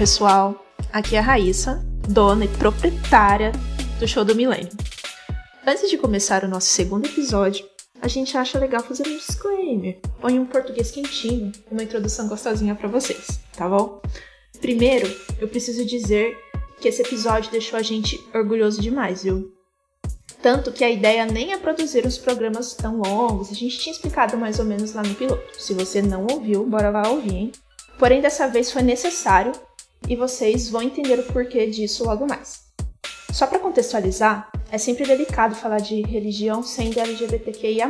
Pessoal. 0.00 0.64
Aqui 0.90 1.14
é 1.14 1.18
a 1.18 1.22
Raíssa, 1.22 1.84
dona 2.08 2.46
e 2.46 2.48
proprietária 2.48 3.52
do 3.98 4.08
Show 4.08 4.24
do 4.24 4.34
Milênio. 4.34 4.70
Antes 5.66 5.90
de 5.90 5.98
começar 5.98 6.42
o 6.42 6.48
nosso 6.48 6.68
segundo 6.68 7.04
episódio, 7.04 7.66
a 8.00 8.08
gente 8.08 8.34
acha 8.34 8.58
legal 8.58 8.82
fazer 8.82 9.06
um 9.06 9.14
disclaimer, 9.14 10.00
ou 10.22 10.30
em 10.30 10.38
um 10.38 10.46
português 10.46 10.90
quentinho, 10.90 11.52
uma 11.70 11.82
introdução 11.82 12.28
gostosinha 12.28 12.74
para 12.74 12.88
vocês, 12.88 13.40
tá 13.54 13.68
bom? 13.68 14.00
Primeiro, 14.58 15.06
eu 15.38 15.46
preciso 15.46 15.84
dizer 15.84 16.34
que 16.80 16.88
esse 16.88 17.02
episódio 17.02 17.52
deixou 17.52 17.78
a 17.78 17.82
gente 17.82 18.18
orgulhoso 18.34 18.80
demais, 18.80 19.24
viu? 19.24 19.52
Tanto 20.42 20.72
que 20.72 20.82
a 20.82 20.88
ideia 20.88 21.26
nem 21.26 21.52
é 21.52 21.58
produzir 21.58 22.06
uns 22.06 22.16
programas 22.16 22.72
tão 22.72 23.02
longos, 23.02 23.50
a 23.50 23.54
gente 23.54 23.78
tinha 23.78 23.94
explicado 23.94 24.38
mais 24.38 24.58
ou 24.58 24.64
menos 24.64 24.94
lá 24.94 25.02
no 25.02 25.14
piloto. 25.14 25.62
Se 25.62 25.74
você 25.74 26.00
não 26.00 26.26
ouviu, 26.26 26.64
bora 26.64 26.88
lá 26.88 27.06
ouvir, 27.10 27.34
hein? 27.34 27.52
Porém, 27.98 28.22
dessa 28.22 28.48
vez 28.48 28.72
foi 28.72 28.80
necessário 28.80 29.52
e 30.08 30.16
vocês 30.16 30.68
vão 30.68 30.82
entender 30.82 31.18
o 31.18 31.32
porquê 31.32 31.66
disso 31.66 32.04
logo 32.04 32.26
mais. 32.26 32.64
Só 33.32 33.46
para 33.46 33.58
contextualizar, 33.58 34.50
é 34.72 34.78
sempre 34.78 35.06
delicado 35.06 35.54
falar 35.54 35.78
de 35.78 36.02
religião 36.02 36.62
sendo 36.62 36.98
LGBTQIA. 36.98 37.88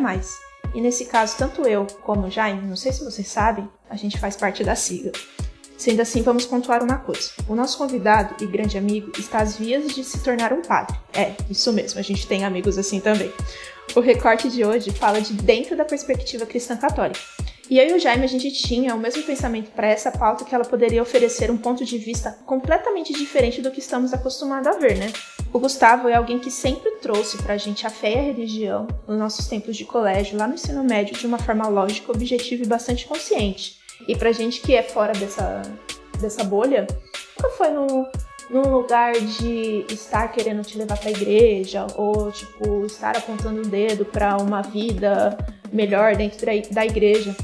E 0.75 0.81
nesse 0.81 1.07
caso, 1.07 1.37
tanto 1.37 1.63
eu 1.63 1.87
como 2.03 2.27
o 2.27 2.31
Jaime, 2.31 2.67
não 2.67 2.77
sei 2.77 2.93
se 2.93 3.05
vocês 3.05 3.27
sabem, 3.27 3.69
a 3.89 3.97
gente 3.97 4.19
faz 4.19 4.37
parte 4.37 4.63
da 4.63 4.75
sigla. 4.75 5.13
Sendo 5.77 6.01
assim, 6.03 6.21
vamos 6.21 6.45
pontuar 6.45 6.85
uma 6.85 6.99
coisa. 6.99 7.31
O 7.49 7.55
nosso 7.55 7.79
convidado 7.79 8.37
e 8.45 8.47
grande 8.47 8.77
amigo 8.77 9.13
está 9.19 9.39
às 9.41 9.57
vias 9.57 9.95
de 9.95 10.05
se 10.05 10.23
tornar 10.23 10.53
um 10.53 10.61
padre. 10.61 10.95
É, 11.13 11.35
isso 11.49 11.73
mesmo, 11.73 11.99
a 11.99 12.03
gente 12.03 12.27
tem 12.27 12.45
amigos 12.45 12.77
assim 12.77 13.01
também. 13.01 13.33
O 13.97 14.01
recorte 14.01 14.49
de 14.51 14.63
hoje 14.65 14.91
fala 14.91 15.21
de 15.21 15.33
dentro 15.33 15.77
da 15.77 15.85
perspectiva 15.85 16.45
cristã 16.45 16.77
católica. 16.77 17.19
E 17.71 17.79
eu 17.79 17.87
e 17.87 17.93
o 17.93 18.01
Jaime, 18.01 18.25
a 18.25 18.29
gente 18.29 18.51
tinha 18.51 18.97
o 18.97 18.99
mesmo 18.99 19.23
pensamento 19.23 19.71
para 19.71 19.87
essa 19.87 20.11
pauta 20.11 20.45
que 20.45 20.53
ela 20.53 20.65
poderia 20.65 21.01
oferecer 21.01 21.53
um 21.53 21.57
ponto 21.57 21.85
de 21.85 21.99
vista 21.99 22.37
completamente 22.45 23.13
diferente 23.13 23.63
do 23.63 23.71
que 23.71 23.79
estamos 23.79 24.13
acostumados 24.13 24.67
a 24.67 24.77
ver, 24.77 24.99
né? 24.99 25.13
O 25.53 25.59
Gustavo 25.61 26.09
é 26.09 26.15
alguém 26.15 26.41
que 26.41 26.51
sempre 26.51 26.91
trouxe 26.97 27.41
pra 27.41 27.57
gente 27.57 27.87
a 27.87 27.91
fé 27.91 28.13
e 28.13 28.19
a 28.19 28.23
religião 28.23 28.89
nos 29.07 29.17
nossos 29.17 29.47
tempos 29.47 29.77
de 29.77 29.85
colégio, 29.85 30.37
lá 30.37 30.49
no 30.49 30.55
ensino 30.55 30.83
médio, 30.83 31.17
de 31.17 31.25
uma 31.25 31.39
forma 31.39 31.69
lógica, 31.69 32.11
objetiva 32.11 32.65
e 32.65 32.67
bastante 32.67 33.07
consciente. 33.07 33.79
E 34.09 34.17
pra 34.17 34.33
gente 34.33 34.61
que 34.61 34.75
é 34.75 34.83
fora 34.83 35.13
dessa, 35.13 35.63
dessa 36.21 36.43
bolha, 36.43 36.89
nunca 37.39 37.51
foi 37.57 37.69
num, 37.69 38.05
lugar 38.69 39.13
de 39.13 39.85
estar 39.89 40.27
querendo 40.33 40.63
te 40.63 40.77
levar 40.77 40.99
pra 40.99 41.11
igreja 41.13 41.87
ou, 41.95 42.33
tipo, 42.33 42.85
estar 42.85 43.17
apontando 43.17 43.61
o 43.61 43.67
dedo 43.67 44.05
para 44.05 44.37
uma 44.39 44.61
vida 44.61 45.39
melhor 45.73 46.17
dentro 46.17 46.45
da 46.73 46.85
igreja. 46.85 47.37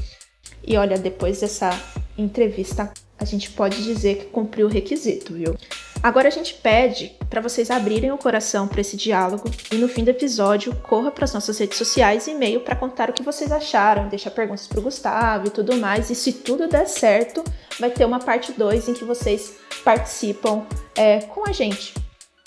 E 0.67 0.75
olha, 0.75 0.97
depois 0.97 1.39
dessa 1.39 1.69
entrevista, 2.17 2.91
a 3.17 3.23
gente 3.23 3.49
pode 3.51 3.81
dizer 3.83 4.17
que 4.17 4.25
cumpriu 4.25 4.67
o 4.67 4.69
requisito, 4.69 5.33
viu? 5.33 5.55
Agora 6.03 6.27
a 6.27 6.31
gente 6.31 6.53
pede 6.55 7.15
para 7.29 7.41
vocês 7.41 7.71
abrirem 7.71 8.11
o 8.11 8.17
coração 8.17 8.67
para 8.67 8.81
esse 8.81 8.95
diálogo 8.95 9.49
e 9.71 9.75
no 9.75 9.87
fim 9.87 10.03
do 10.03 10.09
episódio 10.09 10.75
corra 10.83 11.09
para 11.09 11.25
as 11.25 11.33
nossas 11.33 11.57
redes 11.57 11.77
sociais 11.77 12.27
e 12.27 12.31
e-mail 12.31 12.59
para 12.59 12.75
contar 12.75 13.09
o 13.09 13.13
que 13.13 13.23
vocês 13.23 13.51
acharam, 13.51 14.07
deixar 14.07 14.31
perguntas 14.31 14.67
para 14.67 14.79
o 14.79 14.83
Gustavo 14.83 15.47
e 15.47 15.49
tudo 15.49 15.75
mais. 15.77 16.09
E 16.09 16.15
se 16.15 16.33
tudo 16.33 16.67
der 16.67 16.87
certo, 16.87 17.43
vai 17.79 17.89
ter 17.89 18.05
uma 18.05 18.19
parte 18.19 18.51
2 18.51 18.89
em 18.89 18.93
que 18.93 19.05
vocês 19.05 19.55
participam 19.83 20.65
é, 20.95 21.21
com 21.21 21.47
a 21.47 21.51
gente. 21.51 21.95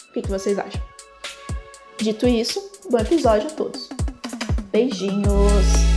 O 0.09 0.13
que, 0.13 0.23
que 0.23 0.31
vocês 0.31 0.59
acham? 0.59 0.81
Dito 1.99 2.29
isso, 2.29 2.71
bom 2.89 2.99
episódio 2.99 3.49
a 3.49 3.51
todos. 3.51 3.89
Beijinhos! 4.71 5.90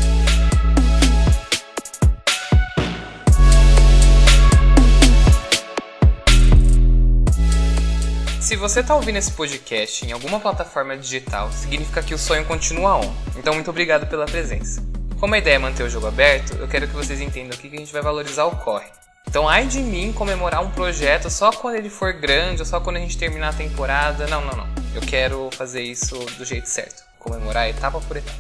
Se 8.54 8.58
você 8.58 8.82
está 8.82 8.94
ouvindo 8.94 9.18
esse 9.18 9.32
podcast 9.32 10.06
em 10.06 10.12
alguma 10.12 10.40
plataforma 10.40 10.96
digital, 10.96 11.52
significa 11.52 12.04
que 12.04 12.14
o 12.14 12.20
sonho 12.20 12.46
continua 12.46 12.98
on. 12.98 13.14
Então, 13.36 13.52
muito 13.56 13.72
obrigado 13.72 14.06
pela 14.06 14.28
presença. 14.28 14.80
Como 15.20 15.34
a 15.34 15.40
ideia 15.40 15.56
é 15.56 15.58
manter 15.58 15.82
o 15.82 15.90
jogo 15.90 16.06
aberto, 16.06 16.54
eu 16.58 16.68
quero 16.68 16.88
que 16.88 16.94
vocês 16.94 17.20
entendam 17.20 17.58
aqui 17.58 17.68
que 17.68 17.76
a 17.76 17.80
gente 17.80 17.92
vai 17.92 18.04
valorizar 18.04 18.46
o 18.46 18.56
corre. 18.58 18.86
Então, 19.28 19.50
ai 19.50 19.66
de 19.66 19.80
mim 19.80 20.14
comemorar 20.14 20.62
um 20.62 20.70
projeto 20.70 21.32
só 21.32 21.52
quando 21.52 21.78
ele 21.78 21.90
for 21.90 22.14
grande 22.14 22.62
ou 22.62 22.66
só 22.68 22.80
quando 22.80 22.98
a 22.98 23.00
gente 23.00 23.18
terminar 23.18 23.50
a 23.50 23.54
temporada. 23.54 24.28
Não, 24.28 24.46
não, 24.46 24.56
não. 24.56 24.68
Eu 24.94 25.02
quero 25.02 25.50
fazer 25.54 25.82
isso 25.82 26.16
do 26.38 26.46
jeito 26.46 26.70
certo. 26.70 27.04
Comemorar 27.18 27.68
etapa 27.68 28.00
por 28.02 28.18
etapa. 28.18 28.38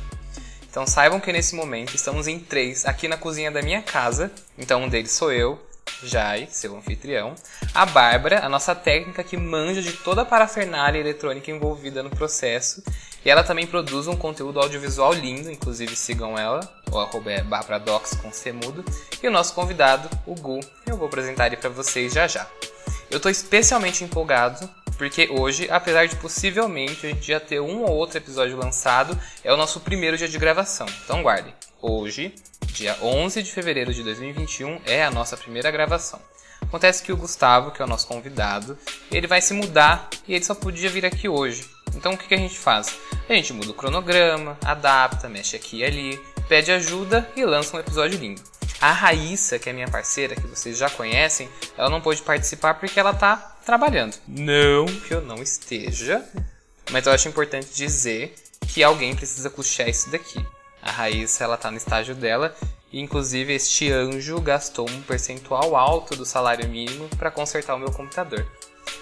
Então 0.69 0.85
saibam 0.85 1.19
que 1.19 1.33
nesse 1.33 1.55
momento 1.55 1.95
estamos 1.95 2.27
em 2.27 2.37
três 2.37 2.85
aqui 2.85 3.07
na 3.07 3.17
cozinha 3.17 3.49
da 3.49 3.63
minha 3.63 3.81
casa. 3.81 4.31
Então 4.59 4.83
um 4.83 4.89
deles 4.89 5.11
sou 5.11 5.31
eu, 5.31 5.59
Jai, 6.01 6.47
seu 6.49 6.75
anfitrião, 6.75 7.35
a 7.73 7.85
Bárbara, 7.85 8.45
a 8.45 8.49
nossa 8.49 8.73
técnica 8.73 9.23
que 9.23 9.37
manja 9.37 9.81
de 9.81 9.93
toda 9.93 10.23
a 10.23 10.25
parafernália 10.25 10.99
eletrônica 10.99 11.51
envolvida 11.51 12.01
no 12.01 12.09
processo, 12.09 12.83
e 13.25 13.29
ela 13.29 13.43
também 13.43 13.67
produz 13.67 14.07
um 14.07 14.15
conteúdo 14.15 14.59
audiovisual 14.59 15.13
lindo, 15.13 15.51
inclusive 15.51 15.95
sigam 15.95 16.37
ela, 16.37 16.59
o 16.91 16.99
arroba 16.99 17.31
é 17.31 17.43
Docs 17.79 18.15
com 18.15 18.31
C 18.31 18.51
mudo, 18.51 18.83
e 19.21 19.27
o 19.27 19.31
nosso 19.31 19.53
convidado, 19.53 20.09
o 20.25 20.35
Gu, 20.35 20.59
eu 20.85 20.97
vou 20.97 21.07
apresentar 21.07 21.47
ele 21.47 21.57
para 21.57 21.69
vocês 21.69 22.13
já 22.13 22.27
já. 22.27 22.47
Eu 23.09 23.17
estou 23.17 23.31
especialmente 23.31 24.03
empolgado 24.03 24.69
porque 24.97 25.29
hoje, 25.31 25.67
apesar 25.69 26.07
de 26.07 26.15
possivelmente 26.15 27.05
a 27.05 27.09
gente 27.09 27.27
já 27.27 27.39
ter 27.39 27.59
um 27.59 27.83
ou 27.83 27.91
outro 27.91 28.17
episódio 28.17 28.57
lançado, 28.57 29.19
é 29.43 29.51
o 29.51 29.57
nosso 29.57 29.79
primeiro 29.79 30.17
dia 30.17 30.27
de 30.27 30.37
gravação. 30.37 30.87
Então 31.03 31.21
guardem. 31.21 31.53
Hoje, 31.81 32.33
dia 32.73 32.97
11 33.01 33.43
de 33.43 33.51
fevereiro 33.51 33.93
de 33.93 34.01
2021, 34.01 34.81
é 34.85 35.05
a 35.05 35.11
nossa 35.11 35.37
primeira 35.37 35.69
gravação. 35.69 36.19
Acontece 36.59 37.03
que 37.03 37.13
o 37.13 37.17
Gustavo, 37.17 37.71
que 37.71 37.81
é 37.81 37.85
o 37.85 37.87
nosso 37.87 38.07
convidado, 38.07 38.77
ele 39.11 39.27
vai 39.27 39.41
se 39.41 39.53
mudar 39.53 40.09
e 40.27 40.33
ele 40.33 40.43
só 40.43 40.55
podia 40.55 40.89
vir 40.89 41.05
aqui 41.05 41.29
hoje. 41.29 41.69
Então 41.95 42.13
o 42.13 42.17
que, 42.17 42.27
que 42.27 42.33
a 42.33 42.37
gente 42.37 42.57
faz? 42.57 42.97
A 43.29 43.33
gente 43.33 43.53
muda 43.53 43.69
o 43.69 43.75
cronograma, 43.75 44.57
adapta, 44.65 45.29
mexe 45.29 45.55
aqui 45.55 45.77
e 45.77 45.83
ali, 45.83 46.19
pede 46.49 46.71
ajuda 46.71 47.29
e 47.35 47.45
lança 47.45 47.77
um 47.77 47.79
episódio 47.79 48.17
lindo. 48.17 48.41
A 48.81 48.91
Raíssa, 48.91 49.59
que 49.59 49.69
é 49.69 49.73
minha 49.73 49.87
parceira, 49.87 50.35
que 50.35 50.47
vocês 50.47 50.77
já 50.77 50.89
conhecem, 50.89 51.47
ela 51.77 51.91
não 51.91 52.01
pôde 52.01 52.23
participar 52.23 52.73
porque 52.73 52.99
ela 52.99 53.13
tá 53.13 53.55
trabalhando. 53.63 54.15
Não 54.27 54.85
que 54.85 55.13
eu 55.13 55.21
não 55.21 55.35
esteja, 55.43 56.25
mas 56.91 57.05
eu 57.05 57.13
acho 57.13 57.29
importante 57.29 57.67
dizer 57.73 58.33
que 58.67 58.83
alguém 58.83 59.15
precisa 59.15 59.49
puxar 59.49 59.87
isso 59.87 60.09
daqui. 60.09 60.43
A 60.83 60.91
Raíssa, 60.91 61.45
ela 61.45 61.55
tá 61.55 61.71
no 61.71 61.77
estágio 61.77 62.13
dela 62.13 62.53
e 62.91 62.99
inclusive 62.99 63.53
este 63.53 63.89
anjo 63.89 64.39
gastou 64.41 64.87
um 64.89 65.01
percentual 65.01 65.77
alto 65.77 66.13
do 66.13 66.25
salário 66.25 66.67
mínimo 66.67 67.07
para 67.17 67.31
consertar 67.31 67.75
o 67.75 67.79
meu 67.79 67.89
computador. 67.89 68.45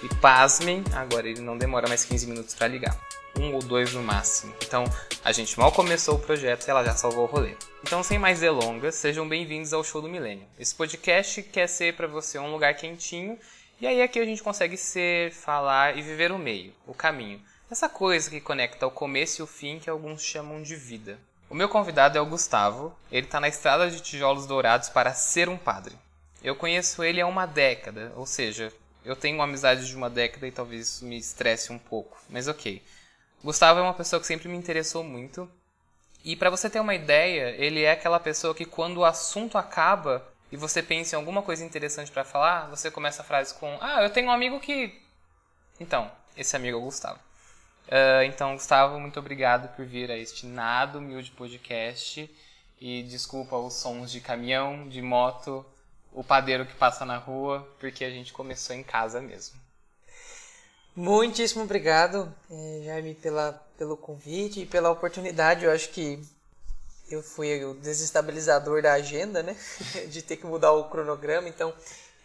E 0.00 0.14
pasmem, 0.16 0.84
agora 0.94 1.28
ele 1.28 1.40
não 1.40 1.58
demora 1.58 1.88
mais 1.88 2.04
15 2.04 2.26
minutos 2.28 2.54
para 2.54 2.68
ligar. 2.68 2.96
Um 3.36 3.52
ou 3.54 3.60
dois 3.60 3.92
no 3.94 4.02
máximo. 4.02 4.54
Então, 4.64 4.84
a 5.24 5.32
gente 5.32 5.58
mal 5.58 5.72
começou 5.72 6.14
o 6.14 6.18
projeto 6.20 6.66
e 6.66 6.70
ela 6.70 6.84
já 6.84 6.94
salvou 6.94 7.24
o 7.24 7.26
rolê. 7.26 7.56
Então, 7.82 8.02
sem 8.02 8.18
mais 8.18 8.38
delongas, 8.38 8.94
sejam 8.94 9.28
bem-vindos 9.28 9.72
ao 9.72 9.82
Show 9.82 10.00
do 10.00 10.08
Milênio. 10.08 10.46
Esse 10.58 10.74
podcast 10.74 11.42
quer 11.42 11.66
ser 11.66 11.96
para 11.96 12.06
você 12.06 12.38
um 12.38 12.52
lugar 12.52 12.74
quentinho, 12.74 13.36
e 13.80 13.86
aí 13.86 14.00
aqui 14.00 14.20
a 14.20 14.24
gente 14.24 14.42
consegue 14.42 14.76
ser, 14.76 15.32
falar 15.32 15.98
e 15.98 16.02
viver 16.02 16.30
o 16.30 16.38
meio, 16.38 16.72
o 16.86 16.94
caminho. 16.94 17.40
Essa 17.68 17.88
coisa 17.88 18.30
que 18.30 18.40
conecta 18.40 18.86
o 18.86 18.90
começo 18.90 19.40
e 19.40 19.44
o 19.44 19.46
fim 19.46 19.80
que 19.80 19.90
alguns 19.90 20.22
chamam 20.22 20.62
de 20.62 20.76
vida. 20.76 21.18
O 21.52 21.54
meu 21.54 21.68
convidado 21.68 22.16
é 22.16 22.20
o 22.22 22.24
Gustavo. 22.24 22.96
Ele 23.10 23.26
está 23.26 23.38
na 23.38 23.46
estrada 23.46 23.90
de 23.90 24.00
tijolos 24.00 24.46
dourados 24.46 24.88
para 24.88 25.12
ser 25.12 25.50
um 25.50 25.58
padre. 25.58 25.94
Eu 26.42 26.56
conheço 26.56 27.04
ele 27.04 27.20
há 27.20 27.26
uma 27.26 27.44
década, 27.44 28.10
ou 28.16 28.24
seja, 28.24 28.72
eu 29.04 29.14
tenho 29.14 29.34
uma 29.34 29.44
amizade 29.44 29.86
de 29.86 29.94
uma 29.94 30.08
década 30.08 30.46
e 30.46 30.50
talvez 30.50 30.88
isso 30.88 31.04
me 31.04 31.18
estresse 31.18 31.70
um 31.70 31.78
pouco, 31.78 32.16
mas 32.30 32.48
ok. 32.48 32.82
Gustavo 33.44 33.80
é 33.80 33.82
uma 33.82 33.92
pessoa 33.92 34.18
que 34.18 34.26
sempre 34.26 34.48
me 34.48 34.56
interessou 34.56 35.04
muito. 35.04 35.46
E 36.24 36.34
para 36.36 36.48
você 36.48 36.70
ter 36.70 36.80
uma 36.80 36.94
ideia, 36.94 37.54
ele 37.62 37.82
é 37.82 37.90
aquela 37.90 38.18
pessoa 38.18 38.54
que 38.54 38.64
quando 38.64 38.96
o 38.96 39.04
assunto 39.04 39.58
acaba 39.58 40.26
e 40.50 40.56
você 40.56 40.82
pensa 40.82 41.16
em 41.16 41.18
alguma 41.18 41.42
coisa 41.42 41.62
interessante 41.62 42.10
para 42.10 42.24
falar, 42.24 42.70
você 42.70 42.90
começa 42.90 43.20
a 43.20 43.26
frase 43.26 43.52
com: 43.56 43.76
"Ah, 43.82 44.02
eu 44.02 44.08
tenho 44.08 44.28
um 44.28 44.32
amigo 44.32 44.58
que". 44.58 44.98
Então, 45.78 46.10
esse 46.34 46.56
amigo 46.56 46.78
é 46.78 46.80
o 46.80 46.84
Gustavo. 46.84 47.20
Uh, 47.92 48.22
então, 48.24 48.54
Gustavo, 48.54 48.98
muito 48.98 49.20
obrigado 49.20 49.68
por 49.76 49.84
vir 49.84 50.10
a 50.10 50.16
este 50.16 50.46
nada 50.46 50.96
humilde 50.96 51.30
podcast. 51.32 52.34
E 52.80 53.02
desculpa 53.02 53.54
os 53.58 53.74
sons 53.74 54.10
de 54.10 54.18
caminhão, 54.18 54.88
de 54.88 55.02
moto, 55.02 55.62
o 56.10 56.24
padeiro 56.24 56.64
que 56.64 56.74
passa 56.74 57.04
na 57.04 57.18
rua, 57.18 57.68
porque 57.78 58.02
a 58.02 58.08
gente 58.08 58.32
começou 58.32 58.74
em 58.74 58.82
casa 58.82 59.20
mesmo. 59.20 59.60
Muitíssimo 60.96 61.64
obrigado, 61.64 62.34
eh, 62.50 62.82
Jaime, 62.86 63.14
pela, 63.14 63.52
pelo 63.76 63.94
convite 63.94 64.60
e 64.60 64.66
pela 64.66 64.90
oportunidade. 64.90 65.66
Eu 65.66 65.70
acho 65.70 65.90
que 65.90 66.18
eu 67.10 67.22
fui 67.22 67.62
o 67.62 67.74
desestabilizador 67.74 68.80
da 68.80 68.94
agenda, 68.94 69.42
né? 69.42 69.54
de 70.08 70.22
ter 70.22 70.38
que 70.38 70.46
mudar 70.46 70.72
o 70.72 70.88
cronograma. 70.88 71.46
Então, 71.46 71.74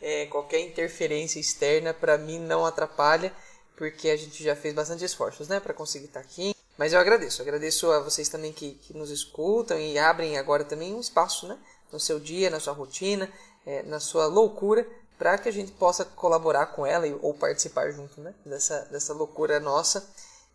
é, 0.02 0.28
qualquer 0.28 0.62
interferência 0.62 1.42
externa 1.42 1.94
para 1.94 2.18
mim 2.18 2.40
não 2.40 2.66
atrapalha 2.66 3.34
porque 3.78 4.10
a 4.10 4.18
gente 4.18 4.44
já 4.44 4.56
fez 4.56 4.74
bastante 4.74 5.06
esforços, 5.06 5.48
né, 5.48 5.60
para 5.60 5.74
conseguir 5.74 6.08
estar 6.08 6.20
aqui. 6.20 6.54
Mas 6.78 6.94
eu 6.94 7.00
agradeço, 7.00 7.42
agradeço 7.42 7.90
a 7.92 8.00
vocês 8.00 8.28
também 8.28 8.52
que, 8.52 8.74
que 8.74 8.94
nos 8.94 9.10
escutam 9.10 9.80
e 9.80 9.98
abrem 9.98 10.38
agora 10.38 10.66
também 10.66 10.94
um 10.94 11.00
espaço, 11.00 11.48
né, 11.48 11.58
no 11.92 12.00
seu 12.00 12.20
dia, 12.20 12.50
na 12.50 12.60
sua 12.60 12.74
rotina, 12.74 13.32
é, 13.66 13.84
na 13.84 14.00
sua 14.00 14.26
loucura, 14.26 14.86
para 15.18 15.38
que 15.38 15.48
a 15.48 15.52
gente 15.52 15.72
possa 15.72 16.04
colaborar 16.04 16.68
com 16.68 16.86
ela 16.86 17.08
ou 17.22 17.34
participar 17.34 17.92
junto 17.92 18.20
né, 18.20 18.34
dessa, 18.46 18.82
dessa 18.92 19.14
loucura 19.14 19.60
nossa, 19.60 20.08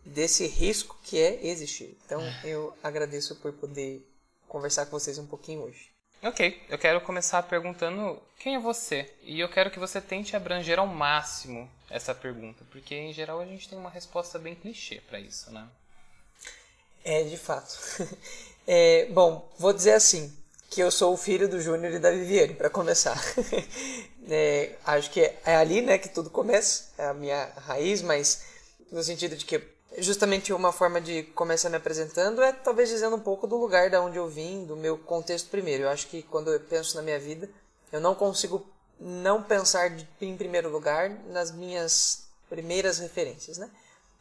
desse 0.05 0.45
risco 0.45 0.97
que 1.03 1.17
é 1.19 1.45
existir. 1.47 1.97
Então 2.05 2.21
eu 2.43 2.73
agradeço 2.83 3.35
por 3.37 3.53
poder 3.53 4.05
conversar 4.47 4.85
com 4.85 4.99
vocês 4.99 5.17
um 5.17 5.25
pouquinho 5.25 5.63
hoje. 5.63 5.92
Ok, 6.25 6.57
eu 6.69 6.77
quero 6.77 7.01
começar 7.01 7.43
perguntando 7.43 8.17
quem 8.39 8.55
é 8.55 8.59
você? 8.59 9.13
E 9.23 9.41
eu 9.41 9.49
quero 9.49 9.69
que 9.69 9.77
você 9.77 9.99
tente 9.99 10.37
abranger 10.37 10.79
ao 10.79 10.87
máximo 10.87 11.69
essa 11.89 12.15
pergunta, 12.15 12.63
porque 12.71 12.95
em 12.95 13.11
geral 13.11 13.41
a 13.41 13.45
gente 13.45 13.67
tem 13.67 13.77
uma 13.77 13.89
resposta 13.89 14.39
bem 14.39 14.55
clichê 14.55 15.01
para 15.01 15.19
isso, 15.19 15.51
né? 15.51 15.67
É, 17.03 17.23
de 17.23 17.37
fato. 17.37 17.77
É, 18.65 19.07
bom, 19.07 19.51
vou 19.57 19.73
dizer 19.73 19.91
assim, 19.91 20.33
que 20.69 20.79
eu 20.79 20.89
sou 20.89 21.13
o 21.13 21.17
filho 21.17 21.49
do 21.49 21.59
Júnior 21.59 21.91
e 21.91 21.99
da 21.99 22.09
Viviane, 22.11 22.53
para 22.53 22.69
começar. 22.69 23.21
é, 24.29 24.77
acho 24.85 25.11
que 25.11 25.19
é 25.19 25.57
ali 25.57 25.81
né, 25.81 25.97
que 25.97 26.07
tudo 26.07 26.29
começa, 26.29 26.85
é 26.97 27.07
a 27.07 27.13
minha 27.13 27.51
raiz, 27.57 28.01
mas 28.01 28.45
no 28.89 29.03
sentido 29.03 29.35
de 29.35 29.43
que 29.43 29.72
justamente 29.97 30.53
uma 30.53 30.71
forma 30.71 30.99
de 30.99 31.23
começar 31.23 31.69
me 31.69 31.77
apresentando 31.77 32.41
é 32.41 32.51
talvez 32.51 32.89
dizendo 32.89 33.15
um 33.15 33.19
pouco 33.19 33.47
do 33.47 33.57
lugar 33.57 33.89
da 33.89 34.01
onde 34.01 34.17
eu 34.17 34.27
vim, 34.27 34.65
do 34.65 34.75
meu 34.75 34.97
contexto 34.97 35.49
primeiro. 35.49 35.83
Eu 35.83 35.89
acho 35.89 36.07
que 36.07 36.23
quando 36.23 36.51
eu 36.51 36.59
penso 36.59 36.95
na 36.95 37.03
minha 37.03 37.19
vida, 37.19 37.49
eu 37.91 38.01
não 38.01 38.15
consigo 38.15 38.65
não 38.99 39.43
pensar 39.43 39.89
de, 39.89 40.07
em 40.21 40.37
primeiro 40.37 40.69
lugar 40.69 41.09
nas 41.27 41.51
minhas 41.51 42.27
primeiras 42.49 42.99
referências, 42.99 43.57
né? 43.57 43.69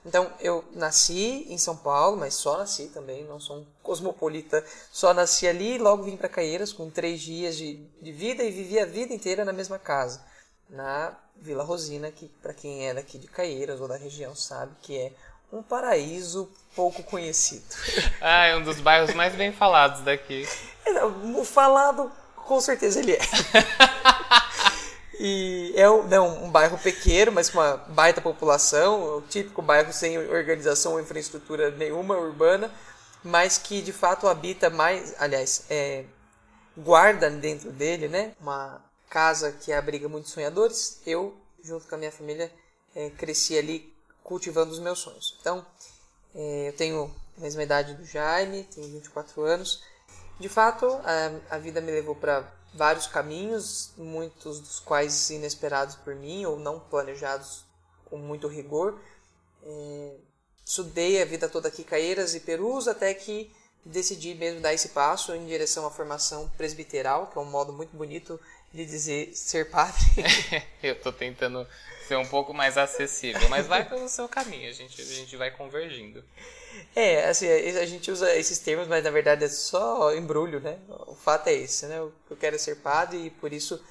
Então, 0.05 0.33
eu 0.41 0.65
nasci 0.73 1.47
em 1.49 1.57
São 1.57 1.77
Paulo, 1.77 2.17
mas 2.17 2.35
só 2.35 2.59
nasci 2.59 2.89
também, 2.89 3.25
não 3.25 3.39
sou 3.39 3.59
um 3.59 3.67
cosmopolita. 3.83 4.65
Só 4.91 5.15
nasci 5.15 5.47
ali 5.47 5.75
e 5.75 5.79
logo 5.79 6.03
vim 6.03 6.17
para 6.17 6.29
Caieiras 6.29 6.73
com 6.73 6.91
três 6.91 7.21
dias 7.21 7.57
de, 7.57 7.77
de 8.01 8.11
vida 8.11 8.43
e 8.43 8.51
vivi 8.51 8.81
a 8.81 8.85
vida 8.85 9.15
inteira 9.15 9.45
na 9.45 9.53
mesma 9.53 9.79
casa, 9.79 10.25
na 10.69 11.17
Vila 11.37 11.63
Rosina, 11.63 12.11
que 12.11 12.27
para 12.43 12.53
quem 12.53 12.89
é 12.89 12.95
daqui 12.95 13.17
de 13.17 13.29
Caieiras 13.29 13.81
ou 13.81 13.87
da 13.87 13.97
região 13.97 14.35
sabe 14.35 14.75
que 14.83 14.99
é 14.99 15.13
um 15.53 15.63
paraíso 15.63 16.51
pouco 16.75 17.03
conhecido. 17.03 17.65
Ah, 18.25 18.47
é 18.47 18.57
um 18.57 18.63
dos 18.63 18.81
bairros 18.81 19.13
mais 19.15 19.35
bem 19.35 19.53
falados 19.53 20.01
daqui. 20.03 20.49
É, 20.87 21.05
o 21.05 21.45
falado, 21.45 22.11
com 22.37 22.61
certeza 22.61 23.01
ele 23.01 23.13
é. 23.13 23.19
E 25.25 25.73
é 25.77 25.89
um, 25.89 26.03
né, 26.05 26.19
um, 26.19 26.51
bairro 26.51 26.77
pequeno, 26.79 27.31
mas 27.31 27.49
com 27.49 27.59
uma 27.59 27.77
baita 27.77 28.21
população, 28.21 29.19
o 29.19 29.23
típico 29.23 29.63
bairro 29.63 29.93
sem 29.93 30.19
organização 30.19 30.93
ou 30.93 31.01
infraestrutura 31.01 31.71
nenhuma 31.71 32.17
urbana, 32.17 32.73
mas 33.23 33.57
que 33.57 33.81
de 33.83 33.93
fato 33.93 34.27
habita 34.27 34.69
mais, 34.69 35.15
aliás, 35.21 35.65
é, 35.71 36.05
guarda 36.77 37.31
dentro 37.31 37.71
dele, 37.71 38.09
né, 38.09 38.33
uma 38.41 38.81
casa 39.09 39.53
que 39.53 39.73
abriga 39.73 40.09
muitos 40.09 40.33
sonhadores. 40.33 41.01
Eu, 41.07 41.37
junto 41.63 41.87
com 41.87 41.95
a 41.95 41.99
minha 41.99 42.11
família, 42.11 42.51
é, 42.97 43.11
cresci 43.11 43.57
ali 43.57 43.92
cultivando 44.23 44.73
os 44.73 44.79
meus 44.79 44.99
sonhos. 44.99 45.37
Então, 45.41 45.65
é, 46.35 46.69
eu 46.69 46.77
tenho 46.77 47.15
a 47.37 47.41
mesma 47.41 47.63
idade 47.63 47.95
do 47.95 48.05
Jaime, 48.05 48.65
tenho 48.65 48.89
24 48.89 49.43
anos. 49.43 49.83
De 50.39 50.49
fato, 50.49 50.87
a, 51.05 51.57
a 51.57 51.59
vida 51.59 51.81
me 51.81 51.91
levou 51.91 52.15
para 52.15 52.51
vários 52.75 53.07
caminhos, 53.07 53.93
muitos 53.97 54.61
dos 54.61 54.81
quais 54.81 55.31
inesperados 55.31 55.95
por 55.97 56.15
mim 56.15 56.45
ou 56.47 56.59
não 56.59 56.81
planejados 56.81 57.65
com 58.07 58.17
muito 58.17 58.49
rigor. 58.49 58.99
É, 59.63 60.17
estudei 60.65 61.21
a 61.21 61.25
vida 61.25 61.49
toda 61.49 61.69
aqui 61.69 61.85
Caeiras 61.85 62.35
e 62.35 62.41
Perus 62.41 62.89
até 62.89 63.13
que 63.13 63.53
decidi 63.85 64.35
mesmo 64.35 64.61
dar 64.61 64.73
esse 64.73 64.91
passo 64.91 65.35
em 65.35 65.45
direção 65.47 65.87
à 65.87 65.91
formação 65.91 66.49
presbiteral, 66.57 67.27
que 67.27 67.39
é 67.39 67.41
um 67.41 67.51
modo 67.51 67.73
muito 67.73 67.97
bonito 67.97 68.39
de 68.73 68.85
dizer 68.87 69.33
ser 69.35 69.71
padre. 69.71 70.01
Eu 70.83 70.95
estou 70.95 71.13
tentando 71.13 71.67
ser 72.09 72.17
um 72.17 72.27
pouco 72.27 72.53
mais 72.53 72.79
acessível, 72.79 73.49
mas 73.49 73.67
vai 73.67 73.89
pelo 73.89 74.09
seu 74.09 74.29
caminho, 74.29 74.69
a 74.69 74.73
gente, 74.73 75.01
a 75.01 75.05
gente 75.05 75.37
vai 75.37 75.51
convergindo. 75.51 76.25
É, 76.95 77.29
assim, 77.29 77.47
a 77.49 77.87
gente 77.87 78.11
usa 78.11 78.35
esses 78.35 78.59
termos, 78.59 78.89
mas 78.89 79.05
na 79.05 79.11
verdade 79.11 79.45
é 79.45 79.49
só 79.49 80.15
embrulho, 80.15 80.61
né? 80.61 80.79
O 81.07 81.15
fato 81.15 81.49
é 81.49 81.53
esse, 81.53 81.87
né? 81.87 81.99
Eu 81.99 82.37
quero 82.39 82.59
ser 82.59 82.77
padre 82.77 83.27
e 83.27 83.31
por 83.31 83.53
isso, 83.53 83.83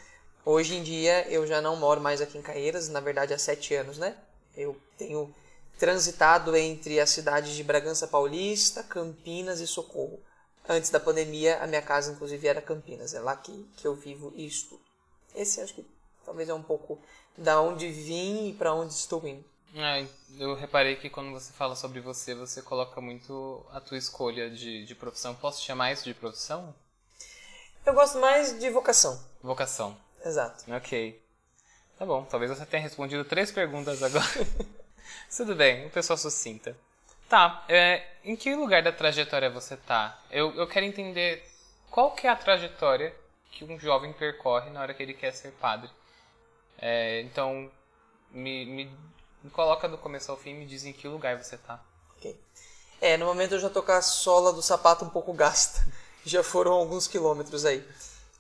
hoje 0.44 0.76
em 0.76 0.84
dia, 0.84 1.28
eu 1.30 1.46
já 1.46 1.62
não 1.62 1.76
moro 1.76 2.02
mais 2.02 2.22
aqui 2.22 2.38
em 2.38 2.42
Caeiras, 2.42 2.90
na 2.90 3.00
verdade 3.00 3.34
há 3.34 3.38
sete 3.38 3.76
anos, 3.76 3.98
né? 3.98 4.18
Eu 4.56 4.76
tenho 4.98 5.34
transitado 5.78 6.56
entre 6.56 7.00
as 7.00 7.10
cidades 7.10 7.56
de 7.56 7.64
Bragança 7.64 8.08
Paulista, 8.08 8.84
Campinas 8.84 9.60
e 9.60 9.68
Socorro. 9.68 10.20
Antes 10.68 10.90
da 10.90 11.00
pandemia, 11.00 11.62
a 11.62 11.68
minha 11.68 11.82
casa, 11.82 12.12
inclusive, 12.12 12.48
era 12.48 12.62
Campinas. 12.62 13.14
É 13.14 13.20
lá 13.20 13.36
que, 13.36 13.68
que 13.78 13.88
eu 13.88 13.96
vivo 13.96 14.32
e 14.36 14.46
estudo. 14.46 14.82
Esse 15.36 15.62
acho 15.62 15.74
que 15.74 15.86
talvez 16.26 16.50
é 16.50 16.54
um 16.54 16.62
pouco 16.62 17.00
da 17.38 17.62
onde 17.62 17.90
vim 17.90 18.50
e 18.50 18.54
para 18.54 18.74
onde 18.74 18.94
estou 18.94 19.26
indo. 19.28 19.44
É, 19.74 20.06
eu 20.38 20.54
reparei 20.54 20.98
que 20.98 21.10
quando 21.10 21.32
você 21.32 21.52
fala 21.54 21.76
sobre 21.76 22.02
você, 22.02 22.36
você 22.36 22.62
coloca 22.62 23.00
muito 23.00 23.66
a 23.72 23.80
tua 23.80 23.98
escolha 23.98 24.50
de, 24.50 24.86
de 24.86 24.96
profissão. 24.96 25.34
Posso 25.34 25.64
chamar 25.64 25.94
isso 25.94 26.04
de 26.04 26.14
profissão? 26.14 26.76
Eu 27.86 27.94
gosto 27.94 28.20
mais 28.20 28.60
de 28.60 28.70
vocação. 28.70 29.20
Vocação. 29.42 29.98
Exato. 30.24 30.72
Ok. 30.72 31.22
Tá 31.98 32.06
bom, 32.06 32.26
talvez 32.26 32.52
você 32.52 32.66
tenha 32.66 32.84
respondido 32.84 33.24
três 33.24 33.52
perguntas 33.52 34.04
agora. 34.04 34.26
Tudo 35.36 35.56
bem, 35.56 35.84
uma 35.84 35.90
pessoa 35.90 36.18
sucinta. 36.18 36.76
Tá, 37.32 37.64
é, 37.70 38.06
em 38.26 38.36
que 38.36 38.54
lugar 38.54 38.84
da 38.84 38.92
trajetória 38.92 39.50
você 39.50 39.78
tá? 39.78 40.20
Eu, 40.30 40.54
eu 40.56 40.68
quero 40.68 40.86
entender 40.86 41.42
qual 41.90 42.12
que 42.12 42.28
é 42.28 42.30
a 42.30 42.36
trajetória 42.36 43.16
que 43.50 43.64
um 43.64 43.80
jovem 43.80 44.12
percorre 44.12 44.70
na 44.70 44.82
hora 44.82 44.94
que 44.94 45.02
ele 45.02 45.14
quer 45.14 45.32
ser 45.32 45.52
padre. 45.54 45.90
É, 46.78 47.22
então, 47.22 47.72
me, 48.32 48.66
me 48.66 48.92
me 49.44 49.50
coloca 49.50 49.88
do 49.88 49.98
começo 49.98 50.32
ao 50.32 50.38
fim 50.38 50.52
e 50.52 50.54
me 50.54 50.66
diz 50.66 50.86
em 50.86 50.94
que 50.94 51.08
lugar 51.08 51.42
você 51.42 51.58
tá. 51.58 51.80
Ok. 52.18 52.40
É, 53.00 53.18
no 53.18 53.26
momento 53.26 53.56
eu 53.56 53.60
já 53.60 53.70
tô 53.70 53.82
com 53.82 53.92
a 53.92 54.02
sola 54.02 54.54
do 54.54 54.62
sapato 54.62 55.04
um 55.04 55.10
pouco 55.10 55.34
gasta. 55.34 55.86
Já 56.24 56.44
foram 56.44 56.74
alguns 56.74 57.08
quilômetros 57.08 57.66
aí. 57.66 57.84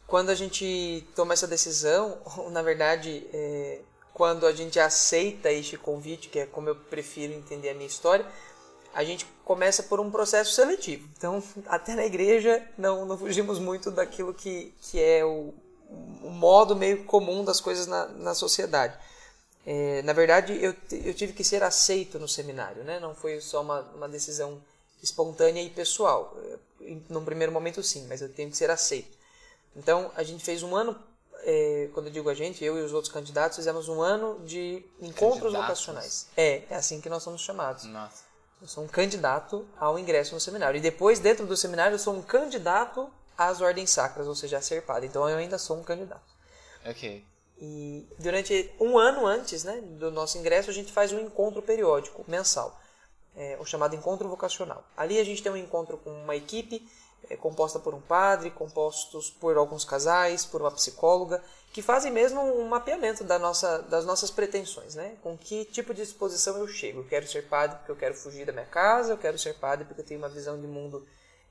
Quando 0.05 0.29
a 0.29 0.35
gente 0.35 1.07
toma 1.15 1.33
essa 1.33 1.47
decisão, 1.47 2.19
na 2.51 2.61
verdade, 2.61 3.25
é, 3.33 3.79
quando 4.13 4.45
a 4.45 4.51
gente 4.51 4.79
aceita 4.79 5.51
este 5.51 5.77
convite, 5.77 6.29
que 6.29 6.39
é 6.39 6.45
como 6.45 6.69
eu 6.69 6.75
prefiro 6.75 7.33
entender 7.33 7.69
a 7.69 7.73
minha 7.73 7.87
história, 7.87 8.25
a 8.93 9.03
gente 9.03 9.25
começa 9.45 9.83
por 9.83 9.99
um 9.99 10.11
processo 10.11 10.53
seletivo. 10.53 11.07
Então, 11.17 11.41
até 11.67 11.95
na 11.95 12.05
igreja, 12.05 12.65
não, 12.77 13.05
não 13.05 13.17
fugimos 13.17 13.59
muito 13.59 13.89
daquilo 13.89 14.33
que, 14.33 14.73
que 14.81 15.01
é 15.01 15.23
o, 15.23 15.53
o 16.23 16.29
modo 16.29 16.75
meio 16.75 17.03
comum 17.05 17.43
das 17.43 17.59
coisas 17.59 17.87
na, 17.87 18.07
na 18.07 18.33
sociedade. 18.33 18.97
É, 19.65 20.01
na 20.01 20.13
verdade, 20.13 20.53
eu, 20.61 20.75
eu 20.91 21.13
tive 21.13 21.33
que 21.33 21.43
ser 21.43 21.63
aceito 21.63 22.17
no 22.19 22.27
seminário, 22.27 22.83
né? 22.83 22.99
não 22.99 23.13
foi 23.13 23.39
só 23.41 23.61
uma, 23.61 23.81
uma 23.95 24.09
decisão 24.09 24.61
espontânea 25.01 25.61
e 25.61 25.69
pessoal. 25.69 26.35
Num 27.09 27.23
primeiro 27.23 27.51
momento, 27.51 27.83
sim, 27.83 28.05
mas 28.07 28.21
eu 28.21 28.29
tenho 28.29 28.49
que 28.49 28.57
ser 28.57 28.69
aceito. 28.69 29.17
Então, 29.75 30.11
a 30.15 30.23
gente 30.23 30.43
fez 30.43 30.63
um 30.63 30.75
ano, 30.75 30.97
é, 31.43 31.89
quando 31.93 32.07
eu 32.07 32.11
digo 32.11 32.29
a 32.29 32.33
gente, 32.33 32.63
eu 32.63 32.77
e 32.77 32.81
os 32.81 32.91
outros 32.91 33.13
candidatos, 33.13 33.57
fizemos 33.57 33.87
um 33.87 34.01
ano 34.01 34.39
de 34.45 34.83
encontros 34.99 35.43
Candidatos. 35.43 35.85
vocacionais. 35.85 36.27
É, 36.35 36.63
é 36.69 36.75
assim 36.75 36.99
que 36.99 37.07
nós 37.07 37.23
somos 37.23 37.41
chamados. 37.41 37.85
Nossa. 37.85 38.30
Eu 38.61 38.67
sou 38.67 38.83
um 38.83 38.87
candidato 38.87 39.67
ao 39.79 39.97
ingresso 39.97 40.35
no 40.35 40.39
seminário. 40.39 40.77
E 40.77 40.81
depois, 40.81 41.19
dentro 41.19 41.47
do 41.47 41.57
seminário, 41.57 41.95
eu 41.95 41.99
sou 41.99 42.13
um 42.13 42.21
candidato 42.21 43.09
às 43.35 43.59
ordens 43.59 43.89
sacras, 43.89 44.27
ou 44.27 44.35
seja, 44.35 44.59
a 44.59 44.61
ser 44.61 44.83
padre. 44.83 45.07
Então, 45.07 45.27
eu 45.27 45.37
ainda 45.37 45.57
sou 45.57 45.77
um 45.77 45.83
candidato. 45.83 46.31
Ok. 46.85 47.25
E 47.59 48.07
durante 48.19 48.71
um 48.79 48.99
ano 48.99 49.25
antes 49.25 49.63
né, 49.63 49.81
do 49.81 50.11
nosso 50.11 50.37
ingresso, 50.37 50.69
a 50.69 50.73
gente 50.73 50.91
faz 50.91 51.11
um 51.11 51.19
encontro 51.19 51.61
periódico, 51.61 52.23
mensal, 52.27 52.79
é, 53.35 53.57
o 53.59 53.65
chamado 53.65 53.95
encontro 53.95 54.29
vocacional. 54.29 54.83
Ali 54.95 55.19
a 55.19 55.23
gente 55.23 55.41
tem 55.41 55.51
um 55.51 55.57
encontro 55.57 55.97
com 55.97 56.11
uma 56.11 56.35
equipe 56.35 56.87
é, 57.29 57.35
composta 57.35 57.79
por 57.79 57.95
um 57.95 58.01
padre, 58.01 58.51
compostos 58.51 59.31
por 59.31 59.57
alguns 59.57 59.83
casais, 59.83 60.45
por 60.45 60.61
uma 60.61 60.71
psicóloga, 60.71 61.43
que 61.71 61.81
fazem 61.81 62.11
mesmo 62.11 62.41
um 62.41 62.67
mapeamento 62.67 63.23
da 63.23 63.39
nossa, 63.39 63.81
das 63.83 64.05
nossas 64.05 64.29
pretensões, 64.29 64.95
né? 64.95 65.13
Com 65.23 65.37
que 65.37 65.65
tipo 65.65 65.93
de 65.93 66.01
exposição 66.01 66.57
eu 66.57 66.67
chego? 66.67 66.99
Eu 66.99 67.05
quero 67.05 67.27
ser 67.27 67.43
padre 67.43 67.77
porque 67.77 67.91
eu 67.91 67.95
quero 67.95 68.13
fugir 68.13 68.45
da 68.45 68.51
minha 68.51 68.65
casa, 68.65 69.13
eu 69.13 69.17
quero 69.17 69.39
ser 69.39 69.55
padre 69.55 69.85
porque 69.85 70.01
eu 70.01 70.05
tenho 70.05 70.19
uma 70.19 70.29
visão 70.29 70.59
de 70.59 70.67
mundo 70.67 71.07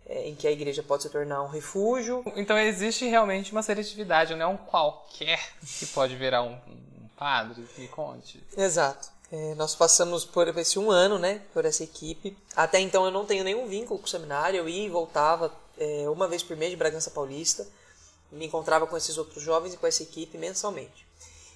é, 0.06 0.28
em 0.28 0.34
que 0.34 0.46
a 0.46 0.50
igreja 0.50 0.82
pode 0.82 1.04
se 1.04 1.10
tornar 1.10 1.42
um 1.42 1.48
refúgio. 1.48 2.22
Então 2.36 2.58
existe 2.58 3.06
realmente 3.06 3.52
uma 3.52 3.62
seletividade, 3.62 4.34
não 4.34 4.42
é 4.42 4.46
um 4.46 4.56
qualquer 4.56 5.40
que 5.78 5.86
pode 5.86 6.14
virar 6.16 6.42
um, 6.42 6.52
um 6.52 7.08
padre, 7.16 7.66
me 7.78 7.88
conte. 7.88 8.42
Exato. 8.56 9.08
É, 9.32 9.54
nós 9.54 9.74
passamos 9.76 10.24
por 10.24 10.48
esse 10.48 10.78
um 10.78 10.90
ano, 10.90 11.18
né, 11.18 11.40
por 11.54 11.64
essa 11.64 11.84
equipe. 11.84 12.36
Até 12.54 12.80
então 12.80 13.04
eu 13.04 13.10
não 13.10 13.24
tenho 13.24 13.44
nenhum 13.44 13.66
vínculo 13.66 13.98
com 14.00 14.06
o 14.06 14.08
seminário, 14.08 14.58
eu 14.58 14.68
ia 14.68 14.84
e 14.84 14.90
voltava 14.90 15.52
é, 15.78 16.10
uma 16.10 16.28
vez 16.28 16.42
por 16.42 16.56
mês 16.56 16.72
de 16.72 16.76
Bragança 16.76 17.10
Paulista, 17.10 17.66
me 18.32 18.46
encontrava 18.46 18.86
com 18.86 18.96
esses 18.96 19.18
outros 19.18 19.42
jovens 19.42 19.74
e 19.74 19.76
com 19.76 19.86
essa 19.86 20.02
equipe 20.02 20.38
mensalmente. 20.38 21.06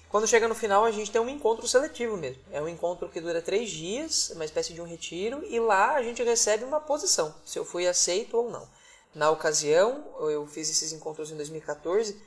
Quando 0.09 0.27
chega 0.27 0.47
no 0.47 0.55
final, 0.55 0.85
a 0.85 0.91
gente 0.91 1.11
tem 1.11 1.19
um 1.19 1.29
encontro 1.29 1.67
seletivo 1.67 2.15
mesmo. 2.15 2.41
É 2.51 2.61
um 2.61 2.69
encontro 2.69 3.09
que 3.09 3.19
dura 3.19 3.41
três 3.41 3.69
dias, 3.69 4.29
uma 4.29 4.45
espécie 4.45 4.73
de 4.73 4.81
um 4.81 4.85
retiro, 4.85 5.43
e 5.45 5.59
lá 5.59 5.95
a 5.95 6.03
gente 6.03 6.23
recebe 6.23 6.63
uma 6.63 6.79
posição, 6.79 7.35
se 7.45 7.59
eu 7.59 7.65
fui 7.65 7.87
aceito 7.87 8.37
ou 8.37 8.49
não. 8.49 8.67
Na 9.13 9.29
ocasião, 9.29 10.03
eu 10.29 10.45
fiz 10.47 10.69
esses 10.69 10.91
encontros 10.91 11.31
em 11.31 11.35
2014, 11.35 12.21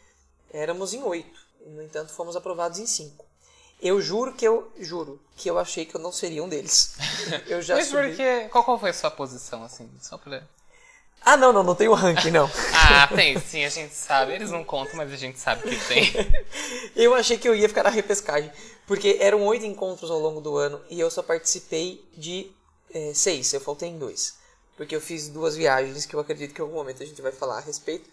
éramos 0.52 0.92
em 0.92 1.02
oito. 1.02 1.40
No 1.66 1.82
entanto, 1.82 2.12
fomos 2.12 2.36
aprovados 2.36 2.78
em 2.78 2.86
cinco. 2.86 3.26
Eu 3.80 4.00
juro 4.00 4.32
que 4.32 4.44
eu 4.46 4.72
juro 4.78 5.20
que 5.36 5.48
eu 5.48 5.58
achei 5.58 5.84
que 5.84 5.94
eu 5.94 6.00
não 6.00 6.10
seria 6.10 6.42
um 6.42 6.48
deles. 6.48 6.96
Eu 7.46 7.62
já 7.62 7.76
Mas 7.76 7.86
subi. 7.86 8.08
porque. 8.08 8.48
Qual, 8.48 8.64
qual 8.64 8.78
foi 8.78 8.90
a 8.90 8.94
sua 8.94 9.10
posição, 9.10 9.62
assim? 9.62 9.88
Só 10.00 10.18
pra. 10.18 10.42
Ah, 11.20 11.36
não, 11.36 11.52
não, 11.52 11.62
não 11.62 11.74
tem 11.74 11.88
o 11.88 11.94
ranking, 11.94 12.30
não. 12.30 12.48
Ah, 12.90 13.06
tem 13.08 13.38
sim, 13.38 13.64
a 13.64 13.68
gente 13.68 13.94
sabe. 13.94 14.32
Eles 14.32 14.50
não 14.50 14.64
contam, 14.64 14.96
mas 14.96 15.12
a 15.12 15.16
gente 15.16 15.38
sabe 15.38 15.62
que 15.68 15.76
tem. 15.88 16.10
Eu 16.96 17.14
achei 17.14 17.36
que 17.36 17.46
eu 17.48 17.54
ia 17.54 17.68
ficar 17.68 17.82
na 17.82 17.90
repescagem, 17.90 18.50
porque 18.86 19.18
eram 19.20 19.44
oito 19.46 19.64
encontros 19.66 20.10
ao 20.10 20.18
longo 20.18 20.40
do 20.40 20.56
ano 20.56 20.80
e 20.88 20.98
eu 20.98 21.10
só 21.10 21.22
participei 21.22 22.02
de 22.16 22.50
eh, 22.94 23.12
seis, 23.14 23.52
eu 23.52 23.60
faltei 23.60 23.88
em 23.90 23.98
dois. 23.98 24.38
Porque 24.76 24.96
eu 24.96 25.00
fiz 25.00 25.28
duas 25.28 25.54
viagens 25.54 26.06
que 26.06 26.14
eu 26.16 26.20
acredito 26.20 26.54
que 26.54 26.60
em 26.60 26.64
algum 26.64 26.76
momento 26.76 27.02
a 27.02 27.06
gente 27.06 27.20
vai 27.20 27.30
falar 27.32 27.58
a 27.58 27.60
respeito. 27.60 28.08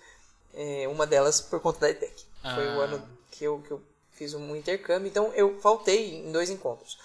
Eh, 0.53 0.87
uma 0.89 1.05
delas 1.07 1.39
por 1.39 1.59
conta 1.61 1.79
da 1.81 1.89
ETEC. 1.89 2.23
Foi 2.41 2.67
o 2.67 2.81
Ah. 2.81 2.85
ano 2.85 3.07
que 3.31 3.43
eu, 3.45 3.59
que 3.65 3.71
eu 3.71 3.81
fiz 4.13 4.33
um 4.33 4.55
intercâmbio, 4.55 5.07
então 5.07 5.31
eu 5.35 5.57
faltei 5.61 6.15
em 6.17 6.31
dois 6.31 6.49
encontros. 6.49 6.97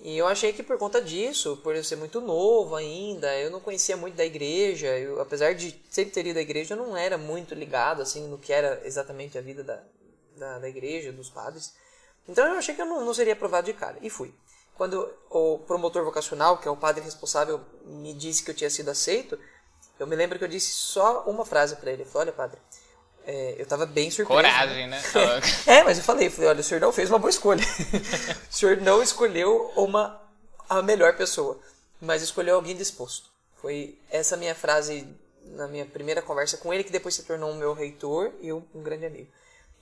E 0.00 0.16
eu 0.16 0.28
achei 0.28 0.52
que 0.52 0.62
por 0.62 0.78
conta 0.78 1.02
disso, 1.02 1.56
por 1.56 1.74
eu 1.74 1.82
ser 1.82 1.96
muito 1.96 2.20
novo 2.20 2.76
ainda, 2.76 3.36
eu 3.36 3.50
não 3.50 3.60
conhecia 3.60 3.96
muito 3.96 4.14
da 4.14 4.24
igreja, 4.24 4.86
eu, 4.96 5.20
apesar 5.20 5.54
de 5.54 5.80
sempre 5.90 6.12
ter 6.12 6.26
ido 6.26 6.38
à 6.38 6.42
igreja, 6.42 6.74
eu 6.74 6.78
não 6.78 6.96
era 6.96 7.18
muito 7.18 7.54
ligado 7.54 8.00
assim 8.00 8.28
no 8.28 8.38
que 8.38 8.52
era 8.52 8.80
exatamente 8.84 9.36
a 9.36 9.40
vida 9.40 9.64
da, 9.64 9.82
da, 10.36 10.58
da 10.60 10.68
igreja, 10.68 11.12
dos 11.12 11.30
padres. 11.30 11.74
Então 12.28 12.46
eu 12.46 12.58
achei 12.58 12.74
que 12.74 12.80
eu 12.80 12.86
não, 12.86 13.04
não 13.04 13.12
seria 13.12 13.32
aprovado 13.32 13.66
de 13.66 13.72
cara, 13.72 13.98
e 14.00 14.08
fui. 14.08 14.32
Quando 14.76 15.12
o 15.28 15.58
promotor 15.58 16.04
vocacional, 16.04 16.58
que 16.58 16.68
é 16.68 16.70
o 16.70 16.76
padre 16.76 17.02
responsável, 17.02 17.60
me 17.84 18.14
disse 18.14 18.44
que 18.44 18.52
eu 18.52 18.54
tinha 18.54 18.70
sido 18.70 18.90
aceito, 18.90 19.36
eu 19.98 20.06
me 20.06 20.14
lembro 20.14 20.38
que 20.38 20.44
eu 20.44 20.48
disse 20.48 20.70
só 20.70 21.24
uma 21.24 21.44
frase 21.44 21.74
para 21.74 21.90
ele. 21.90 22.04
Falou, 22.04 22.20
olha 22.20 22.32
padre, 22.32 22.60
é, 23.30 23.56
eu 23.58 23.66
tava 23.66 23.84
bem 23.84 24.10
surpreso. 24.10 24.40
né? 24.40 24.50
Coragem, 24.50 24.86
né? 24.86 25.02
É, 25.66 25.84
mas 25.84 25.98
eu 25.98 26.04
falei, 26.04 26.30
falei, 26.30 26.48
olha, 26.48 26.60
o 26.60 26.64
senhor 26.64 26.80
não 26.80 26.90
fez 26.90 27.10
uma 27.10 27.18
boa 27.18 27.28
escolha. 27.28 27.62
o 28.50 28.54
senhor 28.54 28.78
não 28.78 29.02
escolheu 29.02 29.70
uma 29.76 30.18
a 30.66 30.80
melhor 30.80 31.14
pessoa, 31.14 31.60
mas 32.00 32.22
escolheu 32.22 32.54
alguém 32.54 32.74
disposto. 32.74 33.28
Foi 33.60 33.98
essa 34.10 34.34
minha 34.34 34.54
frase 34.54 35.06
na 35.44 35.68
minha 35.68 35.84
primeira 35.84 36.22
conversa 36.22 36.56
com 36.56 36.72
ele, 36.72 36.82
que 36.82 36.90
depois 36.90 37.14
se 37.14 37.22
tornou 37.24 37.50
o 37.50 37.54
meu 37.54 37.74
reitor 37.74 38.32
e 38.40 38.50
um, 38.50 38.64
um 38.74 38.82
grande 38.82 39.04
amigo. 39.04 39.28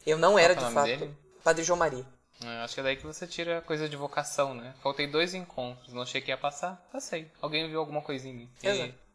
Eu 0.04 0.18
não 0.18 0.36
era, 0.36 0.52
é 0.52 0.56
de 0.56 0.72
fato, 0.72 0.86
dele? 0.86 1.14
Padre 1.44 1.62
João 1.62 1.78
Maria. 1.78 2.04
Eu 2.42 2.48
acho 2.64 2.74
que 2.74 2.80
é 2.80 2.82
daí 2.82 2.96
que 2.96 3.06
você 3.06 3.28
tira 3.28 3.58
a 3.58 3.62
coisa 3.62 3.88
de 3.88 3.96
vocação, 3.96 4.54
né? 4.54 4.74
Faltei 4.82 5.06
dois 5.06 5.34
encontros, 5.34 5.92
não 5.94 6.02
achei 6.02 6.20
que 6.20 6.32
ia 6.32 6.36
passar, 6.36 6.84
passei. 6.92 7.30
Alguém 7.40 7.68
viu 7.68 7.78
alguma 7.78 8.02
mim. 8.32 8.50
E? 8.62 8.68
Exato. 8.68 9.05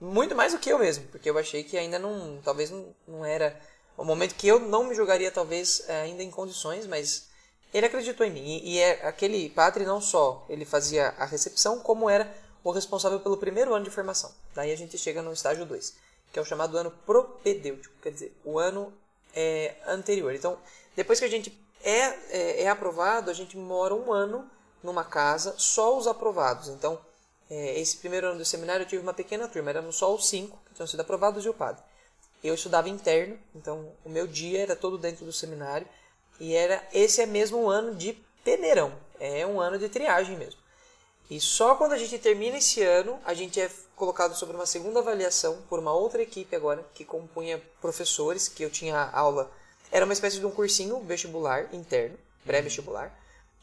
Muito 0.00 0.34
mais 0.34 0.52
do 0.52 0.58
que 0.58 0.70
eu 0.70 0.78
mesmo, 0.78 1.06
porque 1.08 1.28
eu 1.28 1.36
achei 1.36 1.62
que 1.62 1.76
ainda 1.76 1.98
não, 1.98 2.40
talvez 2.42 2.70
não, 2.70 2.94
não 3.06 3.24
era 3.24 3.60
o 3.96 4.04
momento 4.04 4.34
que 4.34 4.48
eu 4.48 4.58
não 4.58 4.84
me 4.84 4.94
jogaria 4.94 5.30
talvez 5.30 5.82
eh, 5.86 6.02
ainda 6.02 6.22
em 6.22 6.30
condições, 6.30 6.86
mas 6.86 7.28
ele 7.72 7.84
acreditou 7.84 8.24
em 8.26 8.30
mim. 8.30 8.40
E, 8.40 8.74
e 8.74 8.78
é 8.78 9.06
aquele 9.06 9.50
padre 9.50 9.84
não 9.84 10.00
só 10.00 10.46
ele 10.48 10.64
fazia 10.64 11.08
a 11.18 11.26
recepção, 11.26 11.80
como 11.80 12.08
era 12.08 12.34
o 12.64 12.70
responsável 12.70 13.20
pelo 13.20 13.36
primeiro 13.36 13.74
ano 13.74 13.84
de 13.84 13.90
formação. 13.90 14.32
Daí 14.54 14.72
a 14.72 14.76
gente 14.76 14.96
chega 14.96 15.20
no 15.20 15.32
estágio 15.32 15.66
2, 15.66 15.94
que 16.32 16.38
é 16.38 16.42
o 16.42 16.46
chamado 16.46 16.78
ano 16.78 16.90
propedêutico, 17.04 17.94
quer 18.02 18.12
dizer, 18.12 18.34
o 18.42 18.58
ano 18.58 18.92
é, 19.34 19.74
anterior. 19.86 20.34
Então, 20.34 20.58
depois 20.96 21.18
que 21.18 21.26
a 21.26 21.30
gente 21.30 21.52
é, 21.82 21.98
é, 22.30 22.62
é 22.62 22.68
aprovado, 22.68 23.30
a 23.30 23.34
gente 23.34 23.56
mora 23.56 23.94
um 23.94 24.12
ano 24.12 24.50
numa 24.82 25.04
casa, 25.04 25.54
só 25.58 25.96
os 25.96 26.06
aprovados. 26.06 26.68
Então, 26.68 26.98
é, 27.50 27.80
esse 27.80 27.96
primeiro 27.96 28.28
ano 28.28 28.38
do 28.38 28.44
seminário 28.44 28.84
eu 28.84 28.88
tive 28.88 29.02
uma 29.02 29.12
pequena 29.12 29.48
turma, 29.48 29.70
éramos 29.70 29.96
só 29.96 30.14
os 30.14 30.28
cinco 30.28 30.58
que 30.66 30.74
tinham 30.74 30.86
sido 30.86 31.00
aprovados 31.00 31.44
e 31.44 31.48
o 31.48 31.54
padre. 31.54 31.82
Eu 32.42 32.54
estudava 32.54 32.88
interno, 32.88 33.38
então 33.54 33.92
o 34.04 34.08
meu 34.08 34.26
dia 34.26 34.60
era 34.60 34.76
todo 34.76 34.96
dentro 34.96 35.24
do 35.26 35.32
seminário 35.32 35.86
e 36.38 36.54
era 36.54 36.82
esse 36.92 37.20
é 37.20 37.26
mesmo 37.26 37.62
um 37.62 37.68
ano 37.68 37.94
de 37.94 38.16
peneirão, 38.44 38.92
é 39.18 39.44
um 39.46 39.60
ano 39.60 39.78
de 39.78 39.88
triagem 39.88 40.36
mesmo. 40.36 40.60
E 41.28 41.40
só 41.40 41.74
quando 41.74 41.92
a 41.92 41.98
gente 41.98 42.18
termina 42.18 42.58
esse 42.58 42.82
ano, 42.82 43.20
a 43.24 43.34
gente 43.34 43.60
é 43.60 43.70
colocado 43.94 44.34
sobre 44.34 44.56
uma 44.56 44.66
segunda 44.66 45.00
avaliação 45.00 45.62
por 45.68 45.78
uma 45.78 45.92
outra 45.92 46.22
equipe 46.22 46.56
agora, 46.56 46.84
que 46.94 47.04
compunha 47.04 47.62
professores, 47.80 48.48
que 48.48 48.64
eu 48.64 48.70
tinha 48.70 49.10
aula. 49.12 49.50
Era 49.92 50.04
uma 50.04 50.14
espécie 50.14 50.38
de 50.38 50.46
um 50.46 50.50
cursinho 50.50 51.00
vestibular 51.00 51.72
interno, 51.72 52.18
pré-vestibular, 52.44 53.14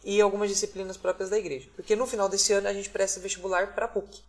e 0.03 0.21
algumas 0.21 0.49
disciplinas 0.49 0.97
próprias 0.97 1.29
da 1.29 1.37
igreja. 1.37 1.69
Porque 1.75 1.95
no 1.95 2.07
final 2.07 2.29
desse 2.29 2.53
ano 2.53 2.67
a 2.67 2.73
gente 2.73 2.89
presta 2.89 3.19
vestibular 3.19 3.73
para 3.73 3.85
a 3.85 3.89
PUC. 3.89 4.21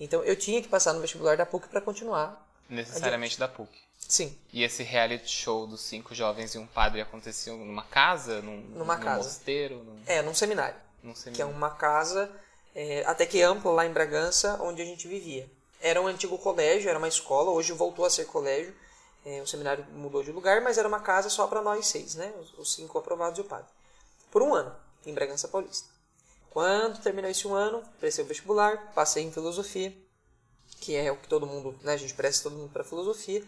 Então 0.00 0.22
eu 0.24 0.36
tinha 0.36 0.60
que 0.62 0.68
passar 0.68 0.92
no 0.92 1.00
vestibular 1.00 1.36
da 1.36 1.46
PUC 1.46 1.68
para 1.68 1.80
continuar. 1.80 2.48
Necessariamente 2.68 3.38
da 3.38 3.48
PUC. 3.48 3.70
Sim, 4.08 4.36
E 4.52 4.62
esse 4.62 4.82
reality 4.82 5.30
show 5.30 5.66
dos 5.66 5.80
cinco 5.80 6.14
jovens 6.14 6.54
e 6.54 6.58
um 6.58 6.66
padre 6.66 7.00
aconteceu 7.00 7.56
numa 7.56 7.84
casa? 7.84 8.42
Num, 8.42 8.58
Numa 8.74 8.96
num 8.96 9.02
casa. 9.02 9.22
mosteiro? 9.24 9.76
Num, 9.76 10.02
é, 10.06 10.20
num 10.20 10.34
seminário. 10.34 10.76
num 11.02 11.12
que 11.14 11.18
é 11.18 11.22
seminário? 11.22 11.54
uma 11.54 11.70
casa 11.70 12.30
é, 12.74 13.04
até 13.06 13.24
que 13.24 13.40
ampla 13.40 13.70
lá 13.72 13.86
em 13.86 13.92
Bragança, 13.92 14.58
onde 14.60 14.82
a 14.82 14.84
gente 14.84 15.08
vivia. 15.08 15.48
Era 15.80 16.00
um 16.00 16.06
antigo 16.06 16.36
colégio, 16.36 16.88
era 16.90 16.98
uma 16.98 17.08
escola, 17.08 17.50
hoje 17.52 17.72
voltou 17.72 18.04
a 18.04 18.10
ser 18.10 18.26
colégio. 18.26 18.74
É, 19.24 19.40
o 19.40 19.46
seminário 19.46 19.84
mudou 19.92 20.22
de 20.22 20.32
lugar, 20.32 20.60
mas 20.60 20.76
era 20.78 20.88
uma 20.88 21.00
casa 21.00 21.30
só 21.30 21.46
para 21.46 21.62
nós 21.62 21.86
seis, 21.86 22.14
né? 22.16 22.32
Os, 22.40 22.58
os 22.58 22.74
cinco 22.74 22.98
aprovados 22.98 23.38
e 23.38 23.42
o 23.42 23.44
padre. 23.44 23.66
Por 24.32 24.42
um 24.42 24.52
ano, 24.54 24.74
em 25.06 25.14
Bragança 25.14 25.46
Paulista. 25.46 25.88
Quando 26.50 26.98
terminou 27.00 27.30
esse 27.30 27.46
um 27.46 27.54
ano, 27.54 27.82
prestei 28.00 28.24
o 28.24 28.28
vestibular, 28.28 28.92
passei 28.94 29.22
em 29.22 29.30
filosofia, 29.30 29.94
que 30.80 30.96
é 30.96 31.12
o 31.12 31.16
que 31.16 31.28
todo 31.28 31.46
mundo, 31.46 31.78
né? 31.82 31.92
A 31.92 31.96
gente 31.96 32.14
presta 32.14 32.42
todo 32.42 32.58
mundo 32.58 32.70
para 32.72 32.82
filosofia, 32.82 33.44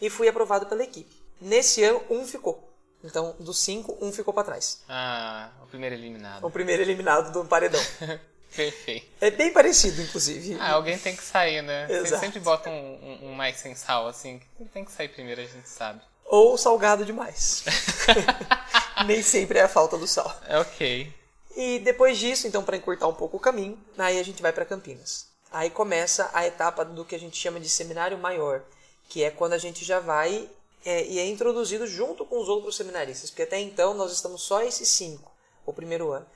e 0.00 0.08
fui 0.08 0.28
aprovado 0.28 0.66
pela 0.66 0.84
equipe. 0.84 1.14
Nesse 1.40 1.82
ano, 1.82 2.00
um 2.08 2.24
ficou. 2.26 2.72
Então, 3.04 3.34
dos 3.40 3.58
cinco, 3.58 3.96
um 4.00 4.12
ficou 4.12 4.32
para 4.32 4.44
trás. 4.44 4.82
Ah, 4.88 5.50
o 5.62 5.66
primeiro 5.66 5.94
eliminado. 5.96 6.46
O 6.46 6.50
primeiro 6.50 6.82
eliminado 6.82 7.32
do 7.32 7.44
paredão. 7.48 7.80
Perfeito. 8.54 9.06
É 9.20 9.30
bem 9.30 9.52
parecido, 9.52 10.00
inclusive. 10.00 10.56
Ah, 10.58 10.72
alguém 10.72 10.98
tem 10.98 11.14
que 11.14 11.22
sair, 11.22 11.60
né? 11.62 11.86
Exato. 11.90 12.20
sempre 12.24 12.40
botam 12.40 12.72
um, 12.72 12.94
um- 13.24 13.30
um 13.30 13.34
mais 13.34 13.58
sem 13.58 13.74
sal, 13.74 14.06
assim. 14.06 14.40
Tem 14.72 14.82
que 14.84 14.92
sair 14.92 15.08
primeiro, 15.08 15.42
a 15.42 15.44
gente 15.44 15.68
sabe. 15.68 16.00
Ou 16.24 16.56
salgado 16.56 17.04
demais. 17.04 17.64
Nem 19.04 19.22
sempre 19.22 19.58
é 19.58 19.62
a 19.62 19.68
falta 19.68 19.98
do 19.98 20.06
sal. 20.06 20.34
É 20.48 20.58
ok. 20.58 21.12
E 21.56 21.78
depois 21.80 22.18
disso, 22.18 22.46
então, 22.46 22.62
para 22.62 22.76
encurtar 22.76 23.06
um 23.08 23.14
pouco 23.14 23.38
o 23.38 23.40
caminho, 23.40 23.78
aí 23.96 24.18
a 24.18 24.22
gente 24.22 24.42
vai 24.42 24.52
para 24.52 24.64
Campinas. 24.64 25.26
Aí 25.50 25.70
começa 25.70 26.28
a 26.32 26.46
etapa 26.46 26.84
do 26.84 27.04
que 27.04 27.14
a 27.14 27.18
gente 27.18 27.36
chama 27.36 27.58
de 27.58 27.68
seminário 27.68 28.18
maior, 28.18 28.62
que 29.08 29.22
é 29.22 29.30
quando 29.30 29.54
a 29.54 29.58
gente 29.58 29.84
já 29.84 30.00
vai 30.00 30.48
é, 30.84 31.04
e 31.06 31.18
é 31.18 31.26
introduzido 31.26 31.86
junto 31.86 32.24
com 32.24 32.40
os 32.40 32.48
outros 32.48 32.76
seminaristas, 32.76 33.30
porque 33.30 33.42
até 33.42 33.58
então 33.58 33.94
nós 33.94 34.12
estamos 34.12 34.42
só 34.42 34.62
esses 34.62 34.88
cinco, 34.88 35.32
o 35.64 35.72
primeiro 35.72 36.12
ano. 36.12 36.26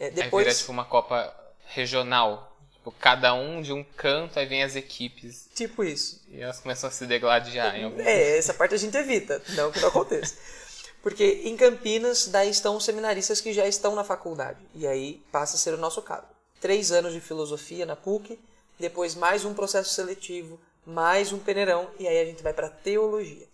É, 0.00 0.06
Aí 0.06 0.10
depois, 0.12 0.46
vira 0.46 0.56
tipo 0.56 0.72
uma 0.72 0.84
Copa 0.84 1.34
regional. 1.66 2.56
Tipo, 2.72 2.92
cada 2.92 3.34
um 3.34 3.62
de 3.62 3.72
um 3.72 3.84
canto, 3.84 4.38
aí 4.38 4.46
vem 4.46 4.62
as 4.62 4.76
equipes. 4.76 5.48
tipo 5.54 5.84
isso. 5.84 6.20
E 6.28 6.40
elas 6.40 6.60
começam 6.60 6.88
a 6.88 6.92
se 6.92 7.06
degladiar 7.06 7.76
em 7.76 7.84
algum 7.84 8.00
É, 8.00 8.36
essa 8.36 8.52
parte 8.52 8.74
a 8.74 8.78
gente 8.78 8.96
evita, 8.96 9.40
não 9.50 9.70
que 9.70 9.80
não 9.80 9.88
aconteça. 9.88 10.36
Porque 11.04 11.42
em 11.44 11.54
Campinas, 11.54 12.28
daí 12.28 12.48
estão 12.48 12.78
os 12.78 12.84
seminaristas 12.84 13.38
que 13.38 13.52
já 13.52 13.68
estão 13.68 13.94
na 13.94 14.02
faculdade. 14.02 14.58
E 14.74 14.86
aí 14.86 15.22
passa 15.30 15.54
a 15.54 15.58
ser 15.58 15.74
o 15.74 15.78
nosso 15.78 16.00
caso. 16.00 16.26
Três 16.62 16.90
anos 16.90 17.12
de 17.12 17.20
filosofia 17.20 17.84
na 17.84 17.94
PUC, 17.94 18.40
depois 18.80 19.14
mais 19.14 19.44
um 19.44 19.52
processo 19.52 19.92
seletivo, 19.92 20.58
mais 20.86 21.30
um 21.30 21.38
peneirão, 21.38 21.90
e 21.98 22.08
aí 22.08 22.18
a 22.18 22.24
gente 22.24 22.42
vai 22.42 22.54
para 22.54 22.70
teologia. 22.70 23.46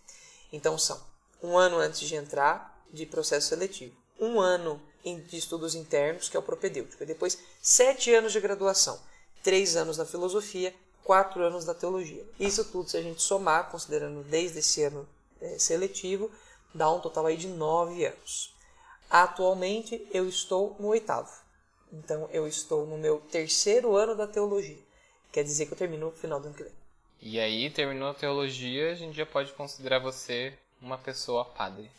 Então 0.53 0.79
são 0.79 1.01
um 1.43 1.59
ano 1.59 1.79
antes 1.79 1.99
de 1.99 2.15
entrar 2.15 2.81
de 2.93 3.05
processo 3.05 3.49
seletivo, 3.49 3.97
um 4.21 4.41
ano 4.41 4.81
de 5.05 5.37
estudos 5.37 5.75
internos, 5.75 6.29
que 6.29 6.37
é 6.37 6.41
o 6.41 6.45
propedêutico, 6.45 7.03
e 7.03 7.07
depois 7.07 7.37
sete 7.61 8.15
anos 8.15 8.31
de 8.33 8.39
graduação, 8.39 9.01
três 9.43 9.75
anos 9.75 9.99
na 9.99 10.05
filosofia, 10.05 10.73
quatro 11.03 11.43
anos 11.43 11.65
na 11.65 11.75
teologia. 11.75 12.25
Isso 12.39 12.65
tudo, 12.67 12.89
se 12.89 12.97
a 12.97 13.03
gente 13.03 13.21
somar, 13.21 13.73
considerando 13.73 14.23
desde 14.23 14.61
esse 14.61 14.85
ano 14.85 15.09
eh, 15.41 15.59
seletivo, 15.59 16.31
dá 16.75 16.91
um 16.91 17.01
total 17.01 17.27
aí 17.27 17.37
de 17.37 17.49
nove 17.49 18.05
anos. 18.05 18.55
Atualmente 19.09 20.07
eu 20.13 20.29
estou 20.29 20.77
no 20.79 20.89
oitavo. 20.89 21.31
Então 21.93 22.29
eu 22.33 22.47
estou 22.47 22.87
no 22.87 22.97
meu 22.97 23.21
terceiro 23.31 23.97
ano 23.97 24.15
da 24.15 24.27
teologia. 24.27 24.79
Quer 25.33 25.45
dizer 25.45 25.67
que 25.67 25.73
eu 25.73 25.79
termino 25.79 26.07
no 26.07 26.13
final 26.13 26.41
do 26.41 26.47
ano 26.47 26.55
que 26.55 26.63
vem. 26.63 26.73
E 27.23 27.39
aí, 27.39 27.69
terminou 27.69 28.09
a 28.09 28.15
teologia, 28.15 28.93
a 28.93 28.95
gente 28.95 29.15
já 29.15 29.27
pode 29.27 29.53
considerar 29.53 29.99
você 29.99 30.55
uma 30.81 30.97
pessoa 30.97 31.45
padre. 31.45 31.91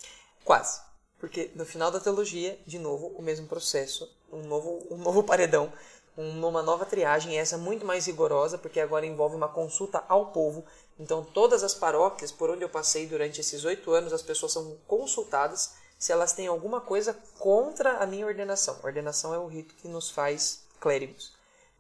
Quase. 0.44 0.82
Porque 1.20 1.52
no 1.54 1.64
final 1.64 1.92
da 1.92 2.00
teologia, 2.00 2.60
de 2.66 2.80
novo, 2.80 3.14
o 3.16 3.22
mesmo 3.22 3.46
processo, 3.46 4.10
um 4.34 4.42
novo, 4.42 4.84
um 4.90 4.98
novo 4.98 5.24
paredão, 5.24 5.72
um- 6.18 6.48
uma 6.48 6.64
nova 6.64 6.86
triagem, 6.86 7.38
essa 7.38 7.56
muito 7.58 7.86
mais 7.86 8.08
rigorosa, 8.08 8.58
porque 8.58 8.80
agora 8.80 9.06
envolve 9.06 9.36
uma 9.36 9.48
consulta 9.48 10.04
ao 10.10 10.32
povo. 10.32 10.66
Então, 11.00 11.24
todas 11.24 11.64
as 11.64 11.74
paróquias 11.74 12.32
por 12.32 12.50
onde 12.50 12.64
eu 12.64 12.70
passei 12.70 13.08
durante 13.08 13.42
esses 13.42 13.64
oito 13.66 13.92
anos, 13.92 14.14
as 14.14 14.22
pessoas 14.22 14.52
são 14.52 14.78
consultadas 14.88 15.74
se 15.98 16.12
elas 16.12 16.34
têm 16.34 16.48
alguma 16.48 16.82
coisa 16.82 17.18
contra 17.38 17.98
a 17.98 18.06
minha 18.06 18.26
ordenação. 18.26 18.80
Ordenação 18.84 19.34
é 19.34 19.40
o 19.40 19.48
rito 19.48 19.76
que 19.76 19.88
nos 19.88 20.10
faz 20.10 20.64
clérigos. 20.80 21.34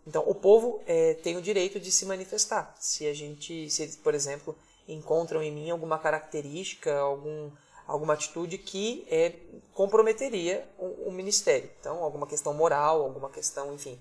Então, 0.06 0.24
o 0.28 0.34
povo 0.34 0.82
eh, 0.88 1.16
tem 1.24 1.38
o 1.38 1.42
direito 1.42 1.80
de 1.80 1.92
se 1.92 2.06
manifestar. 2.06 2.76
Se 2.80 3.08
a 3.08 3.14
gente, 3.14 3.70
se 3.70 3.84
eles, 3.84 3.96
por 3.96 4.14
exemplo, 4.16 4.56
encontram 4.88 5.42
em 5.42 5.52
mim 5.52 5.70
alguma 5.70 5.98
característica, 6.00 6.98
algum, 7.00 7.52
alguma 7.88 8.14
atitude 8.14 8.58
que 8.58 9.06
é 9.10 9.36
comprometeria 9.74 10.68
o, 10.78 11.10
o 11.10 11.12
ministério. 11.12 11.70
Então, 11.80 12.04
alguma 12.04 12.28
questão 12.28 12.54
moral, 12.54 13.02
alguma 13.02 13.30
questão, 13.30 13.74
enfim, 13.74 14.00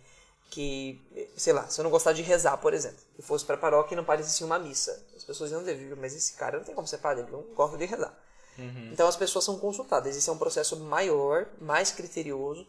que, 0.50 1.00
sei 1.36 1.52
lá, 1.52 1.68
se 1.68 1.80
eu 1.80 1.84
não 1.84 1.90
gostar 1.90 2.12
de 2.12 2.22
rezar, 2.22 2.56
por 2.58 2.74
exemplo, 2.74 2.98
e 3.16 3.22
fosse 3.22 3.44
para 3.44 3.54
a 3.54 3.58
paróquia 3.58 3.94
e 3.94 3.96
não 3.96 4.04
parecesse 4.04 4.42
uma 4.42 4.58
missa, 4.58 5.00
as 5.16 5.22
pessoas 5.22 5.52
iam 5.52 5.60
dizer, 5.60 5.96
mas 5.96 6.14
esse 6.14 6.34
cara 6.34 6.58
não 6.58 6.64
tem 6.64 6.74
como 6.74 6.88
ser 6.88 6.98
padre, 6.98 7.22
ele 7.22 7.30
não 7.30 7.42
gosta 7.54 7.78
de 7.78 7.86
rezar. 7.86 8.12
Uhum. 8.58 8.90
Então 8.92 9.06
as 9.06 9.16
pessoas 9.16 9.44
são 9.44 9.58
consultadas. 9.58 10.16
Esse 10.16 10.28
é 10.28 10.32
um 10.32 10.38
processo 10.38 10.76
maior, 10.78 11.46
mais 11.60 11.92
criterioso, 11.92 12.66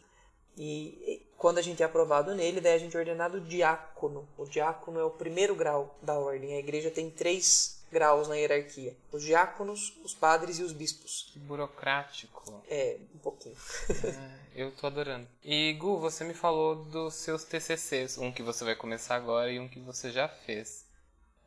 e 0.55 1.25
quando 1.37 1.57
a 1.57 1.61
gente 1.61 1.81
é 1.81 1.85
aprovado 1.85 2.35
nele, 2.35 2.61
daí 2.61 2.75
a 2.75 2.77
gente 2.77 2.95
é 2.95 2.99
ordenado 2.99 3.41
diácono. 3.41 4.29
O 4.37 4.45
diácono 4.45 4.99
é 4.99 5.03
o 5.03 5.09
primeiro 5.09 5.55
grau 5.55 5.97
da 6.01 6.13
ordem. 6.19 6.53
A 6.53 6.59
igreja 6.59 6.91
tem 6.91 7.09
três 7.09 7.80
graus 7.91 8.27
na 8.27 8.35
hierarquia: 8.35 8.95
os 9.11 9.23
diáconos, 9.23 9.93
os 10.03 10.13
padres 10.13 10.59
e 10.59 10.63
os 10.63 10.71
bispos. 10.71 11.31
Burocrático. 11.35 12.63
É, 12.67 12.97
um 13.13 13.19
pouquinho. 13.19 13.55
é, 14.55 14.61
eu 14.63 14.71
tô 14.71 14.87
adorando. 14.87 15.27
E 15.43 15.73
Gu, 15.73 15.99
você 15.99 16.23
me 16.23 16.33
falou 16.33 16.75
dos 16.85 17.15
seus 17.15 17.43
TCCs, 17.43 18.17
um 18.17 18.31
que 18.31 18.41
você 18.41 18.63
vai 18.63 18.75
começar 18.75 19.15
agora 19.15 19.51
e 19.51 19.59
um 19.59 19.67
que 19.67 19.79
você 19.79 20.11
já 20.11 20.27
fez. 20.27 20.85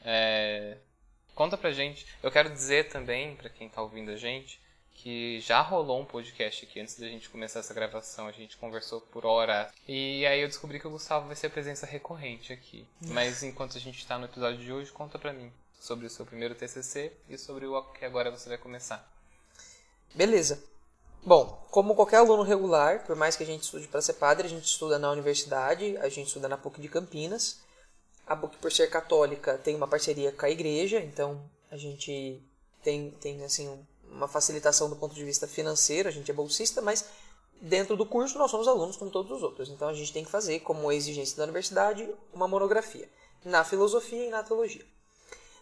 É, 0.05 0.77
conta 1.35 1.57
pra 1.57 1.73
gente. 1.73 2.07
Eu 2.23 2.31
quero 2.31 2.51
dizer 2.51 2.89
também, 2.89 3.35
para 3.37 3.49
quem 3.49 3.69
tá 3.69 3.81
ouvindo 3.81 4.11
a 4.11 4.17
gente, 4.17 4.61
que 4.93 5.41
já 5.41 5.61
rolou 5.61 6.01
um 6.01 6.05
podcast 6.05 6.65
aqui 6.65 6.79
antes 6.79 6.99
da 6.99 7.09
gente 7.09 7.29
começar 7.31 7.61
essa 7.61 7.75
gravação. 7.75 8.27
A 8.27 8.33
gente 8.33 8.57
conversou 8.59 9.01
por 9.01 9.25
hora. 9.25 9.73
E 9.89 10.25
aí 10.27 10.41
eu 10.41 10.49
descobri 10.49 10.79
que 10.79 10.87
o 10.87 10.91
Gustavo 10.91 11.27
vai 11.27 11.37
ser 11.37 11.49
a 11.49 11.51
presença 11.51 11.87
recorrente 11.87 12.53
aqui. 12.53 12.87
Mas 13.09 13.43
enquanto 13.43 13.77
a 13.77 13.81
gente 13.81 13.99
está 13.99 14.19
no 14.19 14.27
episódio 14.27 14.61
de 14.61 14.73
hoje, 14.73 14.93
conta 14.93 15.19
pra 15.19 15.33
mim 15.33 15.51
sobre 15.85 16.07
o 16.07 16.11
seu 16.11 16.25
primeiro 16.25 16.55
TCC 16.55 17.13
e 17.29 17.37
sobre 17.37 17.67
o 17.67 17.83
que 17.93 18.07
agora 18.07 18.31
você 18.31 18.49
vai 18.49 18.57
começar. 18.57 19.07
Beleza. 20.15 20.65
Bom, 21.23 21.63
como 21.71 21.95
qualquer 21.95 22.17
aluno 22.17 22.43
regular, 22.43 23.05
por 23.05 23.15
mais 23.15 23.37
que 23.37 23.43
a 23.43 23.47
gente 23.47 23.65
estude 23.65 23.87
para 23.87 24.01
ser 24.01 24.15
padre, 24.15 24.47
a 24.47 24.51
gente 24.51 24.65
estuda 24.65 24.99
na 24.99 25.11
universidade, 25.11 25.97
a 25.99 26.09
gente 26.09 26.29
estuda 26.29 26.49
na 26.49 26.57
PUC 26.57 26.81
de 26.81 26.89
Campinas. 26.89 27.61
A 28.27 28.35
PUC, 28.35 28.57
por 28.57 28.73
ser 28.73 28.89
católica, 28.89 29.59
tem 29.59 29.77
uma 29.77 29.87
parceria 29.87 30.33
com 30.33 30.47
a 30.47 30.51
igreja, 30.51 31.01
então 31.01 31.45
a 31.71 31.77
gente 31.77 32.43
tem, 32.83 33.11
tem 33.11 33.45
assim, 33.45 33.87
uma 34.11 34.27
facilitação 34.27 34.89
do 34.89 34.97
ponto 34.97 35.15
de 35.15 35.25
vista 35.25 35.47
financeiro, 35.47 36.09
a 36.09 36.13
gente 36.13 36.31
é 36.31 36.35
bolsista, 36.35 36.81
mas 36.81 37.05
dentro 37.61 37.95
do 37.95 38.07
curso 38.07 38.39
nós 38.39 38.51
somos 38.51 38.67
alunos 38.67 38.97
como 38.97 39.11
todos 39.11 39.31
os 39.31 39.43
outros. 39.43 39.69
Então 39.69 39.89
a 39.89 39.95
gente 39.95 40.13
tem 40.15 40.25
que 40.25 40.31
fazer, 40.31 40.61
como 40.61 40.91
exigência 40.91 41.37
da 41.37 41.45
universidade, 41.45 42.09
uma 42.33 42.49
monografia 42.49 43.07
na 43.45 43.63
filosofia 43.63 44.27
e 44.27 44.31
na 44.31 44.43
teologia. 44.43 44.94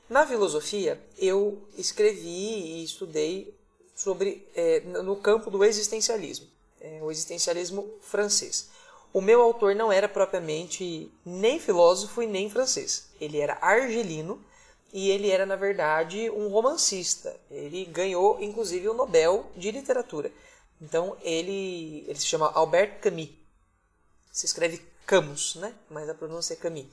Na 0.09 0.27
filosofia, 0.27 1.01
eu 1.17 1.63
escrevi 1.77 2.29
e 2.29 2.85
estudei 2.85 3.55
sobre 3.95 4.47
é, 4.55 4.81
no 4.81 5.17
campo 5.17 5.51
do 5.51 5.65
existencialismo, 5.65 6.47
é, 6.81 7.01
o 7.03 7.11
existencialismo 7.11 7.89
francês. 8.01 8.69
O 9.13 9.21
meu 9.21 9.43
autor 9.43 9.75
não 9.75 9.93
era 9.93 10.09
propriamente 10.09 11.13
nem 11.25 11.61
filósofo 11.61 12.23
e 12.23 12.27
nem 12.27 12.49
francês. 12.49 13.09
Ele 13.21 13.39
era 13.39 13.59
argelino 13.61 14.43
e 14.93 15.11
ele 15.11 15.31
era, 15.31 15.45
na 15.45 15.55
verdade, 15.55 16.31
um 16.31 16.49
romancista. 16.49 17.39
Ele 17.51 17.85
ganhou, 17.85 18.43
inclusive, 18.43 18.89
o 18.89 18.95
Nobel 18.95 19.51
de 19.55 19.71
Literatura. 19.71 20.33
Então, 20.81 21.17
ele, 21.23 22.05
ele 22.09 22.19
se 22.19 22.27
chama 22.27 22.51
Albert 22.53 23.01
Camus. 23.01 23.29
Se 24.33 24.47
escreve 24.47 24.83
Camus, 25.07 25.57
né? 25.57 25.75
Mas 25.91 26.09
a 26.09 26.15
pronúncia 26.15 26.55
é 26.55 26.57
Camus. 26.57 26.87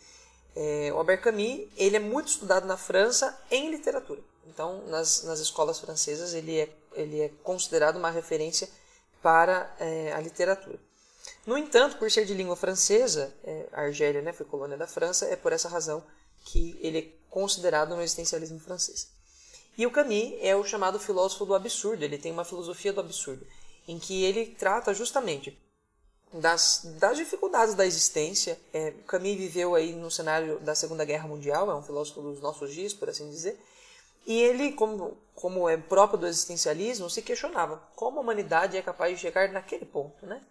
É, 0.56 0.92
o 0.94 0.98
Albert 0.98 1.22
Camus 1.22 1.68
ele 1.78 1.96
é 1.96 2.00
muito 2.00 2.28
estudado 2.28 2.66
na 2.68 2.78
França 2.78 3.40
em 3.50 3.70
literatura. 3.70 4.22
Então, 4.48 4.84
nas, 4.88 5.24
nas 5.24 5.40
escolas 5.40 5.80
francesas, 5.80 6.34
ele 6.34 6.60
é, 6.60 6.70
ele 6.94 7.22
é 7.22 7.30
considerado 7.44 7.98
uma 7.98 8.10
referência 8.10 8.68
para 9.22 9.74
é, 9.80 10.12
a 10.14 10.20
literatura. 10.20 10.80
No 11.46 11.58
entanto, 11.58 11.98
por 11.98 12.10
ser 12.12 12.26
de 12.26 12.34
língua 12.34 12.56
francesa, 12.56 13.34
é, 13.44 13.68
a 13.72 13.82
Argélia 13.82 14.22
né, 14.22 14.34
foi 14.34 14.46
colônia 14.46 14.78
da 14.78 14.88
França, 14.88 15.26
é 15.26 15.36
por 15.36 15.54
essa 15.54 15.70
razão 15.70 16.04
que 16.46 16.78
ele 16.82 17.00
é 17.00 17.08
considerado 17.30 17.96
no 17.96 18.02
existencialismo 18.02 18.60
francês. 18.60 19.10
E 19.78 19.86
o 19.86 19.92
Camus 19.92 20.34
é 20.42 20.56
o 20.56 20.64
chamado 20.64 21.00
filósofo 21.00 21.46
do 21.46 21.56
absurdo, 21.56 22.04
ele 22.04 22.18
tem 22.18 22.32
uma 22.32 22.44
filosofia 22.44 22.92
do 22.92 23.00
absurdo, 23.00 23.46
em 23.88 23.98
que 23.98 24.24
ele 24.24 24.48
trata 24.48 24.94
justamente 24.94 25.58
das, 26.34 26.82
das 27.00 27.18
dificuldades 27.18 27.76
da 27.76 27.86
existência. 27.86 28.60
É, 28.74 28.92
Camus 29.08 29.36
viveu 29.36 29.76
aí 29.76 29.94
no 29.94 30.12
cenário 30.12 30.60
da 30.60 30.76
Segunda 30.76 31.06
Guerra 31.06 31.28
Mundial, 31.28 31.70
é 31.70 31.76
um 31.76 31.84
filósofo 31.84 32.22
dos 32.22 32.42
nossos 32.42 32.74
dias, 32.74 32.94
por 32.94 33.10
assim 33.10 33.30
dizer, 33.30 33.60
e 34.26 34.40
ele, 34.42 34.74
como, 34.74 35.18
como 35.34 35.68
é 35.68 35.78
próprio 35.78 36.20
do 36.20 36.28
existencialismo, 36.28 37.10
se 37.10 37.22
questionava 37.22 37.82
como 37.96 38.20
a 38.20 38.22
humanidade 38.22 38.78
é 38.78 38.82
capaz 38.82 39.16
de 39.16 39.22
chegar 39.22 39.50
naquele 39.50 39.86
ponto, 39.86 40.26
né? 40.26 40.44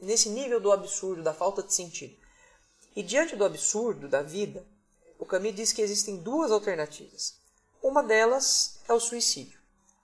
nesse 0.00 0.28
nível 0.28 0.60
do 0.60 0.70
absurdo, 0.70 1.22
da 1.22 1.34
falta 1.34 1.62
de 1.62 1.72
sentido. 1.72 2.14
E 2.94 3.02
diante 3.02 3.34
do 3.34 3.44
absurdo 3.44 4.08
da 4.08 4.22
vida, 4.22 4.64
o 5.18 5.26
Camus 5.26 5.54
diz 5.54 5.72
que 5.72 5.82
existem 5.82 6.16
duas 6.18 6.52
alternativas. 6.52 7.34
Uma 7.82 8.02
delas 8.02 8.80
é 8.88 8.92
o 8.92 9.00
suicídio. 9.00 9.58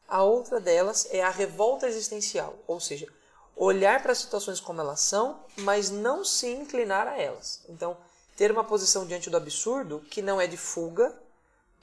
A 0.08 0.22
outra 0.22 0.60
delas 0.60 1.06
é 1.10 1.22
a 1.22 1.30
revolta 1.30 1.86
existencial, 1.86 2.58
ou 2.66 2.80
seja, 2.80 3.06
olhar 3.56 4.02
para 4.02 4.12
as 4.12 4.18
situações 4.18 4.60
como 4.60 4.80
elas 4.80 5.00
são, 5.00 5.40
mas 5.58 5.90
não 5.90 6.24
se 6.24 6.48
inclinar 6.48 7.06
a 7.06 7.18
elas. 7.18 7.62
Então, 7.68 7.96
ter 8.36 8.50
uma 8.50 8.64
posição 8.64 9.06
diante 9.06 9.30
do 9.30 9.36
absurdo 9.36 10.00
que 10.10 10.22
não 10.22 10.40
é 10.40 10.46
de 10.46 10.56
fuga, 10.56 11.14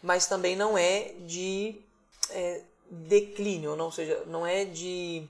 mas 0.02 0.26
também 0.26 0.56
não 0.56 0.78
é 0.78 1.14
de 1.26 1.82
é, 2.30 2.62
declínio, 2.90 3.76
não, 3.76 3.86
ou 3.86 3.92
seja, 3.92 4.24
não 4.26 4.46
é 4.46 4.66
de 4.66 5.28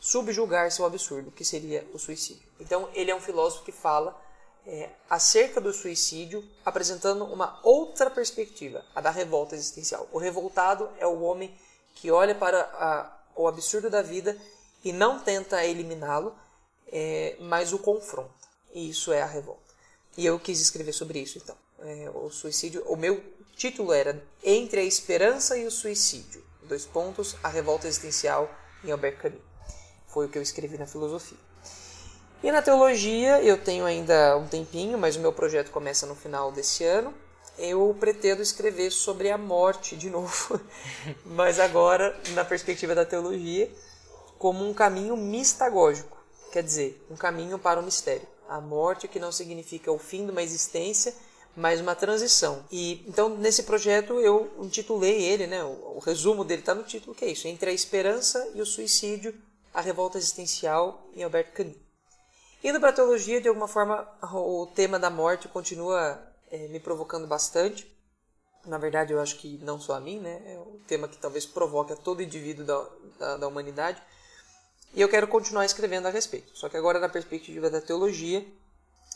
subjugar 0.00 0.70
seu 0.70 0.84
absurdo, 0.84 1.30
que 1.30 1.44
seria 1.44 1.86
o 1.92 1.98
suicídio. 1.98 2.48
Então, 2.58 2.88
ele 2.94 3.10
é 3.10 3.14
um 3.14 3.20
filósofo 3.20 3.64
que 3.64 3.72
fala 3.72 4.20
é, 4.66 4.90
acerca 5.10 5.60
do 5.60 5.72
suicídio, 5.72 6.44
apresentando 6.64 7.24
uma 7.24 7.60
outra 7.62 8.10
perspectiva, 8.10 8.84
a 8.94 9.00
da 9.00 9.10
revolta 9.10 9.54
existencial. 9.54 10.08
O 10.12 10.18
revoltado 10.18 10.88
é 10.98 11.06
o 11.06 11.20
homem 11.22 11.56
que 11.94 12.10
olha 12.10 12.34
para 12.34 12.60
a, 12.60 13.18
o 13.36 13.46
absurdo 13.46 13.90
da 13.90 14.02
vida 14.02 14.36
e 14.84 14.92
não 14.92 15.18
tenta 15.18 15.64
eliminá-lo, 15.64 16.34
é, 16.90 17.36
mas 17.40 17.72
o 17.72 17.78
confronta. 17.78 18.30
E 18.72 18.90
isso 18.90 19.12
é 19.12 19.22
a 19.22 19.26
revolta. 19.26 19.72
E 20.16 20.26
eu 20.26 20.38
quis 20.38 20.60
escrever 20.60 20.92
sobre 20.92 21.20
isso, 21.20 21.38
então. 21.38 21.56
É, 21.80 22.10
o 22.14 22.30
suicídio. 22.30 22.84
O 22.86 22.96
meu 22.96 23.22
título 23.56 23.92
era 23.92 24.22
Entre 24.42 24.80
a 24.80 24.84
Esperança 24.84 25.56
e 25.56 25.66
o 25.66 25.70
Suicídio. 25.70 26.44
Dois 26.62 26.84
pontos, 26.84 27.36
a 27.42 27.48
revolta 27.48 27.86
existencial 27.86 28.50
em 28.84 28.90
Albert 28.90 29.18
Camus. 29.18 29.40
Foi 30.06 30.26
o 30.26 30.28
que 30.28 30.38
eu 30.38 30.42
escrevi 30.42 30.78
na 30.78 30.86
filosofia. 30.86 31.38
E 32.42 32.50
na 32.50 32.60
teologia, 32.60 33.42
eu 33.42 33.56
tenho 33.56 33.84
ainda 33.84 34.36
um 34.36 34.46
tempinho, 34.46 34.98
mas 34.98 35.16
o 35.16 35.20
meu 35.20 35.32
projeto 35.32 35.70
começa 35.70 36.06
no 36.06 36.14
final 36.14 36.50
desse 36.50 36.84
ano. 36.84 37.14
Eu 37.56 37.96
pretendo 37.98 38.42
escrever 38.42 38.90
sobre 38.90 39.30
a 39.30 39.38
morte 39.38 39.96
de 39.96 40.10
novo, 40.10 40.60
mas 41.24 41.60
agora 41.60 42.18
na 42.30 42.44
perspectiva 42.44 42.94
da 42.94 43.04
teologia, 43.04 43.70
como 44.42 44.68
um 44.68 44.74
caminho 44.74 45.16
mistagógico, 45.16 46.18
quer 46.50 46.64
dizer, 46.64 47.00
um 47.08 47.14
caminho 47.14 47.60
para 47.60 47.78
o 47.78 47.82
mistério. 47.84 48.26
A 48.48 48.60
morte 48.60 49.06
que 49.06 49.20
não 49.20 49.30
significa 49.30 49.92
o 49.92 50.00
fim 50.00 50.24
de 50.26 50.32
uma 50.32 50.42
existência, 50.42 51.14
mas 51.54 51.80
uma 51.80 51.94
transição. 51.94 52.64
E 52.68 53.04
então 53.06 53.28
nesse 53.28 53.62
projeto 53.62 54.14
eu 54.18 54.52
intitulei 54.58 55.22
ele, 55.22 55.46
né, 55.46 55.62
o, 55.62 55.94
o 55.94 55.98
resumo 56.00 56.44
dele 56.44 56.60
está 56.62 56.74
no 56.74 56.82
título 56.82 57.14
que 57.14 57.24
é 57.24 57.30
isso, 57.30 57.46
entre 57.46 57.70
a 57.70 57.72
esperança 57.72 58.50
e 58.52 58.60
o 58.60 58.66
suicídio, 58.66 59.32
a 59.72 59.80
revolta 59.80 60.18
existencial 60.18 61.06
em 61.14 61.22
Albert 61.22 61.52
Camus. 61.52 61.76
Indo 62.64 62.80
para 62.80 62.88
a 62.88 62.94
teologia, 62.94 63.40
de 63.40 63.46
alguma 63.46 63.68
forma, 63.68 64.08
o 64.24 64.66
tema 64.74 64.98
da 64.98 65.08
morte 65.08 65.46
continua 65.46 66.20
é, 66.50 66.66
me 66.66 66.80
provocando 66.80 67.28
bastante. 67.28 67.88
Na 68.66 68.76
verdade, 68.76 69.12
eu 69.12 69.20
acho 69.20 69.36
que 69.36 69.58
não 69.58 69.78
só 69.78 69.94
a 69.94 70.00
mim, 70.00 70.18
né? 70.18 70.42
É 70.46 70.58
um 70.58 70.80
tema 70.86 71.06
que 71.06 71.16
talvez 71.16 71.46
provoque 71.46 71.92
a 71.92 71.96
todo 71.96 72.22
indivíduo 72.22 72.64
da, 72.64 72.86
da, 73.20 73.36
da 73.36 73.48
humanidade. 73.48 74.02
E 74.94 75.00
eu 75.00 75.08
quero 75.08 75.26
continuar 75.28 75.64
escrevendo 75.64 76.06
a 76.06 76.10
respeito. 76.10 76.56
Só 76.56 76.68
que 76.68 76.76
agora, 76.76 77.00
na 77.00 77.08
perspectiva 77.08 77.70
da 77.70 77.80
teologia, 77.80 78.46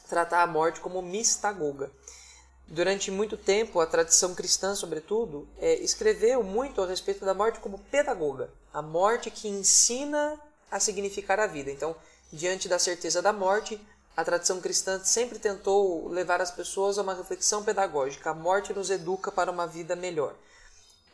tratar 0.09 0.43
a 0.43 0.47
morte 0.47 0.81
como 0.81 1.03
mistagoga. 1.03 1.91
Durante 2.67 3.11
muito 3.11 3.37
tempo, 3.37 3.79
a 3.81 3.87
tradição 3.87 4.35
cristã, 4.35 4.75
sobretudo, 4.75 5.49
é, 5.59 5.75
escreveu 5.75 6.43
muito 6.43 6.83
a 6.83 6.87
respeito 6.87 7.25
da 7.25 7.35
morte 7.35 7.61
como 7.61 7.79
pedagoga. 7.79 8.51
A 8.73 8.83
morte 8.83 9.31
que 9.31 9.49
ensina 9.49 10.41
a 10.71 10.81
significar 10.81 11.39
a 11.39 11.47
vida. 11.47 11.71
Então, 11.71 11.95
Diante 12.33 12.69
da 12.69 12.79
certeza 12.79 13.23
da 13.23 13.33
morte, 13.33 13.81
a 14.17 14.25
tradição 14.25 14.61
cristã 14.61 15.01
sempre 15.03 15.39
tentou 15.39 16.09
levar 16.09 16.41
as 16.41 16.51
pessoas 16.51 16.99
a 16.99 17.03
uma 17.03 17.15
reflexão 17.15 17.63
pedagógica. 17.63 18.31
A 18.31 18.35
morte 18.35 18.73
nos 18.73 18.91
educa 18.91 19.31
para 19.31 19.51
uma 19.51 19.67
vida 19.67 19.95
melhor. 19.95 20.35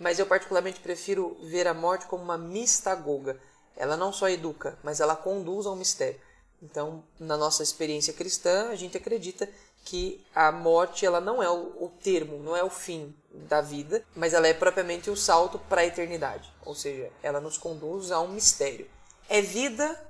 Mas 0.01 0.18
eu 0.18 0.27
particularmente 0.27 0.81
prefiro 0.81 1.37
ver 1.42 1.66
a 1.66 1.75
morte 1.75 2.07
como 2.07 2.25
uma 2.25 2.38
mistagoga. 2.38 3.38
Ela 3.77 3.97
não 3.97 4.13
só 4.13 4.29
educa, 4.29 4.79
mas 4.83 5.01
ela 5.01 5.17
conduz 5.17 5.67
ao 5.67 5.77
mistério. 5.77 6.21
Então, 6.63 7.03
na 7.19 7.37
nossa 7.37 7.63
experiência 7.63 8.13
cristã, 8.13 8.69
a 8.71 8.77
gente 8.77 8.97
acredita 8.97 9.49
que 9.85 10.25
a 10.35 10.53
morte 10.53 11.05
ela 11.05 11.21
não 11.21 11.43
é 11.43 11.51
o, 11.51 11.91
termo, 12.01 12.39
não 12.39 12.57
é 12.57 12.63
o 12.63 12.71
fim 12.71 13.15
da 13.33 13.61
vida, 13.61 14.05
mas 14.15 14.33
ela 14.33 14.47
é 14.47 14.55
propriamente 14.55 15.11
o 15.11 15.17
salto 15.17 15.59
para 15.59 15.81
a 15.81 15.87
eternidade. 15.87 16.53
Ou 16.65 16.75
seja, 16.75 17.11
ela 17.23 17.41
nos 17.41 17.59
conduz 17.59 18.13
a 18.13 18.21
um 18.21 18.29
mistério. 18.29 18.89
é 19.29 19.41
vida 19.41 20.01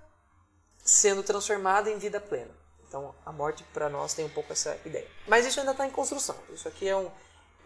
sendo 0.84 1.22
transformada 1.22 1.90
em 1.90 1.98
vida 1.98 2.20
plena. 2.20 2.50
Então, 2.86 3.14
a 3.24 3.32
morte 3.32 3.64
para 3.72 3.88
nós 3.88 4.12
tem 4.12 4.24
um 4.24 4.28
pouco 4.28 4.52
essa 4.52 4.78
ideia. 4.84 5.08
Mas 5.26 5.46
isso 5.46 5.58
ainda 5.58 5.72
está 5.72 5.86
em 5.86 5.90
construção. 5.90 6.36
Isso 6.52 6.68
aqui 6.68 6.86
é 6.86 6.94
um, 6.94 7.10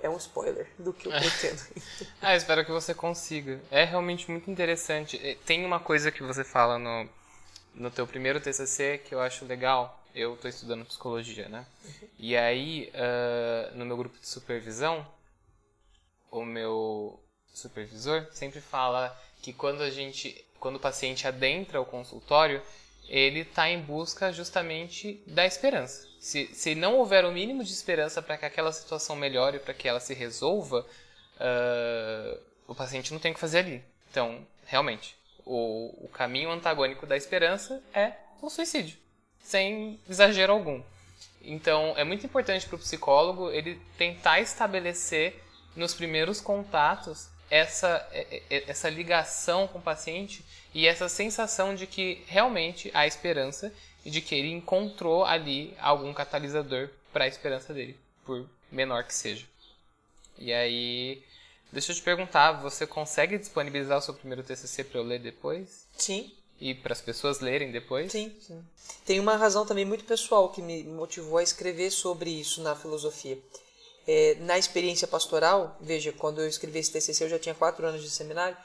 é 0.03 0.09
um 0.09 0.17
spoiler 0.17 0.69
do 0.79 0.93
que 0.93 1.09
eu 1.09 1.13
pretendo. 1.13 1.63
ah, 2.21 2.37
espero 2.37 2.65
que 2.65 2.71
você 2.71 2.95
consiga. 2.95 3.61
É 3.71 3.85
realmente 3.85 4.31
muito 4.31 4.51
interessante. 4.51 5.39
Tem 5.45 5.65
uma 5.65 5.81
coisa 5.81 6.11
que 6.11 6.23
você 6.23 6.45
fala 6.45 6.79
no, 6.79 7.09
no 7.75 7.91
teu 7.91 8.07
primeiro 8.07 8.41
TCC 8.41 8.99
que 9.05 9.15
eu 9.15 9.21
acho 9.21 9.45
legal. 9.45 10.03
Eu 10.15 10.35
estou 10.35 10.49
estudando 10.49 10.85
psicologia, 10.85 11.49
né? 11.49 11.67
Uhum. 11.85 12.09
E 12.19 12.37
aí, 12.37 12.93
uh, 12.95 13.77
no 13.77 13.85
meu 13.85 13.97
grupo 13.97 14.19
de 14.19 14.27
supervisão, 14.27 15.07
o 16.31 16.45
meu 16.45 17.23
supervisor 17.53 18.27
sempre 18.33 18.61
fala 18.61 19.17
que 19.43 19.53
quando 19.53 19.83
a 19.83 19.91
gente, 19.91 20.45
quando 20.59 20.77
o 20.77 20.81
paciente 20.81 21.27
adentra 21.27 21.81
o 21.81 21.85
consultório, 21.85 22.63
ele 23.09 23.40
está 23.40 23.69
em 23.69 23.81
busca 23.81 24.33
justamente 24.33 25.23
da 25.27 25.47
esperança. 25.47 26.07
Se, 26.19 26.47
se 26.53 26.75
não 26.75 26.97
houver 26.97 27.25
o 27.25 27.33
mínimo 27.33 27.62
de 27.62 27.73
esperança 27.73 28.21
para 28.21 28.37
que 28.37 28.45
aquela 28.45 28.73
situação 28.73 29.14
melhore, 29.14 29.61
para 29.61 29.75
que 29.75 29.88
ela 29.88 30.01
se 30.01 30.12
resolva, 30.12 30.85
uh, 31.37 32.40
o 32.66 32.75
paciente 32.75 33.12
não 33.12 33.21
tem 33.21 33.31
o 33.31 33.35
que 33.35 33.40
fazer 33.40 33.59
ali. 33.61 33.85
Então, 34.11 34.45
realmente, 34.66 35.16
o, 35.45 36.05
o 36.05 36.09
caminho 36.09 36.51
antagônico 36.51 37.07
da 37.07 37.16
esperança 37.16 37.83
é 37.95 38.12
o 38.42 38.51
suicídio, 38.51 38.99
sem 39.40 40.01
exagero 40.09 40.53
algum. 40.53 40.83
Então, 41.40 41.95
é 41.97 42.03
muito 42.03 42.27
importante 42.27 42.66
para 42.66 42.75
o 42.75 42.81
psicólogo 42.81 43.51
ele 43.51 43.81
tentar 43.97 44.40
estabelecer 44.40 45.40
nos 45.77 45.95
primeiros 45.95 46.40
contatos 46.40 47.29
essa, 47.51 48.07
essa 48.51 48.89
ligação 48.89 49.69
com 49.69 49.79
o 49.79 49.83
paciente 49.83 50.45
e 50.75 50.87
essa 50.87 51.09
sensação 51.09 51.75
de 51.75 51.87
que 51.87 52.23
realmente 52.27 52.91
há 52.93 53.07
esperança 53.07 53.73
e 54.05 54.11
de 54.11 54.21
que 54.21 54.35
ele 54.35 54.51
encontrou 54.51 55.25
ali 55.25 55.75
algum 55.81 56.13
catalisador 56.13 56.89
para 57.13 57.25
a 57.25 57.29
esperança 57.29 57.73
dele, 57.73 57.97
por 58.25 58.49
menor 58.71 59.05
que 59.05 59.15
seja. 59.15 59.47
E 60.39 60.53
aí, 60.53 61.23
deixa 61.73 61.93
eu 61.93 61.97
te 61.97 62.03
perguntar, 62.03 62.53
você 62.53 62.87
consegue 62.87 63.39
disponibilizar 63.39 63.99
o 63.99 64.03
seu 64.03 64.15
primeiro 64.15 64.43
TCC 64.43 64.85
para 64.85 65.01
eu 65.01 65.05
ler 65.05 65.19
depois? 65.19 65.87
Sim. 65.97 66.33
E 66.61 66.75
para 66.75 66.93
as 66.93 67.01
pessoas 67.01 67.41
lerem 67.41 67.71
depois? 67.71 68.13
Sim, 68.13 68.35
sim. 68.41 68.65
Tem 69.05 69.21
uma 69.21 69.37
razão 69.37 69.67
também 69.67 69.85
muito 69.85 70.05
pessoal 70.05 70.51
que 70.51 70.63
me 70.63 70.85
motivou 70.85 71.39
a 71.39 71.43
escrever 71.43 71.91
sobre 71.91 72.31
isso 72.31 72.63
na 72.63 72.75
filosofia. 72.75 73.39
É, 74.07 74.37
na 74.40 74.57
experiência 74.57 75.09
pastoral, 75.09 75.77
veja, 75.81 76.12
quando 76.12 76.40
eu 76.40 76.49
escrevi 76.49 76.79
esse 76.79 76.92
TCC 76.92 77.25
eu 77.25 77.29
já 77.29 77.38
tinha 77.38 77.55
quatro 77.55 77.85
anos 77.85 78.03
de 78.03 78.11
seminário, 78.11 78.57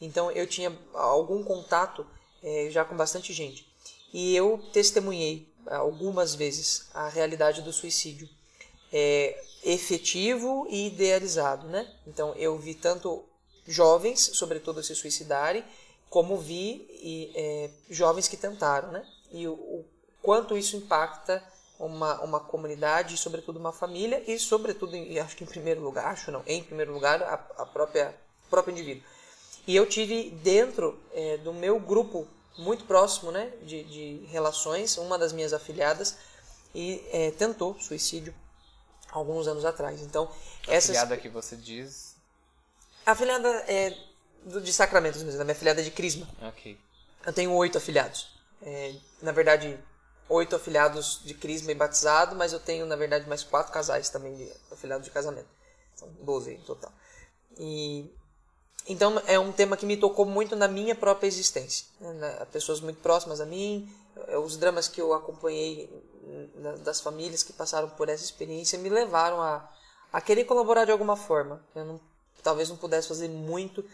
então 0.00 0.30
eu 0.32 0.46
tinha 0.46 0.76
algum 0.92 1.42
contato 1.44 2.06
é, 2.42 2.68
já 2.70 2.84
com 2.84 2.96
bastante 2.96 3.32
gente. 3.32 3.66
E 4.12 4.34
eu 4.34 4.58
testemunhei 4.72 5.46
algumas 5.66 6.34
vezes 6.34 6.86
a 6.94 7.08
realidade 7.08 7.62
do 7.62 7.72
suicídio 7.72 8.28
é, 8.92 9.40
efetivo 9.62 10.66
e 10.70 10.86
idealizado, 10.86 11.66
né? 11.68 11.92
Então 12.06 12.34
eu 12.34 12.58
vi 12.58 12.74
tanto 12.74 13.24
jovens, 13.66 14.30
sobretudo, 14.34 14.82
se 14.82 14.94
suicidarem, 14.94 15.64
como 16.08 16.38
vi 16.38 16.86
e, 16.90 17.30
é, 17.34 17.70
jovens 17.90 18.28
que 18.28 18.36
tentaram, 18.36 18.90
né? 18.90 19.06
E 19.30 19.46
o, 19.46 19.52
o 19.52 19.84
quanto 20.22 20.56
isso 20.56 20.76
impacta 20.76 21.42
uma, 21.78 22.20
uma 22.22 22.40
comunidade, 22.40 23.14
e 23.14 23.18
sobretudo 23.18 23.58
uma 23.58 23.72
família, 23.72 24.22
e 24.26 24.38
sobretudo, 24.38 24.96
e 24.96 25.18
acho 25.18 25.36
que 25.36 25.44
em 25.44 25.46
primeiro 25.46 25.80
lugar, 25.80 26.06
acho 26.06 26.30
não, 26.30 26.42
em 26.46 26.62
primeiro 26.62 26.92
lugar, 26.92 27.22
a, 27.22 27.34
a 27.34 27.66
própria 27.66 28.14
próprio 28.50 28.72
indivíduo. 28.72 29.02
E 29.66 29.76
eu 29.76 29.86
tive 29.86 30.30
dentro 30.30 30.98
é, 31.12 31.36
do 31.38 31.52
meu 31.52 31.78
grupo 31.78 32.26
muito 32.56 32.84
próximo 32.84 33.30
né, 33.30 33.52
de, 33.62 33.84
de 33.84 34.26
relações, 34.26 34.96
uma 34.96 35.18
das 35.18 35.32
minhas 35.32 35.52
afiliadas, 35.52 36.16
e 36.74 37.02
é, 37.12 37.30
tentou 37.32 37.78
suicídio 37.78 38.34
alguns 39.10 39.46
anos 39.46 39.64
atrás. 39.64 40.00
Então, 40.02 40.30
essas... 40.66 40.96
afiliada 40.96 41.16
que 41.16 41.28
você 41.28 41.56
diz? 41.56 42.16
Afiliada 43.06 43.48
é 43.68 43.96
do, 44.44 44.60
de 44.60 44.72
Sacramentos 44.72 45.22
mesmo, 45.22 45.40
a 45.40 45.44
minha 45.44 45.54
afiliada 45.54 45.80
é 45.80 45.84
de 45.84 45.90
Crisma. 45.90 46.26
Ok. 46.42 46.78
Eu 47.24 47.32
tenho 47.32 47.52
oito 47.52 47.78
afiliados. 47.78 48.28
É, 48.62 48.94
na 49.22 49.32
verdade, 49.32 49.78
oito 50.28 50.56
afiliados 50.56 51.20
de 51.24 51.34
crisma 51.34 51.72
e 51.72 51.74
batizado, 51.74 52.36
mas 52.36 52.52
eu 52.52 52.60
tenho, 52.60 52.86
na 52.86 52.96
verdade, 52.96 53.28
mais 53.28 53.42
quatro 53.42 53.72
casais 53.72 54.10
também 54.10 54.34
de 54.36 54.52
afiliados 54.70 55.06
de 55.06 55.10
casamento. 55.10 55.48
São 55.94 56.08
doze 56.20 56.52
em 56.52 56.60
total. 56.60 56.92
E, 57.58 58.10
então, 58.86 59.20
é 59.26 59.38
um 59.38 59.52
tema 59.52 59.76
que 59.76 59.86
me 59.86 59.96
tocou 59.96 60.24
muito 60.24 60.54
na 60.54 60.68
minha 60.68 60.94
própria 60.94 61.26
existência. 61.26 61.86
Né? 62.00 62.46
Pessoas 62.52 62.80
muito 62.80 63.00
próximas 63.00 63.40
a 63.40 63.46
mim, 63.46 63.92
eh, 64.28 64.38
os 64.38 64.56
dramas 64.56 64.86
que 64.86 65.00
eu 65.00 65.12
acompanhei 65.12 65.90
das 66.84 67.00
famílias 67.00 67.42
que 67.42 67.52
passaram 67.52 67.88
por 67.90 68.08
essa 68.08 68.22
experiência 68.22 68.78
me 68.78 68.88
levaram 68.88 69.40
a, 69.40 69.68
a 70.12 70.20
querer 70.20 70.44
colaborar 70.44 70.84
de 70.84 70.92
alguma 70.92 71.16
forma. 71.16 71.64
Eu 71.74 71.84
não, 71.84 72.00
talvez 72.42 72.68
não 72.68 72.76
pudesse 72.76 73.08
fazer 73.08 73.28
muito 73.28 73.84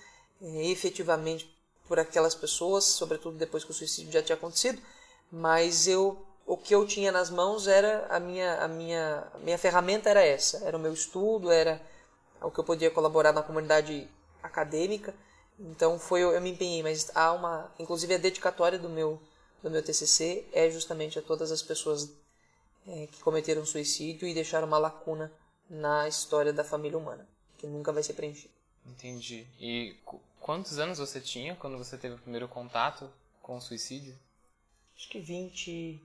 eh, 0.43 0.71
efetivamente 0.71 1.53
por 1.89 1.99
aquelas 1.99 2.35
pessoas, 2.35 2.85
sobretudo 2.85 3.37
depois 3.37 3.65
que 3.65 3.71
o 3.71 3.75
suicídio 3.75 4.13
já 4.13 4.23
tinha 4.23 4.37
acontecido, 4.37 4.81
mas 5.31 5.87
eu 5.87 6.25
o 6.47 6.57
que 6.57 6.75
eu 6.75 6.87
tinha 6.87 7.11
nas 7.11 7.31
mãos 7.31 7.67
era 7.67 8.07
a 8.09 8.21
minha 8.21 8.63
a 8.63 8.69
minha 8.69 9.27
a 9.35 9.39
minha 9.39 9.59
ferramenta 9.59 10.11
era 10.11 10.23
essa. 10.23 10.65
Era 10.65 10.77
o 10.77 10.81
meu 10.81 10.93
estudo 10.93 11.51
era 11.51 11.81
o 12.41 12.51
que 12.51 12.61
eu 12.61 12.65
podia 12.65 12.91
colaborar 12.91 13.33
na 13.33 13.43
comunidade 13.43 14.09
acadêmica. 14.43 15.15
Então 15.59 15.99
foi 15.99 16.21
eu, 16.21 16.33
eu 16.33 16.41
me 16.41 16.51
empenhei 16.51 16.83
mas 16.83 17.11
há 17.15 17.33
uma 17.33 17.73
inclusive 17.79 18.15
a 18.15 18.19
dedicatória 18.19 18.79
do 18.79 18.89
meu 18.89 19.21
do 19.63 19.71
meu 19.71 19.83
TCC 19.83 20.47
é 20.53 20.71
justamente 20.71 21.19
a 21.19 21.23
todas 21.23 21.51
as 21.51 21.63
pessoas 21.63 22.13
é, 22.87 23.07
que 23.07 23.23
cometeram 23.23 23.65
suicídio 23.65 24.29
e 24.29 24.35
deixaram 24.35 24.67
uma 24.67 24.79
lacuna 24.79 25.33
na 25.71 26.07
história 26.07 26.53
da 26.53 26.63
família 26.63 26.99
humana 26.99 27.27
que 27.57 27.67
nunca 27.67 27.93
vai 27.93 28.03
ser 28.03 28.13
preenchida. 28.13 28.53
Entendi. 28.87 29.47
E 29.59 29.97
quantos 30.39 30.79
anos 30.79 30.99
você 30.99 31.21
tinha 31.21 31.57
quando 31.57 31.79
você 31.79 31.97
teve 31.97 32.17
o 32.17 32.19
primeiro 32.19 32.47
contato 32.47 33.11
com 33.41 33.57
o 33.57 33.61
suicídio 33.61 34.15
acho 34.97 35.09
que 35.09 35.21
20, 35.21 36.01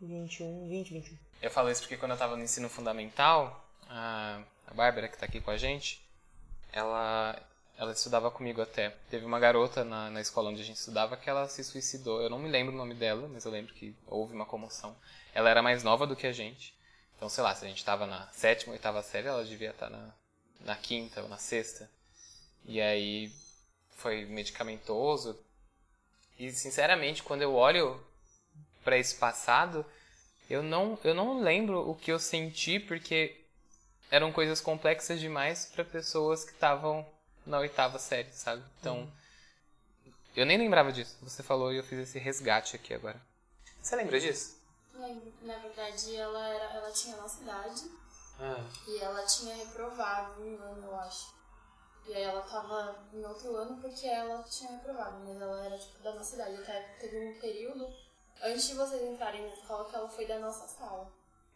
21, 0.00 0.68
20, 0.68 0.92
21. 0.92 1.18
Eu 1.40 1.50
falo 1.50 1.70
isso 1.70 1.82
porque 1.82 1.96
quando 1.96 2.12
eu 2.12 2.16
estava 2.16 2.36
no 2.36 2.42
ensino 2.42 2.68
fundamental, 2.68 3.68
a, 3.88 4.42
Bárbara, 4.74 5.08
que 5.08 5.14
está 5.14 5.26
aqui 5.26 5.40
com 5.40 5.50
a 5.50 5.56
gente, 5.56 6.02
ela, 6.72 7.40
ela 7.76 7.92
estudava 7.92 8.30
comigo 8.30 8.62
até. 8.62 8.90
Teve 9.10 9.24
uma 9.24 9.38
garota 9.38 9.84
na, 9.84 10.10
na 10.10 10.20
escola 10.20 10.50
onde 10.50 10.62
a 10.62 10.64
gente 10.64 10.78
estudava 10.78 11.16
que 11.16 11.28
ela 11.28 11.48
se 11.48 11.62
suicidou. 11.62 12.22
Eu 12.22 12.30
não 12.30 12.38
me 12.38 12.48
lembro 12.48 12.74
o 12.74 12.78
nome 12.78 12.94
dela, 12.94 13.28
mas 13.28 13.44
eu 13.44 13.50
lembro 13.50 13.74
que 13.74 13.94
houve 14.06 14.34
uma 14.34 14.46
comoção. 14.46 14.96
Ela 15.34 15.50
era 15.50 15.62
mais 15.62 15.82
nova 15.82 16.06
do 16.06 16.16
que 16.16 16.26
a 16.26 16.32
gente. 16.32 16.74
Então, 17.16 17.28
sei 17.28 17.44
lá, 17.44 17.54
se 17.54 17.64
a 17.64 17.68
gente 17.68 17.78
estava 17.78 18.06
na 18.06 18.26
sétima, 18.32 18.72
oitava 18.72 19.02
série, 19.02 19.28
ela 19.28 19.44
devia 19.44 19.70
estar 19.70 19.90
tá 19.90 19.96
na, 19.96 20.14
na 20.60 20.76
quinta 20.76 21.22
ou 21.22 21.28
na 21.28 21.36
sexta. 21.36 21.88
E 22.64 22.80
aí 22.80 23.32
foi 23.90 24.24
medicamentoso, 24.24 25.38
e 26.42 26.52
sinceramente, 26.52 27.22
quando 27.22 27.42
eu 27.42 27.54
olho 27.54 28.04
para 28.82 28.98
esse 28.98 29.14
passado, 29.14 29.86
eu 30.50 30.60
não, 30.60 30.98
eu 31.04 31.14
não 31.14 31.40
lembro 31.40 31.88
o 31.88 31.94
que 31.94 32.10
eu 32.10 32.18
senti 32.18 32.80
porque 32.80 33.44
eram 34.10 34.32
coisas 34.32 34.60
complexas 34.60 35.20
demais 35.20 35.66
para 35.66 35.84
pessoas 35.84 36.44
que 36.44 36.50
estavam 36.50 37.06
na 37.46 37.60
oitava 37.60 37.96
série, 37.98 38.30
sabe? 38.32 38.62
Então, 38.80 38.98
uhum. 38.98 40.12
eu 40.34 40.44
nem 40.44 40.58
lembrava 40.58 40.92
disso. 40.92 41.16
Você 41.22 41.44
falou 41.44 41.72
e 41.72 41.76
eu 41.76 41.84
fiz 41.84 42.00
esse 42.00 42.18
resgate 42.18 42.74
aqui 42.74 42.92
agora. 42.92 43.20
Você 43.80 43.94
lembra 43.94 44.18
disso? 44.18 44.58
Lembro. 44.94 45.32
Na 45.42 45.56
verdade, 45.58 46.16
ela, 46.16 46.48
era, 46.48 46.64
ela 46.74 46.90
tinha 46.90 47.16
nossa 47.18 47.40
idade. 47.40 47.82
Ah. 48.40 48.64
E 48.88 48.98
ela 48.98 49.24
tinha 49.26 49.54
reprovado 49.54 50.42
um 50.42 50.60
ano, 50.60 50.86
eu 50.86 50.96
acho. 50.96 51.32
E 52.06 52.14
aí 52.14 52.22
ela 52.22 52.42
tava 52.42 52.96
em 53.12 53.24
outro 53.24 53.54
ano 53.56 53.80
porque 53.80 54.06
ela 54.06 54.42
tinha 54.42 54.72
reprovado, 54.72 55.18
mas 55.24 55.40
ela 55.40 55.64
era 55.64 55.78
tipo 55.78 56.02
da 56.02 56.12
nossa 56.14 56.34
idade. 56.34 56.60
Até 56.62 56.80
teve 56.98 57.28
um 57.28 57.40
período 57.40 57.88
antes 58.42 58.66
de 58.66 58.74
vocês 58.74 59.02
entrarem 59.02 59.42
na 59.42 59.54
escola 59.54 59.88
que 59.88 59.94
ela 59.94 60.08
foi 60.08 60.26
da 60.26 60.38
nossa 60.38 60.66
sala. 60.66 61.10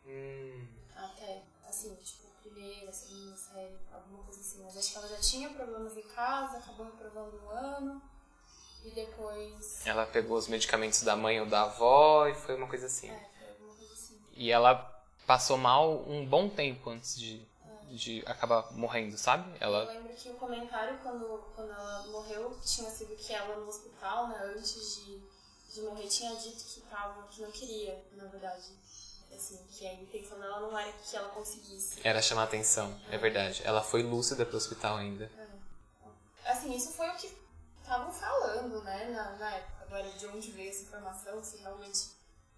Hum. 0.07 0.67
Até, 0.95 1.43
assim, 1.69 1.95
tipo, 1.97 2.27
primeira, 2.43 2.93
segunda 2.93 3.37
série, 3.37 3.77
alguma 3.93 4.23
coisa 4.23 4.41
assim. 4.41 4.63
Mas 4.63 4.77
acho 4.77 4.93
que 4.93 4.99
ela 4.99 5.09
já 5.09 5.19
tinha 5.19 5.51
problemas 5.51 5.97
em 5.97 6.03
casa, 6.03 6.59
acabou 6.59 6.87
reprovando 6.87 7.37
um 7.45 7.51
ano. 7.51 8.03
E 8.85 8.91
depois. 8.93 9.85
Ela 9.85 10.07
pegou 10.07 10.39
os 10.39 10.47
medicamentos 10.47 11.03
da 11.03 11.17
mãe 11.17 11.41
ou 11.41 11.47
da 11.47 11.63
avó 11.63 12.29
e 12.29 12.35
foi 12.35 12.55
uma 12.55 12.69
coisa 12.69 12.87
assim. 12.87 13.11
É, 13.11 13.31
foi 13.37 13.49
alguma 13.49 13.75
coisa 13.75 13.93
assim. 13.93 14.21
E 14.33 14.53
ela 14.53 14.75
passou 15.27 15.59
mal 15.59 16.09
um 16.09 16.25
bom 16.25 16.49
tempo 16.49 16.91
antes 16.91 17.19
de 17.19 17.45
de 17.91 18.23
acabar 18.27 18.73
morrendo, 18.73 19.17
sabe? 19.17 19.51
Ela... 19.61 19.85
Eu 19.85 20.01
lembro 20.01 20.15
que 20.15 20.29
o 20.29 20.35
comentário 20.35 20.99
quando, 21.03 21.45
quando 21.55 21.71
ela 21.71 22.07
morreu 22.07 22.59
tinha 22.65 22.91
sido 22.91 23.15
que 23.17 23.33
ela 23.33 23.57
no 23.57 23.69
hospital, 23.69 24.29
né, 24.29 24.55
antes 24.57 25.05
de, 25.05 25.23
de 25.73 25.81
morrer, 25.83 26.07
tinha 26.07 26.35
dito 26.37 26.65
que, 26.65 26.81
tava, 26.83 27.27
que 27.29 27.43
não 27.43 27.51
queria, 27.51 28.03
na 28.13 28.25
verdade. 28.27 28.73
Assim, 29.35 29.59
que 29.71 29.87
a 29.87 29.93
intenção 29.93 30.39
dela 30.39 30.61
não 30.61 30.79
era 30.79 30.91
que 30.93 31.17
ela 31.17 31.29
conseguisse. 31.29 32.01
Era 32.03 32.23
chamar 32.23 32.45
atenção, 32.45 32.99
é, 33.11 33.17
é 33.17 33.19
verdade. 33.19 33.61
Ela 33.65 33.83
foi 33.83 34.03
lúcida 34.03 34.47
pro 34.47 34.57
hospital 34.57 34.97
ainda. 34.97 35.31
É. 35.37 36.51
Assim, 36.51 36.75
isso 36.75 36.93
foi 36.93 37.09
o 37.11 37.17
que 37.17 37.31
estavam 37.83 38.11
falando, 38.13 38.83
né, 38.83 39.11
na, 39.11 39.33
na 39.33 39.51
época. 39.57 39.85
Agora, 39.85 40.11
de 40.11 40.27
onde 40.27 40.51
veio 40.53 40.71
essa 40.71 40.85
informação, 40.85 41.43
se 41.45 41.59
realmente 41.59 42.17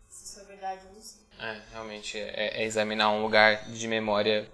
se 0.09 0.25
isso 0.25 0.41
é 0.41 0.45
verdade, 0.45 0.83
eu 0.87 0.93
não 0.93 1.03
sei. 1.03 1.21
É, 1.39 1.63
realmente 1.73 2.19
é, 2.19 2.63
é 2.63 2.65
examinar 2.65 3.11
um 3.11 3.23
lugar 3.23 3.71
de 3.71 3.87
memória 3.87 4.51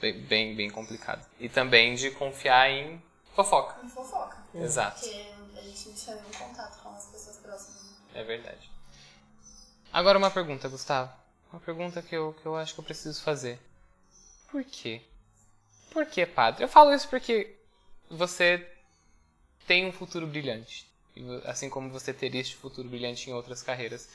bem, 0.00 0.54
bem 0.54 0.70
complicado. 0.70 1.26
E 1.38 1.48
também 1.48 1.94
de 1.94 2.10
confiar 2.10 2.70
em 2.70 3.02
fofoca. 3.34 3.76
Em 3.84 3.88
fofoca. 3.88 4.36
Exato. 4.54 5.00
Porque 5.00 5.26
a 5.56 5.62
gente 5.62 5.88
não 5.88 5.94
tinha 5.94 6.16
nenhum 6.16 6.30
contato 6.30 6.82
com 6.82 6.88
as 6.90 7.06
pessoas 7.06 7.36
próximas. 7.36 7.96
É 8.14 8.22
verdade. 8.24 8.70
Agora 9.92 10.18
uma 10.18 10.30
pergunta, 10.30 10.68
Gustavo. 10.68 11.12
Uma 11.52 11.60
pergunta 11.60 12.02
que 12.02 12.14
eu, 12.14 12.34
que 12.40 12.46
eu 12.46 12.56
acho 12.56 12.74
que 12.74 12.80
eu 12.80 12.84
preciso 12.84 13.22
fazer. 13.22 13.58
Por 14.50 14.64
quê? 14.64 15.02
Por 15.90 16.06
que, 16.06 16.26
padre? 16.26 16.64
Eu 16.64 16.68
falo 16.68 16.92
isso 16.92 17.08
porque 17.08 17.56
você 18.10 18.66
tem 19.66 19.86
um 19.86 19.92
futuro 19.92 20.26
brilhante. 20.26 20.86
Assim 21.44 21.70
como 21.70 21.90
você 21.90 22.12
teria 22.12 22.40
este 22.40 22.56
futuro 22.56 22.88
brilhante 22.88 23.30
em 23.30 23.32
outras 23.32 23.62
carreiras. 23.62 24.08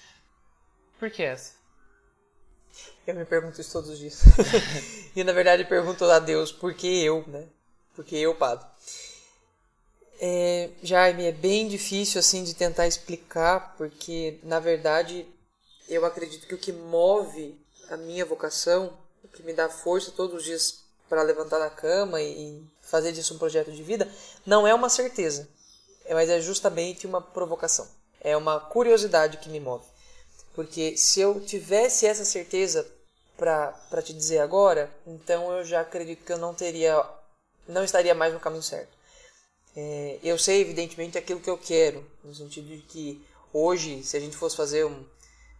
Por 1.00 1.10
que 1.10 1.24
essa? 1.24 1.56
Eu 3.06 3.16
me 3.16 3.26
pergunto 3.26 3.60
isso 3.60 3.72
todos 3.72 3.90
os 3.90 3.98
dias. 3.98 4.22
e 5.16 5.24
na 5.24 5.34
verdade 5.34 5.66
pergunto 5.66 6.06
a 6.06 6.20
Deus 6.20 6.52
por 6.52 6.74
que 6.74 7.04
eu, 7.04 7.24
né? 7.28 7.46
Por 7.96 8.06
que 8.06 8.18
eu, 8.18 8.36
padre? 8.36 8.66
É, 10.20 10.70
Jaime, 10.84 11.26
é 11.26 11.32
bem 11.32 11.68
difícil 11.68 12.20
assim 12.20 12.44
de 12.44 12.54
tentar 12.54 12.88
explicar, 12.88 13.76
porque 13.76 14.40
na 14.44 14.60
verdade 14.60 15.26
eu 15.90 16.06
acredito 16.06 16.48
que 16.48 16.54
o 16.54 16.60
que 16.60 16.72
move 16.72 17.60
a 17.90 17.98
minha 17.98 18.24
vocação, 18.24 18.98
o 19.24 19.28
que 19.28 19.44
me 19.44 19.52
dá 19.52 19.68
força 19.68 20.12
todos 20.12 20.38
os 20.38 20.44
dias 20.44 20.84
para 21.10 21.24
levantar 21.24 21.60
da 21.60 21.70
cama 21.70 22.22
e 22.22 22.64
fazer 22.82 23.12
disso 23.12 23.34
um 23.34 23.38
projeto 23.38 23.72
de 23.72 23.84
vida, 23.84 24.08
não 24.46 24.66
é 24.66 24.74
uma 24.74 24.90
certeza, 24.90 25.50
mas 26.10 26.30
é 26.30 26.40
justamente 26.40 27.06
uma 27.06 27.22
provocação. 27.22 27.88
É 28.22 28.38
uma 28.38 28.60
curiosidade 28.60 29.38
que 29.38 29.50
me 29.50 29.60
move. 29.60 29.86
Porque 30.54 30.98
se 30.98 31.22
eu 31.22 31.40
tivesse 31.42 32.06
essa 32.06 32.26
certeza 32.26 32.86
para 33.38 34.02
te 34.04 34.14
dizer 34.14 34.40
agora, 34.40 34.90
então 35.08 35.52
eu 35.52 35.64
já 35.64 35.82
acredito 35.82 36.24
que 36.24 36.32
eu 36.32 36.38
não 36.38 36.54
teria, 36.54 37.04
não 37.68 37.84
estaria 37.84 38.14
mais 38.14 38.34
no 38.34 38.40
caminho 38.40 38.62
certo. 38.62 39.02
É, 39.76 40.20
eu 40.22 40.38
sei, 40.38 40.62
evidentemente, 40.62 41.18
aquilo 41.18 41.40
que 41.40 41.50
eu 41.50 41.58
quero, 41.58 42.06
no 42.24 42.36
sentido 42.36 42.68
de 42.68 42.82
que 42.82 43.26
hoje, 43.54 44.04
se 44.04 44.18
a 44.18 44.20
gente 44.20 44.36
fosse 44.36 44.56
fazer 44.56 44.86
um, 44.86 45.06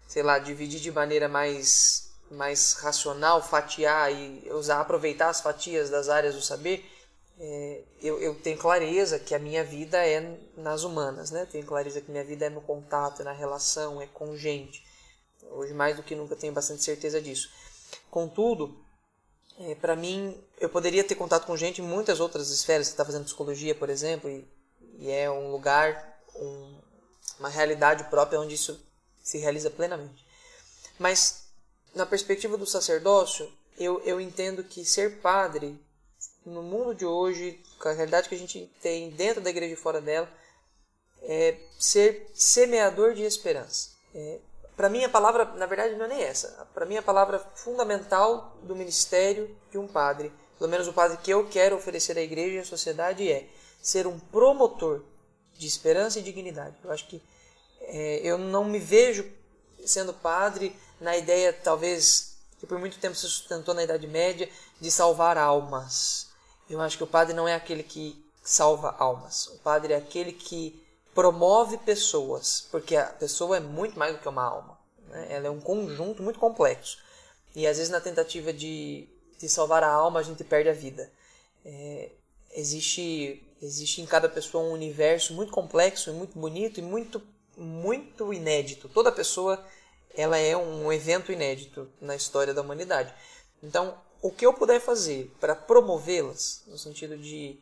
sei 0.08 0.22
lá, 0.22 0.38
dividir 0.38 0.82
de 0.82 0.92
maneira 0.92 1.30
mais, 1.30 2.12
mais 2.30 2.74
racional, 2.74 3.42
fatiar 3.42 4.12
e 4.12 4.50
usar, 4.52 4.82
aproveitar 4.82 5.30
as 5.30 5.40
fatias 5.40 5.90
das 5.90 6.10
áreas 6.10 6.36
do 6.36 6.42
saber, 6.42 6.91
é, 7.44 7.82
eu, 8.00 8.22
eu 8.22 8.36
tenho 8.36 8.56
clareza 8.56 9.18
que 9.18 9.34
a 9.34 9.40
minha 9.40 9.64
vida 9.64 9.98
é 9.98 10.38
nas 10.56 10.84
humanas, 10.84 11.32
né? 11.32 11.48
Tenho 11.52 11.66
clareza 11.66 12.00
que 12.00 12.12
minha 12.12 12.24
vida 12.24 12.46
é 12.46 12.50
no 12.50 12.62
contato, 12.62 13.24
é 13.24 13.26
na 13.26 13.32
relação, 13.32 14.00
é 14.00 14.06
com 14.06 14.38
gente. 14.38 14.86
Hoje 15.50 15.74
mais 15.74 15.98
do 15.98 16.04
que 16.04 16.14
nunca 16.14 16.36
tenho 16.36 16.54
bastante 16.54 16.84
certeza 16.84 17.20
disso. 17.20 17.50
Contudo, 18.12 18.86
é, 19.60 19.74
para 19.74 19.96
mim, 19.96 20.40
eu 20.60 20.70
poderia 20.70 21.04
ter 21.04 21.16
contato 21.16 21.48
com 21.48 21.58
gente 21.58 21.82
em 21.82 21.84
muitas 21.84 22.20
outras 22.20 22.52
esferas. 22.52 22.86
Você 22.86 22.94
está 22.94 23.04
fazendo 23.04 23.26
psicologia, 23.26 23.74
por 23.74 23.90
exemplo, 23.90 24.30
e, 24.30 24.48
e 25.00 25.10
é 25.10 25.30
um 25.32 25.52
lugar, 25.52 26.22
um, 26.36 26.80
uma 27.40 27.50
realidade 27.50 28.04
própria 28.04 28.40
onde 28.40 28.54
isso 28.54 28.80
se 29.24 29.40
realiza 29.40 29.72
plenamente. 29.72 30.24
Mas, 31.00 31.48
na 31.96 32.06
perspectiva 32.06 32.56
do 32.56 32.68
sacerdócio, 32.68 33.52
eu, 33.80 34.00
eu 34.02 34.22
entendo 34.22 34.64
que 34.64 34.86
ser 34.86 35.22
padre, 35.22 35.84
no 36.46 36.64
mundo 36.64 36.96
de 36.96 37.06
hoje, 37.06 37.62
com 37.80 37.90
a 37.90 37.94
realidade 37.94 38.28
que 38.28 38.36
a 38.36 38.38
gente 38.38 38.72
tem 38.82 39.10
dentro 39.12 39.42
da 39.42 39.50
igreja 39.50 39.74
e 39.74 39.78
fora 39.78 40.02
dela, 40.02 40.30
é 41.22 41.58
ser 41.80 42.30
semeador 42.34 43.14
de 43.14 43.24
esperança. 43.24 43.92
É, 44.14 44.40
para 44.76 44.90
mim, 44.90 45.04
a 45.04 45.10
palavra, 45.10 45.46
na 45.46 45.66
verdade, 45.66 45.96
não 45.96 46.06
é 46.06 46.08
nem 46.08 46.24
essa. 46.24 46.68
Para 46.74 46.86
mim, 46.86 46.98
a 46.98 47.04
palavra 47.04 47.40
fundamental 47.56 48.58
do 48.64 48.76
ministério 48.76 49.56
de 49.70 49.78
um 49.78 49.88
padre, 49.88 50.34
pelo 50.58 50.70
menos 50.70 50.88
o 50.88 50.94
padre 50.94 51.18
que 51.18 51.32
eu 51.32 51.48
quero 51.48 51.76
oferecer 51.76 52.18
à 52.18 52.22
igreja 52.22 52.56
e 52.56 52.60
à 52.60 52.66
sociedade, 52.66 53.32
é 53.32 53.48
ser 53.82 54.08
um 54.08 54.20
promotor 54.20 55.04
de 55.54 55.68
esperança 55.68 56.20
e 56.20 56.24
dignidade. 56.24 56.76
Eu 56.84 56.92
acho 56.92 57.08
que 57.08 57.22
é, 57.82 58.22
eu 58.24 58.38
não 58.38 58.64
me 58.64 58.80
vejo 58.80 59.32
sendo 59.86 60.14
padre 60.14 60.76
na 61.00 61.16
ideia, 61.18 61.54
talvez, 61.54 62.38
que 62.60 62.66
por 62.66 62.80
muito 62.80 63.00
tempo 63.00 63.16
se 63.16 63.28
sustentou 63.28 63.74
na 63.74 63.84
Idade 63.84 64.08
Média, 64.08 64.50
de 64.80 64.90
salvar 64.90 65.38
almas. 65.38 66.31
Eu 66.72 66.80
acho 66.80 66.98
que 66.98 67.04
o 67.04 67.08
padre 67.08 67.34
não 67.34 67.48
é 67.48 67.54
aquele 67.54 67.84
que 67.84 68.24
salva 68.42 68.96
almas. 68.98 69.48
O 69.48 69.58
padre 69.58 69.92
é 69.92 69.98
aquele 69.98 70.32
que 70.32 70.82
promove 71.14 71.78
pessoas, 71.80 72.66
porque 72.72 72.96
a 72.96 73.08
pessoa 73.08 73.58
é 73.58 73.60
muito 73.60 74.00
mais 74.00 74.16
do 74.16 74.22
que 74.22 74.30
uma 74.30 74.44
alma. 74.44 74.80
Né? 75.10 75.28
Ela 75.30 75.48
é 75.48 75.50
um 75.50 75.60
conjunto 75.60 76.24
muito 76.24 76.40
complexo. 76.40 76.98
E 77.54 77.68
às 77.68 77.76
vezes 77.76 77.92
na 77.92 78.00
tentativa 78.00 78.54
de, 78.54 79.10
de 79.38 79.50
salvar 79.50 79.84
a 79.84 79.92
alma 79.92 80.22
a 80.22 80.24
gente 80.24 80.46
perde 80.46 80.70
a 80.70 80.74
vida. 80.74 81.12
É, 81.66 82.10
existe 82.52 83.46
existe 83.62 84.02
em 84.02 84.06
cada 84.06 84.28
pessoa 84.28 84.64
um 84.64 84.72
universo 84.72 85.34
muito 85.34 85.52
complexo 85.52 86.10
e 86.10 86.14
muito 86.14 86.40
bonito 86.40 86.80
e 86.80 86.82
muito 86.82 87.22
muito 87.58 88.34
inédito. 88.34 88.88
Toda 88.88 89.12
pessoa 89.12 89.64
ela 90.16 90.38
é 90.38 90.56
um 90.56 90.92
evento 90.92 91.34
inédito 91.34 91.92
na 92.00 92.16
história 92.16 92.54
da 92.54 92.62
humanidade. 92.62 93.14
Então, 93.62 93.98
o 94.22 94.32
que 94.32 94.46
eu 94.46 94.54
puder 94.54 94.80
fazer 94.80 95.34
para 95.40 95.56
promovê-las, 95.56 96.64
no 96.68 96.78
sentido 96.78 97.18
de 97.18 97.60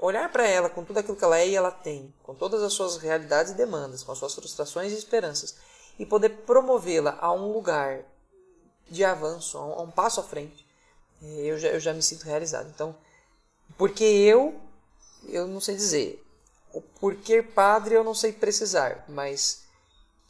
olhar 0.00 0.30
para 0.30 0.46
ela 0.46 0.68
com 0.68 0.84
tudo 0.84 0.98
aquilo 0.98 1.16
que 1.16 1.24
ela 1.24 1.38
é 1.38 1.48
e 1.48 1.56
ela 1.56 1.70
tem, 1.70 2.12
com 2.22 2.34
todas 2.34 2.62
as 2.62 2.72
suas 2.72 2.96
realidades 2.98 3.52
e 3.52 3.56
demandas, 3.56 4.02
com 4.02 4.12
as 4.12 4.18
suas 4.18 4.34
frustrações 4.34 4.92
e 4.92 4.96
esperanças, 4.96 5.56
e 5.98 6.06
poder 6.06 6.30
promovê-la 6.46 7.18
a 7.20 7.32
um 7.32 7.52
lugar 7.52 8.04
de 8.88 9.04
avanço, 9.04 9.58
a 9.58 9.82
um, 9.82 9.90
passo 9.90 10.20
à 10.20 10.22
frente, 10.22 10.66
eh, 11.22 11.46
eu 11.46 11.58
já, 11.58 11.68
eu 11.68 11.80
já 11.80 11.92
me 11.92 12.02
sinto 12.02 12.22
realizado. 12.22 12.70
Então, 12.70 12.94
porque 13.76 14.04
eu, 14.04 14.58
eu 15.28 15.46
não 15.46 15.60
sei 15.60 15.74
dizer, 15.74 16.24
o 16.72 16.80
porquê 16.80 17.42
padre 17.42 17.94
eu 17.94 18.04
não 18.04 18.14
sei 18.14 18.32
precisar, 18.32 19.04
mas 19.08 19.64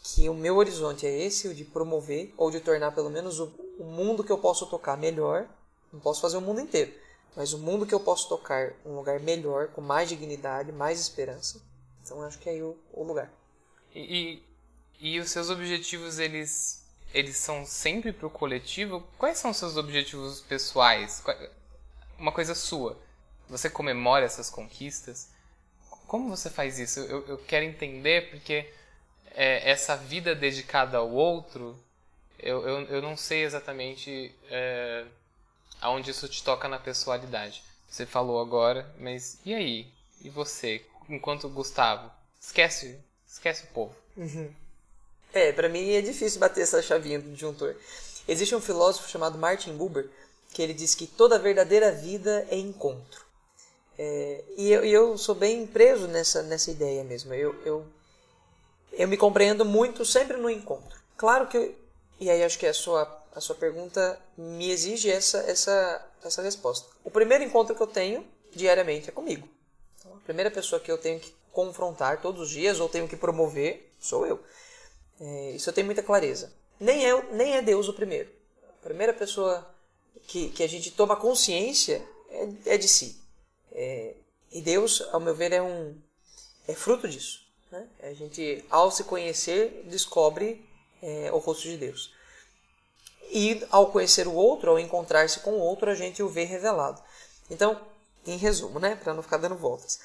que 0.02 0.28
o 0.28 0.34
meu 0.34 0.56
horizonte 0.56 1.06
é 1.06 1.24
esse, 1.24 1.48
o 1.48 1.54
de 1.54 1.64
promover, 1.64 2.32
ou 2.36 2.50
de 2.50 2.60
tornar 2.60 2.92
pelo 2.92 3.10
menos 3.10 3.38
o, 3.38 3.52
o 3.78 3.84
mundo 3.84 4.24
que 4.24 4.32
eu 4.32 4.38
posso 4.38 4.66
tocar 4.66 4.96
melhor, 4.96 5.48
não 5.92 6.00
posso 6.00 6.20
fazer 6.20 6.36
o 6.36 6.40
mundo 6.40 6.60
inteiro, 6.60 6.92
mas 7.36 7.52
o 7.52 7.58
mundo 7.58 7.86
que 7.86 7.94
eu 7.94 8.00
posso 8.00 8.28
tocar 8.28 8.72
um 8.84 8.96
lugar 8.96 9.20
melhor, 9.20 9.68
com 9.68 9.80
mais 9.80 10.08
dignidade, 10.08 10.72
mais 10.72 11.00
esperança. 11.00 11.62
Então 12.02 12.22
acho 12.22 12.38
que 12.38 12.48
é 12.48 12.52
aí 12.52 12.62
o, 12.62 12.76
o 12.92 13.04
lugar. 13.04 13.30
E, 13.94 14.42
e, 15.00 15.14
e, 15.14 15.20
os 15.20 15.30
seus 15.30 15.48
objetivos, 15.48 16.18
eles, 16.18 16.84
eles 17.14 17.36
são 17.36 17.64
sempre 17.64 18.12
para 18.12 18.26
o 18.26 18.30
coletivo? 18.30 19.06
Quais 19.16 19.38
são 19.38 19.50
os 19.50 19.56
seus 19.56 19.76
objetivos 19.76 20.40
pessoais? 20.40 21.22
Uma 22.18 22.32
coisa 22.32 22.54
sua. 22.54 22.98
Você 23.48 23.70
comemora 23.70 24.24
essas 24.24 24.50
conquistas? 24.50 25.30
Como 26.06 26.28
você 26.28 26.50
faz 26.50 26.78
isso? 26.78 27.00
Eu, 27.00 27.26
eu 27.26 27.38
quero 27.38 27.64
entender 27.64 28.30
porque 28.30 28.70
é, 29.32 29.70
essa 29.70 29.96
vida 29.96 30.34
dedicada 30.34 30.98
ao 30.98 31.10
outro, 31.10 31.78
eu, 32.38 32.66
eu, 32.66 32.80
eu 32.86 33.02
não 33.02 33.16
sei 33.16 33.44
exatamente 33.44 34.34
é, 34.50 35.04
aonde 35.80 36.10
isso 36.10 36.28
te 36.28 36.42
toca 36.42 36.68
na 36.68 36.78
pessoalidade. 36.78 37.62
Você 37.88 38.06
falou 38.06 38.40
agora, 38.40 38.92
mas 38.98 39.38
e 39.44 39.54
aí? 39.54 39.88
E 40.20 40.28
você, 40.28 40.84
enquanto 41.08 41.48
Gustavo? 41.48 42.10
Esquece, 42.40 42.98
esquece 43.26 43.64
o 43.64 43.68
povo. 43.68 43.94
Uhum. 44.16 44.52
É, 45.32 45.52
para 45.52 45.68
mim 45.68 45.92
é 45.92 46.00
difícil 46.00 46.40
bater 46.40 46.62
essa 46.62 46.82
chavinha 46.82 47.18
do 47.18 47.30
disjuntor. 47.30 47.74
Existe 48.26 48.54
um 48.54 48.60
filósofo 48.60 49.08
chamado 49.08 49.38
Martin 49.38 49.76
Buber 49.76 50.08
que 50.52 50.62
ele 50.62 50.74
diz 50.74 50.94
que 50.94 51.06
toda 51.06 51.38
verdadeira 51.38 51.92
vida 51.92 52.46
é 52.50 52.56
encontro. 52.56 53.26
É, 53.98 54.44
e 54.56 54.70
eu, 54.70 54.84
eu, 54.84 55.18
sou 55.18 55.34
bem 55.34 55.66
preso 55.66 56.06
nessa, 56.06 56.42
nessa 56.42 56.70
ideia 56.70 57.02
mesmo. 57.04 57.34
Eu, 57.34 57.54
eu, 57.64 57.86
eu 58.92 59.08
me 59.08 59.16
compreendo 59.16 59.64
muito 59.64 60.04
sempre 60.04 60.36
no 60.36 60.48
encontro. 60.48 60.98
Claro 61.16 61.48
que, 61.48 61.74
e 62.20 62.30
aí 62.30 62.42
acho 62.42 62.58
que 62.58 62.66
a 62.66 62.74
sua 62.74 63.18
a 63.38 63.40
sua 63.40 63.54
pergunta 63.54 64.20
me 64.36 64.68
exige 64.68 65.08
essa, 65.08 65.38
essa, 65.38 66.10
essa 66.24 66.42
resposta. 66.42 66.88
O 67.04 67.10
primeiro 67.10 67.44
encontro 67.44 67.74
que 67.74 67.80
eu 67.80 67.86
tenho 67.86 68.26
diariamente 68.52 69.08
é 69.08 69.12
comigo. 69.12 69.48
Então, 69.98 70.12
a 70.16 70.20
primeira 70.20 70.50
pessoa 70.50 70.80
que 70.80 70.90
eu 70.90 70.98
tenho 70.98 71.20
que 71.20 71.32
confrontar 71.52 72.20
todos 72.20 72.42
os 72.42 72.50
dias 72.50 72.80
ou 72.80 72.88
tenho 72.88 73.08
que 73.08 73.16
promover 73.16 73.92
sou 74.00 74.26
eu. 74.26 74.42
É, 75.20 75.52
isso 75.52 75.68
eu 75.70 75.72
tenho 75.72 75.86
muita 75.86 76.02
clareza. 76.02 76.52
Nem 76.80 77.08
é, 77.08 77.22
nem 77.32 77.56
é 77.56 77.62
Deus 77.62 77.88
o 77.88 77.94
primeiro. 77.94 78.28
A 78.68 78.84
primeira 78.84 79.12
pessoa 79.12 79.68
que, 80.26 80.50
que 80.50 80.62
a 80.64 80.68
gente 80.68 80.90
toma 80.90 81.14
consciência 81.14 82.04
é, 82.30 82.74
é 82.74 82.76
de 82.76 82.88
si. 82.88 83.20
É, 83.70 84.14
e 84.50 84.60
Deus, 84.60 85.00
ao 85.12 85.20
meu 85.20 85.34
ver, 85.34 85.52
é 85.52 85.62
um 85.62 85.96
é 86.66 86.74
fruto 86.74 87.08
disso. 87.08 87.46
Né? 87.70 87.86
A 88.02 88.12
gente, 88.14 88.64
ao 88.68 88.90
se 88.90 89.04
conhecer, 89.04 89.84
descobre 89.86 90.67
é, 91.02 91.30
o 91.32 91.38
rosto 91.38 91.64
de 91.64 91.76
Deus. 91.76 92.12
E 93.30 93.66
ao 93.70 93.90
conhecer 93.92 94.26
o 94.26 94.34
outro, 94.34 94.70
ao 94.70 94.78
encontrar-se 94.78 95.40
com 95.40 95.52
o 95.52 95.60
outro, 95.60 95.90
a 95.90 95.94
gente 95.94 96.22
o 96.22 96.28
vê 96.28 96.44
revelado. 96.44 97.02
Então, 97.50 97.80
em 98.26 98.36
resumo, 98.36 98.78
né, 98.78 98.96
para 98.96 99.14
não 99.14 99.22
ficar 99.22 99.38
dando 99.38 99.56
voltas, 99.56 100.00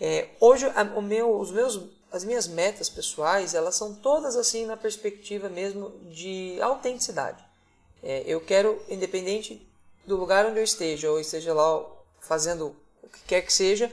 É, 0.00 0.28
hoje, 0.38 0.64
a, 0.76 0.82
o 0.96 1.02
meu, 1.02 1.40
os 1.40 1.50
meus, 1.50 1.80
as 2.12 2.22
minhas 2.22 2.46
metas 2.46 2.88
pessoais, 2.88 3.52
elas 3.52 3.74
são 3.74 3.92
todas 3.96 4.36
assim 4.36 4.64
na 4.64 4.76
perspectiva 4.76 5.48
mesmo 5.48 5.90
de 6.12 6.56
autenticidade. 6.62 7.42
É, 8.00 8.22
eu 8.24 8.40
quero, 8.40 8.80
independente 8.88 9.60
do 10.06 10.16
lugar 10.16 10.46
onde 10.46 10.60
eu 10.60 10.62
esteja, 10.62 11.10
ou 11.10 11.18
esteja 11.18 11.52
lá 11.52 11.84
fazendo 12.20 12.76
o 13.02 13.08
que 13.08 13.20
quer 13.26 13.42
que 13.42 13.52
seja, 13.52 13.90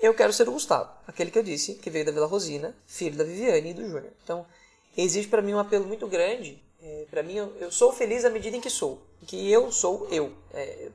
eu 0.00 0.12
quero 0.12 0.32
ser 0.32 0.48
o 0.48 0.52
Gustavo, 0.52 0.90
aquele 1.06 1.30
que 1.30 1.38
eu 1.38 1.44
disse, 1.44 1.76
que 1.76 1.88
veio 1.88 2.04
da 2.04 2.10
Vila 2.10 2.26
Rosina, 2.26 2.74
filho 2.84 3.16
da 3.16 3.22
Viviane 3.22 3.70
e 3.70 3.74
do 3.74 3.88
Júnior. 3.88 4.12
Então, 4.24 4.44
existe 5.02 5.28
para 5.28 5.42
mim 5.42 5.54
um 5.54 5.58
apelo 5.58 5.86
muito 5.86 6.06
grande. 6.06 6.62
É, 6.82 7.04
para 7.10 7.22
mim, 7.22 7.34
eu, 7.34 7.56
eu, 7.60 7.72
sou 7.72 7.92
feliz 7.92 8.24
à 8.24 8.30
medida 8.30 8.56
em 8.56 8.60
que 8.60 8.70
sou, 8.70 9.04
que 9.26 9.50
eu 9.50 9.72
sou 9.72 10.06
eu. 10.10 10.32
É, 10.52 10.88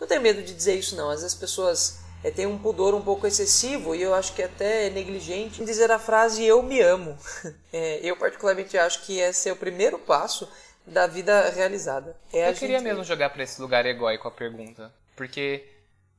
não 0.00 0.06
tenho 0.06 0.20
medo 0.20 0.42
de 0.42 0.54
dizer 0.54 0.74
isso, 0.74 0.96
não. 0.96 1.10
Às 1.10 1.20
vezes 1.20 1.34
as 1.34 1.40
pessoas 1.40 1.98
é, 2.22 2.30
têm 2.30 2.46
um 2.46 2.58
pudor 2.58 2.94
um 2.94 3.02
pouco 3.02 3.26
excessivo 3.26 3.94
e 3.94 4.02
eu 4.02 4.14
acho 4.14 4.32
que 4.34 4.42
até 4.42 4.86
é 4.86 4.90
negligente 4.90 5.62
em 5.62 5.64
dizer 5.64 5.90
a 5.90 5.98
frase 5.98 6.44
eu 6.44 6.62
me 6.62 6.80
amo. 6.80 7.16
É, 7.76 7.98
eu, 8.04 8.16
particularmente, 8.16 8.78
acho 8.78 9.04
que 9.04 9.18
esse 9.18 9.48
é 9.48 9.52
o 9.52 9.56
primeiro 9.56 9.98
passo 9.98 10.48
da 10.86 11.08
vida 11.08 11.50
realizada. 11.50 12.16
É 12.32 12.48
eu 12.48 12.54
queria 12.54 12.78
gente... 12.78 12.86
mesmo 12.86 13.02
jogar 13.02 13.30
para 13.30 13.42
esse 13.42 13.60
lugar 13.60 13.84
egóico 13.84 14.28
a 14.28 14.30
pergunta, 14.30 14.94
porque 15.16 15.66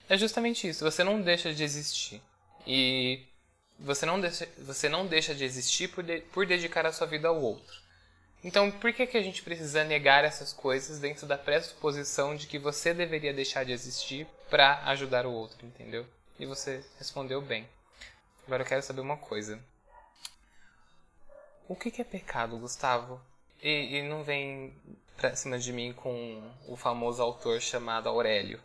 é 0.10 0.18
justamente 0.18 0.68
isso. 0.68 0.84
Você 0.84 1.02
não 1.02 1.22
deixa 1.22 1.54
de 1.54 1.64
existir. 1.64 2.22
E 2.68 3.26
você 3.80 4.06
não 4.06 4.20
deixa, 4.20 4.48
você 4.58 4.90
não 4.90 5.06
deixa 5.06 5.36
de 5.36 5.44
existir 5.44 5.90
por, 5.90 6.04
de, 6.04 6.22
por 6.22 6.46
dedicar 6.46 6.86
a 6.86 6.92
sua 6.92 7.08
vida 7.08 7.28
ao 7.28 7.42
outro. 7.42 7.84
Então, 8.44 8.70
por 8.70 8.94
que, 8.94 9.08
que 9.08 9.18
a 9.18 9.24
gente 9.24 9.42
precisa 9.42 9.84
negar 9.84 10.24
essas 10.24 10.54
coisas 10.54 11.00
dentro 11.00 11.26
da 11.26 11.38
pressuposição 11.38 12.36
de 12.36 12.46
que 12.46 12.60
você 12.60 12.94
deveria 12.94 13.34
deixar 13.34 13.66
de 13.66 13.72
existir 13.72 14.28
para 14.50 14.84
ajudar 14.86 15.26
o 15.26 15.32
outro, 15.32 15.66
entendeu? 15.66 16.06
E 16.40 16.46
você 16.46 16.84
respondeu 17.00 17.42
bem. 17.42 17.68
Agora 18.46 18.62
eu 18.62 18.68
quero 18.68 18.84
saber 18.84 19.02
uma 19.02 19.18
coisa. 19.18 19.60
O 21.68 21.76
que, 21.76 21.90
que 21.90 22.02
é 22.02 22.06
pecado, 22.06 22.58
Gustavo? 22.58 23.20
E, 23.64 23.98
e 23.98 24.04
não 24.04 24.24
vem 24.24 24.76
pra 25.18 25.36
cima 25.36 25.58
de 25.58 25.72
mim 25.72 25.94
com 25.94 26.42
o 26.68 26.76
famoso 26.76 27.22
autor 27.22 27.62
chamado 27.62 28.10
Aurélio. 28.10 28.60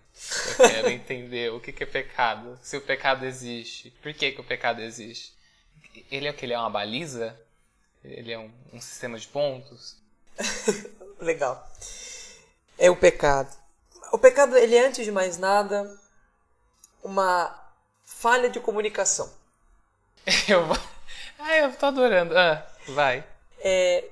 Eu 0.58 0.68
quero 0.68 0.90
entender 0.92 1.52
o 1.52 1.60
que, 1.60 1.72
que 1.72 1.84
é 1.84 1.86
pecado, 1.86 2.58
se 2.62 2.76
o 2.76 2.80
pecado 2.80 3.24
existe, 3.24 3.90
por 4.02 4.12
que, 4.12 4.32
que 4.32 4.40
o 4.40 4.44
pecado 4.44 4.80
existe. 4.80 5.34
Ele 6.10 6.26
é 6.26 6.30
o 6.30 6.34
que? 6.34 6.44
Ele 6.44 6.54
é 6.54 6.58
uma 6.58 6.70
baliza? 6.70 7.38
Ele 8.04 8.32
é 8.32 8.38
um, 8.38 8.50
um 8.72 8.80
sistema 8.80 9.18
de 9.18 9.28
pontos? 9.28 9.96
Legal. 11.20 11.68
É 12.78 12.90
o 12.90 12.96
pecado. 12.96 13.54
O 14.12 14.18
pecado, 14.18 14.56
ele 14.56 14.74
é, 14.74 14.86
antes 14.86 15.04
de 15.04 15.12
mais 15.12 15.36
nada, 15.36 15.98
uma 17.02 17.54
falha 18.04 18.48
de 18.48 18.58
comunicação. 18.58 19.30
Eu, 20.48 20.66
ah, 21.38 21.56
eu 21.56 21.72
tô 21.72 21.86
adorando. 21.86 22.36
Ah, 22.36 22.66
vai. 22.88 23.24
É, 23.60 24.04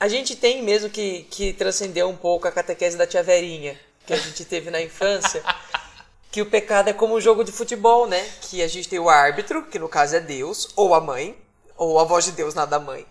a 0.00 0.08
gente 0.08 0.36
tem 0.36 0.62
mesmo 0.62 0.88
que, 0.88 1.24
que 1.24 1.52
transcender 1.52 2.06
um 2.06 2.16
pouco 2.16 2.46
a 2.46 2.52
catequese 2.52 2.96
da 2.96 3.06
tia 3.06 3.22
Verinha, 3.22 3.78
que 4.06 4.12
a 4.12 4.16
gente 4.16 4.44
teve 4.44 4.70
na 4.70 4.80
infância, 4.80 5.42
que 6.30 6.40
o 6.40 6.46
pecado 6.46 6.88
é 6.88 6.92
como 6.92 7.16
um 7.16 7.20
jogo 7.20 7.42
de 7.42 7.52
futebol, 7.52 8.06
né? 8.06 8.24
Que 8.42 8.62
a 8.62 8.68
gente 8.68 8.88
tem 8.88 8.98
o 8.98 9.08
árbitro, 9.08 9.64
que 9.66 9.78
no 9.78 9.88
caso 9.88 10.16
é 10.16 10.20
Deus, 10.20 10.68
ou 10.76 10.94
a 10.94 11.00
mãe, 11.00 11.36
ou 11.76 11.98
a 11.98 12.04
voz 12.04 12.24
de 12.24 12.32
Deus, 12.32 12.54
nada 12.54 12.78
mãe, 12.78 13.06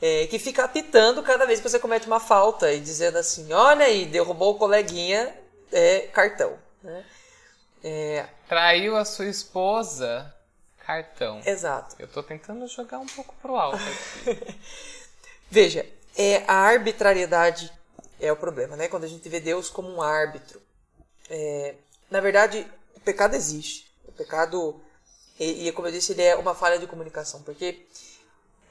é, 0.00 0.26
que 0.26 0.38
fica 0.38 0.64
apitando 0.64 1.22
cada 1.22 1.46
vez 1.46 1.60
que 1.60 1.68
você 1.68 1.78
comete 1.78 2.06
uma 2.06 2.20
falta 2.20 2.72
e 2.72 2.80
dizendo 2.80 3.18
assim: 3.18 3.52
olha 3.52 3.86
aí, 3.86 4.06
derrubou 4.06 4.54
o 4.54 4.58
coleguinha, 4.58 5.34
é 5.72 6.00
cartão. 6.12 6.56
Né? 6.82 7.04
É... 7.82 8.26
Traiu 8.48 8.96
a 8.96 9.04
sua 9.04 9.26
esposa, 9.26 10.32
cartão. 10.78 11.40
Exato. 11.44 11.96
Eu 11.98 12.06
tô 12.06 12.22
tentando 12.22 12.66
jogar 12.68 12.98
um 12.98 13.06
pouco 13.06 13.34
pro 13.42 13.56
alto 13.56 13.76
aqui. 13.76 14.56
Veja, 15.50 15.86
é 16.16 16.44
a 16.46 16.54
arbitrariedade 16.54 17.72
é 18.20 18.32
o 18.32 18.36
problema, 18.36 18.76
né? 18.76 18.88
Quando 18.88 19.04
a 19.04 19.08
gente 19.08 19.28
vê 19.28 19.40
Deus 19.40 19.68
como 19.68 19.88
um 19.88 20.00
árbitro. 20.00 20.60
É, 21.28 21.74
na 22.10 22.20
verdade, 22.20 22.66
o 22.96 23.00
pecado 23.00 23.34
existe. 23.34 23.92
O 24.06 24.12
pecado, 24.12 24.80
e, 25.38 25.68
e 25.68 25.72
como 25.72 25.88
eu 25.88 25.92
disse, 25.92 26.12
ele 26.12 26.22
é 26.22 26.36
uma 26.36 26.54
falha 26.54 26.78
de 26.78 26.86
comunicação. 26.86 27.42
Porque 27.42 27.86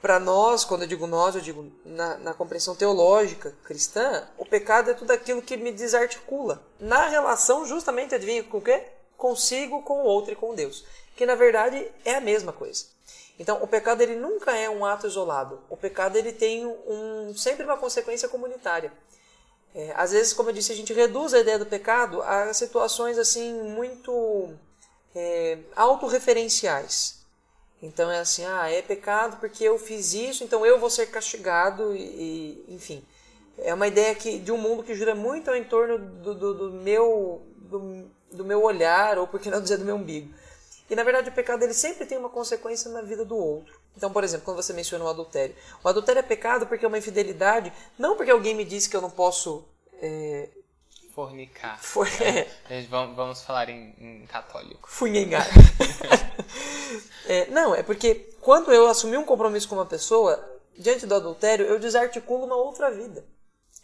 para 0.00 0.18
nós, 0.18 0.64
quando 0.64 0.82
eu 0.82 0.88
digo 0.88 1.06
nós, 1.06 1.34
eu 1.34 1.40
digo 1.40 1.70
na, 1.84 2.18
na, 2.18 2.34
compreensão 2.34 2.74
teológica 2.74 3.54
cristã, 3.64 4.26
o 4.36 4.44
pecado 4.44 4.90
é 4.90 4.94
tudo 4.94 5.10
aquilo 5.12 5.42
que 5.42 5.56
me 5.56 5.72
desarticula. 5.72 6.62
Na 6.78 7.08
relação, 7.08 7.66
justamente, 7.66 8.14
adivinha 8.14 8.42
com 8.44 8.58
o 8.58 8.62
quê? 8.62 8.82
Consigo, 9.16 9.82
com 9.82 10.02
o 10.02 10.04
outro 10.04 10.32
e 10.32 10.36
com 10.36 10.54
Deus. 10.54 10.84
Que 11.16 11.24
na 11.24 11.34
verdade 11.34 11.90
é 12.04 12.16
a 12.16 12.20
mesma 12.20 12.52
coisa. 12.52 12.86
Então, 13.38 13.62
o 13.62 13.66
pecado 13.66 14.00
ele 14.00 14.14
nunca 14.14 14.56
é 14.56 14.70
um 14.70 14.84
ato 14.84 15.06
isolado. 15.06 15.60
O 15.68 15.76
pecado 15.76 16.16
ele 16.16 16.32
tem 16.32 16.64
um, 16.66 17.34
sempre 17.36 17.64
uma 17.64 17.76
consequência 17.76 18.28
comunitária. 18.28 18.92
É, 19.74 19.92
às 19.96 20.12
vezes, 20.12 20.32
como 20.32 20.50
eu 20.50 20.52
disse, 20.52 20.70
a 20.70 20.76
gente 20.76 20.92
reduz 20.92 21.34
a 21.34 21.40
ideia 21.40 21.58
do 21.58 21.66
pecado 21.66 22.22
a 22.22 22.54
situações 22.54 23.18
assim 23.18 23.52
muito 23.52 24.52
é, 25.14 25.58
autorreferenciais. 25.74 27.24
Então 27.82 28.10
é 28.10 28.20
assim, 28.20 28.44
ah, 28.46 28.70
é 28.70 28.80
pecado 28.80 29.36
porque 29.38 29.64
eu 29.64 29.78
fiz 29.78 30.14
isso, 30.14 30.44
então 30.44 30.64
eu 30.64 30.78
vou 30.78 30.88
ser 30.88 31.06
castigado 31.06 31.94
e, 31.94 32.64
e 32.68 32.74
enfim. 32.74 33.04
É 33.58 33.74
uma 33.74 33.86
ideia 33.86 34.14
que, 34.14 34.38
de 34.38 34.50
um 34.50 34.56
mundo 34.56 34.82
que 34.82 34.94
gira 34.94 35.14
muito 35.14 35.48
ao 35.48 35.56
entorno 35.56 35.98
do, 35.98 36.34
do, 36.34 36.54
do 36.54 36.72
meu, 36.72 37.42
do, 37.58 38.10
do 38.32 38.44
meu 38.44 38.62
olhar, 38.62 39.18
ou 39.18 39.26
por 39.26 39.38
que 39.38 39.50
não 39.50 39.60
dizer 39.60 39.76
do 39.76 39.84
meu 39.84 39.96
umbigo. 39.96 40.32
E 40.88 40.94
na 40.94 41.02
verdade 41.02 41.30
o 41.30 41.32
pecado 41.32 41.62
ele 41.62 41.74
sempre 41.74 42.06
tem 42.06 42.18
uma 42.18 42.28
consequência 42.28 42.90
na 42.90 43.02
vida 43.02 43.24
do 43.24 43.36
outro. 43.36 43.80
Então, 43.96 44.12
por 44.12 44.24
exemplo, 44.24 44.44
quando 44.44 44.56
você 44.56 44.72
menciona 44.72 45.04
o 45.04 45.08
adultério. 45.08 45.54
O 45.82 45.88
adultério 45.88 46.18
é 46.18 46.22
pecado 46.22 46.66
porque 46.66 46.84
é 46.84 46.88
uma 46.88 46.98
infidelidade, 46.98 47.72
não 47.98 48.16
porque 48.16 48.30
alguém 48.30 48.54
me 48.54 48.64
disse 48.64 48.88
que 48.88 48.96
eu 48.96 49.00
não 49.00 49.10
posso. 49.10 49.64
É... 50.00 50.48
Fornicar. 51.14 51.80
For... 51.80 52.08
É. 52.20 52.48
Vamos 52.88 53.42
falar 53.42 53.68
em, 53.68 53.94
em 53.98 54.26
católico. 54.26 54.90
Funhengar. 54.90 55.46
é, 57.26 57.46
não, 57.46 57.72
é 57.72 57.84
porque 57.84 58.34
quando 58.40 58.72
eu 58.72 58.88
assumi 58.88 59.16
um 59.16 59.24
compromisso 59.24 59.68
com 59.68 59.76
uma 59.76 59.86
pessoa, 59.86 60.44
diante 60.76 61.06
do 61.06 61.14
adultério, 61.14 61.66
eu 61.66 61.78
desarticulo 61.78 62.44
uma 62.44 62.56
outra 62.56 62.90
vida. 62.90 63.24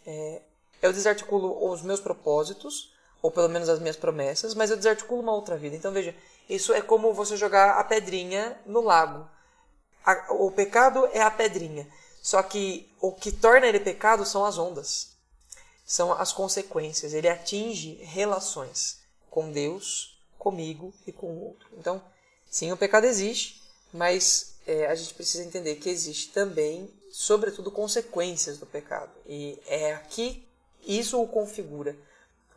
É, 0.05 0.41
eu 0.81 0.91
desarticulo 0.91 1.71
os 1.71 1.81
meus 1.81 2.01
propósitos, 2.01 2.91
ou 3.21 3.31
pelo 3.31 3.47
menos 3.47 3.69
as 3.69 3.79
minhas 3.79 3.95
promessas, 3.95 4.55
mas 4.55 4.71
eu 4.71 4.77
desarticulo 4.77 5.21
uma 5.21 5.33
outra 5.33 5.55
vida. 5.57 5.75
Então 5.75 5.91
veja, 5.91 6.13
isso 6.51 6.73
é 6.73 6.81
como 6.81 7.13
você 7.13 7.37
jogar 7.37 7.79
a 7.79 7.83
pedrinha 7.83 8.59
no 8.65 8.81
lago. 8.81 9.25
A, 10.05 10.33
o 10.33 10.51
pecado 10.51 11.07
é 11.13 11.21
a 11.21 11.31
pedrinha. 11.31 11.87
Só 12.21 12.43
que 12.43 12.91
o 12.99 13.13
que 13.13 13.31
torna 13.31 13.67
ele 13.67 13.79
pecado 13.79 14.25
são 14.25 14.43
as 14.43 14.57
ondas. 14.57 15.11
São 15.85 16.11
as 16.11 16.33
consequências. 16.33 17.13
Ele 17.13 17.29
atinge 17.29 17.93
relações 18.03 18.99
com 19.29 19.49
Deus, 19.49 20.19
comigo 20.37 20.93
e 21.07 21.13
com 21.13 21.27
o 21.27 21.45
outro. 21.45 21.69
Então, 21.77 22.03
sim, 22.49 22.69
o 22.69 22.77
pecado 22.77 23.05
existe, 23.05 23.63
mas 23.93 24.55
é, 24.67 24.87
a 24.87 24.95
gente 24.95 25.13
precisa 25.13 25.45
entender 25.45 25.77
que 25.77 25.89
existe 25.89 26.33
também, 26.33 26.93
sobretudo, 27.09 27.71
consequências 27.71 28.57
do 28.57 28.65
pecado. 28.65 29.11
E 29.25 29.57
é 29.65 29.93
aqui 29.93 30.45
isso 30.85 31.21
o 31.21 31.27
configura. 31.29 31.95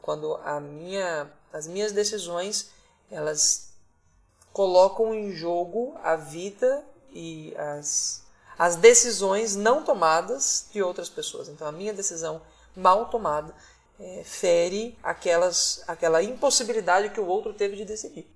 Quando 0.03 0.35
a 0.45 0.59
minha, 0.59 1.31
as 1.53 1.69
minhas 1.69 1.93
decisões 1.93 2.75
elas 3.09 3.74
colocam 4.55 5.13
em 5.13 5.33
jogo 5.33 5.99
a 6.01 6.15
vida 6.15 6.87
e 7.13 7.53
as, 7.57 8.25
as 8.57 8.77
decisões 8.77 9.57
não 9.57 9.85
tomadas 9.85 10.71
de 10.73 10.81
outras 10.81 11.09
pessoas. 11.09 11.49
Então, 11.49 11.67
a 11.67 11.73
minha 11.73 11.93
decisão 11.93 12.41
mal 12.75 13.11
tomada 13.11 13.53
é, 13.99 14.23
fere 14.25 14.97
aquelas, 15.03 15.83
aquela 15.89 16.23
impossibilidade 16.23 17.11
que 17.11 17.19
o 17.19 17.27
outro 17.27 17.53
teve 17.53 17.75
de 17.75 17.85
decidir. 17.85 18.33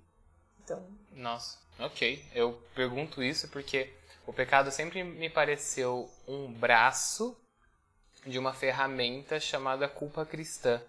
Então, 0.65 0.85
Nossa, 1.13 1.57
ok. 1.79 2.25
Eu 2.35 2.61
pergunto 2.75 3.23
isso 3.23 3.47
porque 3.47 3.95
o 4.27 4.33
pecado 4.33 4.73
sempre 4.73 5.05
me 5.05 5.31
pareceu 5.31 6.11
um 6.27 6.53
braço 6.53 7.37
de 8.27 8.41
uma 8.41 8.53
ferramenta 8.53 9.39
chamada 9.39 9.89
culpa 9.89 10.27
cristã. 10.27 10.83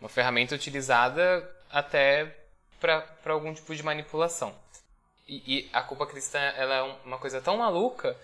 Uma 0.00 0.08
ferramenta 0.08 0.54
utilizada 0.54 1.54
até 1.70 2.43
para 2.84 3.32
algum 3.32 3.54
tipo 3.54 3.74
de 3.74 3.82
manipulação. 3.82 4.54
E, 5.26 5.42
e, 5.46 5.70
a 5.72 5.80
culpa 5.80 6.06
cristã 6.06 6.38
ela 6.38 6.74
é 6.74 6.82
uma 7.04 7.16
coisa 7.16 7.40
tão 7.40 7.56
maluca 7.56 8.14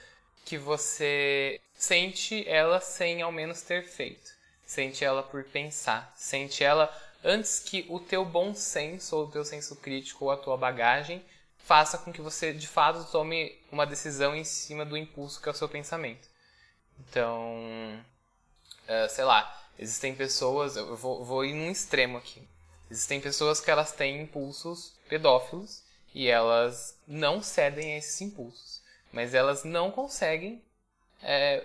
que 0.45 0.59
você 0.59 1.59
sente 1.75 2.47
ela 2.47 2.79
sem 2.79 3.23
ao 3.23 3.33
menos 3.33 3.63
ter 3.63 3.83
feito. 3.85 4.31
Sente 4.67 5.03
ela 5.03 5.23
por 5.23 5.43
pensar. 5.45 6.13
Sente 6.15 6.63
ela 6.63 6.95
antes 7.25 7.59
que 7.59 7.87
o 7.89 7.99
teu 7.99 8.23
bom 8.23 8.55
senso 8.55 9.17
ou 9.17 9.25
o 9.27 9.31
teu 9.31 9.45
senso 9.45 9.77
crítico 9.77 10.27
ou 10.27 10.31
a 10.31 10.37
tua 10.37 10.59
bagagem 10.59 11.25
faça 11.59 11.97
com 11.97 12.13
que 12.13 12.21
você 12.21 12.53
de 12.53 12.67
fato 12.67 13.11
tome 13.11 13.59
uma 13.73 13.87
decisão 13.87 14.35
em 14.35 14.45
cima 14.45 14.85
do 14.85 14.97
impulso 14.97 15.41
que 15.41 15.49
é 15.49 15.53
o 15.53 15.55
seu 15.55 15.69
pensamento. 15.69 16.29
Então, 16.99 18.05
uh, 18.85 19.09
sei 19.09 19.25
lá, 19.25 19.69
existem 19.79 20.15
pessoas, 20.15 20.77
eu 20.77 20.97
vou, 20.97 21.25
vou 21.25 21.45
ir 21.45 21.55
num 21.55 21.71
extremo 21.71 22.19
aqui. 22.19 22.47
Existem 22.91 23.21
pessoas 23.21 23.61
que 23.61 23.71
elas 23.71 23.93
têm 23.93 24.23
impulsos 24.23 24.95
pedófilos 25.09 25.83
e 26.13 26.29
elas 26.29 26.99
não 27.07 27.41
cedem 27.41 27.95
a 27.95 27.99
esses 27.99 28.21
impulsos, 28.21 28.83
mas 29.13 29.33
elas 29.33 29.63
não 29.63 29.91
conseguem 29.91 30.63
é, 31.23 31.65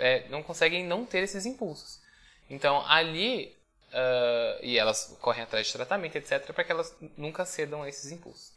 é, 0.00 0.28
não 0.28 0.42
conseguem 0.42 0.84
não 0.84 1.06
ter 1.06 1.22
esses 1.22 1.46
impulsos. 1.46 2.00
Então 2.48 2.84
ali 2.86 3.56
uh, 3.90 4.62
e 4.62 4.78
elas 4.78 5.16
correm 5.20 5.42
atrás 5.42 5.66
de 5.66 5.72
tratamento, 5.72 6.16
etc, 6.16 6.52
para 6.52 6.64
que 6.64 6.72
elas 6.72 6.94
nunca 7.16 7.44
cedam 7.44 7.82
a 7.82 7.88
esses 7.88 8.12
impulsos. 8.12 8.52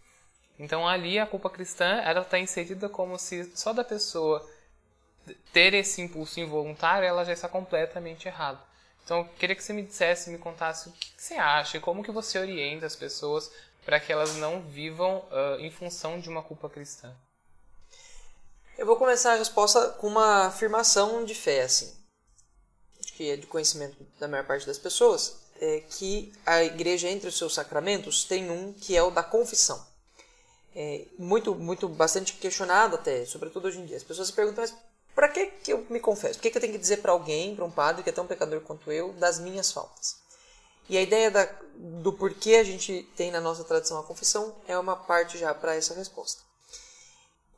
Então 0.59 0.87
ali 0.87 1.17
a 1.17 1.25
culpa 1.25 1.49
cristã 1.49 2.01
ela 2.01 2.21
está 2.21 2.37
inserida 2.37 2.89
como 2.89 3.17
se 3.17 3.55
só 3.55 3.71
da 3.71 3.83
pessoa 3.83 4.45
ter 5.53 5.73
esse 5.73 6.01
impulso 6.01 6.39
involuntário 6.39 7.07
ela 7.07 7.23
já 7.23 7.31
está 7.31 7.47
completamente 7.47 8.27
errada. 8.27 8.59
Então 9.03 9.19
eu 9.19 9.25
queria 9.37 9.55
que 9.55 9.63
você 9.63 9.73
me 9.73 9.83
dissesse, 9.83 10.29
me 10.29 10.37
contasse 10.37 10.89
o 10.89 10.91
que 10.91 11.11
você 11.17 11.33
acha 11.35 11.77
e 11.77 11.81
como 11.81 12.03
que 12.03 12.11
você 12.11 12.39
orienta 12.39 12.85
as 12.85 12.95
pessoas 12.95 13.51
para 13.85 13.99
que 13.99 14.11
elas 14.11 14.35
não 14.35 14.61
vivam 14.61 15.17
uh, 15.17 15.59
em 15.59 15.69
função 15.69 16.19
de 16.19 16.29
uma 16.29 16.41
culpa 16.41 16.69
cristã. 16.69 17.13
Eu 18.77 18.85
vou 18.85 18.95
começar 18.95 19.33
a 19.33 19.37
resposta 19.37 19.89
com 19.89 20.07
uma 20.07 20.47
afirmação 20.47 21.23
de 21.25 21.35
fé, 21.35 21.63
assim, 21.63 21.93
que 23.15 23.29
é 23.29 23.37
de 23.37 23.45
conhecimento 23.45 23.95
da 24.19 24.27
maior 24.27 24.45
parte 24.45 24.65
das 24.65 24.79
pessoas, 24.79 25.35
é 25.59 25.81
que 25.81 26.33
a 26.45 26.63
igreja 26.63 27.07
entre 27.07 27.29
os 27.29 27.37
seus 27.37 27.53
sacramentos 27.53 28.23
tem 28.23 28.49
um 28.49 28.73
que 28.73 28.95
é 28.95 29.03
o 29.03 29.11
da 29.11 29.21
confissão. 29.21 29.85
É 30.75 31.05
muito, 31.19 31.53
muito, 31.53 31.87
bastante 31.87 32.33
questionado 32.33 32.95
até, 32.95 33.25
sobretudo 33.25 33.67
hoje 33.67 33.79
em 33.79 33.85
dia. 33.85 33.97
As 33.97 34.03
pessoas 34.03 34.29
se 34.29 34.33
perguntam, 34.33 34.63
mas 34.63 34.75
para 35.15 35.27
que, 35.27 35.45
que 35.45 35.73
eu 35.73 35.85
me 35.89 35.99
confesso? 35.99 36.35
Por 36.35 36.43
que, 36.43 36.51
que 36.51 36.57
eu 36.57 36.61
tenho 36.61 36.73
que 36.73 36.79
dizer 36.79 36.97
para 36.97 37.11
alguém, 37.11 37.55
para 37.55 37.65
um 37.65 37.71
padre 37.71 38.03
que 38.03 38.09
é 38.09 38.13
tão 38.13 38.27
pecador 38.27 38.61
quanto 38.61 38.91
eu, 38.91 39.13
das 39.13 39.39
minhas 39.39 39.71
faltas? 39.71 40.17
E 40.89 40.97
a 40.97 41.01
ideia 41.01 41.31
da, 41.31 41.47
do 41.75 42.11
porquê 42.13 42.55
a 42.55 42.63
gente 42.63 43.03
tem 43.15 43.31
na 43.31 43.39
nossa 43.39 43.63
tradição 43.63 43.99
a 43.99 44.03
confissão 44.03 44.55
é 44.67 44.77
uma 44.77 44.95
parte 44.95 45.37
já 45.37 45.53
para 45.53 45.75
essa 45.75 45.93
resposta. 45.93 46.41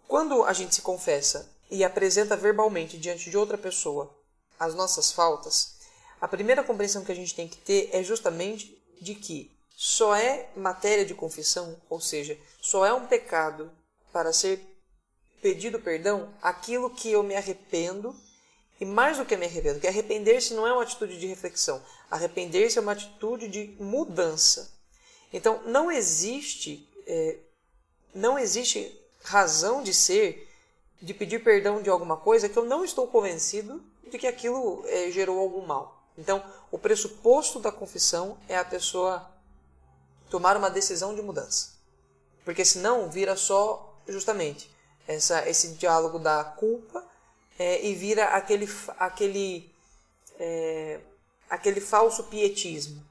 Quando 0.07 0.43
a 0.43 0.53
gente 0.53 0.75
se 0.75 0.81
confessa 0.81 1.49
e 1.69 1.83
apresenta 1.83 2.37
verbalmente 2.37 2.97
diante 2.97 3.29
de 3.29 3.37
outra 3.37 3.57
pessoa 3.57 4.15
as 4.59 4.75
nossas 4.75 5.11
faltas, 5.11 5.75
a 6.21 6.27
primeira 6.27 6.63
compreensão 6.63 7.03
que 7.03 7.11
a 7.11 7.15
gente 7.15 7.35
tem 7.35 7.47
que 7.47 7.57
ter 7.57 7.89
é 7.91 8.03
justamente 8.03 8.81
de 9.01 9.15
que 9.15 9.51
só 9.75 10.15
é 10.15 10.49
matéria 10.55 11.05
de 11.05 11.13
confissão, 11.13 11.75
ou 11.89 11.99
seja, 11.99 12.37
só 12.61 12.85
é 12.85 12.93
um 12.93 13.07
pecado 13.07 13.71
para 14.13 14.31
ser 14.31 14.74
pedido 15.41 15.79
perdão 15.79 16.33
aquilo 16.41 16.89
que 16.89 17.11
eu 17.11 17.23
me 17.23 17.35
arrependo 17.35 18.15
e 18.79 18.85
mais 18.85 19.17
do 19.17 19.25
que 19.25 19.37
me 19.37 19.45
arrependo, 19.45 19.79
que 19.79 19.87
arrepender-se 19.87 20.53
não 20.53 20.67
é 20.67 20.73
uma 20.73 20.83
atitude 20.83 21.17
de 21.17 21.27
reflexão, 21.27 21.81
arrepender-se 22.11 22.77
é 22.77 22.81
uma 22.81 22.91
atitude 22.91 23.47
de 23.47 23.75
mudança. 23.79 24.73
Então 25.31 25.61
não 25.65 25.91
existe 25.91 26.87
é, 27.07 27.37
não 28.13 28.37
existe 28.39 28.99
razão 29.23 29.81
de 29.83 29.93
ser 29.93 30.47
de 31.01 31.13
pedir 31.13 31.43
perdão 31.43 31.81
de 31.81 31.89
alguma 31.89 32.17
coisa 32.17 32.49
que 32.49 32.57
eu 32.57 32.65
não 32.65 32.83
estou 32.83 33.07
convencido 33.07 33.83
de 34.09 34.17
que 34.17 34.27
aquilo 34.27 34.83
é, 34.87 35.11
gerou 35.11 35.39
algum 35.39 35.65
mal. 35.65 36.03
Então, 36.17 36.43
o 36.71 36.77
pressuposto 36.77 37.59
da 37.59 37.71
confissão 37.71 38.37
é 38.47 38.57
a 38.57 38.63
pessoa 38.63 39.29
tomar 40.29 40.55
uma 40.55 40.69
decisão 40.69 41.13
de 41.13 41.21
mudança. 41.21 41.73
Porque 42.43 42.63
senão 42.63 43.09
vira 43.09 43.35
só, 43.35 43.99
justamente, 44.07 44.69
essa, 45.07 45.47
esse 45.47 45.73
diálogo 45.73 46.19
da 46.19 46.43
culpa 46.43 47.03
é, 47.57 47.85
e 47.85 47.95
vira 47.95 48.25
aquele, 48.25 48.69
aquele, 48.97 49.69
é, 50.39 50.99
aquele 51.49 51.81
falso 51.81 52.23
pietismo. 52.25 53.03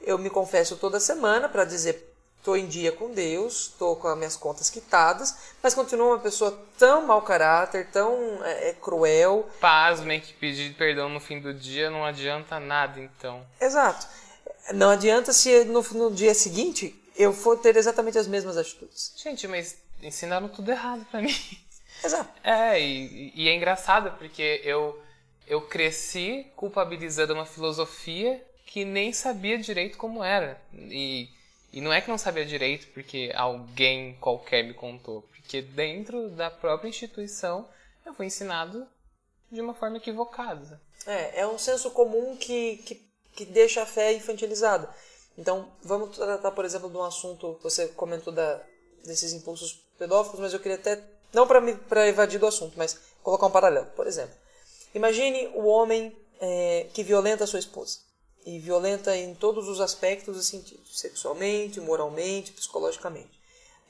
Eu 0.00 0.18
me 0.18 0.30
confesso 0.30 0.76
toda 0.76 1.00
semana 1.00 1.48
para 1.48 1.64
dizer 1.64 2.08
estou 2.38 2.56
em 2.56 2.66
dia 2.66 2.92
com 2.92 3.10
Deus, 3.10 3.70
estou 3.72 3.96
com 3.96 4.08
as 4.08 4.16
minhas 4.16 4.36
contas 4.36 4.70
quitadas, 4.70 5.34
mas 5.62 5.74
continuo 5.74 6.08
uma 6.08 6.18
pessoa 6.18 6.58
tão 6.78 7.06
mau 7.06 7.20
caráter, 7.20 7.88
tão 7.90 8.42
é, 8.44 8.70
é, 8.70 8.72
cruel. 8.72 9.48
Pasmem 9.60 10.20
que 10.20 10.32
pedir 10.32 10.74
perdão 10.74 11.08
no 11.08 11.20
fim 11.20 11.40
do 11.40 11.52
dia 11.52 11.90
não 11.90 12.04
adianta 12.04 12.58
nada, 12.58 13.00
então. 13.00 13.44
Exato. 13.60 14.06
Não 14.72 14.90
adianta 14.90 15.32
se 15.32 15.64
no, 15.64 15.82
no 15.82 16.10
dia 16.10 16.34
seguinte 16.34 16.94
eu 17.16 17.32
for 17.32 17.58
ter 17.58 17.76
exatamente 17.76 18.16
as 18.16 18.26
mesmas 18.26 18.56
atitudes. 18.56 19.12
Gente, 19.16 19.46
mas 19.48 19.76
ensinaram 20.02 20.48
tudo 20.48 20.70
errado 20.70 21.06
para 21.10 21.20
mim. 21.22 21.34
Exato. 22.04 22.30
É, 22.44 22.80
e, 22.80 23.32
e 23.34 23.48
é 23.48 23.54
engraçado 23.54 24.16
porque 24.18 24.60
eu, 24.64 25.00
eu 25.46 25.60
cresci 25.62 26.46
culpabilizando 26.54 27.34
uma 27.34 27.46
filosofia 27.46 28.44
que 28.66 28.84
nem 28.84 29.12
sabia 29.12 29.58
direito 29.58 29.98
como 29.98 30.22
era. 30.22 30.60
E 30.72 31.28
e 31.72 31.80
não 31.80 31.92
é 31.92 32.00
que 32.00 32.08
não 32.08 32.18
sabia 32.18 32.46
direito 32.46 32.86
porque 32.88 33.30
alguém 33.34 34.16
qualquer 34.20 34.64
me 34.64 34.74
contou, 34.74 35.22
porque 35.22 35.60
dentro 35.60 36.30
da 36.30 36.50
própria 36.50 36.88
instituição 36.88 37.68
eu 38.06 38.14
fui 38.14 38.26
ensinado 38.26 38.86
de 39.50 39.60
uma 39.60 39.74
forma 39.74 39.98
equivocada. 39.98 40.80
É, 41.06 41.40
é 41.40 41.46
um 41.46 41.58
senso 41.58 41.90
comum 41.90 42.36
que, 42.36 42.78
que, 42.78 42.94
que 43.34 43.44
deixa 43.44 43.82
a 43.82 43.86
fé 43.86 44.12
infantilizada. 44.12 44.92
Então, 45.36 45.70
vamos 45.82 46.16
tratar, 46.16 46.50
por 46.50 46.64
exemplo, 46.64 46.90
de 46.90 46.96
um 46.96 47.02
assunto, 47.02 47.58
você 47.62 47.88
comentou 47.88 48.32
da, 48.32 48.60
desses 49.04 49.32
impulsos 49.32 49.86
pedófilos, 49.98 50.40
mas 50.40 50.52
eu 50.52 50.60
queria 50.60 50.76
até, 50.76 51.02
não 51.32 51.46
para 51.46 52.08
evadir 52.08 52.38
do 52.38 52.46
assunto, 52.46 52.74
mas 52.76 52.98
colocar 53.22 53.46
um 53.46 53.50
paralelo. 53.50 53.86
Por 53.96 54.06
exemplo, 54.06 54.34
imagine 54.94 55.50
o 55.54 55.66
homem 55.66 56.16
é, 56.40 56.86
que 56.92 57.02
violenta 57.02 57.44
a 57.44 57.46
sua 57.46 57.58
esposa 57.58 57.98
e 58.46 58.58
violenta 58.58 59.16
em 59.16 59.34
todos 59.34 59.68
os 59.68 59.80
aspectos 59.80 60.38
e 60.38 60.44
sentidos, 60.44 60.98
sexualmente, 60.98 61.80
moralmente, 61.80 62.52
psicologicamente 62.52 63.38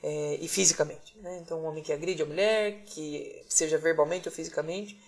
é, 0.03 0.37
e 0.41 0.47
fisicamente. 0.47 1.17
Né? 1.19 1.39
Então, 1.41 1.61
um 1.61 1.65
homem 1.65 1.83
que 1.83 1.93
agride 1.93 2.23
a 2.23 2.25
mulher, 2.25 2.83
que 2.85 3.45
seja 3.47 3.77
verbalmente 3.77 4.27
ou 4.27 4.33
fisicamente, 4.33 4.99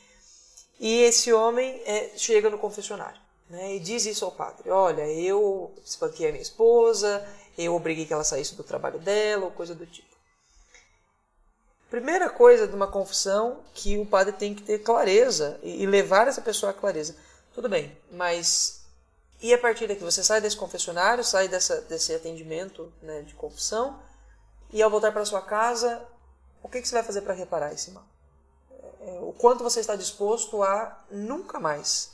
e 0.79 1.01
esse 1.03 1.31
homem 1.33 1.81
é, 1.85 2.11
chega 2.17 2.49
no 2.49 2.57
confessionário 2.57 3.19
né? 3.49 3.75
e 3.75 3.79
diz 3.79 4.05
isso 4.05 4.25
ao 4.25 4.31
padre: 4.31 4.69
Olha, 4.69 5.05
eu 5.07 5.73
espanquei 5.85 6.29
a 6.29 6.31
minha 6.31 6.41
esposa, 6.41 7.27
eu 7.57 7.75
obriguei 7.75 8.05
que 8.05 8.13
ela 8.13 8.23
saísse 8.23 8.55
do 8.55 8.63
trabalho 8.63 8.99
dela, 8.99 9.45
ou 9.45 9.51
coisa 9.51 9.75
do 9.75 9.85
tipo. 9.85 10.10
Primeira 11.91 12.29
coisa 12.29 12.65
de 12.65 12.73
uma 12.73 12.87
confissão 12.87 13.59
que 13.73 13.97
o 13.97 14.05
padre 14.05 14.31
tem 14.31 14.55
que 14.55 14.63
ter 14.63 14.79
clareza 14.79 15.59
e 15.61 15.85
levar 15.85 16.25
essa 16.25 16.41
pessoa 16.41 16.71
à 16.71 16.73
clareza. 16.73 17.17
Tudo 17.53 17.67
bem, 17.67 17.95
mas 18.09 18.85
e 19.41 19.53
a 19.53 19.57
partir 19.57 19.87
daqui 19.87 20.01
você 20.01 20.23
sai 20.23 20.39
desse 20.39 20.55
confessionário, 20.55 21.21
sai 21.21 21.49
dessa, 21.49 21.81
desse 21.81 22.15
atendimento 22.15 22.93
né, 23.01 23.23
de 23.23 23.33
confissão, 23.33 23.99
e 24.71 24.81
ao 24.81 24.89
voltar 24.89 25.11
para 25.11 25.25
sua 25.25 25.41
casa, 25.41 26.01
o 26.63 26.69
que, 26.69 26.81
que 26.81 26.87
você 26.87 26.95
vai 26.95 27.03
fazer 27.03 27.23
para 27.23 27.33
reparar 27.33 27.73
esse 27.73 27.91
mal? 27.91 28.05
É, 29.01 29.19
o 29.19 29.33
quanto 29.33 29.61
você 29.61 29.81
está 29.81 29.97
disposto 29.97 30.63
a 30.63 30.97
nunca 31.11 31.59
mais 31.59 32.11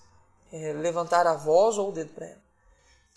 é, 0.51 0.73
levantar 0.73 1.27
a 1.27 1.35
voz 1.35 1.77
ou 1.77 1.89
o 1.89 1.91
dedo 1.91 2.15
para 2.15 2.25
ela. 2.25 2.41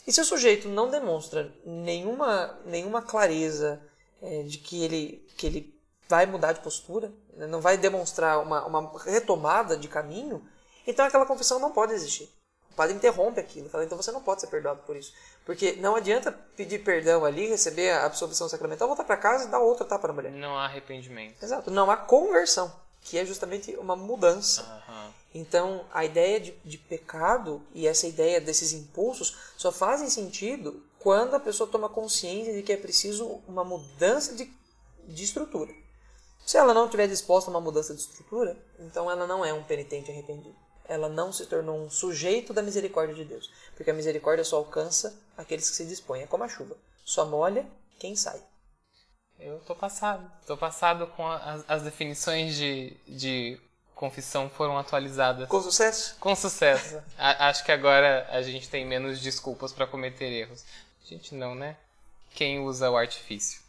E 0.07 0.13
se 0.13 0.21
o 0.21 0.27
sujeito 0.27 0.69
não 0.69 0.91
demonstra 0.91 1.51
nenhuma, 1.65 2.59
nenhuma 2.67 3.01
clareza 3.01 3.81
é, 4.21 4.43
de 4.43 4.59
que 4.59 4.85
ele, 4.85 5.27
que 5.39 5.47
ele 5.47 5.80
vai 6.11 6.27
mudar 6.27 6.53
de 6.53 6.61
postura, 6.61 7.13
né, 7.37 7.47
não 7.47 7.61
vai 7.61 7.79
demonstrar 7.79 8.43
uma, 8.43 8.67
uma 8.67 8.93
retomada 9.05 9.77
de 9.77 9.87
caminho, 9.87 10.45
então 10.85 11.07
aquela 11.07 11.25
confissão 11.25 11.61
não 11.61 11.71
pode 11.71 11.93
existir. 11.93 12.29
O 12.73 12.75
padre 12.75 12.97
interrompe 12.97 13.39
aquilo, 13.39 13.69
fala, 13.69 13.85
então 13.85 13.97
você 13.97 14.11
não 14.11 14.21
pode 14.21 14.41
ser 14.41 14.49
perdoado 14.49 14.83
por 14.83 14.97
isso. 14.97 15.13
Porque 15.45 15.73
não 15.73 15.95
adianta 15.95 16.33
pedir 16.57 16.81
perdão 16.81 17.25
ali, 17.25 17.47
receber 17.47 17.91
a 17.91 18.07
absolvição 18.07 18.49
sacramental, 18.49 18.89
voltar 18.89 19.05
para 19.05 19.17
casa 19.17 19.45
e 19.45 19.51
dar 19.51 19.61
outra 19.61 19.85
tapa 19.85 20.09
na 20.09 20.15
mulher. 20.15 20.33
Não 20.33 20.57
há 20.57 20.65
arrependimento. 20.65 21.43
Exato, 21.43 21.71
não 21.71 21.91
há 21.91 21.97
conversão, 21.97 22.73
que 23.03 23.17
é 23.17 23.25
justamente 23.25 23.77
uma 23.77 23.95
mudança. 23.95 24.63
Uhum. 24.89 25.13
Então, 25.33 25.85
a 25.93 26.05
ideia 26.05 26.41
de, 26.41 26.53
de 26.65 26.77
pecado 26.77 27.63
e 27.73 27.87
essa 27.87 28.09
ideia 28.09 28.41
desses 28.41 28.73
impulsos 28.73 29.37
só 29.57 29.71
fazem 29.71 30.11
sentido 30.11 30.83
quando 30.99 31.35
a 31.35 31.41
pessoa 31.41 31.71
toma 31.71 31.89
consciência 31.89 32.53
de 32.53 32.63
que 32.63 32.73
é 32.73 32.77
preciso 32.77 33.41
uma 33.47 33.63
mudança 33.63 34.35
de, 34.35 34.53
de 35.07 35.25
estrutura. 35.25 35.73
Se 36.51 36.57
ela 36.57 36.75
não 36.75 36.87
estiver 36.87 37.07
disposta 37.07 37.49
a 37.49 37.53
uma 37.55 37.61
mudança 37.61 37.95
de 37.95 38.01
estrutura, 38.01 38.57
então 38.81 39.09
ela 39.09 39.25
não 39.25 39.45
é 39.45 39.53
um 39.53 39.63
penitente 39.63 40.11
arrependido 40.11 40.57
ela 40.91 41.09
não 41.09 41.33
se 41.33 41.47
tornou 41.47 41.79
um 41.79 41.89
sujeito 41.89 42.53
da 42.53 42.61
misericórdia 42.61 43.15
de 43.15 43.25
Deus. 43.25 43.49
Porque 43.77 43.93
a 43.93 43.95
misericórdia 43.95 44.45
só 44.45 44.57
alcança 44.57 45.17
aqueles 45.39 45.71
que 45.71 45.77
se 45.77 45.87
dispõem. 45.87 46.23
É 46.23 46.27
como 46.27 46.43
a 46.43 46.49
chuva. 46.49 46.77
Só 47.05 47.25
molha 47.25 47.65
quem 48.01 48.17
sai. 48.17 48.43
Eu 49.39 49.61
tô 49.61 49.77
passado. 49.77 50.29
Tô 50.45 50.57
passado 50.57 51.07
com 51.07 51.25
as, 51.25 51.65
as 51.69 51.83
definições 51.85 52.57
de, 52.57 52.97
de 53.07 53.61
confissão 53.95 54.51
foram 54.51 54.77
atualizadas. 54.77 55.49
Com 55.49 55.63
sucesso? 55.63 56.17
Com 56.19 56.35
sucesso. 56.35 57.01
a, 57.17 57.51
acho 57.51 57.65
que 57.65 57.71
agora 57.71 58.27
a 58.29 58.43
gente 58.43 58.69
tem 58.69 58.85
menos 58.85 59.21
desculpas 59.21 59.73
para 59.73 59.87
cometer 59.87 60.27
erros. 60.27 60.65
A 61.05 61.07
gente 61.07 61.37
não, 61.37 61.55
né? 61.55 61.77
Quem 62.35 62.59
usa 62.59 62.91
o 62.91 62.97
artifício. 62.97 63.61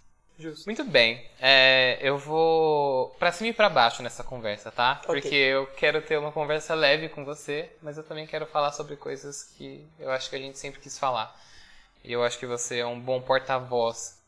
Justo. 0.42 0.66
Muito 0.66 0.84
bem. 0.84 1.24
É, 1.40 2.00
eu 2.02 2.18
vou 2.18 3.10
para 3.20 3.32
cima 3.32 3.52
e 3.52 3.54
para 3.54 3.70
baixo 3.70 4.02
nessa 4.02 4.24
conversa, 4.24 4.72
tá? 4.72 5.00
Okay. 5.04 5.22
Porque 5.22 5.36
eu 5.36 5.68
quero 5.68 6.02
ter 6.02 6.18
uma 6.18 6.32
conversa 6.32 6.74
leve 6.74 7.10
com 7.10 7.24
você, 7.24 7.70
mas 7.80 7.96
eu 7.96 8.04
também 8.04 8.26
quero 8.26 8.48
falar 8.48 8.72
sobre 8.72 8.96
coisas 8.96 9.44
que 9.44 9.86
eu 10.00 10.10
acho 10.10 10.32
que 10.32 10.36
a 10.36 10.40
gente 10.40 10.58
sempre 10.58 10.80
quis 10.80 10.98
falar. 10.98 11.40
E 12.04 12.12
eu 12.12 12.24
acho 12.24 12.40
que 12.40 12.48
você 12.48 12.80
é 12.80 12.86
um 12.86 13.00
bom 13.00 13.22
porta-voz 13.22 14.20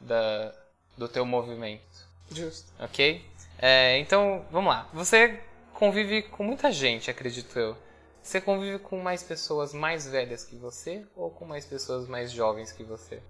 da, 0.00 0.52
do 0.98 1.08
teu 1.08 1.24
movimento. 1.24 1.84
Justo. 2.32 2.68
Ok? 2.80 3.24
É, 3.56 3.98
então, 3.98 4.44
vamos 4.50 4.70
lá. 4.70 4.88
Você 4.92 5.40
convive 5.72 6.22
com 6.22 6.42
muita 6.42 6.72
gente, 6.72 7.08
acredito 7.08 7.56
eu. 7.56 7.76
Você 8.20 8.40
convive 8.40 8.80
com 8.80 8.98
mais 9.00 9.22
pessoas 9.22 9.72
mais 9.72 10.08
velhas 10.08 10.44
que 10.44 10.56
você 10.56 11.06
ou 11.14 11.30
com 11.30 11.44
mais 11.44 11.64
pessoas 11.64 12.08
mais 12.08 12.32
jovens 12.32 12.72
que 12.72 12.82
você? 12.82 13.22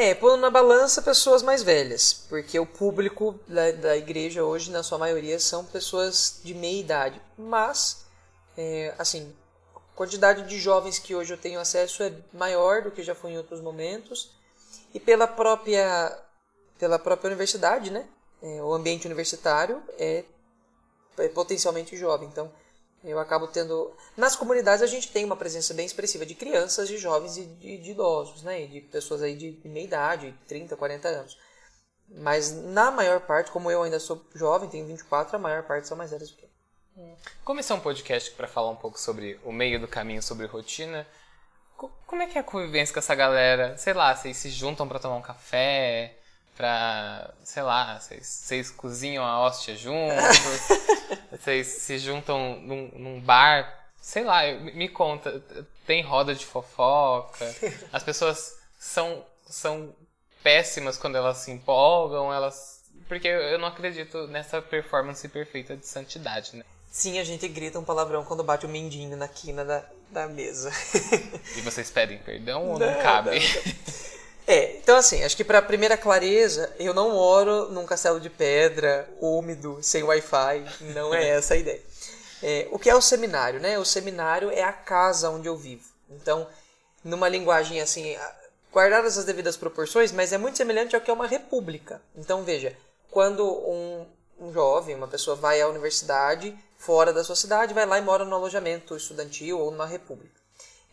É, 0.00 0.14
pondo 0.14 0.36
na 0.36 0.48
balança 0.48 1.02
pessoas 1.02 1.42
mais 1.42 1.60
velhas, 1.64 2.24
porque 2.28 2.56
o 2.56 2.64
público 2.64 3.34
da, 3.48 3.72
da 3.72 3.96
igreja 3.96 4.44
hoje, 4.44 4.70
na 4.70 4.84
sua 4.84 4.96
maioria, 4.96 5.40
são 5.40 5.64
pessoas 5.64 6.40
de 6.44 6.54
meia 6.54 6.78
idade. 6.78 7.20
Mas, 7.36 8.06
é, 8.56 8.94
assim, 8.96 9.34
a 9.74 9.80
quantidade 9.96 10.46
de 10.46 10.56
jovens 10.60 11.00
que 11.00 11.16
hoje 11.16 11.34
eu 11.34 11.36
tenho 11.36 11.58
acesso 11.58 12.04
é 12.04 12.12
maior 12.32 12.82
do 12.82 12.92
que 12.92 13.02
já 13.02 13.12
foi 13.12 13.32
em 13.32 13.38
outros 13.38 13.60
momentos. 13.60 14.30
E 14.94 15.00
pela 15.00 15.26
própria, 15.26 16.16
pela 16.78 17.00
própria 17.00 17.26
universidade, 17.26 17.90
né? 17.90 18.06
É, 18.40 18.62
o 18.62 18.72
ambiente 18.72 19.04
universitário 19.08 19.82
é, 19.98 20.24
é 21.18 21.28
potencialmente 21.28 21.96
jovem. 21.96 22.28
Então, 22.28 22.52
eu 23.04 23.18
acabo 23.18 23.46
tendo. 23.46 23.94
Nas 24.16 24.34
comunidades 24.34 24.82
a 24.82 24.86
gente 24.86 25.10
tem 25.10 25.24
uma 25.24 25.36
presença 25.36 25.72
bem 25.74 25.86
expressiva 25.86 26.26
de 26.26 26.34
crianças, 26.34 26.88
de 26.88 26.98
jovens 26.98 27.36
e 27.36 27.44
de, 27.44 27.78
de 27.78 27.90
idosos, 27.90 28.42
né? 28.42 28.62
E 28.62 28.66
de 28.68 28.80
pessoas 28.80 29.22
aí 29.22 29.36
de 29.36 29.60
meia 29.68 29.84
idade, 29.84 30.34
30, 30.46 30.76
40 30.76 31.08
anos. 31.08 31.38
Mas 32.08 32.52
na 32.52 32.90
maior 32.90 33.20
parte, 33.20 33.50
como 33.50 33.70
eu 33.70 33.82
ainda 33.82 34.00
sou 34.00 34.24
jovem, 34.34 34.68
tenho 34.68 34.86
24, 34.86 35.36
a 35.36 35.38
maior 35.38 35.62
parte 35.64 35.86
são 35.86 35.96
mais 35.96 36.10
velhas 36.10 36.30
do 36.30 36.36
que 36.36 36.44
eu. 36.44 37.16
Como 37.44 37.60
esse 37.60 37.70
é 37.70 37.74
um 37.74 37.80
podcast 37.80 38.30
para 38.32 38.48
falar 38.48 38.70
um 38.70 38.76
pouco 38.76 38.98
sobre 38.98 39.38
o 39.44 39.52
meio 39.52 39.78
do 39.78 39.86
caminho, 39.86 40.22
sobre 40.22 40.46
rotina, 40.46 41.06
como 42.06 42.22
é 42.22 42.26
que 42.26 42.36
é 42.36 42.40
a 42.40 42.44
convivência 42.44 42.92
com 42.92 42.98
essa 42.98 43.14
galera? 43.14 43.76
Sei 43.76 43.92
lá, 43.92 44.14
vocês 44.14 44.36
se 44.36 44.50
juntam 44.50 44.88
para 44.88 44.98
tomar 44.98 45.16
um 45.16 45.22
café, 45.22 46.17
pra, 46.58 47.30
sei 47.44 47.62
lá, 47.62 48.00
vocês, 48.00 48.68
cozinham 48.68 49.24
a 49.24 49.40
hóstia 49.40 49.76
juntos, 49.76 50.18
vocês 51.30 51.68
se 51.68 51.98
juntam 52.00 52.58
num, 52.60 52.90
num 52.94 53.20
bar, 53.20 53.72
sei 54.00 54.24
lá, 54.24 54.42
me 54.52 54.88
conta, 54.88 55.40
tem 55.86 56.02
roda 56.02 56.34
de 56.34 56.44
fofoca, 56.44 57.46
as 57.92 58.02
pessoas 58.02 58.58
são, 58.76 59.24
são 59.46 59.94
péssimas 60.42 60.98
quando 60.98 61.16
elas 61.16 61.38
se 61.38 61.52
empolgam, 61.52 62.34
elas. 62.34 62.82
Porque 63.06 63.28
eu 63.28 63.58
não 63.58 63.68
acredito 63.68 64.26
nessa 64.26 64.60
performance 64.60 65.26
perfeita 65.28 65.76
de 65.76 65.86
santidade, 65.86 66.56
né? 66.56 66.64
Sim, 66.90 67.20
a 67.20 67.24
gente 67.24 67.46
grita 67.46 67.78
um 67.78 67.84
palavrão 67.84 68.24
quando 68.24 68.42
bate 68.42 68.66
o 68.66 68.68
mendinho 68.68 69.16
na 69.16 69.28
quina 69.28 69.64
da, 69.64 69.84
da 70.10 70.26
mesa. 70.26 70.72
e 71.56 71.60
vocês 71.60 71.88
pedem 71.88 72.18
perdão 72.18 72.64
ou 72.70 72.76
não, 72.80 72.86
não 72.90 73.00
cabe? 73.00 73.30
Não, 73.30 73.36
não. 73.38 74.17
É, 74.50 74.78
então 74.78 74.96
assim, 74.96 75.22
acho 75.22 75.36
que 75.36 75.44
para 75.44 75.60
primeira 75.60 75.94
clareza, 75.94 76.74
eu 76.78 76.94
não 76.94 77.10
moro 77.10 77.68
num 77.70 77.84
castelo 77.84 78.18
de 78.18 78.30
pedra, 78.30 79.06
úmido, 79.20 79.78
sem 79.82 80.02
Wi-Fi, 80.02 80.64
não 80.94 81.14
é 81.14 81.28
essa 81.36 81.52
a 81.52 81.56
ideia. 81.58 81.82
É, 82.42 82.66
o 82.70 82.78
que 82.78 82.88
é 82.88 82.94
o 82.94 83.00
seminário, 83.02 83.60
né? 83.60 83.78
O 83.78 83.84
seminário 83.84 84.50
é 84.50 84.62
a 84.62 84.72
casa 84.72 85.28
onde 85.28 85.46
eu 85.46 85.54
vivo. 85.54 85.84
Então, 86.08 86.46
numa 87.04 87.28
linguagem 87.28 87.78
assim, 87.82 88.16
guardadas 88.72 89.18
as 89.18 89.26
devidas 89.26 89.54
proporções, 89.54 90.12
mas 90.12 90.32
é 90.32 90.38
muito 90.38 90.56
semelhante 90.56 90.96
ao 90.96 91.02
que 91.02 91.10
é 91.10 91.14
uma 91.14 91.26
república. 91.26 92.00
Então, 92.16 92.42
veja, 92.42 92.74
quando 93.10 93.44
um, 93.44 94.06
um 94.40 94.50
jovem, 94.50 94.94
uma 94.94 95.08
pessoa 95.08 95.36
vai 95.36 95.60
à 95.60 95.68
universidade 95.68 96.58
fora 96.78 97.12
da 97.12 97.22
sua 97.22 97.36
cidade, 97.36 97.74
vai 97.74 97.84
lá 97.84 97.98
e 97.98 98.02
mora 98.02 98.24
no 98.24 98.34
alojamento 98.34 98.96
estudantil 98.96 99.58
ou 99.58 99.70
numa 99.70 99.86
república. 99.86 100.37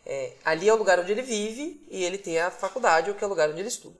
É, 0.08 0.34
ali 0.44 0.68
é 0.68 0.72
o 0.72 0.76
lugar 0.76 1.00
onde 1.00 1.10
ele 1.10 1.22
vive 1.22 1.84
e 1.90 2.04
ele 2.04 2.16
tem 2.16 2.38
a 2.38 2.50
faculdade, 2.50 3.12
que 3.12 3.24
é 3.24 3.26
o 3.26 3.30
lugar 3.30 3.50
onde 3.50 3.58
ele 3.58 3.68
estuda. 3.68 3.96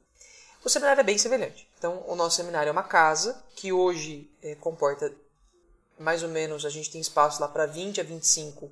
O 0.64 0.70
seminário 0.70 1.00
é 1.00 1.04
bem 1.04 1.18
semelhante. 1.18 1.68
Então, 1.76 2.04
o 2.06 2.14
nosso 2.14 2.36
seminário 2.36 2.68
é 2.68 2.72
uma 2.72 2.82
casa 2.84 3.44
que 3.56 3.72
hoje 3.72 4.30
é, 4.42 4.54
comporta 4.54 5.12
mais 5.98 6.22
ou 6.22 6.28
menos, 6.28 6.64
a 6.64 6.70
gente 6.70 6.90
tem 6.90 7.00
espaço 7.00 7.40
lá 7.40 7.48
para 7.48 7.66
20 7.66 8.00
a 8.00 8.04
25 8.04 8.70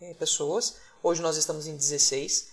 é, 0.00 0.14
pessoas. 0.14 0.76
Hoje 1.02 1.22
nós 1.22 1.36
estamos 1.36 1.66
em 1.66 1.76
16. 1.76 2.52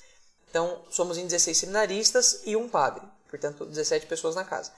Então, 0.50 0.84
somos 0.90 1.18
em 1.18 1.24
16 1.24 1.58
seminaristas 1.58 2.42
e 2.46 2.56
um 2.56 2.70
padre. 2.70 3.04
Portanto, 3.30 3.66
17 3.66 4.06
pessoas 4.06 4.36
na 4.36 4.44
casa. 4.44 4.72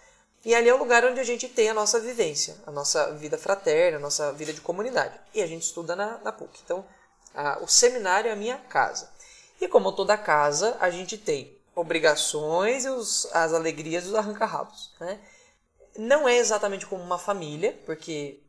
E 0.46 0.54
ali 0.54 0.70
é 0.70 0.74
o 0.74 0.78
lugar 0.78 1.06
onde 1.06 1.20
a 1.20 1.24
gente 1.24 1.48
tem 1.48 1.70
a 1.70 1.74
nossa 1.74 2.00
vivência, 2.00 2.56
a 2.66 2.72
nossa 2.72 3.14
vida 3.14 3.38
fraterna, 3.38 3.98
a 3.98 4.02
nossa 4.02 4.32
vida 4.34 4.54
de 4.54 4.62
comunidade. 4.62 5.20
E 5.34 5.42
a 5.42 5.48
gente 5.48 5.64
estuda 5.64 5.96
na, 5.96 6.18
na 6.20 6.32
PUC. 6.32 6.60
Então, 6.64 6.86
a, 7.34 7.60
o 7.60 7.68
seminário 7.68 8.30
é 8.30 8.34
a 8.34 8.36
minha 8.36 8.58
casa. 8.58 9.10
E 9.64 9.68
como 9.70 9.94
toda 9.94 10.18
casa, 10.18 10.76
a 10.82 10.90
gente 10.90 11.18
tem 11.18 11.58
obrigações 11.74 12.84
e 12.84 12.90
os, 12.90 13.26
as 13.34 13.54
alegrias 13.54 14.04
dos 14.04 14.14
arranca-rabos. 14.14 14.92
Né? 15.00 15.18
Não 15.98 16.28
é 16.28 16.36
exatamente 16.36 16.86
como 16.86 17.02
uma 17.02 17.18
família, 17.18 17.74
porque 17.86 18.42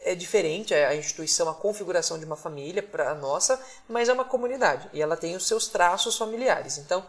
é 0.00 0.14
diferente 0.14 0.74
a 0.74 0.94
instituição, 0.94 1.48
a 1.48 1.54
configuração 1.54 2.18
de 2.18 2.26
uma 2.26 2.36
família 2.36 2.82
para 2.82 3.12
a 3.12 3.14
nossa, 3.14 3.58
mas 3.88 4.10
é 4.10 4.12
uma 4.12 4.26
comunidade 4.26 4.86
e 4.92 5.00
ela 5.00 5.16
tem 5.16 5.34
os 5.34 5.46
seus 5.46 5.66
traços 5.66 6.18
familiares. 6.18 6.76
Então, 6.76 7.02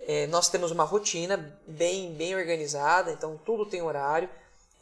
é, 0.00 0.26
nós 0.28 0.48
temos 0.48 0.70
uma 0.70 0.84
rotina 0.84 1.54
bem, 1.66 2.14
bem 2.14 2.34
organizada, 2.34 3.12
então 3.12 3.38
tudo 3.44 3.66
tem 3.66 3.82
horário. 3.82 4.30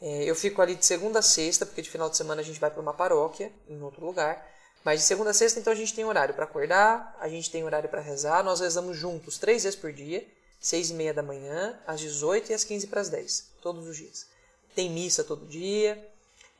É, 0.01 0.23
eu 0.23 0.35
fico 0.35 0.61
ali 0.61 0.75
de 0.75 0.85
segunda 0.85 1.19
a 1.19 1.21
sexta, 1.21 1.65
porque 1.65 1.81
de 1.81 1.89
final 1.89 2.09
de 2.09 2.15
semana 2.15 2.39
a 2.39 2.45
gente 2.45 2.61
vai 2.61 2.71
para 2.71 2.81
uma 2.81 2.93
paróquia 2.93 3.51
em 3.67 3.81
outro 3.81 4.05
lugar. 4.05 4.52
Mas 4.83 4.99
de 4.99 5.05
segunda 5.05 5.29
a 5.29 5.33
sexta, 5.33 5.59
então, 5.59 5.71
a 5.71 5.75
gente 5.75 5.93
tem 5.93 6.03
horário 6.03 6.33
para 6.33 6.43
acordar, 6.43 7.15
a 7.19 7.29
gente 7.29 7.49
tem 7.49 7.63
horário 7.63 7.89
para 7.89 8.01
rezar. 8.01 8.43
Nós 8.43 8.59
rezamos 8.59 8.97
juntos 8.97 9.37
três 9.37 9.63
vezes 9.63 9.79
por 9.79 9.93
dia, 9.93 10.27
seis 10.59 10.89
e 10.89 10.93
meia 10.93 11.13
da 11.13 11.23
manhã, 11.23 11.79
às 11.87 11.99
18 11.99 12.51
e 12.51 12.53
às 12.53 12.63
15 12.63 12.87
para 12.87 13.01
as 13.01 13.09
10, 13.09 13.51
todos 13.61 13.87
os 13.87 13.95
dias. 13.95 14.27
Tem 14.75 14.89
missa 14.89 15.23
todo 15.23 15.45
dia, 15.45 16.05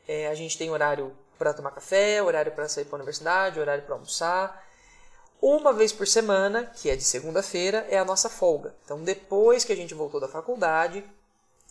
é, 0.08 0.28
a 0.28 0.36
gente 0.36 0.58
tem 0.58 0.70
horário 0.70 1.16
para 1.38 1.54
tomar 1.54 1.72
café, 1.72 2.22
horário 2.22 2.52
para 2.52 2.70
sair 2.70 2.86
para 2.86 2.96
a 2.96 3.00
universidade, 3.00 3.60
horário 3.60 3.84
para 3.84 3.96
almoçar. 3.96 4.66
Uma 5.42 5.74
vez 5.74 5.92
por 5.92 6.08
semana, 6.08 6.66
que 6.66 6.90
é 6.90 6.96
de 6.96 7.04
segunda-feira, 7.04 7.86
é 7.90 7.98
a 7.98 8.06
nossa 8.06 8.30
folga. 8.30 8.74
Então, 8.86 9.04
depois 9.04 9.66
que 9.66 9.74
a 9.74 9.76
gente 9.76 9.94
voltou 9.94 10.22
da 10.22 10.28
faculdade, 10.28 11.04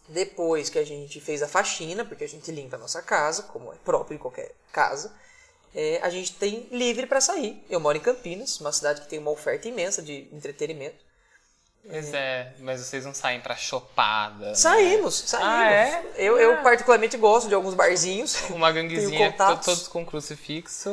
depois 0.06 0.68
que 0.68 0.78
a 0.78 0.84
gente 0.84 1.20
fez 1.20 1.42
a 1.42 1.48
faxina, 1.48 2.04
porque 2.04 2.24
a 2.24 2.28
gente 2.28 2.50
limpa 2.50 2.76
a 2.76 2.78
nossa 2.78 3.00
casa, 3.00 3.44
como 3.44 3.72
é 3.72 3.76
próprio 3.76 4.16
em 4.16 4.18
qualquer 4.18 4.54
casa, 4.70 5.10
é, 5.74 6.00
a 6.02 6.10
gente 6.10 6.34
tem 6.34 6.68
livre 6.70 7.06
para 7.06 7.20
sair. 7.20 7.64
Eu 7.68 7.80
moro 7.80 7.96
em 7.96 8.00
Campinas, 8.00 8.60
uma 8.60 8.72
cidade 8.72 9.00
que 9.00 9.08
tem 9.08 9.18
uma 9.18 9.30
oferta 9.30 9.68
imensa 9.68 10.02
de 10.02 10.28
entretenimento. 10.32 10.96
Pois 11.88 12.14
é, 12.14 12.54
mas 12.60 12.80
vocês 12.80 13.04
não 13.04 13.12
saem 13.12 13.40
pra 13.40 13.56
chopada. 13.56 14.50
Né? 14.50 14.54
Saímos, 14.54 15.24
saímos. 15.26 15.48
Ah, 15.48 15.72
é? 15.72 16.04
Eu, 16.16 16.38
eu 16.38 16.54
ah. 16.54 16.62
particularmente 16.62 17.16
gosto 17.16 17.48
de 17.48 17.54
alguns 17.54 17.74
barzinhos. 17.74 18.36
Uma 18.50 18.70
ganguezinha, 18.70 19.32
todos 19.32 19.88
com 19.88 20.06
crucifixo. 20.06 20.90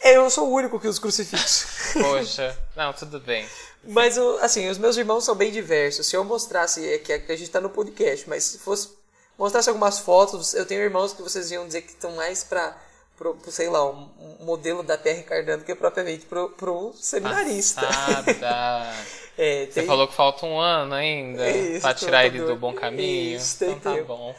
Eu 0.00 0.30
sou 0.30 0.48
o 0.48 0.52
único 0.52 0.78
que 0.78 0.86
usa 0.86 1.00
crucifixo. 1.00 1.66
Poxa, 2.00 2.56
não, 2.76 2.92
tudo 2.92 3.18
bem. 3.18 3.48
Mas, 3.82 4.16
assim, 4.40 4.68
os 4.68 4.78
meus 4.78 4.96
irmãos 4.96 5.24
são 5.24 5.34
bem 5.34 5.50
diversos. 5.50 6.06
Se 6.06 6.16
eu 6.16 6.22
mostrasse, 6.22 6.86
é 6.88 6.98
que 6.98 7.12
a 7.12 7.36
gente 7.36 7.50
tá 7.50 7.60
no 7.60 7.70
podcast, 7.70 8.28
mas 8.28 8.44
se 8.44 8.58
fosse 8.58 8.90
mostrasse 9.36 9.68
algumas 9.68 9.98
fotos, 9.98 10.54
eu 10.54 10.64
tenho 10.64 10.82
irmãos 10.82 11.12
que 11.12 11.22
vocês 11.22 11.50
iam 11.50 11.66
dizer 11.66 11.82
que 11.82 11.90
estão 11.90 12.12
mais 12.12 12.44
pra 12.44 12.76
pro, 13.16 13.34
pro, 13.34 13.50
sei 13.50 13.68
lá, 13.68 13.88
um, 13.88 14.08
modelo 14.40 14.82
da 14.82 14.96
PR 14.96 15.22
Cardano 15.26 15.64
que 15.64 15.72
é 15.72 15.74
propriamente 15.74 16.26
pro, 16.26 16.50
pro 16.50 16.92
seminarista. 16.94 17.82
é, 19.36 19.66
tem... 19.66 19.72
Você 19.72 19.82
falou 19.84 20.06
que 20.06 20.14
falta 20.14 20.46
um 20.46 20.58
ano 20.58 20.94
ainda 20.94 21.42
é 21.42 21.80
para 21.80 21.94
tirar 21.94 22.26
ele 22.26 22.40
do 22.40 22.56
bom 22.56 22.72
caminho. 22.72 23.36
Isso, 23.36 23.64
então 23.64 23.96
tá 23.96 24.02
bom. 24.02 24.34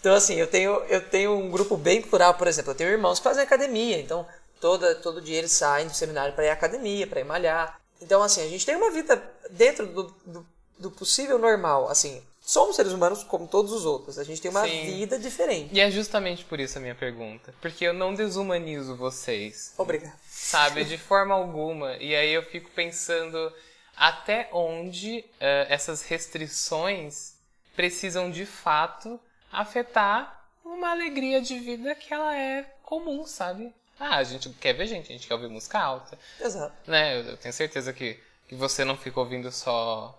Então 0.00 0.14
assim, 0.14 0.34
eu 0.34 0.46
tenho, 0.46 0.72
eu 0.88 1.00
tenho 1.00 1.32
um 1.36 1.50
grupo 1.50 1.76
bem 1.76 2.02
plural, 2.02 2.34
por 2.34 2.46
exemplo, 2.46 2.72
eu 2.72 2.76
tenho 2.76 2.90
irmãos 2.90 3.18
que 3.18 3.24
fazem 3.24 3.42
academia, 3.42 3.98
então 3.98 4.26
toda, 4.60 4.94
todo 4.94 5.20
dia 5.20 5.38
eles 5.38 5.52
saem 5.52 5.86
do 5.86 5.94
seminário 5.94 6.34
para 6.34 6.44
ir 6.44 6.50
à 6.50 6.52
academia, 6.52 7.06
para 7.06 7.20
ir 7.20 7.24
malhar. 7.24 7.80
Então 8.00 8.22
assim, 8.22 8.42
a 8.42 8.48
gente 8.48 8.64
tem 8.64 8.76
uma 8.76 8.90
vida 8.90 9.22
dentro 9.50 9.86
do, 9.86 10.14
do, 10.24 10.46
do 10.78 10.90
possível 10.90 11.38
normal, 11.38 11.88
assim, 11.88 12.22
somos 12.46 12.76
seres 12.76 12.92
humanos 12.92 13.24
como 13.24 13.48
todos 13.48 13.72
os 13.72 13.84
outros. 13.84 14.18
A 14.20 14.24
gente 14.24 14.40
tem 14.40 14.50
uma 14.50 14.64
Sim. 14.64 14.84
vida 14.84 15.18
diferente. 15.18 15.74
E 15.74 15.80
é 15.80 15.90
justamente 15.90 16.44
por 16.44 16.60
isso 16.60 16.78
a 16.78 16.80
minha 16.80 16.94
pergunta. 16.94 17.52
Porque 17.60 17.84
eu 17.84 17.92
não 17.92 18.14
desumanizo 18.14 18.94
vocês. 18.94 19.74
Obrigado. 19.76 20.16
Sabe, 20.28 20.84
de 20.84 20.96
forma 20.96 21.34
alguma. 21.34 21.96
E 21.96 22.14
aí 22.14 22.32
eu 22.32 22.44
fico 22.44 22.70
pensando 22.70 23.52
até 23.96 24.48
onde 24.52 25.18
uh, 25.18 25.66
essas 25.68 26.02
restrições 26.02 27.34
precisam 27.74 28.30
de 28.30 28.46
fato 28.46 29.18
afetar 29.50 30.46
uma 30.64 30.90
alegria 30.90 31.40
de 31.40 31.58
vida 31.58 31.94
que 31.96 32.14
ela 32.14 32.36
é 32.36 32.62
comum, 32.84 33.26
sabe? 33.26 33.74
Ah, 33.98 34.18
a 34.18 34.24
gente 34.24 34.50
quer 34.50 34.74
ver 34.74 34.86
gente, 34.86 35.10
a 35.10 35.16
gente 35.16 35.26
quer 35.26 35.34
ouvir 35.34 35.48
música 35.48 35.80
alta. 35.80 36.16
Exato. 36.40 36.74
Né? 36.86 37.18
Eu 37.18 37.36
tenho 37.38 37.52
certeza 37.52 37.92
que, 37.92 38.20
que 38.46 38.54
você 38.54 38.84
não 38.84 38.96
fica 38.96 39.18
ouvindo 39.18 39.50
só 39.50 40.16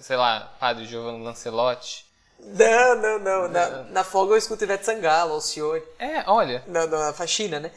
sei 0.00 0.16
lá, 0.16 0.56
Padre 0.60 0.86
Giovanni 0.86 1.22
Lancelotti. 1.22 2.06
Não, 2.38 2.96
não, 2.96 3.18
não. 3.18 3.48
Na, 3.48 3.68
na 3.84 4.04
folga 4.04 4.34
eu 4.34 4.38
escuto 4.38 4.64
Ivete 4.64 4.84
Sangalo, 4.84 5.34
o 5.34 5.40
senhor. 5.40 5.82
É, 5.98 6.28
olha. 6.30 6.62
Na, 6.66 6.86
na 6.86 7.12
faxina, 7.12 7.58
né? 7.58 7.72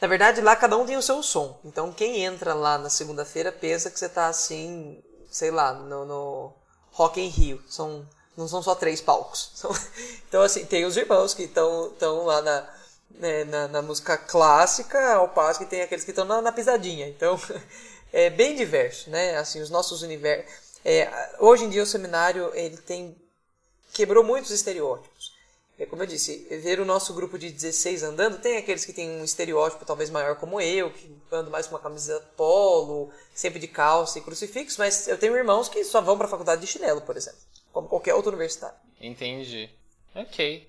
Na 0.00 0.08
verdade, 0.08 0.40
lá 0.40 0.56
cada 0.56 0.76
um 0.76 0.84
tem 0.84 0.96
o 0.96 1.02
seu 1.02 1.22
som. 1.22 1.58
Então, 1.64 1.92
quem 1.92 2.24
entra 2.24 2.54
lá 2.54 2.76
na 2.76 2.90
segunda-feira 2.90 3.52
pensa 3.52 3.90
que 3.90 3.98
você 3.98 4.08
tá 4.08 4.26
assim, 4.26 5.02
sei 5.30 5.50
lá, 5.50 5.72
no, 5.72 6.04
no 6.04 6.52
Rock 6.92 7.20
em 7.20 7.28
Rio. 7.28 7.62
São 7.68 8.06
não 8.36 8.48
são 8.48 8.62
só 8.62 8.74
três 8.74 9.00
palcos. 9.00 9.50
São, 9.54 9.70
então, 10.28 10.42
assim, 10.42 10.64
tem 10.64 10.84
os 10.84 10.96
irmãos 10.96 11.34
que 11.34 11.42
estão 11.42 12.24
lá 12.24 12.40
na, 12.42 12.68
né, 13.10 13.44
na, 13.44 13.68
na, 13.68 13.82
música 13.82 14.16
clássica, 14.16 15.14
ao 15.14 15.28
passo 15.28 15.60
que 15.60 15.66
tem 15.66 15.82
aqueles 15.82 16.04
que 16.04 16.10
estão 16.10 16.24
na, 16.24 16.40
na, 16.40 16.52
pisadinha. 16.52 17.08
Então, 17.08 17.38
é 18.12 18.30
bem 18.30 18.56
diverso, 18.56 19.10
né? 19.10 19.36
Assim, 19.36 19.60
os 19.60 19.70
nossos 19.70 20.02
universos. 20.02 20.69
É, 20.84 21.36
hoje 21.38 21.64
em 21.64 21.70
dia 21.70 21.82
o 21.82 21.86
seminário 21.86 22.50
ele 22.54 22.76
tem 22.78 23.16
quebrou 23.92 24.24
muitos 24.24 24.50
estereótipos. 24.50 25.38
É 25.78 25.86
como 25.86 26.02
eu 26.02 26.06
disse, 26.06 26.46
ver 26.62 26.78
o 26.78 26.84
nosso 26.84 27.14
grupo 27.14 27.38
de 27.38 27.50
16 27.50 28.02
andando, 28.02 28.38
tem 28.38 28.58
aqueles 28.58 28.84
que 28.84 28.92
têm 28.92 29.08
um 29.08 29.24
estereótipo 29.24 29.82
talvez 29.86 30.10
maior 30.10 30.36
como 30.36 30.60
eu, 30.60 30.90
que 30.90 31.10
ando 31.32 31.50
mais 31.50 31.66
com 31.66 31.74
uma 31.74 31.80
camisa 31.80 32.20
polo, 32.36 33.10
sempre 33.34 33.58
de 33.58 33.66
calça 33.66 34.18
e 34.18 34.22
crucifixo, 34.22 34.78
mas 34.78 35.08
eu 35.08 35.16
tenho 35.16 35.34
irmãos 35.34 35.70
que 35.70 35.82
só 35.82 36.02
vão 36.02 36.18
para 36.18 36.26
a 36.26 36.30
faculdade 36.30 36.60
de 36.60 36.66
chinelo, 36.66 37.00
por 37.00 37.16
exemplo, 37.16 37.40
como 37.72 37.88
qualquer 37.88 38.14
outro 38.14 38.30
universitário. 38.30 38.76
Entendi. 39.00 39.70
Ok. 40.14 40.68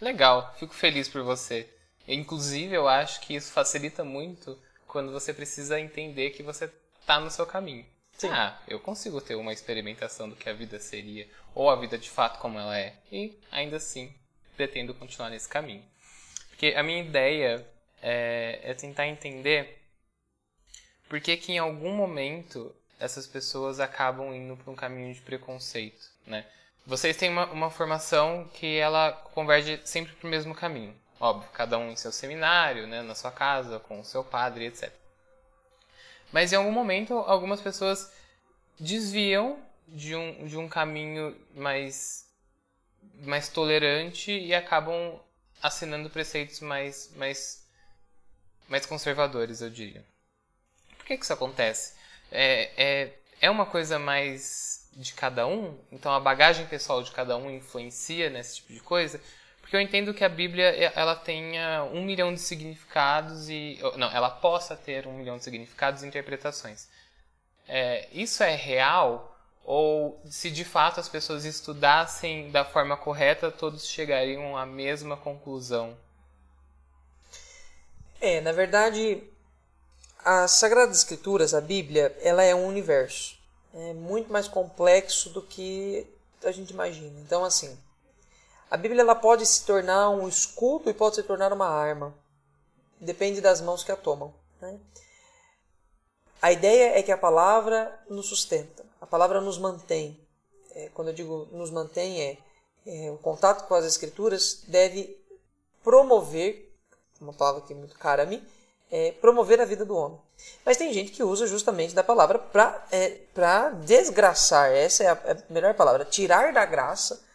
Legal, 0.00 0.54
fico 0.58 0.74
feliz 0.74 1.06
por 1.06 1.22
você. 1.22 1.68
Inclusive, 2.08 2.74
eu 2.74 2.88
acho 2.88 3.20
que 3.20 3.34
isso 3.34 3.52
facilita 3.52 4.04
muito 4.04 4.58
quando 4.86 5.12
você 5.12 5.34
precisa 5.34 5.78
entender 5.78 6.30
que 6.30 6.42
você 6.42 6.70
está 6.98 7.20
no 7.20 7.30
seu 7.30 7.44
caminho. 7.44 7.84
Sim. 8.16 8.28
Ah, 8.30 8.58
eu 8.66 8.80
consigo 8.80 9.20
ter 9.20 9.34
uma 9.34 9.52
experimentação 9.52 10.28
do 10.28 10.36
que 10.36 10.48
a 10.48 10.52
vida 10.52 10.80
seria, 10.80 11.28
ou 11.54 11.68
a 11.68 11.76
vida 11.76 11.98
de 11.98 12.08
fato 12.08 12.38
como 12.38 12.58
ela 12.58 12.78
é, 12.78 12.94
e 13.12 13.38
ainda 13.50 13.76
assim 13.76 14.14
pretendo 14.56 14.94
continuar 14.94 15.30
nesse 15.30 15.48
caminho. 15.48 15.84
Porque 16.48 16.74
a 16.76 16.82
minha 16.82 17.00
ideia 17.00 17.66
é, 18.02 18.60
é 18.62 18.74
tentar 18.74 19.06
entender 19.06 19.82
por 21.08 21.20
que, 21.20 21.36
que 21.36 21.52
em 21.52 21.58
algum 21.58 21.94
momento 21.94 22.74
essas 22.98 23.26
pessoas 23.26 23.78
acabam 23.78 24.34
indo 24.34 24.56
para 24.56 24.72
um 24.72 24.76
caminho 24.76 25.12
de 25.12 25.20
preconceito, 25.20 26.10
né? 26.26 26.46
Vocês 26.86 27.16
têm 27.16 27.28
uma, 27.28 27.46
uma 27.46 27.70
formação 27.70 28.48
que 28.54 28.78
ela 28.78 29.12
converge 29.34 29.80
sempre 29.84 30.14
para 30.14 30.26
o 30.26 30.30
mesmo 30.30 30.54
caminho. 30.54 30.94
Óbvio, 31.18 31.48
cada 31.52 31.76
um 31.78 31.90
em 31.90 31.96
seu 31.96 32.12
seminário, 32.12 32.86
né, 32.86 33.02
na 33.02 33.14
sua 33.14 33.32
casa, 33.32 33.80
com 33.80 34.00
o 34.00 34.04
seu 34.04 34.22
padre, 34.22 34.66
etc. 34.66 34.92
Mas 36.32 36.52
em 36.52 36.56
algum 36.56 36.72
momento, 36.72 37.14
algumas 37.14 37.60
pessoas 37.60 38.12
desviam 38.78 39.58
de 39.88 40.14
um, 40.14 40.46
de 40.46 40.56
um 40.56 40.68
caminho 40.68 41.36
mais 41.54 42.26
mais 43.22 43.48
tolerante 43.48 44.30
e 44.30 44.54
acabam 44.54 45.18
assinando 45.62 46.10
preceitos 46.10 46.60
mais, 46.60 47.10
mais, 47.16 47.64
mais 48.68 48.84
conservadores, 48.84 49.60
eu 49.60 49.70
diria. 49.70 50.04
Por 50.98 51.06
que, 51.06 51.16
que 51.16 51.24
isso 51.24 51.32
acontece? 51.32 51.94
É, 52.30 52.70
é, 52.76 53.18
é 53.40 53.50
uma 53.50 53.64
coisa 53.64 53.98
mais 53.98 54.88
de 54.92 55.14
cada 55.14 55.46
um? 55.46 55.78
Então 55.90 56.12
a 56.12 56.20
bagagem 56.20 56.66
pessoal 56.66 57.02
de 57.02 57.10
cada 57.10 57.36
um 57.36 57.50
influencia 57.50 58.28
nesse 58.28 58.56
tipo 58.56 58.72
de 58.72 58.80
coisa? 58.80 59.20
Porque 59.66 59.74
eu 59.74 59.80
entendo 59.80 60.14
que 60.14 60.22
a 60.22 60.28
Bíblia 60.28 60.92
ela 60.94 61.16
tenha 61.16 61.82
um 61.92 62.04
milhão 62.04 62.32
de 62.32 62.38
significados 62.38 63.50
e. 63.50 63.80
Não, 63.96 64.08
ela 64.12 64.30
possa 64.30 64.76
ter 64.76 65.08
um 65.08 65.12
milhão 65.12 65.38
de 65.38 65.42
significados 65.42 66.04
e 66.04 66.06
interpretações. 66.06 66.86
É, 67.66 68.08
isso 68.12 68.44
é 68.44 68.54
real? 68.54 69.36
ou 69.64 70.20
se 70.30 70.48
de 70.48 70.64
fato 70.64 71.00
as 71.00 71.08
pessoas 71.08 71.44
estudassem 71.44 72.52
da 72.52 72.64
forma 72.64 72.96
correta, 72.96 73.50
todos 73.50 73.84
chegariam 73.84 74.56
à 74.56 74.64
mesma 74.64 75.16
conclusão? 75.16 75.96
É, 78.20 78.40
na 78.40 78.52
verdade, 78.52 79.24
as 80.24 80.52
Sagradas 80.52 80.98
Escrituras, 80.98 81.52
a 81.52 81.60
Bíblia, 81.60 82.16
ela 82.22 82.44
é 82.44 82.54
um 82.54 82.68
universo. 82.68 83.36
É 83.74 83.92
muito 83.92 84.32
mais 84.32 84.46
complexo 84.46 85.30
do 85.30 85.42
que 85.42 86.06
a 86.44 86.52
gente 86.52 86.70
imagina. 86.70 87.18
Então, 87.18 87.44
assim, 87.44 87.76
a 88.70 88.76
Bíblia 88.76 89.02
ela 89.02 89.14
pode 89.14 89.46
se 89.46 89.64
tornar 89.64 90.10
um 90.10 90.26
escudo 90.26 90.90
e 90.90 90.94
pode 90.94 91.16
se 91.16 91.22
tornar 91.22 91.52
uma 91.52 91.68
arma. 91.68 92.14
Depende 93.00 93.40
das 93.40 93.60
mãos 93.60 93.84
que 93.84 93.92
a 93.92 93.96
tomam. 93.96 94.34
Né? 94.60 94.78
A 96.42 96.52
ideia 96.52 96.98
é 96.98 97.02
que 97.02 97.12
a 97.12 97.18
palavra 97.18 97.98
nos 98.08 98.26
sustenta. 98.26 98.84
A 99.00 99.06
palavra 99.06 99.40
nos 99.40 99.58
mantém. 99.58 100.20
É, 100.72 100.90
quando 100.94 101.08
eu 101.08 101.14
digo 101.14 101.48
nos 101.52 101.70
mantém, 101.70 102.20
é, 102.20 102.38
é, 102.86 103.10
o 103.10 103.18
contato 103.18 103.66
com 103.66 103.74
as 103.74 103.84
escrituras 103.84 104.64
deve 104.66 105.16
promover, 105.82 106.74
uma 107.20 107.32
palavra 107.32 107.62
que 107.62 107.72
é 107.72 107.76
muito 107.76 107.96
cara 107.98 108.24
a 108.24 108.26
mim, 108.26 108.44
é, 108.90 109.12
promover 109.12 109.60
a 109.60 109.64
vida 109.64 109.84
do 109.84 109.96
homem. 109.96 110.20
Mas 110.64 110.76
tem 110.76 110.92
gente 110.92 111.12
que 111.12 111.22
usa 111.22 111.46
justamente 111.46 111.94
da 111.94 112.04
palavra 112.04 112.38
para 112.38 112.86
é, 112.90 113.20
desgraçar, 113.84 114.70
essa 114.72 115.04
é 115.04 115.06
é 115.06 115.10
a 115.10 115.42
melhor 115.48 115.74
palavra, 115.74 116.04
tirar 116.04 116.52
da 116.52 116.64
graça 116.64 117.25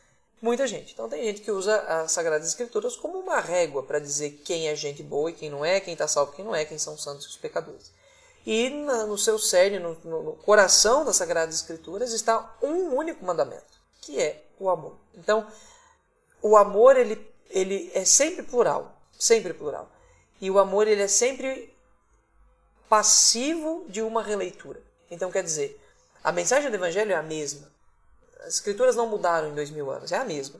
muita 0.41 0.65
gente. 0.65 0.93
Então 0.93 1.07
tem 1.07 1.23
gente 1.23 1.41
que 1.41 1.51
usa 1.51 1.79
as 1.81 2.11
Sagradas 2.11 2.47
Escrituras 2.47 2.95
como 2.95 3.19
uma 3.19 3.39
régua 3.39 3.83
para 3.83 3.99
dizer 3.99 4.41
quem 4.43 4.67
é 4.67 4.75
gente 4.75 5.03
boa 5.03 5.29
e 5.29 5.33
quem 5.33 5.49
não 5.49 5.63
é, 5.63 5.79
quem 5.79 5.93
está 5.93 6.07
salvo 6.07 6.33
e 6.33 6.35
quem 6.35 6.45
não 6.45 6.55
é, 6.55 6.65
quem 6.65 6.77
são 6.77 6.97
santos 6.97 7.25
e 7.25 7.29
os 7.29 7.37
pecadores. 7.37 7.91
E 8.45 8.69
na, 8.69 9.05
no 9.05 9.17
seu 9.17 9.37
cerne, 9.37 9.77
no, 9.77 9.93
no, 10.03 10.33
coração 10.37 11.05
das 11.05 11.17
Sagradas 11.17 11.55
Escrituras, 11.55 12.11
está 12.11 12.57
um 12.61 12.95
único 12.95 13.23
mandamento, 13.23 13.79
que 14.01 14.19
é 14.19 14.43
o 14.59 14.69
amor. 14.69 14.97
Então, 15.13 15.47
o 16.41 16.57
amor 16.57 16.97
ele, 16.97 17.23
ele 17.49 17.91
é 17.93 18.03
sempre 18.03 18.41
plural, 18.41 18.99
sempre 19.17 19.53
plural. 19.53 19.91
E 20.39 20.49
o 20.49 20.57
amor 20.57 20.87
ele 20.87 21.03
é 21.03 21.07
sempre 21.07 21.71
passivo 22.89 23.85
de 23.87 24.01
uma 24.01 24.23
releitura. 24.23 24.81
Então, 25.11 25.31
quer 25.31 25.43
dizer, 25.43 25.79
a 26.23 26.31
mensagem 26.31 26.69
do 26.71 26.75
Evangelho 26.75 27.11
é 27.11 27.15
a 27.15 27.21
mesma. 27.21 27.70
As 28.41 28.55
Escrituras 28.55 28.95
não 28.95 29.07
mudaram 29.07 29.49
em 29.49 29.55
dois 29.55 29.69
mil 29.69 29.89
anos, 29.91 30.11
é 30.11 30.17
a 30.17 30.25
mesma. 30.25 30.59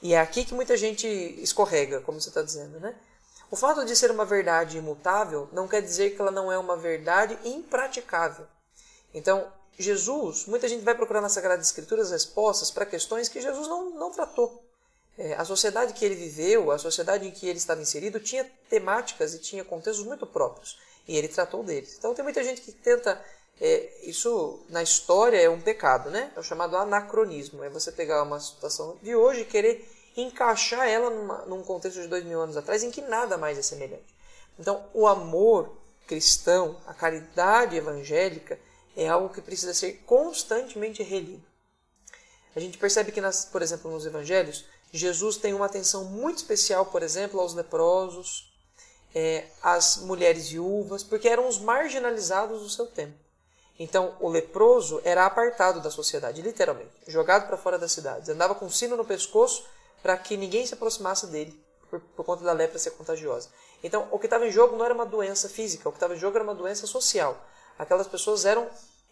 E 0.00 0.14
é 0.14 0.20
aqui 0.20 0.44
que 0.44 0.54
muita 0.54 0.76
gente 0.76 1.06
escorrega, 1.42 2.00
como 2.00 2.20
você 2.20 2.28
está 2.28 2.42
dizendo, 2.42 2.78
né? 2.78 2.94
O 3.50 3.56
fato 3.56 3.84
de 3.84 3.96
ser 3.96 4.10
uma 4.10 4.24
verdade 4.24 4.76
imutável 4.76 5.48
não 5.52 5.66
quer 5.66 5.80
dizer 5.80 6.14
que 6.14 6.20
ela 6.20 6.30
não 6.30 6.52
é 6.52 6.58
uma 6.58 6.76
verdade 6.76 7.38
impraticável. 7.44 8.46
Então, 9.12 9.50
Jesus, 9.78 10.46
muita 10.46 10.68
gente 10.68 10.84
vai 10.84 10.94
procurar 10.94 11.20
nas 11.20 11.32
Sagradas 11.32 11.66
Escrituras 11.66 12.10
respostas 12.10 12.70
para 12.70 12.84
questões 12.84 13.28
que 13.28 13.40
Jesus 13.40 13.66
não, 13.66 13.90
não 13.90 14.10
tratou. 14.10 14.64
É, 15.16 15.34
a 15.34 15.44
sociedade 15.44 15.94
que 15.94 16.04
ele 16.04 16.14
viveu, 16.14 16.70
a 16.70 16.78
sociedade 16.78 17.26
em 17.26 17.30
que 17.30 17.48
ele 17.48 17.58
estava 17.58 17.80
inserido, 17.80 18.20
tinha 18.20 18.44
temáticas 18.68 19.34
e 19.34 19.40
tinha 19.40 19.64
contextos 19.64 20.04
muito 20.04 20.26
próprios. 20.26 20.78
E 21.08 21.16
ele 21.16 21.26
tratou 21.26 21.64
deles. 21.64 21.96
Então, 21.96 22.14
tem 22.14 22.22
muita 22.22 22.44
gente 22.44 22.60
que 22.60 22.70
tenta. 22.70 23.24
É, 23.60 23.90
isso 24.02 24.60
na 24.68 24.82
história 24.82 25.36
é 25.36 25.50
um 25.50 25.60
pecado, 25.60 26.10
né? 26.10 26.32
É 26.36 26.40
o 26.40 26.42
chamado 26.42 26.76
anacronismo. 26.76 27.64
É 27.64 27.68
você 27.68 27.90
pegar 27.90 28.22
uma 28.22 28.38
situação 28.38 28.96
de 29.02 29.14
hoje 29.14 29.40
e 29.40 29.44
querer 29.44 29.88
encaixar 30.16 30.88
ela 30.88 31.10
numa, 31.10 31.44
num 31.46 31.62
contexto 31.62 32.00
de 32.00 32.08
dois 32.08 32.24
mil 32.24 32.40
anos 32.40 32.56
atrás 32.56 32.82
em 32.82 32.90
que 32.90 33.00
nada 33.02 33.36
mais 33.36 33.58
é 33.58 33.62
semelhante. 33.62 34.14
Então, 34.58 34.84
o 34.92 35.06
amor 35.06 35.76
cristão, 36.06 36.76
a 36.86 36.94
caridade 36.94 37.76
evangélica, 37.76 38.58
é 38.96 39.08
algo 39.08 39.28
que 39.28 39.40
precisa 39.40 39.74
ser 39.74 40.02
constantemente 40.06 41.02
relido. 41.02 41.46
A 42.56 42.60
gente 42.60 42.78
percebe 42.78 43.12
que, 43.12 43.20
nas, 43.20 43.44
por 43.44 43.62
exemplo, 43.62 43.90
nos 43.90 44.06
evangelhos, 44.06 44.64
Jesus 44.90 45.36
tem 45.36 45.54
uma 45.54 45.66
atenção 45.66 46.04
muito 46.04 46.38
especial, 46.38 46.86
por 46.86 47.02
exemplo, 47.02 47.38
aos 47.38 47.54
leprosos, 47.54 48.52
é, 49.14 49.46
às 49.62 49.98
mulheres 49.98 50.48
viúvas, 50.48 51.02
porque 51.02 51.28
eram 51.28 51.46
os 51.46 51.58
marginalizados 51.58 52.62
do 52.62 52.70
seu 52.70 52.86
tempo. 52.86 53.27
Então, 53.78 54.16
o 54.20 54.28
leproso 54.28 55.00
era 55.04 55.24
apartado 55.24 55.80
da 55.80 55.90
sociedade, 55.90 56.42
literalmente, 56.42 56.90
jogado 57.06 57.46
para 57.46 57.56
fora 57.56 57.78
das 57.78 57.92
cidades. 57.92 58.28
Andava 58.28 58.54
com 58.54 58.66
um 58.66 58.70
sino 58.70 58.96
no 58.96 59.04
pescoço 59.04 59.64
para 60.02 60.16
que 60.16 60.36
ninguém 60.36 60.66
se 60.66 60.74
aproximasse 60.74 61.28
dele 61.28 61.58
por, 61.88 62.00
por, 62.00 62.24
conta 62.24 62.42
da 62.42 62.52
lepra 62.52 62.78
ser 62.78 62.90
contagiosa. 62.92 63.50
Então, 63.82 64.08
o 64.10 64.18
que 64.18 64.26
estava 64.26 64.46
em 64.46 64.50
jogo 64.50 64.76
não 64.76 64.84
era 64.84 64.94
uma 64.94 65.06
doença 65.06 65.48
física, 65.48 65.88
o 65.88 65.92
que 65.92 65.96
estava 65.96 66.14
em 66.14 66.18
jogo 66.18 66.36
era 66.36 66.44
uma 66.44 66.54
doença 66.54 66.86
social. 66.86 67.40
Aquelas 67.78 68.08
pessoas 68.08 68.44
eram 68.44 68.68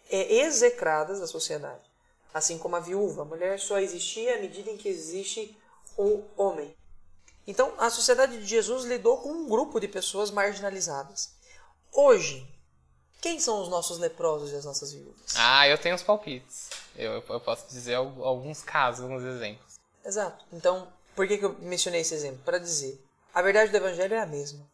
é, 0.09 0.41
execradas 0.41 1.19
da 1.21 1.27
sociedade. 1.27 1.89
Assim 2.33 2.57
como 2.57 2.75
a 2.75 2.81
viúva, 2.81 3.21
a 3.21 3.25
mulher 3.25 3.59
só 3.59 3.79
existia 3.79 4.35
à 4.35 4.41
medida 4.41 4.69
em 4.69 4.77
que 4.77 4.89
existe 4.89 5.57
o 5.97 6.23
homem. 6.35 6.75
Então, 7.47 7.73
a 7.77 7.89
sociedade 7.89 8.37
de 8.37 8.45
Jesus 8.45 8.83
lidou 8.83 9.17
com 9.19 9.29
um 9.29 9.47
grupo 9.47 9.79
de 9.79 9.87
pessoas 9.87 10.29
marginalizadas. 10.29 11.31
Hoje, 11.93 12.45
quem 13.21 13.39
são 13.39 13.61
os 13.61 13.69
nossos 13.69 13.97
leprosos 13.97 14.51
e 14.51 14.55
as 14.55 14.65
nossas 14.65 14.93
viúvas? 14.93 15.35
Ah, 15.35 15.67
eu 15.67 15.77
tenho 15.77 15.95
os 15.95 16.03
palpites. 16.03 16.69
Eu, 16.95 17.23
eu 17.27 17.39
posso 17.39 17.67
dizer 17.67 17.95
alguns 17.95 18.61
casos, 18.61 19.03
alguns 19.03 19.23
exemplos. 19.23 19.79
Exato. 20.05 20.45
Então, 20.53 20.87
por 21.15 21.27
que, 21.27 21.37
que 21.37 21.45
eu 21.45 21.53
mencionei 21.59 22.01
esse 22.01 22.13
exemplo? 22.13 22.41
Para 22.45 22.59
dizer, 22.59 23.03
a 23.33 23.41
verdade 23.41 23.71
do 23.71 23.77
Evangelho 23.77 24.13
é 24.13 24.19
a 24.19 24.25
mesma. 24.25 24.65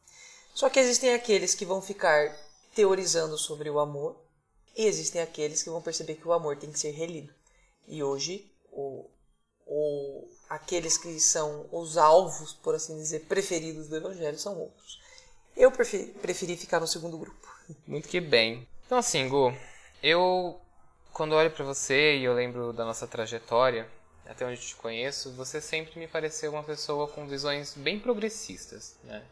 Só 0.53 0.69
que 0.69 0.79
existem 0.79 1.13
aqueles 1.13 1.55
que 1.55 1.65
vão 1.65 1.81
ficar 1.81 2.35
teorizando 2.75 3.37
sobre 3.37 3.69
o 3.69 3.79
amor 3.79 4.15
e 4.75 4.85
existem 4.85 5.21
aqueles 5.21 5.63
que 5.63 5.69
vão 5.69 5.81
perceber 5.81 6.15
que 6.15 6.27
o 6.27 6.33
amor 6.33 6.57
tem 6.57 6.71
que 6.71 6.79
ser 6.79 6.91
relido. 6.91 7.33
E 7.87 8.03
hoje, 8.03 8.51
o, 8.71 9.09
o, 9.65 10.27
aqueles 10.49 10.97
que 10.97 11.19
são 11.19 11.67
os 11.71 11.97
alvos, 11.97 12.53
por 12.53 12.75
assim 12.75 12.95
dizer, 12.97 13.21
preferidos 13.21 13.87
do 13.87 13.95
Evangelho 13.95 14.37
são 14.37 14.57
outros. 14.57 15.01
Eu 15.55 15.71
preferi, 15.71 16.07
preferi 16.13 16.57
ficar 16.57 16.79
no 16.79 16.87
segundo 16.87 17.17
grupo. 17.17 17.52
Muito 17.87 18.07
que 18.07 18.19
bem. 18.19 18.67
Então, 18.85 18.97
assim, 18.97 19.27
Gu, 19.27 19.53
eu, 20.01 20.59
quando 21.11 21.33
olho 21.35 21.51
para 21.51 21.63
você 21.65 22.17
e 22.17 22.23
eu 22.23 22.33
lembro 22.33 22.73
da 22.73 22.85
nossa 22.85 23.07
trajetória, 23.07 23.87
até 24.25 24.45
onde 24.45 24.59
te 24.61 24.75
conheço, 24.75 25.31
você 25.33 25.59
sempre 25.59 25.99
me 25.99 26.07
pareceu 26.07 26.51
uma 26.51 26.63
pessoa 26.63 27.07
com 27.07 27.27
visões 27.27 27.73
bem 27.75 27.99
progressistas, 27.99 28.95
né? 29.03 29.23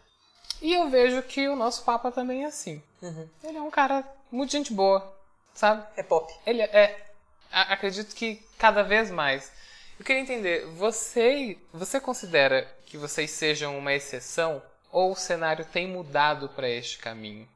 E 0.61 0.73
eu 0.73 0.89
vejo 0.89 1.21
que 1.23 1.47
o 1.49 1.55
nosso 1.55 1.83
Papa 1.83 2.11
também 2.11 2.43
é 2.43 2.47
assim. 2.47 2.81
Uhum. 3.01 3.27
Ele 3.43 3.57
é 3.57 3.61
um 3.61 3.71
cara 3.71 4.05
muito 4.31 4.51
gente 4.51 4.71
boa, 4.73 5.11
sabe? 5.53 5.83
É 5.97 6.03
pop. 6.03 6.31
Ele 6.45 6.61
é. 6.61 7.07
a- 7.51 7.73
acredito 7.73 8.15
que 8.15 8.43
cada 8.57 8.83
vez 8.83 9.09
mais. 9.09 9.51
Eu 9.97 10.05
queria 10.05 10.21
entender, 10.21 10.65
você, 10.67 11.57
você 11.73 11.99
considera 11.99 12.67
que 12.85 12.97
vocês 12.97 13.31
sejam 13.31 13.77
uma 13.77 13.93
exceção 13.93 14.61
ou 14.91 15.11
o 15.13 15.15
cenário 15.15 15.63
tem 15.65 15.87
mudado 15.87 16.49
para 16.49 16.69
este 16.69 16.97
caminho? 16.97 17.47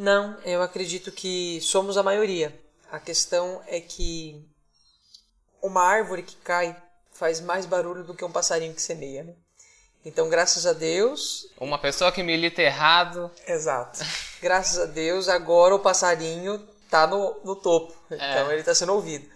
Não, 0.00 0.34
eu 0.46 0.62
acredito 0.62 1.12
que 1.12 1.60
somos 1.60 1.98
a 1.98 2.02
maioria. 2.02 2.58
A 2.90 2.98
questão 2.98 3.62
é 3.66 3.82
que 3.82 4.42
uma 5.60 5.82
árvore 5.82 6.22
que 6.22 6.36
cai 6.36 6.74
faz 7.12 7.38
mais 7.38 7.66
barulho 7.66 8.02
do 8.02 8.14
que 8.14 8.24
um 8.24 8.32
passarinho 8.32 8.72
que 8.72 8.80
semeia, 8.80 9.24
né? 9.24 9.34
Então, 10.02 10.30
graças 10.30 10.64
a 10.64 10.72
Deus, 10.72 11.46
Uma 11.60 11.78
pessoa 11.78 12.10
que 12.10 12.22
milita 12.22 12.62
errado. 12.62 13.30
Exato. 13.46 14.00
Graças 14.40 14.78
a 14.78 14.86
Deus, 14.86 15.28
agora 15.28 15.74
o 15.74 15.78
passarinho 15.78 16.58
tá 16.88 17.06
no, 17.06 17.38
no 17.44 17.54
topo. 17.54 17.94
Então 18.10 18.50
ele 18.50 18.60
está 18.60 18.74
sendo 18.74 18.94
ouvido. 18.94 19.28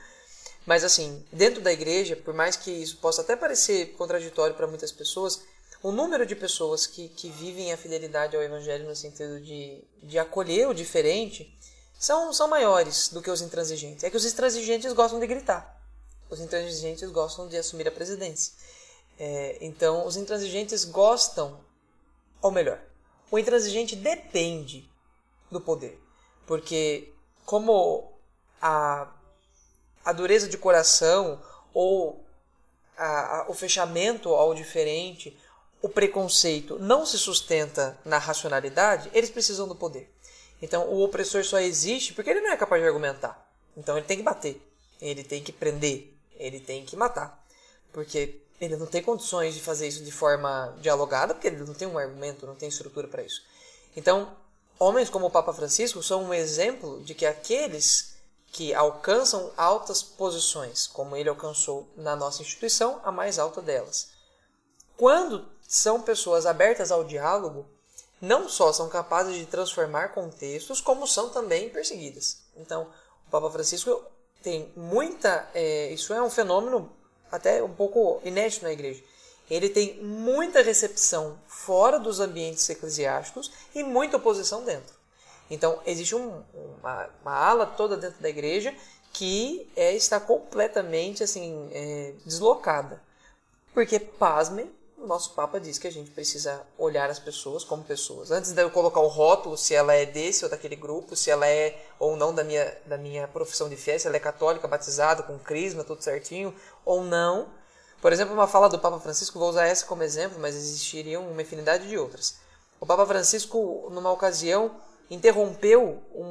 Mas 0.65 0.83
assim, 0.83 1.23
dentro 1.31 1.61
da 1.61 1.75
igreja, 1.75 2.17
por 2.17 2.33
mais 2.33 2.57
que 2.57 2.71
isso 2.71 2.97
possa 2.97 3.21
até 3.21 3.37
parecer 3.37 3.93
contraditório 3.99 4.57
para 4.57 4.67
muitas 4.67 4.91
pessoas, 4.91 5.45
o 5.85 5.93
número 5.93 6.25
de 6.25 6.35
pessoas 6.35 6.87
que, 6.87 7.09
que 7.11 7.29
vivem 7.29 7.71
a 7.71 7.77
fidelidade 7.77 8.35
ao 8.35 8.43
evangelho 8.43 8.89
no 8.89 8.97
sentido 8.97 9.39
de, 9.39 9.85
de 10.03 10.19
acolher 10.19 10.67
o 10.67 10.73
diferente 10.75 11.55
são, 11.99 12.33
são 12.33 12.49
maiores 12.49 13.11
do 13.11 13.21
que 13.21 13.31
os 13.31 13.43
intransigentes. 13.43 14.03
É 14.03 14.09
que 14.11 14.17
os 14.17 14.25
intransigentes 14.25 14.93
gostam 14.95 15.21
de 15.21 15.27
gritar. 15.27 15.79
Os 16.31 16.41
intransigentes 16.41 17.11
gostam 17.11 17.47
de 17.49 17.57
assumir 17.59 17.87
a 17.87 17.93
presidência. 17.93 18.55
É, 19.19 19.59
então, 19.61 20.07
os 20.07 20.17
intransigentes 20.17 20.87
gostam 20.87 21.61
ou 22.41 22.51
melhor, 22.51 22.81
o 23.31 23.39
intransigente 23.39 23.95
depende 23.95 24.91
do 25.51 25.61
poder. 25.61 25.99
Porque, 26.47 27.13
como 27.45 28.11
a, 28.61 29.13
a 30.05 30.13
dureza 30.13 30.49
de 30.49 30.57
coração 30.57 31.43
ou 31.75 32.25
a- 32.97 33.41
a- 33.41 33.51
o 33.51 33.55
fechamento 33.55 34.31
ao 34.31 34.55
diferente, 34.55 35.39
o 35.85 35.89
preconceito 35.91 36.79
não 36.79 37.05
se 37.05 37.19
sustenta 37.19 37.95
na 38.07 38.17
racionalidade, 38.17 39.11
eles 39.13 39.29
precisam 39.29 39.69
do 39.69 39.75
poder. 39.75 40.11
Então, 40.63 40.89
o 40.89 41.05
opressor 41.05 41.45
só 41.45 41.61
existe 41.61 42.15
porque 42.15 42.31
ele 42.31 42.41
não 42.41 42.53
é 42.53 42.57
capaz 42.57 42.81
de 42.81 42.89
argumentar. 42.89 43.47
Então, 43.77 43.95
ele 43.95 44.07
tem 44.07 44.17
que 44.17 44.23
bater, 44.23 44.67
ele 44.99 45.23
tem 45.23 45.43
que 45.43 45.53
prender, 45.53 46.11
ele 46.37 46.59
tem 46.59 46.87
que 46.87 46.97
matar. 46.97 47.39
Porque 47.93 48.41
ele 48.59 48.79
não 48.79 48.87
tem 48.87 49.03
condições 49.03 49.53
de 49.53 49.61
fazer 49.61 49.87
isso 49.87 50.03
de 50.03 50.11
forma 50.11 50.75
dialogada, 50.81 51.35
porque 51.35 51.49
ele 51.49 51.59
não 51.59 51.75
tem 51.75 51.87
um 51.87 51.99
argumento, 51.99 52.47
não 52.47 52.55
tem 52.55 52.71
estrutura 52.71 53.07
para 53.07 53.23
isso. 53.23 53.43
Então, 53.95 54.35
homens 54.79 55.11
como 55.11 55.27
o 55.27 55.31
Papa 55.31 55.53
Francisco 55.53 56.03
são 56.03 56.25
um 56.25 56.33
exemplo 56.33 57.03
de 57.05 57.13
que 57.15 57.27
aqueles 57.27 58.15
que 58.51 58.73
alcançam 58.73 59.53
altas 59.55 60.03
posições, 60.03 60.87
como 60.87 61.15
ele 61.15 61.29
alcançou 61.29 61.87
na 61.95 62.17
nossa 62.17 62.41
instituição, 62.41 63.03
a 63.05 63.13
mais 63.13 63.39
alta 63.39 63.61
delas. 63.61 64.09
Quando 64.97 65.53
são 65.75 66.01
pessoas 66.01 66.47
abertas 66.47 66.93
ao 66.93 67.03
diálogo, 67.03 67.67
não 68.21 68.49
só 68.49 68.73
são 68.73 68.89
capazes 68.89 69.35
de 69.37 69.45
transformar 69.45 70.09
contextos, 70.15 70.81
como 70.81 71.05
são 71.05 71.31
também 71.31 71.69
perseguidas. 71.69 72.39
Então, 72.57 72.89
o 73.27 73.31
Papa 73.31 73.51
Francisco 73.51 74.01
tem 74.41 74.73
muita. 74.77 75.49
é, 75.53 75.91
isso 75.91 76.15
é 76.15 76.23
um 76.23 76.31
fenômeno 76.31 76.89
até 77.31 77.61
um 77.61 77.75
pouco 77.75 78.21
inédito 78.25 78.63
na 78.65 78.73
igreja. 78.73 79.03
Ele 79.51 79.69
tem 79.69 80.01
muita 80.01 80.63
recepção 80.63 81.37
fora 81.49 81.99
dos 81.99 82.21
ambientes 82.21 82.69
eclesiásticos 82.71 83.51
e 83.75 83.83
muita 83.83 84.17
oposição 84.17 84.63
dentro. 84.65 84.95
Então, 85.51 85.81
existe 85.85 86.15
um- 86.15 86.43
uma, 86.81 87.11
uma 87.21 87.35
ala 87.35 87.67
toda 87.67 87.97
dentro 87.97 88.23
da 88.23 88.29
igreja 88.29 88.73
que 89.13 89.69
é, 89.77 89.93
está 89.93 90.19
completamente 90.21 91.23
assim 91.25 91.69
é, 91.73 92.15
deslocada. 92.25 93.03
Porque, 93.75 93.99
pasmem, 93.99 94.71
o 95.05 95.07
nosso 95.07 95.35
Papa 95.35 95.61
diz 95.61 95.79
que 95.79 95.87
a 95.87 95.93
gente 95.93 96.11
precisa 96.11 96.67
olhar 96.79 97.11
as 97.11 97.19
pessoas 97.19 97.63
como 97.63 97.85
pessoas. 97.85 98.31
Antes 98.31 98.53
de 98.53 98.63
eu 98.63 98.71
colocar 98.71 99.01
o 99.01 99.07
rótulo, 99.07 99.57
se 99.57 99.75
ela 99.75 99.95
é 99.95 100.07
desse 100.07 100.45
ou 100.45 100.51
daquele 100.51 100.75
grupo, 100.75 101.15
se 101.15 101.31
ela 101.31 101.47
é 101.47 101.87
ou 101.99 102.17
não 102.17 102.35
da 102.35 102.43
minha, 102.43 102.77
da 102.87 102.97
minha 102.97 103.29
profissão 103.29 103.69
de 103.69 103.77
fé, 103.77 103.99
se 103.99 104.07
ela 104.07 104.17
é 104.17 104.21
católica, 104.21 104.67
batizada, 104.67 105.23
com 105.23 105.39
crisma, 105.39 105.85
tudo 105.85 106.03
certinho, 106.03 106.55
ou 106.85 107.05
não. 107.05 107.49
Por 108.01 108.13
exemplo, 108.13 108.35
uma 108.35 108.47
fala 108.47 108.69
do 108.69 108.79
Papa 108.79 108.99
Francisco, 108.99 109.39
vou 109.39 109.51
usar 109.51 109.67
essa 109.67 109.87
como 109.87 110.03
exemplo, 110.03 110.39
mas 110.41 110.57
existiriam 110.57 111.29
uma 111.31 111.43
infinidade 111.43 111.87
de 111.87 111.97
outras. 111.99 112.39
O 112.81 112.87
Papa 112.87 113.07
Francisco, 113.07 113.89
numa 113.91 114.11
ocasião, 114.11 114.75
interrompeu 115.11 116.03
um, 116.15 116.25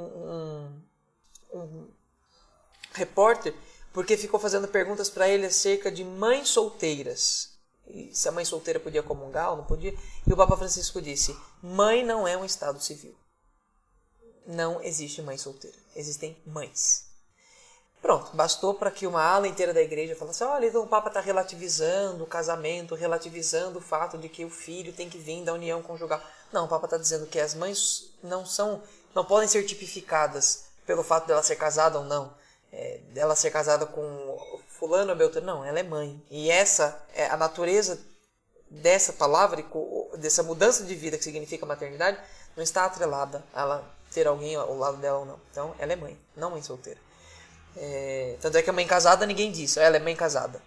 um, 1.53 1.59
um 1.59 1.87
repórter 2.93 3.53
porque 3.91 4.17
ficou 4.17 4.39
fazendo 4.39 4.67
perguntas 4.67 5.09
para 5.09 5.29
ele 5.29 5.45
acerca 5.45 5.91
de 5.91 6.03
mães 6.03 6.49
solteiras. 6.49 7.52
Se 8.11 8.29
a 8.29 8.31
mãe 8.31 8.45
solteira 8.45 8.79
podia 8.79 9.03
comungar 9.03 9.51
ou 9.51 9.57
não 9.57 9.65
podia. 9.65 9.93
E 10.25 10.33
o 10.33 10.37
Papa 10.37 10.57
Francisco 10.57 11.01
disse: 11.01 11.37
mãe 11.61 12.03
não 12.03 12.27
é 12.27 12.37
um 12.37 12.45
estado 12.45 12.81
civil. 12.81 13.15
Não 14.45 14.81
existe 14.81 15.21
mãe 15.21 15.37
solteira. 15.37 15.77
Existem 15.95 16.37
mães. 16.45 17.13
Pronto, 18.03 18.35
bastou 18.35 18.73
para 18.73 18.91
que 18.91 19.07
uma 19.07 19.23
ala 19.23 19.47
inteira 19.47 19.73
da 19.73 19.81
igreja 19.81 20.13
falasse: 20.13 20.43
olha, 20.43 20.65
então 20.65 20.83
o 20.83 20.87
Papa 20.87 21.07
está 21.07 21.21
relativizando 21.21 22.25
o 22.25 22.27
casamento, 22.27 22.95
relativizando 22.95 23.79
o 23.79 23.81
fato 23.81 24.17
de 24.17 24.27
que 24.27 24.43
o 24.43 24.49
filho 24.49 24.91
tem 24.91 25.09
que 25.09 25.17
vir 25.17 25.41
da 25.45 25.53
união 25.53 25.81
conjugal. 25.81 26.21
Não, 26.51 26.65
o 26.65 26.67
Papa 26.67 26.85
está 26.85 26.97
dizendo 26.97 27.27
que 27.27 27.39
as 27.39 27.55
mães 27.55 28.13
não 28.21 28.45
são, 28.45 28.81
não 29.15 29.23
podem 29.23 29.47
ser 29.47 29.63
tipificadas 29.63 30.65
pelo 30.85 31.01
fato 31.01 31.27
dela 31.27 31.41
ser 31.41 31.55
casada 31.55 31.97
ou 31.97 32.03
não, 32.03 32.33
é, 32.73 32.99
dela 33.13 33.37
ser 33.37 33.51
casada 33.51 33.85
com 33.85 34.52
fulano 34.83 35.15
beltrano. 35.15 35.47
Não, 35.47 35.65
ela 35.65 35.79
é 35.79 35.83
mãe. 35.83 36.21
E 36.29 36.51
essa 36.51 37.01
é 37.15 37.27
a 37.27 37.37
natureza 37.37 37.99
dessa 38.69 39.13
palavra, 39.13 39.63
dessa 40.17 40.43
mudança 40.43 40.83
de 40.83 40.93
vida 40.93 41.17
que 41.17 41.23
significa 41.23 41.65
maternidade, 41.65 42.17
não 42.55 42.63
está 42.63 42.85
atrelada 42.85 43.43
a 43.53 43.61
ela 43.61 43.95
ter 44.11 44.27
alguém 44.27 44.55
ao 44.55 44.77
lado 44.77 44.97
dela 44.97 45.19
ou 45.19 45.25
não. 45.25 45.39
Então, 45.51 45.73
ela 45.79 45.93
é 45.93 45.95
mãe, 45.95 46.19
não 46.35 46.51
mãe 46.51 46.61
solteira. 46.61 46.99
É, 47.77 48.37
tanto 48.41 48.57
é 48.57 48.61
que 48.61 48.69
a 48.69 48.73
mãe 48.73 48.85
casada 48.85 49.25
ninguém 49.25 49.51
diz, 49.51 49.77
ela 49.77 49.95
é 49.95 49.99
mãe 49.99 50.15
casada. 50.15 50.61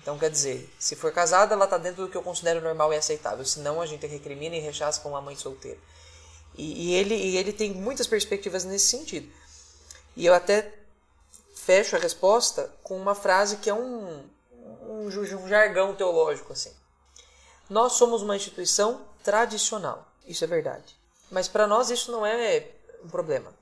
Então 0.00 0.18
quer 0.18 0.30
dizer, 0.30 0.72
se 0.78 0.96
for 0.96 1.12
casada, 1.12 1.54
ela 1.54 1.64
está 1.66 1.76
dentro 1.76 2.06
do 2.06 2.10
que 2.10 2.16
eu 2.16 2.22
considero 2.22 2.62
normal 2.62 2.94
e 2.94 2.96
aceitável. 2.96 3.44
Senão 3.44 3.80
a 3.80 3.86
gente 3.86 4.06
recrimina 4.06 4.56
e 4.56 4.60
rechaça 4.60 5.00
com 5.00 5.10
uma 5.10 5.20
mãe 5.20 5.36
solteira. 5.36 5.78
E, 6.56 6.88
e 6.88 6.94
ele, 6.94 7.14
e 7.14 7.36
ele 7.36 7.52
tem 7.52 7.74
muitas 7.74 8.06
perspectivas 8.06 8.64
nesse 8.64 8.86
sentido. 8.86 9.30
E 10.16 10.24
eu 10.24 10.32
até 10.32 10.77
fecho 11.68 11.96
a 11.96 11.98
resposta 11.98 12.74
com 12.82 12.96
uma 12.96 13.14
frase 13.14 13.58
que 13.58 13.68
é 13.68 13.74
um, 13.74 14.26
um, 14.54 15.06
um 15.06 15.48
jargão 15.48 15.94
teológico 15.94 16.54
assim. 16.54 16.74
Nós 17.68 17.92
somos 17.92 18.22
uma 18.22 18.34
instituição 18.34 19.06
tradicional, 19.22 20.10
isso 20.26 20.42
é 20.42 20.46
verdade. 20.46 20.96
Mas 21.30 21.46
para 21.46 21.66
nós 21.66 21.90
isso 21.90 22.10
não 22.10 22.24
é 22.24 22.66
um 23.04 23.08
problema. 23.10 23.54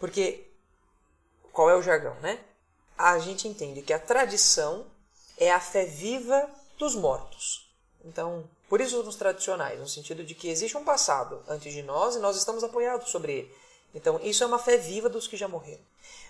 Porque 0.00 0.50
qual 1.52 1.70
é 1.70 1.76
o 1.76 1.82
jargão, 1.82 2.16
né? 2.16 2.40
A 2.96 3.20
gente 3.20 3.46
entende 3.46 3.82
que 3.82 3.92
a 3.92 4.00
tradição 4.00 4.84
é 5.36 5.52
a 5.52 5.60
fé 5.60 5.84
viva 5.84 6.50
dos 6.76 6.96
mortos. 6.96 7.72
Então, 8.04 8.50
por 8.68 8.80
isso 8.80 9.00
os 9.00 9.14
tradicionais, 9.14 9.78
no 9.78 9.86
sentido 9.86 10.24
de 10.24 10.34
que 10.34 10.48
existe 10.48 10.76
um 10.76 10.82
passado 10.82 11.40
antes 11.46 11.72
de 11.72 11.84
nós 11.84 12.16
e 12.16 12.18
nós 12.18 12.36
estamos 12.36 12.64
apoiados 12.64 13.10
sobre 13.10 13.32
ele. 13.32 13.54
Então, 13.94 14.18
isso 14.24 14.42
é 14.42 14.46
uma 14.46 14.58
fé 14.58 14.76
viva 14.76 15.08
dos 15.08 15.28
que 15.28 15.36
já 15.36 15.46
morreram. 15.46 15.84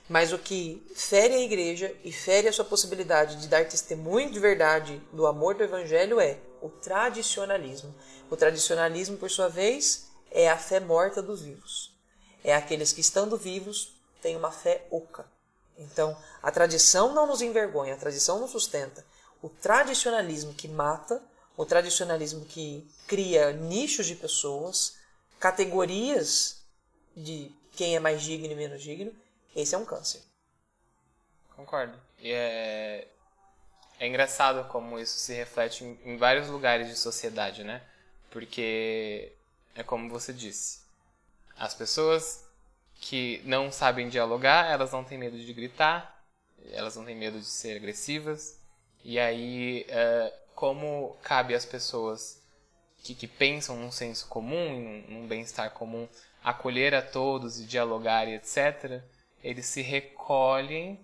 Mas 0.08 0.32
o 0.32 0.38
que 0.38 0.82
fere 0.94 1.34
a 1.34 1.40
igreja 1.40 1.94
e 2.02 2.10
fere 2.10 2.48
a 2.48 2.52
sua 2.52 2.64
possibilidade 2.64 3.36
de 3.36 3.48
dar 3.48 3.68
testemunho 3.68 4.30
de 4.30 4.40
verdade 4.40 5.02
do 5.12 5.26
amor 5.26 5.54
do 5.54 5.62
evangelho 5.62 6.18
é 6.18 6.38
o 6.62 6.70
tradicionalismo. 6.70 7.94
O 8.30 8.36
tradicionalismo, 8.36 9.18
por 9.18 9.30
sua 9.30 9.48
vez, 9.48 10.08
é 10.30 10.48
a 10.48 10.56
fé 10.56 10.80
morta 10.80 11.20
dos 11.20 11.42
vivos. 11.42 11.94
É 12.42 12.54
aqueles 12.54 12.92
que, 12.92 13.02
estando 13.02 13.36
vivos, 13.36 13.92
têm 14.22 14.36
uma 14.36 14.50
fé 14.50 14.86
oca. 14.90 15.26
Então, 15.76 16.16
a 16.42 16.50
tradição 16.50 17.14
não 17.14 17.26
nos 17.26 17.42
envergonha, 17.42 17.94
a 17.94 17.98
tradição 17.98 18.40
nos 18.40 18.50
sustenta. 18.50 19.04
O 19.42 19.48
tradicionalismo 19.48 20.54
que 20.54 20.66
mata, 20.66 21.22
o 21.56 21.64
tradicionalismo 21.64 22.44
que 22.46 22.88
cria 23.06 23.52
nichos 23.52 24.06
de 24.06 24.14
pessoas, 24.14 24.96
categorias 25.38 26.62
de 27.16 27.52
quem 27.72 27.94
é 27.94 28.00
mais 28.00 28.22
digno 28.22 28.50
e 28.50 28.56
menos 28.56 28.82
digno, 28.82 29.12
esse 29.60 29.74
é 29.74 29.78
um 29.78 29.84
câncer. 29.84 30.22
Concordo. 31.56 31.98
E 32.20 32.30
é, 32.32 33.08
é 33.98 34.06
engraçado 34.06 34.68
como 34.68 34.98
isso 34.98 35.18
se 35.18 35.34
reflete 35.34 35.84
em, 36.04 36.16
vários 36.16 36.48
lugares 36.48 36.86
de 36.88 36.96
sociedade, 36.96 37.64
né? 37.64 37.82
Porque 38.30 39.32
é 39.74 39.82
como 39.82 40.08
você 40.08 40.32
disse. 40.32 40.80
As 41.56 41.74
pessoas 41.74 42.44
que 43.00 43.42
não 43.44 43.72
sabem 43.72 44.08
dialogar, 44.08 44.70
elas 44.70 44.92
não 44.92 45.02
têm 45.02 45.18
medo 45.18 45.36
de 45.36 45.52
gritar, 45.52 46.22
elas 46.70 46.94
não 46.94 47.04
têm 47.04 47.16
medo 47.16 47.40
de 47.40 47.46
ser 47.46 47.76
agressivas. 47.76 48.60
E 49.02 49.18
aí, 49.18 49.84
uh, 49.88 50.32
como 50.54 51.16
cabe 51.22 51.54
às 51.54 51.64
pessoas 51.64 52.40
que, 53.02 53.14
que 53.14 53.26
pensam 53.26 53.76
num 53.76 53.90
senso 53.90 54.28
comum, 54.28 54.80
num, 54.80 55.04
num 55.08 55.26
bem-estar 55.26 55.70
comum, 55.72 56.08
acolher 56.42 56.94
a 56.94 57.02
todos 57.02 57.58
e 57.60 57.64
dialogar 57.64 58.28
e 58.28 58.34
etc., 58.34 59.02
eles 59.42 59.66
se 59.66 59.82
recolhem 59.82 60.98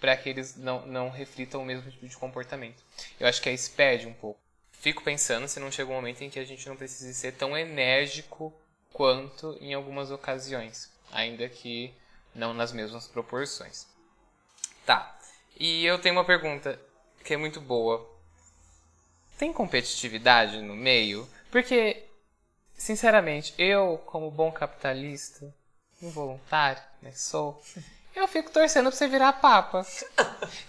para 0.00 0.16
que 0.16 0.28
eles 0.28 0.56
não, 0.56 0.86
não 0.86 1.10
reflitam 1.10 1.62
o 1.62 1.64
mesmo 1.64 1.90
tipo 1.90 2.08
de 2.08 2.16
comportamento. 2.16 2.82
Eu 3.18 3.26
acho 3.26 3.40
que 3.40 3.48
aí 3.48 3.58
se 3.58 3.70
perde 3.70 4.06
um 4.06 4.14
pouco. 4.14 4.40
Fico 4.72 5.02
pensando 5.02 5.46
se 5.46 5.60
não 5.60 5.70
chega 5.70 5.90
um 5.90 5.94
momento 5.94 6.22
em 6.22 6.30
que 6.30 6.38
a 6.38 6.44
gente 6.44 6.66
não 6.66 6.76
precise 6.76 7.12
ser 7.12 7.32
tão 7.32 7.56
enérgico 7.56 8.52
quanto 8.92 9.56
em 9.60 9.74
algumas 9.74 10.10
ocasiões, 10.10 10.90
ainda 11.12 11.48
que 11.48 11.92
não 12.34 12.54
nas 12.54 12.72
mesmas 12.72 13.06
proporções. 13.06 13.86
Tá. 14.86 15.18
E 15.58 15.84
eu 15.84 15.98
tenho 15.98 16.14
uma 16.14 16.24
pergunta 16.24 16.80
que 17.22 17.34
é 17.34 17.36
muito 17.36 17.60
boa. 17.60 18.08
Tem 19.36 19.52
competitividade 19.52 20.60
no 20.62 20.74
meio? 20.74 21.28
Porque, 21.50 22.04
sinceramente, 22.74 23.54
eu, 23.58 23.98
como 24.06 24.30
bom 24.30 24.50
capitalista, 24.50 25.54
involuntário, 26.02 26.82
né, 27.02 27.12
sou, 27.14 27.62
eu 28.14 28.26
fico 28.28 28.50
torcendo 28.50 28.88
pra 28.88 28.96
você 28.96 29.08
virar 29.08 29.34
papa. 29.34 29.86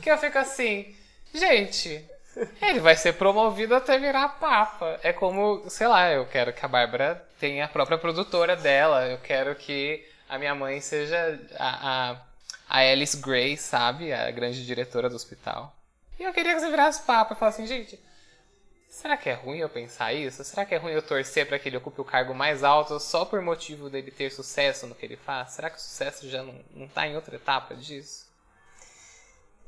que 0.01 0.09
eu 0.09 0.17
fico 0.17 0.37
assim, 0.37 0.95
gente, 1.33 2.05
ele 2.61 2.79
vai 2.79 2.95
ser 2.95 3.13
promovido 3.13 3.75
até 3.75 3.97
virar 3.97 4.29
papa. 4.29 4.99
É 5.03 5.11
como, 5.11 5.69
sei 5.69 5.87
lá, 5.87 6.09
eu 6.11 6.25
quero 6.25 6.53
que 6.53 6.65
a 6.65 6.69
Bárbara 6.69 7.25
tenha 7.39 7.65
a 7.65 7.69
própria 7.69 7.97
produtora 7.97 8.55
dela, 8.55 9.07
eu 9.07 9.17
quero 9.17 9.55
que 9.55 10.05
a 10.29 10.37
minha 10.37 10.55
mãe 10.55 10.79
seja 10.79 11.39
a, 11.57 12.11
a, 12.11 12.17
a 12.69 12.79
Alice 12.79 13.17
Gray, 13.17 13.57
sabe? 13.57 14.13
A 14.13 14.31
grande 14.31 14.65
diretora 14.65 15.09
do 15.09 15.15
hospital. 15.15 15.75
E 16.17 16.23
eu 16.23 16.31
queria 16.31 16.53
que 16.53 16.59
você 16.61 16.69
virasse 16.69 17.01
papa. 17.01 17.33
Eu 17.33 17.37
falo 17.37 17.49
assim, 17.49 17.67
gente, 17.67 17.99
será 19.01 19.17
que 19.17 19.29
é 19.29 19.33
ruim 19.33 19.57
eu 19.57 19.69
pensar 19.69 20.13
isso? 20.13 20.43
Será 20.43 20.63
que 20.63 20.75
é 20.75 20.77
ruim 20.77 20.93
eu 20.93 21.01
torcer 21.01 21.47
para 21.47 21.57
que 21.57 21.67
ele 21.67 21.77
ocupe 21.77 21.99
o 21.99 22.05
cargo 22.05 22.35
mais 22.35 22.63
alto 22.63 22.99
só 22.99 23.25
por 23.25 23.41
motivo 23.41 23.89
dele 23.89 24.11
ter 24.11 24.31
sucesso 24.31 24.85
no 24.85 24.93
que 24.93 25.05
ele 25.05 25.17
faz? 25.17 25.53
Será 25.53 25.69
que 25.69 25.77
o 25.77 25.81
sucesso 25.81 26.29
já 26.29 26.43
não, 26.43 26.59
não 26.75 26.87
tá 26.87 27.07
em 27.07 27.15
outra 27.15 27.35
etapa 27.35 27.75
disso? 27.75 28.27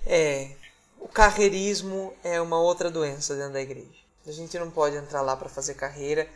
É, 0.05 0.51
o 0.99 1.07
carreirismo 1.07 2.15
é 2.23 2.39
uma 2.39 2.59
outra 2.59 2.91
doença 2.91 3.35
dentro 3.35 3.53
da 3.53 3.61
igreja. 3.61 4.03
A 4.27 4.31
gente 4.31 4.57
não 4.59 4.69
pode 4.69 4.95
entrar 4.95 5.21
lá 5.21 5.35
para 5.35 5.49
fazer 5.49 5.73
carreira 5.73 6.29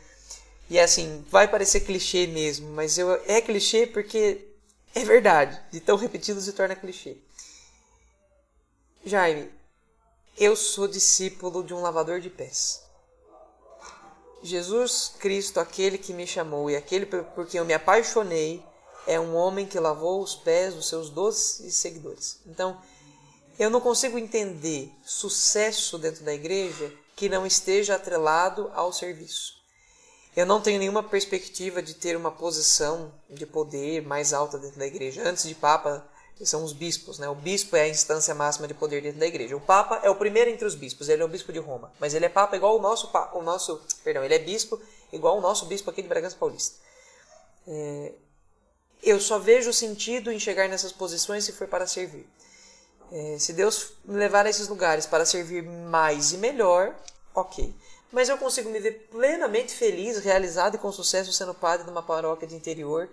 e 0.70 0.78
é 0.80 0.84
assim, 0.84 1.24
vai 1.30 1.48
parecer 1.48 1.82
clichê 1.82 2.26
mesmo, 2.28 2.70
mas 2.72 2.98
eu, 2.98 3.14
é 3.28 3.40
clichê 3.42 3.86
porque 3.86 4.48
é 4.96 5.04
verdade. 5.06 5.62
De 5.72 5.80
tão 5.80 5.96
repetido 5.98 6.42
se 6.42 6.52
torna 6.52 6.76
clichê. 6.76 7.18
Jaime, 9.06 9.52
eu 10.36 10.56
sou 10.56 10.88
discípulo 10.88 11.64
de 11.64 11.74
um 11.74 11.82
lavador 11.82 12.20
de 12.20 12.30
pés. 12.30 12.87
Jesus 14.44 15.14
Cristo, 15.20 15.60
aquele 15.60 15.98
que 15.98 16.14
me 16.14 16.28
chamou 16.28 16.70
e 16.70 16.76
aquele 16.76 17.06
por 17.06 17.46
quem 17.48 17.60
eu 17.60 17.66
me 17.66 17.74
apaixonei, 17.74 18.64
é 19.06 19.20
um 19.20 19.36
homem 19.36 19.66
que 19.66 19.80
lavou 19.80 20.22
os 20.22 20.36
pés 20.36 20.74
dos 20.74 20.88
seus 20.88 21.10
doces 21.10 21.76
seguidores. 21.76 22.40
Então, 22.46 22.80
eu 23.58 23.70
não 23.70 23.82
consigo 23.82 24.18
entender 24.18 24.92
sucesso 25.04 25.98
dentro 25.98 26.24
da 26.24 26.34
igreja 26.34 26.94
que 27.16 27.28
não 27.28 27.46
esteja 27.46 27.96
atrelado 27.96 28.72
ao 28.76 28.94
serviço. 28.94 29.58
Eu 30.36 30.46
não 30.46 30.62
tenho 30.62 30.78
nenhuma 30.78 31.02
perspectiva 31.02 31.82
de 31.82 31.96
ter 31.96 32.16
uma 32.16 32.30
posição 32.30 33.12
de 33.28 33.44
poder 33.44 34.04
mais 34.04 34.34
alta 34.34 34.60
dentro 34.60 34.78
da 34.78 34.86
igreja. 34.86 35.28
Antes 35.28 35.48
de 35.48 35.56
Papa, 35.56 36.08
são 36.44 36.64
os 36.64 36.74
bispos, 36.74 37.20
né? 37.20 37.28
O 37.30 37.36
bispo 37.36 37.76
é 37.76 37.82
a 37.82 37.88
instância 37.88 38.34
máxima 38.36 38.68
de 38.68 38.74
poder 38.74 39.02
dentro 39.02 39.20
da 39.20 39.28
igreja. 39.28 39.56
O 39.56 39.62
Papa 39.62 40.00
é 40.04 40.10
o 40.10 40.16
primeiro 40.16 40.50
entre 40.50 40.66
os 40.66 40.76
bispos, 40.76 41.10
ele 41.10 41.22
é 41.22 41.26
o 41.26 41.28
bispo 41.28 41.52
de 41.52 41.60
Roma, 41.60 41.92
mas 42.00 42.14
ele 42.14 42.26
é 42.26 42.30
Papa 42.30 42.56
igual 42.56 42.78
o 42.78 42.82
nosso, 42.82 43.10
o 43.34 43.42
nosso, 43.42 43.82
perdão, 44.04 44.24
ele 44.24 44.34
é 44.34 44.40
bispo 44.40 44.80
igual 45.12 45.38
o 45.38 45.42
nosso 45.42 45.66
bispo 45.66 45.90
aqui 45.90 46.02
de 46.02 46.08
Bragança 46.08 46.36
Paulista. 46.36 46.78
É, 47.68 48.14
eu 49.04 49.20
só 49.20 49.40
vejo 49.40 49.72
sentido 49.74 50.32
em 50.32 50.40
chegar 50.40 50.68
nessas 50.68 50.92
posições 50.92 51.44
se 51.44 51.54
for 51.54 51.68
para 51.68 51.88
servir. 51.88 52.28
É, 53.12 53.38
se 53.40 53.54
Deus 53.54 53.94
me 54.04 54.18
levar 54.18 54.46
a 54.46 54.50
esses 54.50 54.68
lugares 54.68 55.06
para 55.06 55.26
servir 55.26 55.64
mais 55.64 56.34
e 56.34 56.38
melhor, 56.38 56.96
ok 57.34 57.74
mas 58.12 58.30
eu 58.30 58.38
consigo 58.38 58.70
me 58.70 58.80
ver 58.80 59.08
plenamente 59.12 59.74
feliz, 59.74 60.18
realizado 60.20 60.76
e 60.76 60.78
com 60.78 60.92
sucesso 60.92 61.34
sendo 61.34 61.54
padre 61.54 61.86
de 61.86 61.92
uma 61.92 62.02
paróquia 62.02 62.48
de 62.48 62.56
interior. 62.56 63.10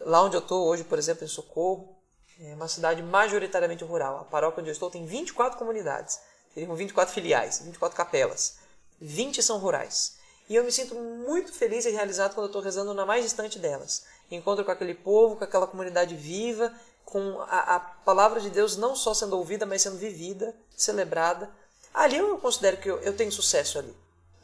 Lá 0.00 0.22
onde 0.22 0.36
eu 0.36 0.40
estou 0.40 0.66
hoje, 0.66 0.84
por 0.84 0.98
exemplo, 0.98 1.24
em 1.24 1.28
Socorro, 1.28 1.94
é 2.42 2.54
uma 2.54 2.68
cidade 2.68 3.02
majoritariamente 3.02 3.84
rural. 3.84 4.18
A 4.18 4.24
paróquia 4.24 4.60
onde 4.60 4.70
eu 4.70 4.72
estou 4.72 4.90
tem 4.90 5.04
24 5.04 5.58
comunidades, 5.58 6.18
teriam 6.54 6.74
24 6.74 7.12
filiais, 7.12 7.60
24 7.62 7.96
capelas. 7.96 8.58
20 9.00 9.42
são 9.42 9.58
rurais. 9.58 10.16
E 10.48 10.56
eu 10.56 10.64
me 10.64 10.72
sinto 10.72 10.94
muito 10.94 11.52
feliz 11.52 11.84
e 11.84 11.90
realizado 11.90 12.34
quando 12.34 12.44
eu 12.44 12.48
estou 12.48 12.62
rezando 12.62 12.92
na 12.92 13.06
mais 13.06 13.22
distante 13.24 13.58
delas. 13.58 14.04
Encontro 14.30 14.64
com 14.64 14.70
aquele 14.70 14.94
povo, 14.94 15.36
com 15.36 15.44
aquela 15.44 15.66
comunidade 15.66 16.16
viva, 16.16 16.74
com 17.04 17.40
a, 17.42 17.76
a 17.76 17.80
palavra 17.80 18.40
de 18.40 18.50
Deus 18.50 18.76
não 18.76 18.96
só 18.96 19.14
sendo 19.14 19.36
ouvida, 19.36 19.66
mas 19.66 19.82
sendo 19.82 19.96
vivida, 19.96 20.54
celebrada. 20.76 21.50
Ali 21.92 22.16
eu 22.16 22.38
considero 22.38 22.78
que 22.78 22.90
eu, 22.90 22.98
eu 23.00 23.16
tenho 23.16 23.30
sucesso 23.30 23.78
ali. 23.78 23.94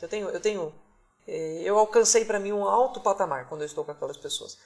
Eu 0.00 0.08
tenho, 0.08 0.28
eu 0.28 0.40
tenho, 0.40 0.74
eh, 1.26 1.62
eu 1.64 1.78
alcancei 1.78 2.24
para 2.24 2.38
mim 2.38 2.52
um 2.52 2.64
alto 2.64 3.00
patamar 3.00 3.48
quando 3.48 3.62
eu 3.62 3.66
estou 3.66 3.84
com 3.84 3.92
aquelas 3.92 4.16
pessoas. 4.16 4.58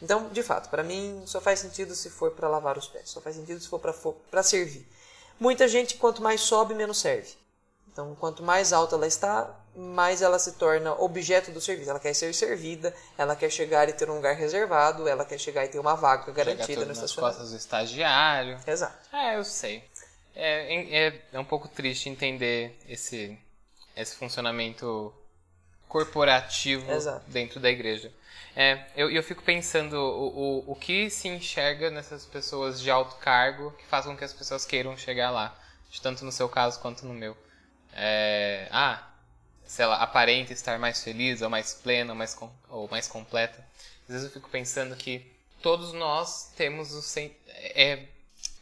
Então, 0.00 0.28
de 0.28 0.42
fato, 0.42 0.68
para 0.68 0.82
mim 0.82 1.22
só 1.26 1.40
faz 1.40 1.60
sentido 1.60 1.94
se 1.94 2.10
for 2.10 2.32
para 2.32 2.48
lavar 2.48 2.76
os 2.76 2.86
pés, 2.86 3.08
só 3.10 3.20
faz 3.20 3.36
sentido 3.36 3.60
se 3.60 3.68
for 3.68 3.78
para 3.78 4.42
servir. 4.42 4.86
Muita 5.40 5.66
gente, 5.68 5.96
quanto 5.96 6.22
mais 6.22 6.40
sobe, 6.40 6.74
menos 6.74 6.98
serve. 6.98 7.34
Então, 7.90 8.14
quanto 8.16 8.42
mais 8.42 8.72
alta 8.74 8.94
ela 8.94 9.06
está, 9.06 9.54
mais 9.74 10.20
ela 10.20 10.38
se 10.38 10.52
torna 10.52 10.92
objeto 10.94 11.50
do 11.50 11.60
serviço. 11.62 11.88
Ela 11.88 12.00
quer 12.00 12.14
ser 12.14 12.34
servida, 12.34 12.94
ela 13.16 13.34
quer 13.34 13.50
chegar 13.50 13.88
e 13.88 13.92
ter 13.94 14.10
um 14.10 14.16
lugar 14.16 14.34
reservado, 14.34 15.08
ela 15.08 15.24
quer 15.24 15.38
chegar 15.38 15.64
e 15.64 15.68
ter 15.68 15.78
uma 15.78 15.94
vaga 15.94 16.30
garantida 16.30 16.84
no 16.84 16.92
estacionamento. 16.92 17.38
costas 17.38 17.50
do 17.50 17.56
estagiário. 17.56 18.58
Exato. 18.66 19.16
É, 19.16 19.36
eu 19.36 19.44
sei. 19.44 19.82
É, 20.34 21.06
é, 21.06 21.22
é 21.32 21.40
um 21.40 21.44
pouco 21.44 21.68
triste 21.68 22.10
entender 22.10 22.78
esse 22.86 23.38
esse 23.96 24.14
funcionamento 24.14 25.12
corporativo 25.88 26.92
Exato. 26.92 27.24
dentro 27.28 27.58
da 27.58 27.70
igreja. 27.70 28.12
É, 28.58 28.86
eu, 28.96 29.10
eu 29.10 29.22
fico 29.22 29.42
pensando 29.42 29.92
o, 29.92 30.64
o, 30.66 30.72
o 30.72 30.74
que 30.74 31.10
se 31.10 31.28
enxerga 31.28 31.90
nessas 31.90 32.24
pessoas 32.24 32.80
de 32.80 32.90
alto 32.90 33.16
cargo 33.16 33.70
que 33.72 33.84
fazem 33.84 34.10
com 34.10 34.16
que 34.16 34.24
as 34.24 34.32
pessoas 34.32 34.64
queiram 34.64 34.96
chegar 34.96 35.30
lá, 35.30 35.54
tanto 36.00 36.24
no 36.24 36.32
seu 36.32 36.48
caso 36.48 36.80
quanto 36.80 37.04
no 37.04 37.12
meu. 37.12 37.36
É, 37.92 38.66
ah, 38.70 39.06
sei 39.66 39.84
lá, 39.84 40.02
aparenta 40.02 40.54
estar 40.54 40.78
mais 40.78 41.04
feliz, 41.04 41.42
ou 41.42 41.50
mais 41.50 41.74
plena, 41.74 42.12
ou 42.12 42.16
mais, 42.16 42.34
ou 42.70 42.88
mais 42.88 43.06
completa. 43.06 43.62
Às 44.04 44.14
vezes 44.14 44.24
eu 44.24 44.32
fico 44.32 44.48
pensando 44.48 44.96
que 44.96 45.30
todos 45.60 45.92
nós 45.92 46.52
temos 46.56 46.92
o 46.92 47.02
sen 47.02 47.36
é 47.46 48.06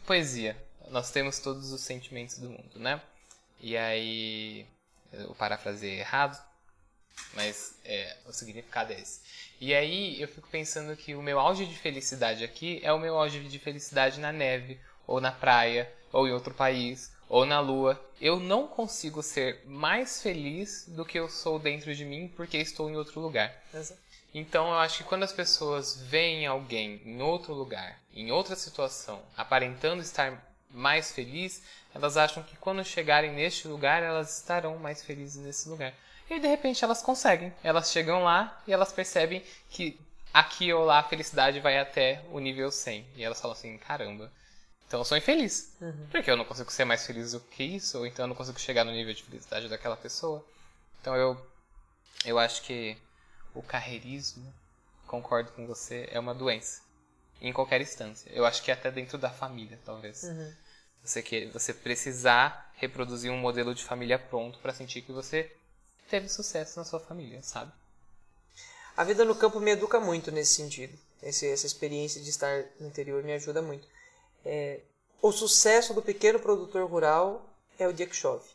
poesia. 0.05 0.57
Nós 0.91 1.13
temos 1.13 1.39
todos 1.39 1.71
os 1.71 1.81
sentimentos 1.81 2.39
do 2.39 2.51
mundo, 2.51 2.81
né? 2.81 3.01
E 3.61 3.77
aí 3.77 4.67
o 5.29 5.35
parafraseei 5.35 6.01
errado, 6.01 6.37
mas 7.35 7.75
é, 7.85 8.17
o 8.27 8.33
significado 8.33 8.93
é 8.93 9.01
esse. 9.01 9.21
E 9.61 9.75
aí 9.75 10.21
eu 10.21 10.29
fico 10.29 10.49
pensando 10.49 10.97
que 10.97 11.15
o 11.15 11.23
meu 11.23 11.39
auge 11.39 11.67
de 11.67 11.77
felicidade 11.77 12.45
aqui 12.45 12.81
é 12.83 12.93
o 12.93 12.99
meu 12.99 13.19
auge 13.19 13.41
de 13.41 13.59
felicidade 13.59 14.21
na 14.21 14.33
neve, 14.33 14.81
ou 15.07 15.21
na 15.21 15.33
praia, 15.33 15.93
ou 16.13 16.27
em 16.29 16.33
outro 16.33 16.55
país, 16.55 17.13
ou 17.29 17.45
na 17.45 17.61
lua. 17.61 18.01
Eu 18.21 18.39
não 18.39 18.67
consigo 18.67 19.23
ser 19.23 19.63
mais 19.67 20.23
feliz 20.23 20.87
do 20.89 21.05
que 21.05 21.19
eu 21.19 21.29
sou 21.29 21.59
dentro 21.59 21.95
de 21.95 22.05
mim 22.05 22.33
porque 22.37 22.57
estou 22.57 22.91
em 22.91 22.97
outro 22.97 23.21
lugar. 23.21 23.55
Exato. 23.73 24.01
Então 24.35 24.69
eu 24.69 24.79
acho 24.79 24.99
que 24.99 25.05
quando 25.05 25.23
as 25.23 25.33
pessoas 25.33 26.03
veem 26.03 26.45
alguém 26.45 27.01
em 27.05 27.23
outro 27.23 27.55
lugar, 27.55 28.01
em 28.13 28.33
outra 28.33 28.57
situação, 28.57 29.23
aparentando 29.37 30.03
estar 30.03 30.55
mais 30.71 31.13
feliz, 31.13 31.63
elas 31.95 32.17
acham 32.17 32.43
que 32.43 32.57
quando 32.57 32.85
chegarem 32.85 33.33
neste 33.33 33.69
lugar, 33.69 34.03
elas 34.03 34.37
estarão 34.39 34.77
mais 34.77 35.05
felizes 35.05 35.41
nesse 35.41 35.69
lugar. 35.69 35.95
E 36.31 36.39
de 36.39 36.47
repente 36.47 36.85
elas 36.85 37.03
conseguem. 37.03 37.53
Elas 37.63 37.91
chegam 37.91 38.23
lá 38.25 38.63
e 38.67 38.73
elas 38.73 38.93
percebem 38.93 39.45
que 39.71 39.99
aqui 40.33 40.73
ou 40.73 40.85
lá 40.85 40.99
a 40.99 41.03
felicidade 41.05 41.61
vai 41.61 41.79
até 41.79 42.25
o 42.31 42.41
nível 42.41 42.71
100. 42.71 43.07
E 43.17 43.23
elas 43.23 43.41
falam 43.41 43.57
assim: 43.57 43.79
caramba, 43.79 44.33
então 44.87 45.01
eu 45.01 45.05
sou 45.05 45.17
infeliz. 45.17 45.77
Uhum. 45.81 46.07
Porque 46.11 46.31
eu 46.31 46.37
não 46.37 46.45
consigo 46.45 46.71
ser 46.71 46.85
mais 46.85 47.07
feliz 47.07 47.33
do 47.33 47.41
que 47.41 47.63
isso, 47.63 47.99
ou 47.99 48.07
então 48.07 48.25
eu 48.25 48.29
não 48.29 48.37
consigo 48.37 48.59
chegar 48.59 48.85
no 48.85 48.93
nível 48.93 49.15
de 49.15 49.23
felicidade 49.23 49.69
daquela 49.69 49.97
pessoa. 49.97 50.45
Então 51.01 51.15
eu, 51.15 51.47
eu 52.25 52.39
acho 52.39 52.63
que 52.63 52.97
o 53.55 53.63
carreirismo, 53.63 54.53
concordo 55.07 55.53
com 55.53 55.67
você, 55.67 56.09
é 56.11 56.19
uma 56.19 56.35
doença. 56.35 56.83
Em 57.41 57.53
qualquer 57.53 57.81
instância. 57.81 58.31
Eu 58.33 58.47
acho 58.47 58.63
que 58.63 58.71
até 58.71 58.91
dentro 58.91 59.19
da 59.19 59.31
família, 59.31 59.79
talvez. 59.85 60.23
Uhum. 60.23 60.55
Você, 61.03 61.23
quer, 61.23 61.51
você 61.51 61.75
precisar 61.75 62.73
reproduzir 62.77 63.31
um 63.31 63.37
modelo 63.37 63.75
de 63.75 63.85
família 63.85 64.19
pronto 64.19 64.59
para 64.61 64.73
sentir 64.73 65.03
que 65.03 65.13
você 65.13 65.55
teve 66.09 66.29
sucesso 66.29 66.79
na 66.79 66.85
sua 66.85 67.01
família, 67.01 67.43
sabe? 67.43 67.73
A 68.97 69.03
vida 69.03 69.25
no 69.25 69.35
campo 69.35 69.59
me 69.59 69.73
educa 69.73 69.99
muito 69.99 70.31
nesse 70.31 70.55
sentido. 70.55 70.97
Esse, 71.23 71.49
essa 71.49 71.67
experiência 71.67 72.21
de 72.21 72.31
estar 72.31 72.65
no 72.79 72.87
interior 72.87 73.23
me 73.25 73.33
ajuda 73.33 73.61
muito. 73.61 73.89
É, 74.45 74.81
o 75.21 75.33
sucesso 75.33 75.95
do 75.95 76.03
pequeno 76.03 76.39
produtor 76.39 76.89
rural 76.89 77.45
é 77.79 77.89
o 77.89 77.93
dia 77.93 78.07
que 78.07 78.15
chove. 78.15 78.49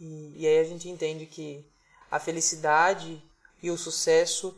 E, 0.00 0.32
e 0.36 0.46
aí 0.46 0.58
a 0.58 0.64
gente 0.64 0.88
entende 0.88 1.26
que 1.26 1.66
a 2.10 2.18
felicidade 2.20 3.22
e 3.62 3.70
o 3.70 3.76
sucesso 3.76 4.56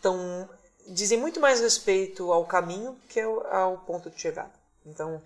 tão, 0.00 0.48
dizem 0.86 1.18
muito 1.18 1.40
mais 1.40 1.60
respeito 1.60 2.32
ao 2.32 2.46
caminho 2.46 2.98
que 3.08 3.20
ao, 3.20 3.46
ao 3.46 3.78
ponto 3.78 4.08
de 4.08 4.20
chegada. 4.20 4.52
Então, 4.84 5.20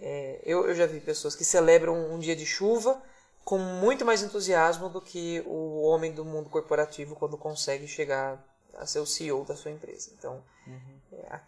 é, 0.00 0.40
eu, 0.44 0.66
eu 0.66 0.74
já 0.74 0.86
vi 0.86 1.00
pessoas 1.00 1.36
que 1.36 1.44
celebram 1.44 2.12
um 2.12 2.18
dia 2.18 2.34
de 2.34 2.46
chuva 2.46 3.00
com 3.44 3.58
muito 3.58 4.04
mais 4.04 4.22
entusiasmo 4.22 4.88
do 4.88 5.00
que 5.00 5.42
o 5.46 5.82
homem 5.82 6.12
do 6.12 6.24
mundo 6.24 6.48
corporativo 6.48 7.14
quando 7.14 7.36
consegue 7.36 7.86
chegar 7.86 8.42
a 8.74 8.86
ser 8.86 9.00
o 9.00 9.06
CEO 9.06 9.44
da 9.44 9.54
sua 9.54 9.70
empresa. 9.70 10.10
Então, 10.18 10.42
uhum. 10.66 11.00
a, 11.28 11.40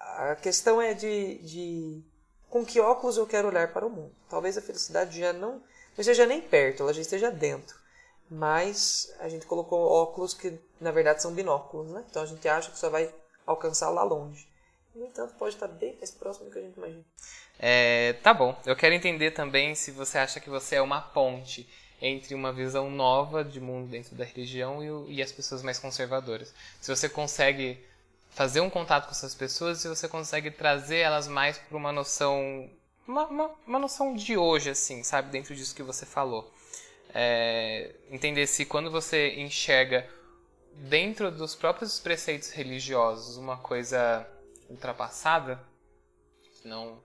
a, 0.00 0.32
a, 0.32 0.36
questão 0.36 0.80
é 0.80 0.94
de, 0.94 1.38
de 1.38 2.02
com 2.48 2.64
que 2.64 2.80
óculos 2.80 3.16
eu 3.16 3.26
quero 3.26 3.48
olhar 3.48 3.72
para 3.72 3.86
o 3.86 3.90
mundo. 3.90 4.14
Talvez 4.28 4.56
a 4.56 4.62
felicidade 4.62 5.20
já 5.20 5.32
não, 5.32 5.52
não 5.52 5.62
esteja 5.98 6.26
nem 6.26 6.40
perto, 6.40 6.82
ela 6.82 6.94
já 6.94 7.02
esteja 7.02 7.30
dentro. 7.30 7.76
Mas 8.30 9.14
a 9.20 9.28
gente 9.28 9.44
colocou 9.44 9.86
óculos 9.86 10.32
que 10.32 10.58
na 10.80 10.90
verdade 10.90 11.20
são 11.20 11.34
binóculos, 11.34 11.90
né? 11.90 12.02
Então 12.08 12.22
a 12.22 12.26
gente 12.26 12.48
acha 12.48 12.70
que 12.70 12.78
só 12.78 12.88
vai 12.88 13.14
alcançar 13.46 13.90
lá 13.90 14.02
longe. 14.02 14.50
No 14.94 15.06
entanto, 15.06 15.34
pode 15.34 15.54
estar 15.54 15.68
bem 15.68 15.96
mais 15.96 16.10
próximo 16.10 16.46
do 16.46 16.50
que 16.50 16.58
a 16.58 16.62
gente 16.62 16.76
imagina. 16.76 17.04
É, 17.64 18.14
tá 18.14 18.34
bom. 18.34 18.60
Eu 18.66 18.74
quero 18.74 18.92
entender 18.92 19.30
também 19.30 19.76
se 19.76 19.92
você 19.92 20.18
acha 20.18 20.40
que 20.40 20.50
você 20.50 20.74
é 20.74 20.82
uma 20.82 21.00
ponte 21.00 21.68
entre 22.00 22.34
uma 22.34 22.52
visão 22.52 22.90
nova 22.90 23.44
de 23.44 23.60
mundo 23.60 23.88
dentro 23.88 24.16
da 24.16 24.24
religião 24.24 25.06
e, 25.08 25.14
e 25.14 25.22
as 25.22 25.30
pessoas 25.30 25.62
mais 25.62 25.78
conservadoras. 25.78 26.52
Se 26.80 26.90
você 26.94 27.08
consegue 27.08 27.78
fazer 28.30 28.60
um 28.60 28.68
contato 28.68 29.04
com 29.04 29.12
essas 29.12 29.32
pessoas, 29.36 29.78
se 29.78 29.86
você 29.86 30.08
consegue 30.08 30.50
trazer 30.50 30.98
elas 30.98 31.28
mais 31.28 31.56
para 31.56 31.76
uma 31.76 31.92
noção, 31.92 32.68
uma, 33.06 33.26
uma, 33.28 33.50
uma, 33.64 33.78
noção 33.78 34.16
de 34.16 34.36
hoje, 34.36 34.70
assim, 34.70 35.04
sabe, 35.04 35.30
dentro 35.30 35.54
disso 35.54 35.74
que 35.74 35.84
você 35.84 36.04
falou. 36.04 36.52
É, 37.14 37.94
entender 38.10 38.48
se 38.48 38.64
quando 38.64 38.90
você 38.90 39.36
enxerga 39.36 40.08
dentro 40.74 41.30
dos 41.30 41.54
próprios 41.54 42.00
preceitos 42.00 42.50
religiosos 42.50 43.36
uma 43.36 43.58
coisa 43.58 44.26
ultrapassada, 44.68 45.62
não 46.64 46.98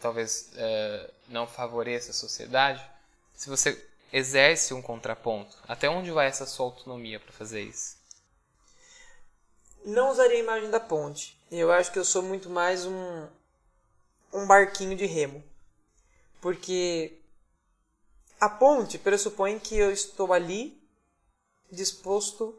talvez 0.00 0.50
é, 0.56 1.10
não 1.28 1.46
favoreça 1.46 2.10
a 2.10 2.14
sociedade, 2.14 2.84
se 3.34 3.48
você 3.48 3.86
exerce 4.12 4.74
um 4.74 4.82
contraponto, 4.82 5.56
até 5.68 5.88
onde 5.88 6.10
vai 6.10 6.26
essa 6.26 6.46
sua 6.46 6.66
autonomia 6.66 7.20
para 7.20 7.32
fazer 7.32 7.62
isso? 7.62 7.96
Não 9.84 10.10
usaria 10.10 10.36
a 10.36 10.40
imagem 10.40 10.70
da 10.70 10.80
ponte. 10.80 11.38
Eu 11.50 11.72
acho 11.72 11.90
que 11.92 11.98
eu 11.98 12.04
sou 12.04 12.22
muito 12.22 12.50
mais 12.50 12.84
um, 12.84 13.26
um 14.32 14.46
barquinho 14.46 14.96
de 14.96 15.06
remo. 15.06 15.42
Porque 16.40 17.18
a 18.38 18.48
ponte 18.48 18.98
pressupõe 18.98 19.58
que 19.58 19.76
eu 19.76 19.90
estou 19.90 20.32
ali 20.32 20.82
disposto. 21.70 22.58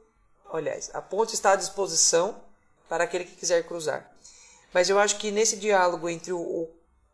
Aliás, 0.51 0.89
a 0.93 1.01
ponte 1.01 1.33
está 1.33 1.51
à 1.51 1.55
disposição 1.55 2.43
para 2.89 3.03
aquele 3.03 3.25
que 3.25 3.35
quiser 3.35 3.65
cruzar. 3.67 4.11
Mas 4.73 4.89
eu 4.89 4.99
acho 4.99 5.17
que 5.17 5.31
nesse 5.31 5.57
diálogo 5.57 6.09
entre 6.09 6.33
o, 6.33 6.69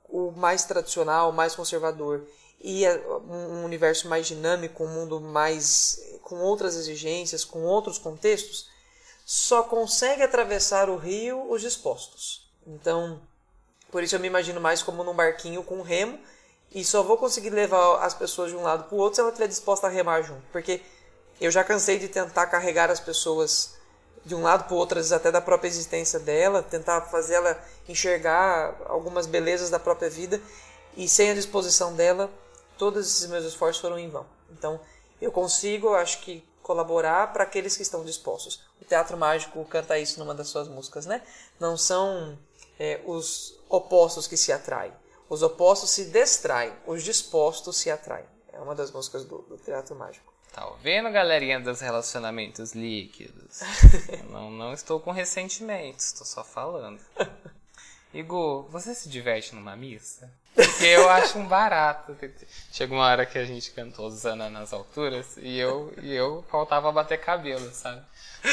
o 0.09 0.31
mais 0.31 0.63
tradicional, 0.65 1.29
o 1.29 1.33
mais 1.33 1.55
conservador 1.55 2.25
e 2.59 2.83
um 3.29 3.63
universo 3.63 4.07
mais 4.07 4.27
dinâmico, 4.27 4.83
um 4.83 4.87
mundo 4.87 5.21
mais 5.21 6.01
com 6.23 6.37
outras 6.39 6.75
exigências, 6.75 7.45
com 7.45 7.63
outros 7.63 7.97
contextos, 7.97 8.69
só 9.25 9.63
consegue 9.63 10.23
atravessar 10.23 10.89
o 10.89 10.97
rio 10.97 11.51
os 11.51 11.61
dispostos. 11.61 12.49
Então, 12.65 13.21
por 13.91 14.03
isso 14.03 14.15
eu 14.15 14.19
me 14.19 14.27
imagino 14.27 14.59
mais 14.59 14.81
como 14.81 15.03
num 15.03 15.13
barquinho 15.13 15.63
com 15.63 15.81
remo 15.81 16.19
e 16.73 16.83
só 16.83 17.03
vou 17.03 17.17
conseguir 17.17 17.49
levar 17.49 18.03
as 18.03 18.13
pessoas 18.13 18.51
de 18.51 18.57
um 18.57 18.63
lado 18.63 18.85
para 18.85 18.95
o 18.95 18.99
outro 18.99 19.15
se 19.15 19.21
ela 19.21 19.29
estiver 19.29 19.47
disposta 19.47 19.87
a 19.87 19.89
remar 19.89 20.21
junto, 20.21 20.43
porque 20.51 20.81
eu 21.39 21.51
já 21.51 21.63
cansei 21.63 21.99
de 21.99 22.07
tentar 22.07 22.47
carregar 22.47 22.89
as 22.89 22.99
pessoas 22.99 23.76
de 24.27 24.35
um 24.35 24.43
lado 24.43 24.65
para 24.65 24.73
o 24.73 24.77
outro, 24.77 24.99
às 24.99 25.05
vezes 25.05 25.13
até 25.13 25.31
da 25.31 25.39
própria 25.39 25.69
existência 25.69 26.19
dela, 26.19 26.61
tentar 26.61 27.01
fazer 27.03 27.35
ela 27.35 27.57
enxergar 27.87 28.75
algumas 28.85 29.25
belezas 29.25 29.69
da 29.69 29.79
própria 29.79 30.09
vida 30.09 30.41
e 30.97 31.07
sem 31.07 31.31
a 31.31 31.33
disposição 31.33 31.95
dela, 31.95 32.29
todos 32.77 33.07
esses 33.07 33.27
meus 33.29 33.45
esforços 33.45 33.81
foram 33.81 33.97
em 33.97 34.09
vão. 34.09 34.25
Então, 34.51 34.79
eu 35.21 35.31
consigo, 35.31 35.95
acho 35.95 36.19
que 36.19 36.43
colaborar 36.61 37.31
para 37.31 37.43
aqueles 37.43 37.77
que 37.77 37.81
estão 37.81 38.03
dispostos. 38.03 38.61
O 38.81 38.85
Teatro 38.85 39.15
Mágico 39.15 39.63
canta 39.65 39.97
isso 39.97 40.19
numa 40.19 40.35
das 40.35 40.49
suas 40.49 40.67
músicas, 40.67 41.05
né? 41.05 41.21
Não 41.57 41.77
são 41.77 42.37
é, 42.77 42.99
os 43.05 43.57
opostos 43.69 44.27
que 44.27 44.35
se 44.35 44.51
atraem. 44.51 44.91
Os 45.29 45.41
opostos 45.41 45.91
se 45.91 46.05
distraem, 46.05 46.73
os 46.85 47.01
dispostos 47.01 47.77
se 47.77 47.89
atraem. 47.89 48.25
É 48.51 48.59
uma 48.59 48.75
das 48.75 48.91
músicas 48.91 49.23
do, 49.23 49.39
do 49.43 49.57
Teatro 49.57 49.95
Mágico. 49.95 50.33
Tá 50.57 50.65
ouvindo, 50.65 51.11
galerinha 51.11 51.59
dos 51.59 51.81
relacionamentos 51.81 52.73
líquidos? 52.73 53.61
não, 54.31 54.49
não 54.49 54.73
estou 54.73 54.99
com 54.99 55.11
ressentimentos, 55.11 56.05
estou 56.05 56.25
só 56.25 56.43
falando. 56.43 56.99
Igor, 58.11 58.63
você 58.63 58.95
se 58.95 59.07
diverte 59.07 59.53
numa 59.53 59.75
missa? 59.75 60.27
Porque 60.55 60.83
eu 60.83 61.07
acho 61.11 61.37
um 61.37 61.47
barato. 61.47 62.17
Chega 62.71 62.91
uma 62.91 63.05
hora 63.05 63.23
que 63.23 63.37
a 63.37 63.45
gente 63.45 63.69
cantou 63.69 64.09
Zana 64.09 64.49
nas 64.49 64.73
alturas 64.73 65.37
e 65.37 65.59
eu, 65.59 65.93
e 66.01 66.11
eu 66.11 66.43
faltava 66.49 66.91
bater 66.91 67.19
cabelo, 67.19 67.71
sabe? 67.71 68.01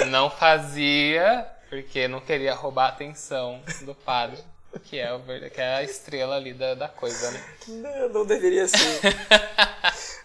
Não 0.09 0.29
fazia 0.29 1.51
porque 1.71 2.07
não 2.07 2.21
queria 2.21 2.53
roubar 2.53 2.85
a 2.85 2.89
atenção 2.89 3.63
do 3.81 3.95
padre, 3.95 4.45
que 4.81 4.99
é, 4.99 5.13
o, 5.13 5.21
que 5.21 5.61
é 5.61 5.77
a 5.77 5.83
estrela 5.83 6.37
ali 6.37 6.53
da, 6.53 6.75
da 6.75 6.89
coisa, 6.89 7.31
né? 7.31 7.45
Não, 7.69 8.09
não 8.09 8.27
deveria 8.27 8.67
ser. 8.69 9.01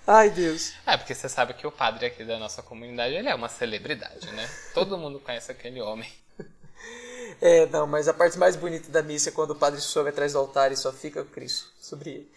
Ai, 0.05 0.29
Deus. 0.29 0.73
É, 0.85 0.97
porque 0.97 1.13
você 1.13 1.29
sabe 1.29 1.53
que 1.53 1.67
o 1.67 1.71
padre 1.71 2.05
aqui 2.05 2.23
da 2.23 2.39
nossa 2.39 2.63
comunidade, 2.63 3.13
ele 3.13 3.29
é 3.29 3.35
uma 3.35 3.49
celebridade, 3.49 4.31
né? 4.31 4.49
Todo 4.73 4.97
mundo 4.97 5.19
conhece 5.19 5.51
aquele 5.51 5.81
homem. 5.81 6.11
É, 7.41 7.65
não, 7.67 7.87
mas 7.87 8.07
a 8.07 8.13
parte 8.13 8.37
mais 8.37 8.55
bonita 8.55 8.91
da 8.91 9.01
missa 9.01 9.29
é 9.29 9.31
quando 9.31 9.51
o 9.51 9.55
padre 9.55 9.79
sobe 9.79 10.09
atrás 10.09 10.33
do 10.33 10.39
altar 10.39 10.71
e 10.71 10.75
só 10.75 10.91
fica 10.91 11.21
o 11.21 11.25
Cristo 11.25 11.69
sobre 11.79 12.09
ele. 12.09 12.31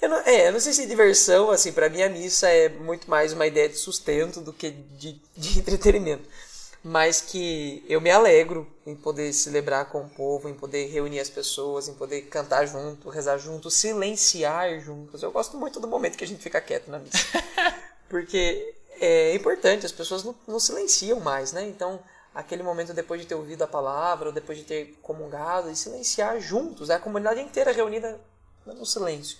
Eu 0.00 0.08
não, 0.08 0.18
é, 0.18 0.48
eu 0.48 0.52
não 0.52 0.60
sei 0.60 0.72
se 0.72 0.86
diversão, 0.86 1.50
assim, 1.50 1.72
para 1.72 1.88
mim 1.88 2.02
a 2.02 2.08
missa 2.08 2.48
é 2.48 2.68
muito 2.68 3.10
mais 3.10 3.32
uma 3.32 3.46
ideia 3.46 3.68
de 3.68 3.76
sustento 3.76 4.40
do 4.40 4.52
que 4.52 4.70
de, 4.70 5.20
de 5.36 5.58
entretenimento 5.58 6.28
mas 6.88 7.20
que 7.20 7.84
eu 7.86 8.00
me 8.00 8.10
alegro 8.10 8.66
em 8.86 8.96
poder 8.96 9.30
celebrar 9.34 9.90
com 9.90 10.00
o 10.00 10.08
povo, 10.08 10.48
em 10.48 10.54
poder 10.54 10.86
reunir 10.86 11.20
as 11.20 11.28
pessoas, 11.28 11.86
em 11.86 11.92
poder 11.92 12.22
cantar 12.22 12.64
junto, 12.64 13.10
rezar 13.10 13.36
junto, 13.36 13.70
silenciar 13.70 14.80
juntos. 14.80 15.22
Eu 15.22 15.30
gosto 15.30 15.58
muito 15.58 15.78
do 15.80 15.86
momento 15.86 16.16
que 16.16 16.24
a 16.24 16.26
gente 16.26 16.42
fica 16.42 16.58
quieto 16.62 16.90
na 16.90 16.98
missa. 16.98 17.18
Porque 18.08 18.74
é 18.98 19.34
importante, 19.34 19.84
as 19.84 19.92
pessoas 19.92 20.24
não, 20.24 20.34
não 20.46 20.58
silenciam 20.58 21.20
mais, 21.20 21.52
né? 21.52 21.68
Então, 21.68 22.00
aquele 22.34 22.62
momento 22.62 22.94
depois 22.94 23.20
de 23.20 23.26
ter 23.26 23.34
ouvido 23.34 23.62
a 23.62 23.66
palavra, 23.66 24.28
ou 24.28 24.32
depois 24.34 24.56
de 24.56 24.64
ter 24.64 24.98
comungado, 25.02 25.70
e 25.70 25.76
silenciar 25.76 26.40
juntos, 26.40 26.88
é 26.88 26.94
a 26.94 26.98
comunidade 26.98 27.38
inteira 27.38 27.70
reunida 27.70 28.18
no 28.64 28.86
silêncio. 28.86 29.36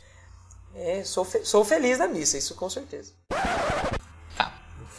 É, 0.74 1.02
sou, 1.02 1.24
fe 1.24 1.42
sou 1.46 1.64
feliz 1.64 1.98
na 1.98 2.06
missa, 2.06 2.36
isso 2.36 2.54
com 2.54 2.68
certeza 2.68 3.14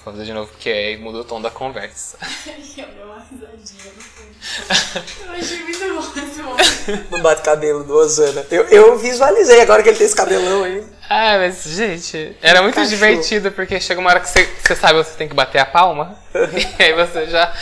fazer 0.03 0.23
de 0.25 0.33
novo, 0.33 0.49
porque 0.51 0.69
aí 0.69 0.97
muda 0.97 1.19
o 1.19 1.23
tom 1.23 1.41
da 1.41 1.49
conversa. 1.49 2.17
eu 2.47 2.53
dei 2.55 3.03
uma 3.03 3.23
risadinha 3.29 3.93
no. 3.95 4.19
Eu 5.25 5.33
achei 5.33 5.63
muito 5.63 5.79
bom 5.79 6.21
esse 6.21 6.41
momento. 6.41 7.11
Não 7.11 7.21
bate 7.21 7.41
cabelo 7.41 7.83
do 7.83 7.93
Osana. 7.93 8.45
Eu, 8.49 8.63
eu 8.65 8.97
visualizei 8.97 9.61
agora 9.61 9.83
que 9.83 9.89
ele 9.89 9.97
tem 9.97 10.05
esse 10.05 10.15
cabelão 10.15 10.63
aí. 10.63 10.83
Ah, 11.09 11.37
mas, 11.39 11.63
gente, 11.63 12.37
era 12.41 12.61
muito 12.61 12.75
Cachorro. 12.75 12.95
divertido, 12.95 13.51
porque 13.51 13.79
chega 13.79 13.99
uma 13.99 14.09
hora 14.09 14.19
que 14.19 14.29
você, 14.29 14.49
você 14.63 14.75
sabe 14.75 14.93
você 14.93 15.11
tem 15.17 15.27
que 15.27 15.35
bater 15.35 15.59
a 15.59 15.65
palma. 15.65 16.17
e 16.33 16.83
aí 16.83 16.93
você 16.93 17.27
já. 17.27 17.53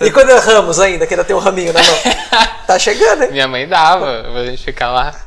E 0.00 0.10
quando 0.10 0.30
erramos 0.30 0.80
ainda, 0.80 1.06
que 1.06 1.14
ainda 1.14 1.24
tem 1.24 1.36
um 1.36 1.38
raminho 1.38 1.72
na 1.72 1.80
mão? 1.82 1.96
tá 2.66 2.78
chegando, 2.78 3.22
hein? 3.22 3.30
Minha 3.30 3.48
mãe 3.48 3.66
dava, 3.68 4.24
pra 4.24 4.44
gente 4.44 4.64
ficar 4.64 4.90
lá. 4.90 5.25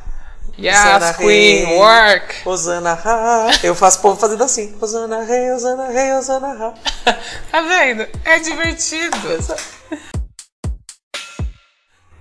Yes, 0.58 1.16
Queen, 1.16 1.78
work! 1.78 2.46
Osana 2.46 2.92
Ha. 2.92 3.50
Eu 3.62 3.74
faço 3.74 3.98
o 3.98 4.02
povo 4.02 4.20
fazendo 4.20 4.44
assim. 4.44 4.76
Osana 4.80 5.22
Rei, 5.24 5.50
Osana 5.52 5.88
Rei, 5.88 6.12
Osana 6.12 6.48
Ha. 6.48 6.74
tá 7.50 7.60
vendo? 7.62 8.06
É 8.24 8.38
divertido. 8.40 9.16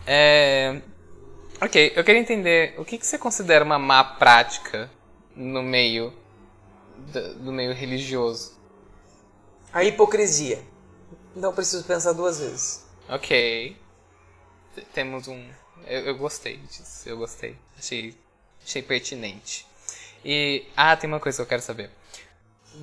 É... 0.08 0.82
Ok, 1.62 1.94
eu 1.96 2.04
queria 2.04 2.22
entender 2.22 2.74
o 2.78 2.86
que, 2.86 2.98
que 2.98 3.06
você 3.06 3.18
considera 3.18 3.66
uma 3.66 3.78
má 3.78 4.04
prática 4.04 4.90
no 5.36 5.62
meio 5.62 6.14
do, 6.98 7.34
do 7.36 7.52
meio 7.52 7.74
religioso. 7.74 8.58
A 9.72 9.84
hipocrisia. 9.84 10.64
Não 11.36 11.54
preciso 11.54 11.84
pensar 11.84 12.14
duas 12.14 12.40
vezes. 12.40 12.86
Ok. 13.08 13.78
Temos 14.94 15.28
um. 15.28 15.48
Eu, 15.86 16.02
eu 16.02 16.18
gostei 16.18 16.58
disso, 16.58 17.08
eu 17.08 17.18
gostei. 17.18 17.56
Achei 17.78 18.16
Achei 18.66 18.82
pertinente. 18.82 19.66
E, 20.24 20.66
ah, 20.76 20.96
tem 20.96 21.08
uma 21.10 21.20
coisa 21.20 21.38
que 21.38 21.42
eu 21.42 21.48
quero 21.48 21.62
saber. 21.62 21.90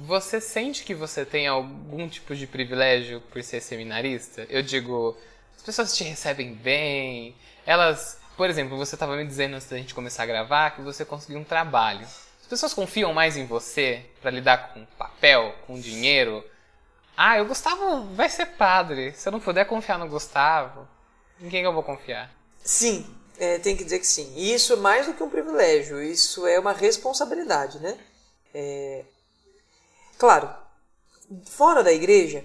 Você 0.04 0.40
sente 0.40 0.84
que 0.84 0.94
você 0.94 1.24
tem 1.24 1.46
algum 1.46 2.08
tipo 2.08 2.34
de 2.34 2.46
privilégio 2.46 3.20
por 3.30 3.42
ser 3.42 3.60
seminarista? 3.60 4.46
Eu 4.48 4.62
digo, 4.62 5.16
as 5.56 5.62
pessoas 5.62 5.96
te 5.96 6.02
recebem 6.02 6.54
bem, 6.54 7.34
elas 7.64 8.18
por 8.36 8.50
exemplo, 8.50 8.76
você 8.76 8.96
estava 8.96 9.16
me 9.16 9.24
dizendo 9.24 9.54
antes 9.54 9.66
da 9.66 9.78
gente 9.78 9.94
começar 9.94 10.24
a 10.24 10.26
gravar 10.26 10.72
que 10.72 10.82
você 10.82 11.06
conseguiu 11.06 11.40
um 11.40 11.44
trabalho. 11.44 12.02
As 12.02 12.46
pessoas 12.46 12.74
confiam 12.74 13.14
mais 13.14 13.34
em 13.36 13.46
você 13.46 14.04
para 14.20 14.30
lidar 14.30 14.74
com 14.74 14.84
papel, 14.98 15.54
com 15.66 15.80
dinheiro? 15.80 16.44
Ah, 17.16 17.40
o 17.40 17.46
Gustavo 17.46 18.04
vai 18.14 18.28
ser 18.28 18.44
padre. 18.44 19.12
Se 19.12 19.26
eu 19.26 19.32
não 19.32 19.40
puder 19.40 19.64
confiar 19.64 19.98
no 19.98 20.06
Gustavo, 20.06 20.86
em 21.40 21.48
quem 21.48 21.62
eu 21.62 21.72
vou 21.72 21.82
confiar? 21.82 22.30
Sim, 22.66 23.06
é, 23.38 23.60
tem 23.60 23.76
que 23.76 23.84
dizer 23.84 24.00
que 24.00 24.06
sim. 24.06 24.32
E 24.34 24.52
isso 24.52 24.72
é 24.72 24.76
mais 24.76 25.06
do 25.06 25.14
que 25.14 25.22
um 25.22 25.30
privilégio, 25.30 26.02
isso 26.02 26.44
é 26.46 26.58
uma 26.58 26.72
responsabilidade, 26.72 27.78
né? 27.78 27.96
É... 28.52 29.04
Claro, 30.18 30.52
fora 31.44 31.84
da 31.84 31.92
igreja, 31.92 32.44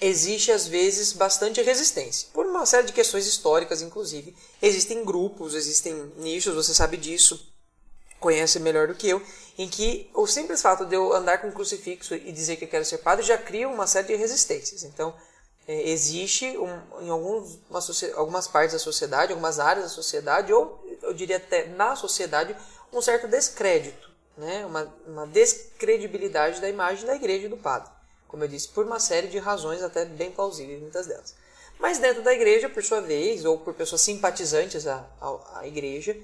existe 0.00 0.52
às 0.52 0.68
vezes 0.68 1.12
bastante 1.12 1.60
resistência, 1.60 2.28
por 2.32 2.46
uma 2.46 2.64
série 2.64 2.86
de 2.86 2.92
questões 2.92 3.26
históricas, 3.26 3.82
inclusive. 3.82 4.36
Existem 4.62 5.04
grupos, 5.04 5.54
existem 5.54 5.92
nichos, 6.18 6.54
você 6.54 6.72
sabe 6.72 6.96
disso, 6.96 7.52
conhece 8.20 8.60
melhor 8.60 8.86
do 8.86 8.94
que 8.94 9.08
eu, 9.08 9.20
em 9.58 9.68
que 9.68 10.08
o 10.14 10.26
simples 10.26 10.62
fato 10.62 10.84
de 10.86 10.94
eu 10.94 11.12
andar 11.12 11.38
com 11.38 11.48
um 11.48 11.52
crucifixo 11.52 12.14
e 12.14 12.30
dizer 12.30 12.56
que 12.56 12.64
eu 12.64 12.68
quero 12.68 12.84
ser 12.84 12.98
padre 12.98 13.26
já 13.26 13.36
cria 13.36 13.68
uma 13.68 13.88
série 13.88 14.06
de 14.06 14.14
resistências. 14.14 14.84
Então, 14.84 15.14
existe 15.66 16.56
um, 16.58 17.02
em 17.02 17.10
algumas 17.10 18.46
partes 18.46 18.72
da 18.72 18.78
sociedade, 18.78 19.32
algumas 19.32 19.58
áreas 19.58 19.86
da 19.86 19.90
sociedade, 19.90 20.52
ou 20.52 20.84
eu 21.02 21.12
diria 21.12 21.36
até 21.36 21.66
na 21.66 21.96
sociedade, 21.96 22.56
um 22.92 23.00
certo 23.00 23.26
descrédito, 23.26 24.10
né? 24.36 24.64
uma, 24.66 24.94
uma 25.06 25.26
descredibilidade 25.26 26.60
da 26.60 26.68
imagem 26.68 27.06
da 27.06 27.14
igreja 27.14 27.46
e 27.46 27.48
do 27.48 27.56
padre 27.56 27.96
como 28.28 28.44
eu 28.44 28.48
disse, 28.48 28.68
por 28.68 28.84
uma 28.84 29.00
série 29.00 29.28
de 29.28 29.38
razões 29.38 29.82
até 29.82 30.04
bem 30.04 30.30
plausíveis, 30.30 30.80
muitas 30.80 31.06
delas. 31.06 31.34
Mas 31.78 31.98
dentro 31.98 32.22
da 32.22 32.32
igreja, 32.32 32.68
por 32.68 32.82
sua 32.82 33.00
vez, 33.00 33.44
ou 33.44 33.58
por 33.58 33.74
pessoas 33.74 34.00
simpatizantes 34.00 34.86
à, 34.86 35.06
à, 35.20 35.60
à 35.60 35.66
igreja, 35.66 36.16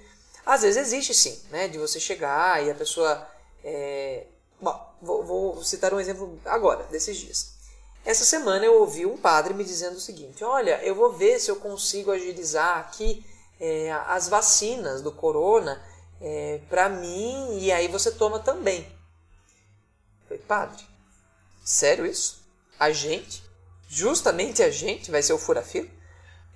às 0.45 0.63
vezes 0.63 0.77
existe 0.89 1.15
sim, 1.15 1.41
né, 1.51 1.69
de 1.69 1.79
você 1.79 2.01
chegar 2.01 2.63
e 2.65 2.71
a 2.71 2.75
pessoa. 2.75 3.27
É... 3.63 4.27
Bom, 4.61 4.95
vou, 5.01 5.25
vou 5.25 5.65
citar 5.65 5.93
um 5.93 6.01
exemplo 6.01 6.39
agora, 6.45 6.85
desses 6.85 7.17
dias. 7.17 7.53
Essa 8.05 8.25
semana 8.25 8.65
eu 8.65 8.81
ouvi 8.81 9.07
um 9.07 9.17
padre 9.17 9.55
me 9.55 9.65
dizendo 9.65 9.97
o 9.97 10.01
seguinte: 10.01 10.43
Olha, 10.45 10.83
eu 10.85 10.95
vou 10.95 11.13
ver 11.13 11.39
se 11.39 11.51
eu 11.51 11.57
consigo 11.57 12.11
agilizar 12.11 12.79
aqui 12.79 13.25
é, 13.61 13.93
as 14.09 14.29
vacinas 14.29 15.03
do 15.03 15.13
corona 15.13 15.83
é, 16.21 16.61
para 16.69 16.89
mim 16.89 17.59
e 17.59 17.71
aí 17.71 17.89
você 17.89 18.11
toma 18.11 18.39
também. 18.39 18.81
Eu 20.23 20.29
falei, 20.29 20.43
padre, 20.43 20.85
Sério 21.65 22.05
isso? 22.05 22.43
A 22.79 22.91
gente? 22.91 23.43
Justamente 23.89 24.63
a 24.63 24.71
gente 24.71 25.11
vai 25.11 25.23
ser 25.23 25.33
o 25.33 25.39
fura-fila? 25.39 25.89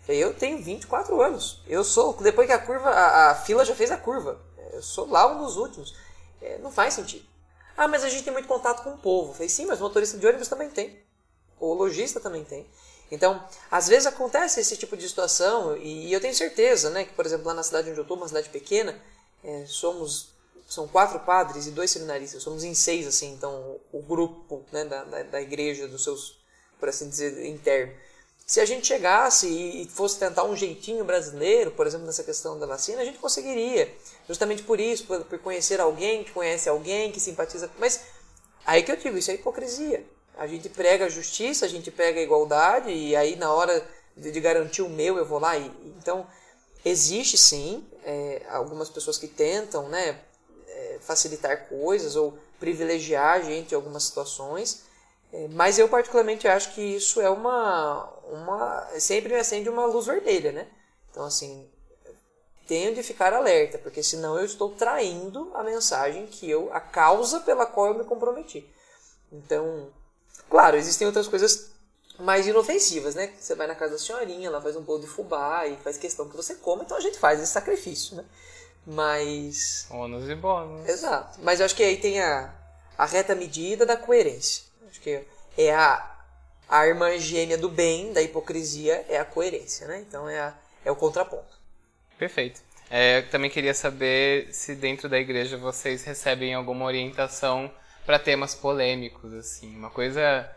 Eu 0.09 0.35
tenho 0.35 0.63
24 0.63 1.21
anos. 1.21 1.63
Eu 1.67 1.85
sou, 1.85 2.13
depois 2.15 2.47
que 2.47 2.53
a 2.53 2.59
curva, 2.59 2.91
a, 2.91 3.31
a, 3.31 3.35
fila 3.35 3.65
já 3.65 3.75
fez 3.75 3.91
a 3.91 3.97
curva. 3.97 4.41
Eu 4.73 4.83
sou 4.83 5.09
lá 5.09 5.27
um 5.33 5.45
dos 5.45 5.57
últimos. 5.57 5.97
É, 6.41 6.59
não 6.59 6.73
faz 6.73 6.95
sentido. 6.95 7.25
Ah, 7.77 7.87
mas 7.87 8.05
a 8.05 8.09
gente 8.09 8.25
tem 8.25 8.33
muito 8.33 8.49
contato 8.49 8.83
com 8.83 8.91
o 8.91 8.99
povo. 8.99 9.31
Eu 9.31 9.35
falei, 9.35 9.49
sim, 9.49 9.67
mas 9.67 9.81
o 9.81 9.83
motorista 9.83 10.19
de 10.19 10.27
ônibus 10.27 10.49
também 10.49 10.71
tem. 10.71 11.06
O 11.59 11.73
lojista 11.75 12.21
também 12.21 12.45
tem. 12.45 12.67
Então, 13.11 13.43
às 13.71 13.89
vezes 13.89 14.07
acontece 14.07 14.61
esse 14.61 14.77
tipo 14.77 14.97
de 14.97 15.09
situação 15.09 15.77
e, 15.77 16.09
e 16.09 16.13
eu 16.13 16.21
tenho 16.21 16.35
certeza, 16.35 16.91
né, 16.91 17.05
que, 17.05 17.13
por 17.13 17.25
exemplo, 17.25 17.47
lá 17.47 17.55
na 17.55 17.63
cidade 17.63 17.91
onde 17.91 17.99
eu 17.99 18.03
estou, 18.03 18.17
uma 18.17 18.27
cidade 18.27 18.49
pequena, 18.49 19.01
é, 19.45 19.65
somos 19.67 20.35
são 20.69 20.89
quatro 20.89 21.21
padres 21.21 21.67
e 21.67 21.71
dois 21.71 21.91
seminaristas, 21.91 22.43
somos 22.43 22.65
em 22.65 22.75
seis, 22.75 23.07
assim, 23.07 23.33
então 23.33 23.79
o 23.93 24.03
grupo 24.03 24.65
né, 24.73 24.85
da, 24.85 25.05
da, 25.05 25.23
da 25.23 25.41
igreja, 25.41 25.87
dos 25.87 26.03
seus, 26.03 26.39
por 26.79 26.89
assim 26.89 27.09
dizer, 27.09 27.47
interno. 27.47 27.95
Se 28.45 28.61
a 28.61 28.65
gente 28.65 28.87
chegasse 28.87 29.49
e 29.49 29.89
fosse 29.89 30.19
tentar 30.19 30.45
um 30.45 30.55
jeitinho 30.55 31.05
brasileiro, 31.05 31.73
por 31.73 31.87
exemplo, 31.87 32.07
nessa 32.07 32.23
questão 32.23 32.59
da 32.59 32.67
vacina, 32.67 33.03
a 33.03 33.05
gente 33.05 33.19
conseguiria. 33.19 33.93
Justamente 34.29 34.63
por 34.63 34.79
isso, 34.79 35.05
por, 35.05 35.25
por 35.25 35.39
conhecer 35.41 35.81
alguém 35.81 36.23
que 36.23 36.31
conhece 36.31 36.69
alguém, 36.69 37.11
que 37.11 37.19
simpatiza. 37.19 37.69
Mas 37.77 38.03
aí 38.65 38.85
que 38.85 38.93
eu 38.93 38.97
digo, 38.97 39.19
isso 39.19 39.33
é 39.33 39.35
hipocrisia. 39.35 40.07
A 40.37 40.47
gente 40.47 40.69
prega 40.69 41.07
a 41.07 41.09
justiça, 41.09 41.65
a 41.65 41.69
gente 41.69 41.91
prega 41.91 42.21
a 42.21 42.23
igualdade, 42.23 42.91
e 42.91 43.17
aí 43.17 43.37
na 43.37 43.53
hora 43.53 43.87
de, 44.17 44.41
garantir 44.41 44.83
o 44.83 44.89
meu, 44.89 45.17
eu 45.17 45.25
vou 45.25 45.39
lá. 45.39 45.57
E, 45.57 45.67
então, 45.99 46.27
existe 46.85 47.39
sim 47.39 47.87
é, 48.05 48.43
algumas 48.49 48.89
pessoas 48.89 49.19
que 49.19 49.29
tentam, 49.29 49.89
né, 49.89 50.21
facilitar 51.01 51.69
coisas 51.69 52.17
ou 52.17 52.39
privilegiar 52.59 53.37
a 53.37 53.41
gente 53.41 53.73
em 53.73 53.75
algumas 53.75 54.05
situações. 54.05 54.85
É, 55.33 55.49
mas 55.49 55.79
eu 55.79 55.89
particularmente 55.89 56.47
acho 56.47 56.75
que 56.75 56.81
isso 56.81 57.21
é 57.21 57.31
uma, 57.31 58.05
uma 58.29 58.89
sempre 58.99 59.33
me 59.33 59.41
acende 59.41 59.69
uma 59.69 59.87
luz 59.87 60.07
vermelha, 60.07 60.53
né? 60.53 60.69
Então 61.11 61.25
assim, 61.25 61.69
tenho 62.67 62.95
de 62.95 63.03
ficar 63.03 63.33
alerta, 63.33 63.79
porque 63.79 64.03
senão 64.03 64.39
eu 64.39 64.45
estou 64.45 64.71
traindo 64.71 65.51
a 65.55 65.63
mensagem 65.63 66.27
que 66.27 66.49
eu, 66.49 66.73
a 66.73 66.81
causa 66.81 67.41
pela 67.41 67.67
qual 67.67 67.89
eu 67.89 67.99
me 67.99 68.05
comprometi. 68.05 68.69
Então, 69.33 69.91
claro, 70.49 70.77
existem 70.77 71.07
outras 71.07 71.29
coisas 71.29 71.71
mais 72.19 72.47
inofensivas, 72.47 73.15
né? 73.15 73.33
Você 73.39 73.55
vai 73.55 73.67
na 73.67 73.75
casa 73.75 73.93
da 73.93 73.99
senhorinha, 73.99 74.49
ela 74.49 74.61
faz 74.61 74.77
um 74.77 74.83
bolo 74.83 75.01
de 75.01 75.07
fubá 75.07 75.67
e 75.67 75.77
faz 75.77 75.99
questão 75.99 76.29
que 76.29 76.37
você 76.37 76.55
coma, 76.55 76.83
então 76.83 76.97
a 76.97 77.01
gente 77.01 77.19
faz 77.19 77.41
esse 77.41 77.53
sacrifício, 77.53 78.17
né? 78.17 78.25
Mas. 78.87 79.87
Ônus 79.91 80.29
e 80.29 80.35
bônus. 80.35 80.89
Exato. 80.89 81.41
Mas 81.43 81.61
eu 81.61 81.67
acho 81.67 81.75
que 81.75 81.83
aí 81.83 81.97
tem 81.97 82.21
a, 82.21 82.55
a 82.97 83.05
reta 83.05 83.35
medida 83.35 83.85
da 83.85 83.97
coerência. 83.97 84.65
Acho 84.89 85.01
que 85.01 85.25
é 85.59 85.75
a, 85.75 86.19
a 86.69 86.87
irmã 86.87 87.19
gêmea 87.19 87.59
do 87.59 87.69
bem, 87.69 88.13
da 88.13 88.23
hipocrisia, 88.23 89.05
é 89.09 89.19
a 89.19 89.25
coerência, 89.25 89.87
né? 89.89 90.05
Então 90.07 90.29
é, 90.29 90.39
a, 90.39 90.55
é 90.85 90.91
o 90.91 90.97
contraponto. 90.97 91.57
Perfeito. 92.17 92.61
É, 92.89 93.19
eu 93.19 93.31
também 93.31 93.51
queria 93.51 93.75
saber 93.75 94.49
se 94.53 94.75
dentro 94.77 95.09
da 95.09 95.19
igreja 95.19 95.57
vocês 95.57 96.05
recebem 96.05 96.55
alguma 96.55 96.85
orientação 96.85 97.71
para 98.07 98.19
temas 98.19 98.55
polêmicos, 98.55 99.35
assim, 99.35 99.77
uma 99.77 99.91
coisa 99.91 100.49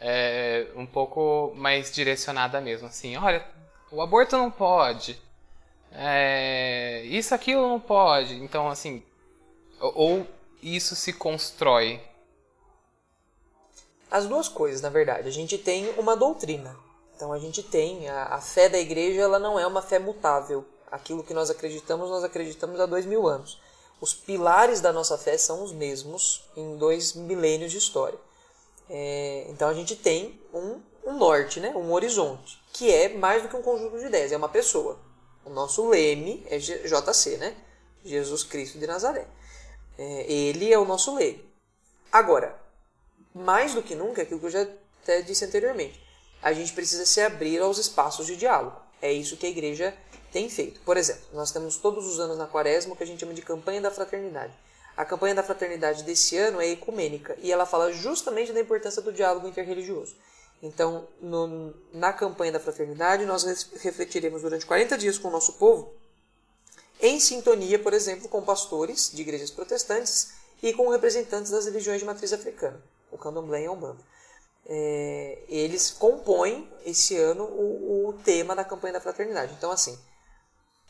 é, 0.00 0.68
um 0.76 0.86
pouco 0.86 1.52
mais 1.54 1.92
direcionada 1.92 2.60
mesmo, 2.60 2.86
assim, 2.86 3.16
olha, 3.16 3.44
o 3.90 4.00
aborto 4.00 4.38
não 4.38 4.50
pode, 4.50 5.20
é, 5.94 7.02
isso, 7.04 7.34
aquilo 7.34 7.68
não 7.68 7.80
pode. 7.80 8.34
Então, 8.34 8.68
assim, 8.68 9.02
ou 9.80 10.26
isso 10.62 10.96
se 10.96 11.12
constrói? 11.12 12.00
As 14.10 14.26
duas 14.26 14.48
coisas, 14.48 14.80
na 14.80 14.88
verdade. 14.88 15.28
A 15.28 15.32
gente 15.32 15.58
tem 15.58 15.88
uma 15.98 16.16
doutrina. 16.16 16.76
Então, 17.14 17.32
a 17.32 17.38
gente 17.38 17.62
tem 17.62 18.08
a, 18.08 18.24
a 18.24 18.40
fé 18.40 18.68
da 18.68 18.78
igreja, 18.78 19.20
ela 19.20 19.38
não 19.38 19.58
é 19.58 19.66
uma 19.66 19.82
fé 19.82 19.98
mutável. 19.98 20.64
Aquilo 20.90 21.22
que 21.22 21.32
nós 21.32 21.50
acreditamos, 21.50 22.10
nós 22.10 22.24
acreditamos 22.24 22.78
há 22.80 22.86
dois 22.86 23.06
mil 23.06 23.26
anos. 23.26 23.58
Os 24.02 24.12
pilares 24.12 24.80
da 24.80 24.92
nossa 24.92 25.16
fé 25.16 25.38
são 25.38 25.62
os 25.62 25.70
mesmos 25.70 26.42
em 26.56 26.76
dois 26.76 27.14
milênios 27.14 27.70
de 27.70 27.78
história. 27.78 28.18
É, 28.90 29.46
então, 29.48 29.68
a 29.68 29.74
gente 29.74 29.94
tem 29.94 30.40
um, 30.52 30.80
um 31.06 31.16
norte, 31.16 31.60
né? 31.60 31.70
um 31.70 31.92
horizonte, 31.92 32.60
que 32.72 32.92
é 32.92 33.10
mais 33.10 33.44
do 33.44 33.48
que 33.48 33.54
um 33.54 33.62
conjunto 33.62 33.96
de 34.00 34.06
ideias, 34.06 34.32
é 34.32 34.36
uma 34.36 34.48
pessoa. 34.48 34.98
O 35.44 35.50
nosso 35.50 35.88
leme 35.88 36.44
é 36.50 36.58
JC, 36.58 37.36
né? 37.36 37.56
Jesus 38.04 38.42
Cristo 38.42 38.76
de 38.76 38.88
Nazaré. 38.88 39.24
É, 39.96 40.32
ele 40.32 40.72
é 40.72 40.76
o 40.76 40.84
nosso 40.84 41.14
leme. 41.14 41.48
Agora, 42.10 42.60
mais 43.32 43.72
do 43.72 43.84
que 43.84 43.94
nunca, 43.94 44.20
é 44.20 44.24
aquilo 44.24 44.40
que 44.40 44.46
eu 44.46 44.50
já 44.50 44.66
até 45.00 45.22
disse 45.22 45.44
anteriormente, 45.44 46.04
a 46.42 46.52
gente 46.52 46.72
precisa 46.72 47.06
se 47.06 47.20
abrir 47.20 47.60
aos 47.60 47.78
espaços 47.78 48.26
de 48.26 48.34
diálogo. 48.34 48.82
É 49.00 49.12
isso 49.12 49.36
que 49.36 49.46
a 49.46 49.50
igreja 49.50 49.96
tem 50.32 50.48
feito. 50.48 50.80
Por 50.80 50.96
exemplo, 50.96 51.22
nós 51.32 51.52
temos 51.52 51.76
todos 51.76 52.06
os 52.06 52.18
anos 52.18 52.38
na 52.38 52.46
quaresma 52.46 52.94
o 52.94 52.96
que 52.96 53.02
a 53.02 53.06
gente 53.06 53.20
chama 53.20 53.34
de 53.34 53.42
campanha 53.42 53.80
da 53.80 53.90
fraternidade. 53.90 54.52
A 54.96 55.04
campanha 55.04 55.34
da 55.34 55.42
fraternidade 55.42 56.02
desse 56.02 56.36
ano 56.36 56.60
é 56.60 56.68
ecumênica 56.68 57.36
e 57.40 57.52
ela 57.52 57.66
fala 57.66 57.92
justamente 57.92 58.52
da 58.52 58.60
importância 58.60 59.00
do 59.00 59.12
diálogo 59.12 59.46
interreligioso. 59.46 60.16
Então, 60.62 61.08
no, 61.20 61.74
na 61.92 62.12
campanha 62.12 62.52
da 62.52 62.60
fraternidade, 62.60 63.24
nós 63.24 63.44
refletiremos 63.80 64.42
durante 64.42 64.64
40 64.64 64.96
dias 64.96 65.18
com 65.18 65.28
o 65.28 65.30
nosso 65.30 65.54
povo, 65.54 65.92
em 67.00 67.18
sintonia, 67.18 67.78
por 67.80 67.92
exemplo, 67.92 68.28
com 68.28 68.40
pastores 68.42 69.10
de 69.12 69.22
igrejas 69.22 69.50
protestantes 69.50 70.34
e 70.62 70.72
com 70.72 70.88
representantes 70.88 71.50
das 71.50 71.64
religiões 71.64 71.98
de 71.98 72.04
matriz 72.06 72.32
africana, 72.32 72.80
o 73.10 73.18
candomblé 73.18 73.62
e 73.62 73.66
a 73.66 73.72
umbanda. 73.72 73.98
É, 74.64 75.38
eles 75.48 75.90
compõem 75.90 76.70
esse 76.86 77.16
ano 77.16 77.42
o, 77.42 78.08
o 78.08 78.12
tema 78.12 78.54
da 78.54 78.64
campanha 78.64 78.92
da 78.92 79.00
fraternidade. 79.00 79.52
Então, 79.58 79.72
assim, 79.72 79.98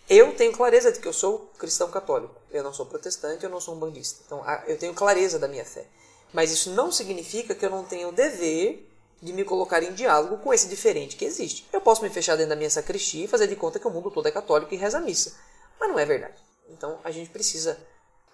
eu 0.08 0.34
tenho 0.34 0.52
clareza 0.52 0.92
de 0.92 1.00
que 1.00 1.08
eu 1.08 1.12
sou 1.12 1.50
cristão 1.58 1.90
católico. 1.90 2.34
Eu 2.50 2.62
não 2.62 2.72
sou 2.72 2.86
protestante, 2.86 3.44
eu 3.44 3.50
não 3.50 3.60
sou 3.60 3.74
um 3.74 3.78
bandista. 3.78 4.20
Então, 4.26 4.44
eu 4.66 4.78
tenho 4.78 4.94
clareza 4.94 5.38
da 5.38 5.48
minha 5.48 5.64
fé. 5.64 5.86
Mas 6.32 6.50
isso 6.50 6.70
não 6.70 6.90
significa 6.90 7.54
que 7.54 7.64
eu 7.64 7.70
não 7.70 7.84
tenho 7.84 8.08
o 8.08 8.12
dever 8.12 8.88
de 9.22 9.32
me 9.32 9.44
colocar 9.44 9.82
em 9.82 9.92
diálogo 9.92 10.38
com 10.38 10.52
esse 10.52 10.68
diferente 10.68 11.16
que 11.16 11.24
existe. 11.24 11.66
Eu 11.72 11.80
posso 11.80 12.02
me 12.02 12.10
fechar 12.10 12.34
dentro 12.34 12.50
da 12.50 12.56
minha 12.56 12.70
sacristia 12.70 13.24
e 13.24 13.28
fazer 13.28 13.46
de 13.46 13.54
conta 13.54 13.78
que 13.78 13.86
o 13.86 13.90
mundo 13.90 14.10
todo 14.10 14.26
é 14.26 14.32
católico 14.32 14.74
e 14.74 14.76
reza 14.76 14.98
a 14.98 15.00
missa. 15.00 15.34
Mas 15.78 15.88
não 15.88 15.98
é 15.98 16.04
verdade. 16.04 16.34
Então 16.68 16.98
a 17.04 17.10
gente 17.10 17.30
precisa 17.30 17.78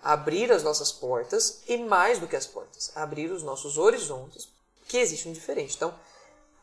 abrir 0.02 0.50
as 0.50 0.62
nossas 0.62 0.90
portas 0.90 1.60
e 1.68 1.76
mais 1.76 2.18
do 2.18 2.26
que 2.26 2.36
as 2.36 2.46
portas, 2.46 2.90
abrir 2.94 3.30
os 3.30 3.42
nossos 3.42 3.76
horizontes 3.76 4.48
que 4.86 4.96
existe 4.96 5.28
um 5.28 5.32
diferente. 5.32 5.76
Então 5.76 5.94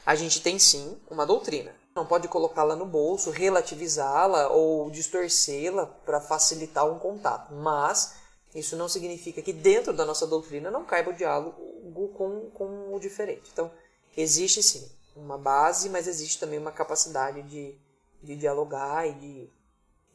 a 0.04 0.16
gente 0.16 0.42
tem 0.42 0.58
sim 0.58 0.98
uma 1.10 1.26
doutrina. 1.26 1.76
Não 1.96 2.06
pode 2.06 2.28
colocá-la 2.28 2.76
no 2.76 2.86
bolso, 2.86 3.32
relativizá-la 3.32 4.50
ou 4.50 4.92
distorcê-la 4.92 5.86
para 5.86 6.20
facilitar 6.20 6.86
um 6.86 7.00
contato. 7.00 7.54
Mas 7.54 8.18
isso 8.54 8.76
não 8.76 8.90
significa 8.90 9.42
que 9.42 9.54
dentro 9.54 9.94
da 9.94 10.04
nossa 10.04 10.28
doutrina 10.28 10.70
não 10.70 10.84
caiba 10.84 11.12
o 11.12 11.14
diálogo 11.14 12.10
com, 12.10 12.50
com 12.52 12.94
o 12.94 13.00
diferente. 13.00 13.50
Então, 13.52 13.72
existe 14.16 14.62
sim 14.62 14.92
uma 15.16 15.38
base, 15.38 15.90
mas 15.90 16.06
existe 16.06 16.38
também 16.38 16.60
uma 16.60 16.72
capacidade 16.72 17.42
de, 17.44 17.74
de 18.22 18.36
dialogar 18.36 19.08
e 19.08 19.14
de 19.14 19.50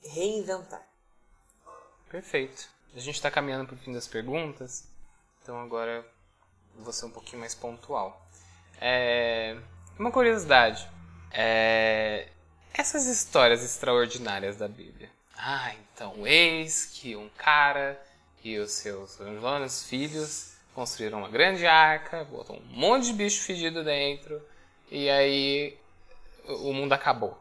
reinventar. 0.05 0.87
Perfeito. 2.11 2.69
A 2.95 2.99
gente 2.99 3.15
está 3.15 3.31
caminhando 3.31 3.67
para 3.67 3.77
o 3.77 3.79
fim 3.79 3.95
das 3.95 4.07
perguntas, 4.07 4.85
então 5.43 5.59
agora 5.59 6.05
vou 6.77 6.93
ser 6.93 7.07
um 7.07 7.11
pouquinho 7.11 7.41
mais 7.41 7.55
pontual. 7.55 8.21
É... 8.79 9.57
Uma 9.99 10.11
curiosidade. 10.11 11.00
É... 11.33 12.29
Essas 12.73 13.07
histórias 13.07 13.63
extraordinárias 13.63 14.57
da 14.57 14.69
Bíblia. 14.69 15.11
Ah, 15.37 15.73
então, 15.75 16.27
eis 16.27 16.87
que 16.87 17.17
um 17.17 17.29
cara 17.31 18.01
e 18.43 18.59
os 18.59 18.73
seus 18.73 19.19
filhos 19.89 20.55
construíram 20.75 21.19
uma 21.19 21.29
grande 21.29 21.67
arca, 21.67 22.25
botam 22.25 22.57
um 22.57 22.79
monte 22.79 23.07
de 23.07 23.13
bicho 23.13 23.43
fedido 23.43 23.85
dentro, 23.85 24.41
e 24.91 25.11
aí 25.11 25.77
o 26.47 26.73
mundo 26.73 26.93
acabou. 26.93 27.39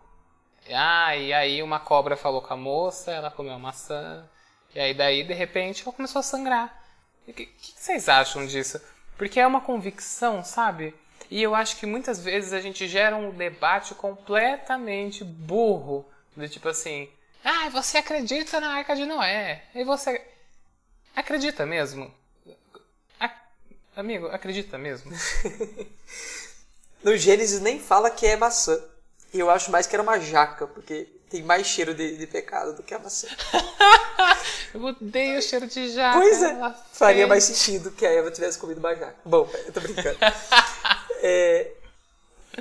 Ah, 0.71 1.15
e 1.15 1.33
aí 1.33 1.63
uma 1.63 1.79
cobra 1.79 2.17
falou 2.17 2.41
com 2.41 2.53
a 2.53 2.57
moça, 2.57 3.11
ela 3.11 3.31
comeu 3.31 3.53
a 3.53 3.59
maçã, 3.59 4.27
e 4.73 4.79
aí 4.79 4.93
daí 4.93 5.23
de 5.23 5.33
repente 5.33 5.83
ela 5.83 5.93
começou 5.93 6.19
a 6.19 6.23
sangrar. 6.23 6.83
O 7.27 7.33
que, 7.33 7.45
que 7.45 7.73
vocês 7.75 8.09
acham 8.09 8.45
disso? 8.45 8.81
Porque 9.17 9.39
é 9.39 9.47
uma 9.47 9.61
convicção, 9.61 10.43
sabe? 10.43 10.95
E 11.29 11.41
eu 11.41 11.53
acho 11.53 11.77
que 11.77 11.85
muitas 11.85 12.19
vezes 12.19 12.53
a 12.53 12.61
gente 12.61 12.87
gera 12.87 13.15
um 13.15 13.31
debate 13.31 13.93
completamente 13.93 15.23
burro. 15.23 16.05
Do 16.35 16.47
tipo 16.47 16.69
assim, 16.69 17.09
ah, 17.43 17.69
você 17.69 17.97
acredita 17.97 18.59
na 18.59 18.73
Arca 18.73 18.95
de 18.95 19.05
Noé. 19.05 19.63
E 19.73 19.83
você 19.83 20.21
acredita 21.15 21.65
mesmo? 21.65 22.13
amigo, 23.95 24.27
acredita 24.27 24.77
mesmo? 24.77 25.11
no 27.03 27.17
Gênesis 27.17 27.59
nem 27.59 27.79
fala 27.79 28.09
que 28.09 28.25
é 28.25 28.35
maçã. 28.37 28.79
E 29.33 29.39
eu 29.39 29.49
acho 29.49 29.71
mais 29.71 29.85
que 29.85 29.95
era 29.95 30.01
uma 30.01 30.19
jaca, 30.19 30.65
porque 30.65 31.07
tem 31.29 31.43
mais 31.43 31.67
cheiro 31.67 31.93
de, 31.93 32.17
de 32.17 32.25
pecado 32.25 32.75
do 32.75 32.81
que 32.81 32.93
a 32.93 32.99
maçã. 32.99 33.27
eu 34.73 34.83
odeio 34.83 35.39
o 35.39 35.41
cheiro 35.41 35.67
de 35.67 35.89
jaca. 35.89 36.17
Pois 36.17 36.41
é. 36.41 36.75
Faria 36.93 37.27
mais 37.27 37.43
sentido 37.43 37.91
que 37.91 38.05
a 38.05 38.11
Eva 38.11 38.31
tivesse 38.31 38.57
comido 38.57 38.79
uma 38.79 38.95
jaca. 38.95 39.17
Bom, 39.25 39.49
eu 39.65 39.73
tô 39.73 39.81
brincando. 39.81 40.17
é, 41.21 41.71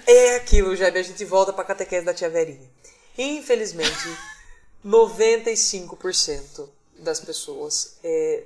é 0.06 0.36
aquilo, 0.36 0.76
Jaime. 0.76 0.98
A 0.98 1.02
gente 1.02 1.24
volta 1.24 1.52
pra 1.52 1.64
catequese 1.64 2.04
da 2.04 2.14
tia 2.14 2.30
Verinha. 2.30 2.70
Infelizmente, 3.16 4.16
95% 4.84 6.68
das 6.98 7.20
pessoas 7.20 7.98
é, 8.02 8.44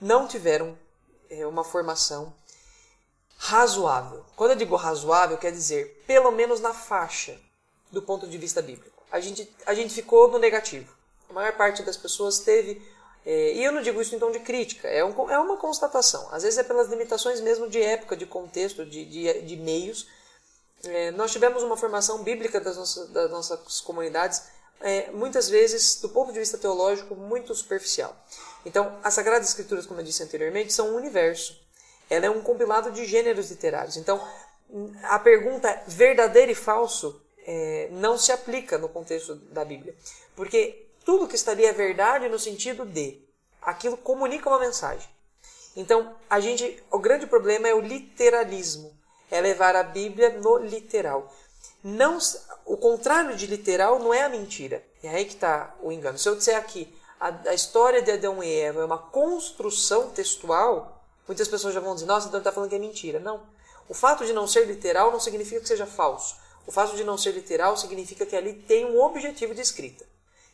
não 0.00 0.26
tiveram 0.26 0.76
é, 1.30 1.46
uma 1.46 1.64
formação 1.64 2.32
razoável. 3.36 4.24
Quando 4.34 4.52
eu 4.52 4.56
digo 4.56 4.76
razoável, 4.76 5.36
quer 5.38 5.52
dizer 5.52 6.02
pelo 6.06 6.30
menos 6.30 6.60
na 6.60 6.72
faixa 6.72 7.38
do 7.90 8.02
ponto 8.02 8.26
de 8.26 8.38
vista 8.38 8.60
bíblico. 8.62 9.02
A 9.10 9.20
gente, 9.20 9.48
a 9.64 9.74
gente 9.74 9.94
ficou 9.94 10.30
no 10.30 10.38
negativo. 10.38 10.92
A 11.28 11.32
maior 11.32 11.52
parte 11.52 11.82
das 11.82 11.96
pessoas 11.96 12.40
teve. 12.40 12.82
É, 13.26 13.54
e 13.54 13.64
eu 13.64 13.72
não 13.72 13.82
digo 13.82 14.00
isso 14.00 14.14
em 14.14 14.20
tom 14.20 14.30
de 14.30 14.38
crítica, 14.38 14.86
é, 14.86 15.04
um, 15.04 15.28
é 15.28 15.36
uma 15.36 15.56
constatação. 15.56 16.28
Às 16.30 16.44
vezes 16.44 16.60
é 16.60 16.62
pelas 16.62 16.88
limitações 16.88 17.40
mesmo 17.40 17.68
de 17.68 17.82
época, 17.82 18.16
de 18.16 18.24
contexto, 18.24 18.86
de, 18.86 19.04
de, 19.04 19.42
de 19.42 19.56
meios. 19.56 20.06
É, 20.84 21.10
nós 21.10 21.32
tivemos 21.32 21.64
uma 21.64 21.76
formação 21.76 22.22
bíblica 22.22 22.60
das 22.60 22.76
nossas, 22.76 23.10
das 23.10 23.28
nossas 23.28 23.80
comunidades, 23.80 24.44
é, 24.80 25.10
muitas 25.10 25.48
vezes, 25.48 26.00
do 26.00 26.08
ponto 26.08 26.32
de 26.32 26.38
vista 26.38 26.56
teológico, 26.56 27.16
muito 27.16 27.52
superficial. 27.52 28.14
Então, 28.64 28.96
as 29.02 29.14
Sagradas 29.14 29.48
Escrituras, 29.48 29.86
como 29.86 29.98
eu 29.98 30.04
disse 30.04 30.22
anteriormente, 30.22 30.72
são 30.72 30.90
um 30.90 30.96
universo. 30.96 31.60
Ela 32.08 32.26
é 32.26 32.30
um 32.30 32.42
compilado 32.42 32.92
de 32.92 33.04
gêneros 33.06 33.50
literários. 33.50 33.96
Então, 33.96 34.24
a 35.02 35.18
pergunta 35.18 35.82
verdadeiro 35.88 36.52
e 36.52 36.54
falso 36.54 37.20
é, 37.44 37.88
não 37.90 38.16
se 38.16 38.30
aplica 38.30 38.78
no 38.78 38.88
contexto 38.88 39.34
da 39.34 39.64
Bíblia. 39.64 39.96
Porque 40.36 40.85
tudo 41.06 41.28
que 41.28 41.36
estaria 41.36 41.72
verdade 41.72 42.28
no 42.28 42.36
sentido 42.36 42.84
de 42.84 43.24
aquilo 43.62 43.96
comunica 43.96 44.50
uma 44.50 44.58
mensagem. 44.58 45.08
Então, 45.76 46.16
a 46.28 46.40
gente, 46.40 46.82
o 46.90 46.98
grande 46.98 47.28
problema 47.28 47.68
é 47.68 47.74
o 47.74 47.80
literalismo, 47.80 48.92
é 49.30 49.40
levar 49.40 49.76
a 49.76 49.84
Bíblia 49.84 50.30
no 50.40 50.58
literal. 50.58 51.32
Não, 51.82 52.18
o 52.64 52.76
contrário 52.76 53.36
de 53.36 53.46
literal 53.46 54.00
não 54.00 54.12
é 54.12 54.24
a 54.24 54.28
mentira. 54.28 54.84
É 55.00 55.08
aí 55.08 55.24
que 55.24 55.34
está 55.34 55.76
o 55.80 55.92
engano. 55.92 56.18
Se 56.18 56.28
eu 56.28 56.34
disser 56.34 56.56
aqui, 56.56 56.92
a, 57.20 57.28
a, 57.50 57.54
história 57.54 58.02
de 58.02 58.10
Adão 58.10 58.42
e 58.42 58.52
Eva 58.52 58.80
é 58.80 58.84
uma 58.84 58.98
construção 58.98 60.10
textual, 60.10 61.04
muitas 61.28 61.46
pessoas 61.46 61.72
já 61.72 61.78
vão 61.78 61.94
dizer, 61.94 62.06
nossa, 62.06 62.26
então 62.26 62.38
está 62.38 62.50
falando 62.50 62.70
que 62.70 62.76
é 62.76 62.80
mentira. 62.80 63.20
Não. 63.20 63.46
O 63.88 63.94
fato 63.94 64.26
de 64.26 64.32
não 64.32 64.48
ser 64.48 64.64
literal 64.64 65.12
não 65.12 65.20
significa 65.20 65.60
que 65.60 65.68
seja 65.68 65.86
falso. 65.86 66.34
O 66.66 66.72
fato 66.72 66.96
de 66.96 67.04
não 67.04 67.16
ser 67.16 67.30
literal 67.30 67.76
significa 67.76 68.26
que 68.26 68.34
ali 68.34 68.54
tem 68.54 68.84
um 68.84 69.00
objetivo 69.00 69.54
de 69.54 69.60
escrita. 69.60 70.04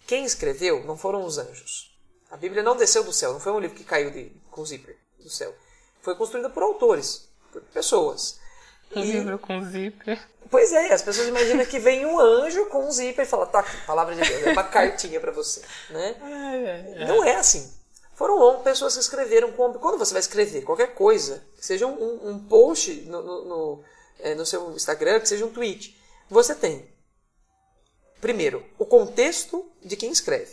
Quem 0.06 0.24
escreveu 0.24 0.84
não 0.84 0.96
foram 0.96 1.24
os 1.24 1.38
anjos. 1.38 1.96
A 2.30 2.36
Bíblia 2.36 2.62
não 2.62 2.76
desceu 2.76 3.04
do 3.04 3.12
céu, 3.12 3.32
não 3.32 3.40
foi 3.40 3.52
um 3.52 3.60
livro 3.60 3.76
que 3.76 3.84
caiu 3.84 4.10
de, 4.10 4.32
com 4.50 4.64
zíper 4.64 4.96
do 5.18 5.28
céu. 5.28 5.54
Foi 6.00 6.14
construída 6.16 6.48
por 6.48 6.62
autores, 6.62 7.28
por 7.52 7.62
pessoas. 7.62 8.40
Um 8.94 9.00
e... 9.00 9.12
livro 9.12 9.38
com 9.38 9.62
zíper. 9.62 10.20
Pois 10.50 10.72
é, 10.72 10.92
as 10.92 11.02
pessoas 11.02 11.28
imaginam 11.28 11.64
que 11.64 11.78
vem 11.78 12.04
um 12.04 12.18
anjo 12.18 12.66
com 12.66 12.86
um 12.86 12.92
zíper 12.92 13.24
e 13.24 13.28
fala, 13.28 13.46
tá 13.46 13.60
aqui, 13.60 13.76
palavra 13.86 14.14
de 14.14 14.20
Deus, 14.20 14.46
é 14.46 14.52
uma 14.52 14.64
cartinha 14.64 15.20
para 15.20 15.32
você. 15.32 15.62
Né? 15.90 16.16
É, 16.20 17.02
é, 17.02 17.06
Não 17.06 17.24
é 17.24 17.36
assim. 17.36 17.72
Foram 18.14 18.62
pessoas 18.62 18.94
que 18.94 19.00
escreveram. 19.00 19.52
Quando 19.52 19.98
você 19.98 20.12
vai 20.12 20.20
escrever 20.20 20.62
qualquer 20.62 20.94
coisa, 20.94 21.42
que 21.56 21.64
seja 21.64 21.86
um, 21.86 22.28
um 22.28 22.38
post 22.38 22.92
no, 23.02 23.22
no, 23.22 23.44
no, 23.44 23.84
é, 24.20 24.34
no 24.34 24.44
seu 24.44 24.72
Instagram, 24.72 25.20
que 25.20 25.28
seja 25.28 25.44
um 25.44 25.50
tweet, 25.50 25.98
você 26.28 26.54
tem, 26.54 26.86
primeiro, 28.22 28.64
o 28.78 28.86
contexto 28.86 29.68
de 29.84 29.96
quem 29.96 30.12
escreve. 30.12 30.52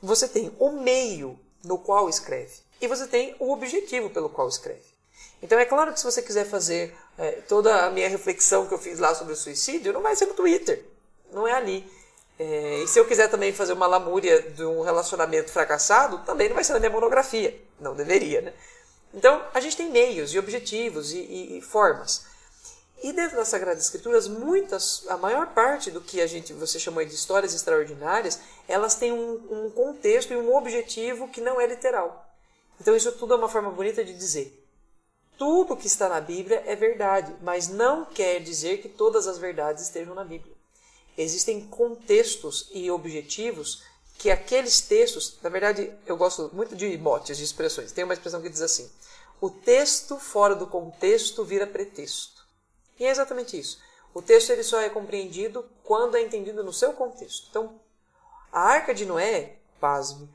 Você 0.00 0.28
tem 0.28 0.54
o 0.60 0.70
meio 0.70 1.38
no 1.64 1.76
qual 1.76 2.08
escreve. 2.08 2.52
E 2.80 2.86
você 2.86 3.06
tem 3.06 3.34
o 3.40 3.52
objetivo 3.52 4.08
pelo 4.10 4.28
qual 4.28 4.48
escreve. 4.48 4.94
Então 5.42 5.58
é 5.58 5.64
claro 5.64 5.92
que 5.92 5.98
se 5.98 6.04
você 6.04 6.22
quiser 6.22 6.46
fazer 6.46 6.94
é, 7.18 7.32
toda 7.48 7.84
a 7.84 7.90
minha 7.90 8.08
reflexão 8.08 8.66
que 8.66 8.72
eu 8.72 8.78
fiz 8.78 9.00
lá 9.00 9.12
sobre 9.14 9.32
o 9.32 9.36
suicídio, 9.36 9.92
não 9.92 10.02
vai 10.02 10.14
ser 10.14 10.26
no 10.26 10.34
Twitter. 10.34 10.84
Não 11.32 11.48
é 11.48 11.52
ali. 11.52 11.84
É, 12.38 12.78
e 12.78 12.86
se 12.86 12.98
eu 12.98 13.06
quiser 13.06 13.28
também 13.28 13.52
fazer 13.52 13.72
uma 13.72 13.86
lamúria 13.86 14.40
de 14.40 14.64
um 14.64 14.82
relacionamento 14.82 15.50
fracassado, 15.50 16.18
também 16.18 16.48
não 16.48 16.54
vai 16.54 16.64
ser 16.64 16.74
na 16.74 16.78
minha 16.78 16.90
monografia. 16.90 17.60
Não 17.80 17.96
deveria, 17.96 18.40
né? 18.40 18.52
Então, 19.12 19.44
a 19.52 19.58
gente 19.58 19.76
tem 19.76 19.90
meios 19.90 20.32
e 20.32 20.38
objetivos 20.38 21.12
e, 21.12 21.18
e, 21.18 21.58
e 21.58 21.60
formas. 21.60 22.24
E 23.04 23.12
dentro 23.12 23.36
das 23.36 23.48
Sagradas 23.48 23.84
Escrituras, 23.84 24.26
muitas, 24.26 25.04
a 25.08 25.16
maior 25.16 25.48
parte 25.48 25.90
do 25.90 26.00
que 26.00 26.20
a 26.20 26.26
gente 26.26 26.52
você 26.54 26.78
chamou 26.78 27.04
de 27.04 27.14
histórias 27.14 27.54
extraordinárias, 27.54 28.40
elas 28.66 28.94
têm 28.94 29.12
um, 29.12 29.66
um 29.66 29.70
contexto 29.70 30.32
e 30.32 30.36
um 30.36 30.56
objetivo 30.56 31.28
que 31.28 31.40
não 31.40 31.60
é 31.60 31.66
literal. 31.66 32.26
Então, 32.80 32.96
isso 32.96 33.12
tudo 33.12 33.34
é 33.34 33.36
uma 33.36 33.48
forma 33.48 33.70
bonita 33.70 34.02
de 34.02 34.14
dizer 34.14 34.64
tudo 35.36 35.76
que 35.76 35.86
está 35.86 36.08
na 36.08 36.20
Bíblia 36.20 36.62
é 36.66 36.76
verdade, 36.76 37.34
mas 37.42 37.68
não 37.68 38.04
quer 38.04 38.40
dizer 38.40 38.78
que 38.78 38.88
todas 38.88 39.26
as 39.26 39.38
verdades 39.38 39.82
estejam 39.82 40.14
na 40.14 40.24
Bíblia. 40.24 40.54
Existem 41.16 41.66
contextos 41.66 42.70
e 42.72 42.90
objetivos 42.90 43.82
que 44.18 44.30
aqueles 44.30 44.80
textos, 44.80 45.38
na 45.42 45.50
verdade, 45.50 45.92
eu 46.06 46.16
gosto 46.16 46.50
muito 46.52 46.74
de 46.74 46.96
motes, 46.98 47.36
de 47.36 47.44
expressões. 47.44 47.92
Tem 47.92 48.04
uma 48.04 48.14
expressão 48.14 48.40
que 48.40 48.48
diz 48.48 48.62
assim: 48.62 48.90
o 49.40 49.50
texto 49.50 50.18
fora 50.18 50.54
do 50.54 50.66
contexto 50.66 51.44
vira 51.44 51.66
pretexto. 51.66 52.33
E 53.04 53.06
é 53.06 53.10
exatamente 53.10 53.58
isso. 53.58 53.82
O 54.14 54.22
texto 54.22 54.48
ele 54.48 54.62
só 54.62 54.80
é 54.80 54.88
compreendido 54.88 55.68
quando 55.82 56.16
é 56.16 56.22
entendido 56.22 56.64
no 56.64 56.72
seu 56.72 56.94
contexto. 56.94 57.48
Então, 57.50 57.78
a 58.50 58.60
Arca 58.60 58.94
de 58.94 59.04
Noé, 59.04 59.56
pasme, 59.78 60.26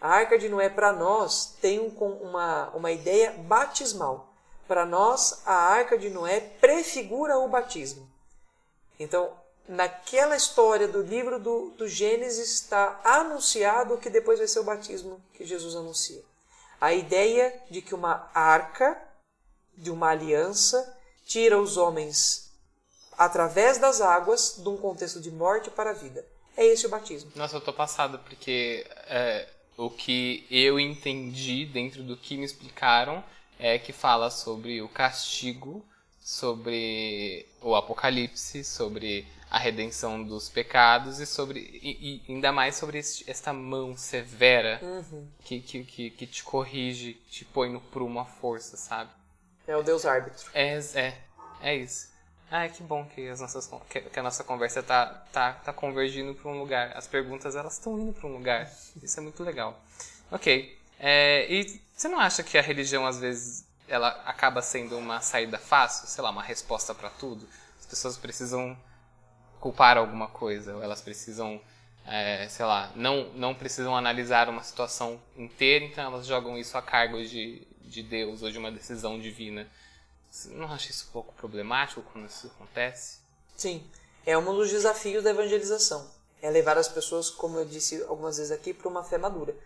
a 0.00 0.08
Arca 0.08 0.36
de 0.36 0.48
Noé 0.48 0.68
para 0.68 0.92
nós 0.92 1.54
tem 1.60 1.78
um, 1.78 1.90
uma, 2.20 2.70
uma 2.70 2.90
ideia 2.90 3.30
batismal. 3.30 4.34
Para 4.66 4.84
nós, 4.84 5.42
a 5.46 5.54
arca 5.54 5.96
de 5.96 6.10
Noé 6.10 6.40
prefigura 6.40 7.38
o 7.38 7.46
batismo. 7.46 8.10
Então, 8.98 9.32
naquela 9.68 10.36
história 10.36 10.88
do 10.88 11.02
livro 11.02 11.38
do, 11.38 11.70
do 11.78 11.86
Gênesis 11.86 12.54
está 12.54 13.00
anunciado 13.04 13.98
que 13.98 14.10
depois 14.10 14.40
vai 14.40 14.48
ser 14.48 14.58
o 14.58 14.64
batismo 14.64 15.22
que 15.32 15.46
Jesus 15.46 15.76
anuncia. 15.76 16.24
A 16.80 16.92
ideia 16.92 17.62
de 17.70 17.80
que 17.80 17.94
uma 17.94 18.28
arca, 18.34 19.00
de 19.76 19.92
uma 19.92 20.08
aliança, 20.08 20.95
tira 21.26 21.60
os 21.60 21.76
homens 21.76 22.50
através 23.18 23.78
das 23.78 24.00
águas 24.00 24.56
de 24.58 24.68
um 24.68 24.76
contexto 24.76 25.20
de 25.20 25.30
morte 25.30 25.70
para 25.70 25.90
a 25.90 25.94
vida. 25.94 26.24
É 26.56 26.64
esse 26.64 26.86
o 26.86 26.88
batismo. 26.88 27.30
Nossa, 27.34 27.56
eu 27.56 27.60
tô 27.60 27.72
passado 27.72 28.18
porque 28.20 28.86
é, 29.08 29.46
o 29.76 29.90
que 29.90 30.46
eu 30.50 30.80
entendi 30.80 31.66
dentro 31.66 32.02
do 32.02 32.16
que 32.16 32.38
me 32.38 32.44
explicaram 32.44 33.22
é 33.58 33.78
que 33.78 33.92
fala 33.92 34.30
sobre 34.30 34.80
o 34.80 34.88
castigo 34.88 35.84
sobre 36.26 37.46
o 37.62 37.76
apocalipse, 37.76 38.64
sobre 38.64 39.24
a 39.48 39.60
redenção 39.60 40.24
dos 40.24 40.48
pecados 40.48 41.20
e 41.20 41.24
sobre 41.24 41.60
e, 41.80 42.20
e 42.26 42.32
ainda 42.32 42.50
mais 42.50 42.74
sobre 42.74 42.98
este, 42.98 43.30
esta 43.30 43.52
mão 43.52 43.96
severa 43.96 44.80
Uhum. 44.82 45.28
que, 45.44 45.60
que, 45.60 46.10
que, 46.10 46.26
te 46.26 46.42
corrige, 46.42 47.14
te 47.30 47.44
põe 47.44 47.70
no 47.70 47.80
prumo 47.80 48.18
à 48.18 48.24
força, 48.24 48.76
sabe? 48.76 49.12
É 49.66 49.76
o 49.76 49.82
Deus 49.82 50.06
árbitro. 50.06 50.48
É, 50.54 50.78
é, 50.94 51.14
é 51.60 51.74
isso. 51.74 52.14
Ah, 52.50 52.68
que 52.68 52.82
bom 52.82 53.04
que, 53.04 53.28
as 53.28 53.40
nossas, 53.40 53.68
que 53.88 54.18
a 54.18 54.22
nossa 54.22 54.44
conversa 54.44 54.82
tá, 54.82 55.06
tá, 55.32 55.52
tá 55.54 55.72
convergindo 55.72 56.34
para 56.34 56.48
um 56.48 56.58
lugar. 56.58 56.92
As 56.96 57.06
perguntas, 57.06 57.56
elas 57.56 57.74
estão 57.74 57.98
indo 57.98 58.12
para 58.12 58.28
um 58.28 58.32
lugar. 58.32 58.70
Isso 59.02 59.18
é 59.18 59.22
muito 59.22 59.42
legal. 59.42 59.80
Ok. 60.30 60.78
É, 60.98 61.46
e 61.52 61.80
você 61.94 62.08
não 62.08 62.20
acha 62.20 62.42
que 62.42 62.56
a 62.56 62.62
religião, 62.62 63.04
às 63.04 63.18
vezes, 63.18 63.66
ela 63.88 64.08
acaba 64.24 64.62
sendo 64.62 64.96
uma 64.96 65.20
saída 65.20 65.58
fácil? 65.58 66.06
Sei 66.06 66.22
lá, 66.22 66.30
uma 66.30 66.42
resposta 66.42 66.94
para 66.94 67.10
tudo? 67.10 67.48
As 67.80 67.86
pessoas 67.86 68.16
precisam 68.16 68.76
culpar 69.60 69.96
alguma 69.96 70.28
coisa, 70.28 70.76
ou 70.76 70.82
elas 70.82 71.00
precisam, 71.00 71.60
é, 72.06 72.46
sei 72.48 72.64
lá, 72.64 72.92
não, 72.94 73.24
não 73.34 73.54
precisam 73.54 73.96
analisar 73.96 74.48
uma 74.48 74.62
situação 74.62 75.20
inteira, 75.36 75.84
então 75.84 76.04
elas 76.04 76.26
jogam 76.26 76.56
isso 76.56 76.78
a 76.78 76.82
cargo 76.82 77.20
de, 77.24 77.66
de 77.86 78.02
Deus 78.02 78.42
ou 78.42 78.50
de 78.50 78.58
uma 78.58 78.70
decisão 78.70 79.18
divina. 79.18 79.70
Você 80.30 80.48
não 80.50 80.70
acha 80.70 80.90
isso 80.90 81.06
um 81.08 81.12
pouco 81.12 81.32
problemático 81.34 82.02
quando 82.12 82.26
isso 82.26 82.48
acontece? 82.48 83.18
Sim, 83.56 83.88
é 84.24 84.36
um 84.36 84.44
dos 84.54 84.70
desafios 84.70 85.24
da 85.24 85.30
evangelização. 85.30 86.10
É 86.42 86.50
levar 86.50 86.76
as 86.76 86.88
pessoas, 86.88 87.30
como 87.30 87.58
eu 87.58 87.64
disse 87.64 88.02
algumas 88.02 88.36
vezes 88.36 88.52
aqui, 88.52 88.74
para 88.74 88.88
uma 88.88 89.02
fé 89.02 89.16
madura. 89.16 89.56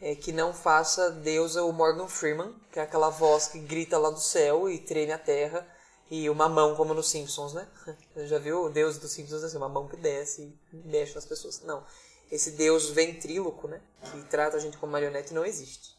É 0.00 0.14
que 0.14 0.32
não 0.32 0.54
faça 0.54 1.10
Deus 1.10 1.56
o 1.56 1.72
Morgan 1.72 2.06
Freeman, 2.06 2.54
que 2.70 2.78
é 2.78 2.82
aquela 2.82 3.10
voz 3.10 3.48
que 3.48 3.58
grita 3.58 3.98
lá 3.98 4.10
do 4.10 4.20
céu 4.20 4.70
e 4.70 4.78
treme 4.78 5.12
a 5.12 5.18
terra, 5.18 5.66
e 6.10 6.28
uma 6.30 6.48
mão 6.48 6.74
como 6.74 6.94
nos 6.94 7.08
Simpsons, 7.10 7.54
né? 7.54 7.66
Você 8.14 8.26
já 8.28 8.38
viu 8.38 8.64
o 8.64 8.70
Deus 8.70 8.98
dos 8.98 9.10
Simpsons 9.12 9.42
assim, 9.42 9.56
uma 9.56 9.68
mão 9.68 9.88
que 9.88 9.96
desce 9.96 10.56
e 10.72 10.76
mexe 10.76 11.14
nas 11.14 11.26
pessoas. 11.26 11.60
Não. 11.62 11.84
Esse 12.30 12.52
Deus 12.52 12.90
ventríloco, 12.90 13.68
né? 13.68 13.80
Que 14.10 14.22
trata 14.24 14.56
a 14.56 14.60
gente 14.60 14.78
como 14.78 14.92
marionete 14.92 15.34
não 15.34 15.44
existe. 15.44 15.96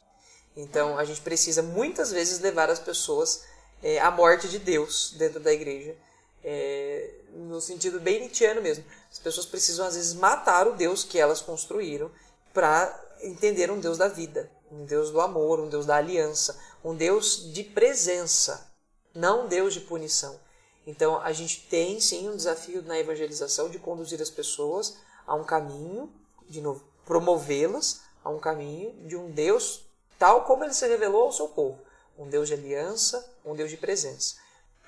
Então 0.56 0.98
a 0.98 1.06
gente 1.06 1.22
precisa 1.22 1.62
muitas 1.62 2.12
vezes 2.12 2.40
levar 2.40 2.70
as 2.70 2.80
pessoas 2.80 3.44
é, 3.82 4.00
à 4.00 4.12
morte 4.12 4.48
de 4.48 4.60
Deus 4.60 5.14
dentro 5.18 5.40
da 5.40 5.52
igreja. 5.52 5.96
É, 6.44 7.12
no 7.34 7.62
sentido 7.62 8.00
bem 8.00 8.20
nietzscheano 8.20 8.62
mesmo. 8.62 8.84
As 9.12 9.20
pessoas 9.20 9.46
precisam 9.46 9.86
às 9.86 9.96
vezes 9.96 10.14
matar 10.14 10.68
o 10.68 10.74
Deus 10.74 11.04
que 11.04 11.20
elas 11.20 11.42
construíram 11.42 12.12
para 12.54 13.00
entender 13.22 13.70
um 13.72 13.80
Deus 13.80 13.98
da 13.98 14.08
vida, 14.08 14.52
um 14.72 14.86
Deus 14.86 15.12
do 15.12 15.22
amor, 15.22 15.60
um 15.60 15.70
Deus 15.70 15.86
da 15.86 15.96
aliança, 15.96 16.60
um 16.84 16.96
Deus 16.96 17.54
de 17.54 17.64
presença, 17.64 18.72
não 19.14 19.46
um 19.46 19.48
Deus 19.48 19.74
de 19.74 19.82
punição. 19.82 20.40
Então 20.86 21.22
a 21.22 21.32
gente 21.32 21.68
tem 21.70 22.00
sim 22.00 22.28
um 22.28 22.36
desafio 22.36 22.82
na 22.82 23.00
evangelização 23.00 23.70
de 23.70 23.78
conduzir 23.80 24.22
as 24.22 24.30
pessoas 24.30 24.98
a 25.28 25.36
um 25.36 25.44
caminho, 25.44 26.12
de 26.50 26.60
novo, 26.60 26.84
promovê-las 27.06 28.02
a 28.24 28.30
um 28.30 28.40
caminho 28.40 28.92
de 29.08 29.16
um 29.16 29.30
Deus 29.32 29.86
tal 30.22 30.42
como 30.42 30.64
ele 30.64 30.72
se 30.72 30.88
revelou 30.88 31.24
ao 31.24 31.32
seu 31.32 31.48
povo, 31.48 31.80
um 32.16 32.30
Deus 32.30 32.48
de 32.48 32.54
aliança, 32.54 33.28
um 33.44 33.56
Deus 33.56 33.72
de 33.72 33.78
presença. 33.78 34.36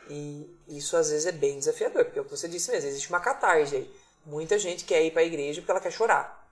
E 0.07 0.47
isso 0.67 0.95
às 0.95 1.09
vezes 1.09 1.25
é 1.25 1.31
bem 1.31 1.57
desafiador, 1.57 2.05
porque 2.05 2.19
é 2.19 2.21
o 2.21 2.25
que 2.25 2.29
você 2.29 2.47
disse 2.47 2.69
mesmo, 2.69 2.87
existe 2.87 3.09
uma 3.09 3.19
catarse 3.19 3.77
aí. 3.77 3.95
Muita 4.27 4.59
gente 4.59 4.83
quer 4.83 5.01
ir 5.01 5.09
para 5.09 5.23
a 5.23 5.25
igreja 5.25 5.59
porque 5.59 5.71
ela 5.71 5.79
quer 5.79 5.91
chorar. 5.91 6.47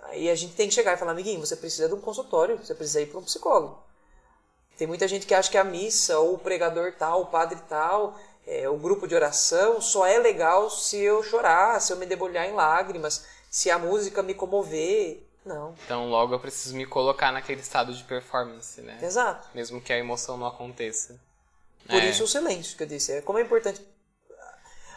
Aí 0.00 0.28
a 0.28 0.34
gente 0.34 0.54
tem 0.54 0.68
que 0.68 0.74
chegar 0.74 0.92
e 0.92 0.98
falar, 0.98 1.12
amiguinho, 1.12 1.40
você 1.40 1.56
precisa 1.56 1.88
de 1.88 1.94
um 1.94 2.02
consultório, 2.02 2.58
você 2.58 2.74
precisa 2.74 3.00
ir 3.00 3.06
para 3.06 3.18
um 3.18 3.24
psicólogo. 3.24 3.82
Tem 4.76 4.86
muita 4.86 5.08
gente 5.08 5.26
que 5.26 5.32
acha 5.32 5.50
que 5.50 5.56
a 5.56 5.64
missa, 5.64 6.18
ou 6.18 6.34
o 6.34 6.38
pregador 6.38 6.92
tal, 6.98 7.22
o 7.22 7.26
padre 7.26 7.58
tal, 7.66 8.14
é, 8.46 8.68
o 8.68 8.76
grupo 8.76 9.08
de 9.08 9.14
oração 9.14 9.80
só 9.80 10.04
é 10.06 10.18
legal 10.18 10.68
se 10.68 10.98
eu 10.98 11.22
chorar, 11.22 11.80
se 11.80 11.94
eu 11.94 11.96
me 11.96 12.04
debulhar 12.04 12.46
em 12.46 12.52
lágrimas, 12.52 13.24
se 13.50 13.70
a 13.70 13.78
música 13.78 14.22
me 14.22 14.34
comover. 14.34 15.26
Não. 15.48 15.74
Então 15.84 16.08
logo 16.10 16.34
eu 16.34 16.38
preciso 16.38 16.76
me 16.76 16.84
colocar 16.84 17.32
naquele 17.32 17.60
estado 17.62 17.92
de 17.94 18.04
performance, 18.04 18.80
né? 18.82 18.98
Exato. 19.02 19.48
Mesmo 19.54 19.80
que 19.80 19.92
a 19.92 19.98
emoção 19.98 20.36
não 20.36 20.46
aconteça. 20.46 21.18
Por 21.86 21.96
É. 22.02 22.10
isso 22.10 22.22
o 22.24 22.28
silêncio 22.28 22.76
que 22.76 22.82
eu 22.82 22.86
disse. 22.86 23.12
É 23.12 23.22
como 23.22 23.38
é 23.38 23.42
importante. 23.42 23.80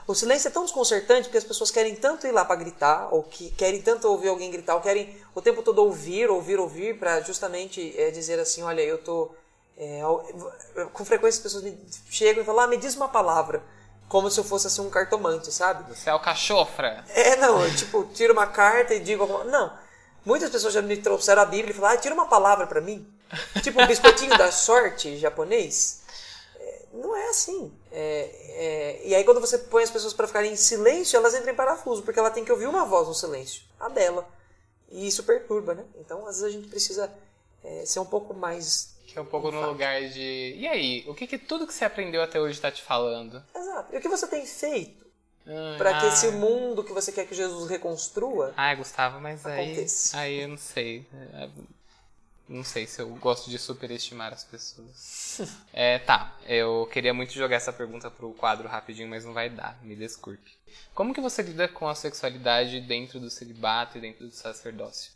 O 0.06 0.14
silêncio 0.14 0.48
é 0.50 0.52
tão 0.52 0.64
desconcertante 0.64 1.24
porque 1.24 1.38
as 1.38 1.44
pessoas 1.44 1.72
querem 1.72 1.96
tanto 1.96 2.28
ir 2.28 2.32
lá 2.32 2.44
para 2.44 2.56
gritar, 2.58 3.08
ou 3.14 3.24
que 3.24 3.52
querem 3.52 3.82
tanto 3.82 4.10
ouvir 4.10 4.28
alguém 4.28 4.52
gritar, 4.52 4.76
ou 4.76 4.82
querem 4.82 5.16
o 5.34 5.42
tempo 5.42 5.62
todo 5.64 5.80
ouvir, 5.80 6.30
ouvir, 6.30 6.60
ouvir, 6.60 7.00
para 7.00 7.22
justamente 7.22 7.94
é, 7.98 8.12
dizer 8.12 8.38
assim: 8.40 8.62
olha, 8.64 8.82
eu 8.82 8.98
tô. 8.98 9.32
é, 9.78 10.02
com 10.92 11.06
frequência 11.06 11.38
as 11.38 11.44
pessoas 11.44 11.64
me 11.64 11.78
chegam 12.10 12.44
e 12.44 12.46
falam: 12.46 12.62
ah, 12.64 12.68
me 12.68 12.78
diz 12.78 12.96
uma 12.96 13.08
palavra. 13.08 13.64
Como 14.10 14.30
se 14.30 14.38
eu 14.38 14.44
fosse 14.44 14.68
assim 14.68 14.82
um 14.82 14.90
cartomante, 14.90 15.50
sabe? 15.54 15.90
Você 15.96 16.10
é 16.10 16.14
o 16.14 16.20
cachofra. 16.20 17.06
É, 17.08 17.38
não, 17.38 17.64
eu, 17.64 17.74
tipo, 17.74 18.04
tiro 18.14 18.34
uma 18.34 18.48
carta 18.48 18.94
e 18.94 19.00
digo 19.00 19.22
alguma... 19.24 19.46
Não. 19.46 19.72
Muitas 20.24 20.50
pessoas 20.50 20.74
já 20.74 20.82
me 20.82 20.98
trouxeram 20.98 21.42
a 21.42 21.46
Bíblia 21.46 21.72
e 21.72 21.74
falaram, 21.74 21.98
ah, 21.98 22.02
tira 22.02 22.14
uma 22.14 22.28
palavra 22.28 22.68
pra 22.68 22.80
mim. 22.80 23.06
Tipo 23.64 23.82
um 23.82 23.88
biscoitinho 23.88 24.38
da 24.38 24.52
sorte 24.52 25.18
japonês. 25.18 26.04
É, 26.60 26.86
não 26.94 27.16
é 27.16 27.30
assim. 27.30 27.72
É, 27.92 28.30
é, 28.50 29.02
e 29.04 29.16
aí 29.16 29.24
quando 29.24 29.42
você 29.42 29.58
põe 29.58 29.84
as 29.84 29.90
pessoas 29.90 30.14
pra 30.14 30.28
ficarem 30.28 30.52
em 30.52 30.56
silêncio, 30.56 31.18
elas 31.18 31.34
entram 31.34 31.52
em 31.52 31.56
parafuso, 31.56 32.04
porque 32.04 32.20
ela 32.20 32.30
tem 32.30 32.46
que 32.46 32.52
ouvir 32.52 32.68
uma 32.68 32.86
voz 32.86 33.08
no 33.08 33.16
silêncio, 33.16 33.64
a 33.80 33.90
dela. 33.90 34.28
E 34.90 35.08
isso 35.08 35.24
perturba, 35.24 35.74
né? 35.74 35.86
Então, 36.00 36.28
às 36.28 36.42
vezes 36.42 36.44
a 36.44 36.50
gente 36.50 36.68
precisa 36.68 37.12
é, 37.64 37.86
ser 37.86 38.00
um 38.00 38.06
pouco 38.06 38.34
mais... 38.34 38.96
Que 39.08 39.18
é 39.18 39.22
um 39.22 39.26
pouco 39.26 39.52
no 39.52 39.66
lugar 39.66 40.02
de. 40.08 40.56
E 40.58 40.66
aí? 40.66 41.04
O 41.06 41.14
que, 41.14 41.28
que 41.28 41.38
tudo 41.38 41.68
que 41.68 41.74
você 41.74 41.84
aprendeu 41.84 42.22
até 42.22 42.40
hoje 42.40 42.62
tá 42.62 42.72
te 42.72 42.82
falando? 42.82 43.44
Exato. 43.54 43.94
E 43.94 43.98
o 43.98 44.02
que 44.02 44.08
você 44.08 44.26
tem 44.26 44.46
feito 44.46 45.01
Ah, 45.48 45.76
para 45.78 46.00
que 46.00 46.06
ah, 46.06 46.10
esse 46.10 46.32
mundo 46.32 46.84
que 46.84 46.94
você 46.94 47.12
quer 47.12 47.26
que 47.26 47.34
Jesus 47.34 47.70
reconstrua 47.70 48.54
Ai, 48.56 48.76
Gustavo, 48.76 49.20
mas 49.20 49.46
aí. 49.46 49.72
Aconteça. 49.72 50.18
Aí 50.18 50.42
eu 50.42 50.48
não 50.50 50.58
sei. 50.58 51.06
É, 51.34 51.50
Não 52.48 52.64
sei 52.64 52.86
se 52.86 53.02
eu 53.02 53.08
gosto 53.16 53.50
de 53.50 53.58
superestimar 53.58 54.34
as 54.34 54.44
pessoas. 54.44 55.40
É, 55.74 55.98
tá. 56.00 56.36
Eu 56.46 56.88
queria 56.92 57.14
muito 57.14 57.32
jogar 57.34 57.56
essa 57.56 57.72
pergunta 57.72 58.12
pro 58.12 58.34
quadro 58.34 58.68
rapidinho, 58.68 59.10
mas 59.10 59.24
não 59.24 59.34
vai 59.34 59.50
dar. 59.50 59.80
Me 59.82 59.96
desculpe. 59.96 60.52
Como 60.94 61.14
que 61.14 61.22
você 61.22 61.42
lida 61.42 61.68
com 61.70 61.88
a 61.88 61.96
sexualidade 61.96 62.82
dentro 62.82 63.20
do 63.20 63.30
celibato 63.30 63.98
e 63.98 64.02
dentro 64.02 64.28
do 64.28 64.34
sacerdócio? 64.34 65.14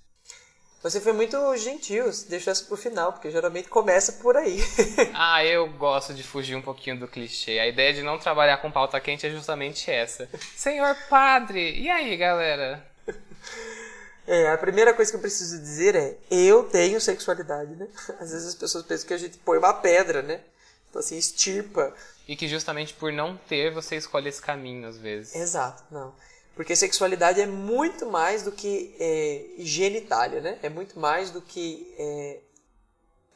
Você 0.85 1.01
foi 1.01 1.13
muito 1.13 1.57
gentil, 1.57 2.11
deixou 2.29 2.53
isso 2.53 2.67
pro 2.67 2.77
final, 2.77 3.11
porque 3.11 3.31
geralmente 3.31 3.67
começa 3.67 4.11
por 4.21 4.37
aí. 4.37 4.59
Ah, 5.15 5.43
eu 5.43 5.67
gosto 5.67 6.13
de 6.13 6.21
fugir 6.21 6.55
um 6.55 6.61
pouquinho 6.61 6.99
do 6.99 7.07
clichê. 7.07 7.57
A 7.57 7.67
ideia 7.67 7.91
de 7.91 8.03
não 8.03 8.19
trabalhar 8.19 8.57
com 8.57 8.71
pauta 8.71 8.99
quente 8.99 9.25
é 9.25 9.31
justamente 9.31 9.89
essa. 9.89 10.29
Senhor 10.55 10.95
padre, 11.09 11.81
e 11.81 11.89
aí, 11.89 12.15
galera? 12.15 12.85
É, 14.27 14.49
a 14.49 14.57
primeira 14.59 14.93
coisa 14.93 15.11
que 15.11 15.17
eu 15.17 15.21
preciso 15.21 15.57
dizer 15.57 15.95
é, 15.95 16.17
eu 16.29 16.65
tenho 16.65 17.01
sexualidade, 17.01 17.75
né? 17.75 17.87
Às 18.19 18.31
vezes 18.31 18.49
as 18.49 18.55
pessoas 18.55 18.85
pensam 18.85 19.07
que 19.07 19.13
a 19.15 19.17
gente 19.17 19.39
põe 19.39 19.57
uma 19.57 19.73
pedra, 19.73 20.21
né? 20.21 20.41
Então 20.89 20.99
assim, 20.99 21.17
estirpa. 21.17 21.95
E 22.27 22.35
que 22.35 22.47
justamente 22.47 22.93
por 22.93 23.11
não 23.11 23.35
ter, 23.35 23.73
você 23.73 23.95
escolhe 23.95 24.29
esse 24.29 24.41
caminho 24.41 24.87
às 24.87 24.99
vezes. 24.99 25.33
Exato, 25.33 25.83
não. 25.89 26.13
Porque 26.55 26.75
sexualidade 26.75 27.41
é 27.41 27.45
muito 27.45 28.05
mais 28.05 28.43
do 28.43 28.51
que 28.51 28.95
é, 28.99 29.45
genitália, 29.59 30.39
né? 30.39 30.57
É 30.63 30.69
muito 30.69 30.97
mais 30.97 31.29
do 31.29 31.41
que 31.41 31.93
é, 31.99 32.39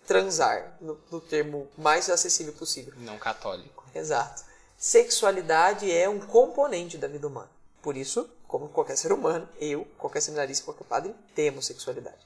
transar, 0.08 0.78
no, 0.80 0.98
no 1.12 1.20
termo 1.20 1.68
mais 1.78 2.10
acessível 2.10 2.54
possível. 2.54 2.94
Não 2.98 3.18
católico. 3.18 3.84
Exato. 3.94 4.44
Sexualidade 4.78 5.92
é 5.92 6.08
um 6.08 6.20
componente 6.20 6.98
da 6.98 7.08
vida 7.08 7.28
humana. 7.28 7.50
Por 7.82 7.98
isso, 7.98 8.30
como 8.48 8.70
qualquer 8.70 8.98
ser 8.98 9.12
humano, 9.12 9.48
eu, 9.60 9.86
qualquer 9.98 10.22
seminarista, 10.22 10.64
qualquer 10.64 10.86
padre, 10.86 11.14
temos 11.36 11.66
sexualidade. 11.66 12.18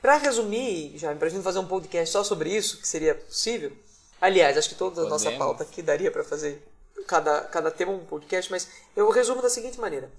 Para 0.00 0.16
resumir, 0.16 0.96
já 0.96 1.14
para 1.14 1.26
a 1.26 1.30
gente 1.30 1.42
fazer 1.42 1.58
um 1.58 1.66
podcast 1.66 2.12
só 2.12 2.22
sobre 2.22 2.56
isso, 2.56 2.80
que 2.80 2.86
seria 2.86 3.14
possível. 3.14 3.72
Aliás, 4.20 4.56
acho 4.56 4.68
que 4.68 4.74
toda 4.76 5.02
a 5.02 5.08
nossa 5.08 5.32
pauta 5.32 5.64
aqui 5.64 5.82
daria 5.82 6.10
para 6.10 6.22
fazer 6.22 6.62
cada, 7.06 7.42
cada 7.42 7.70
tema 7.70 7.92
um 7.92 8.04
podcast, 8.04 8.50
mas 8.50 8.68
eu 8.96 9.08
resumo 9.10 9.42
da 9.42 9.50
seguinte 9.50 9.80
maneira: 9.80 10.10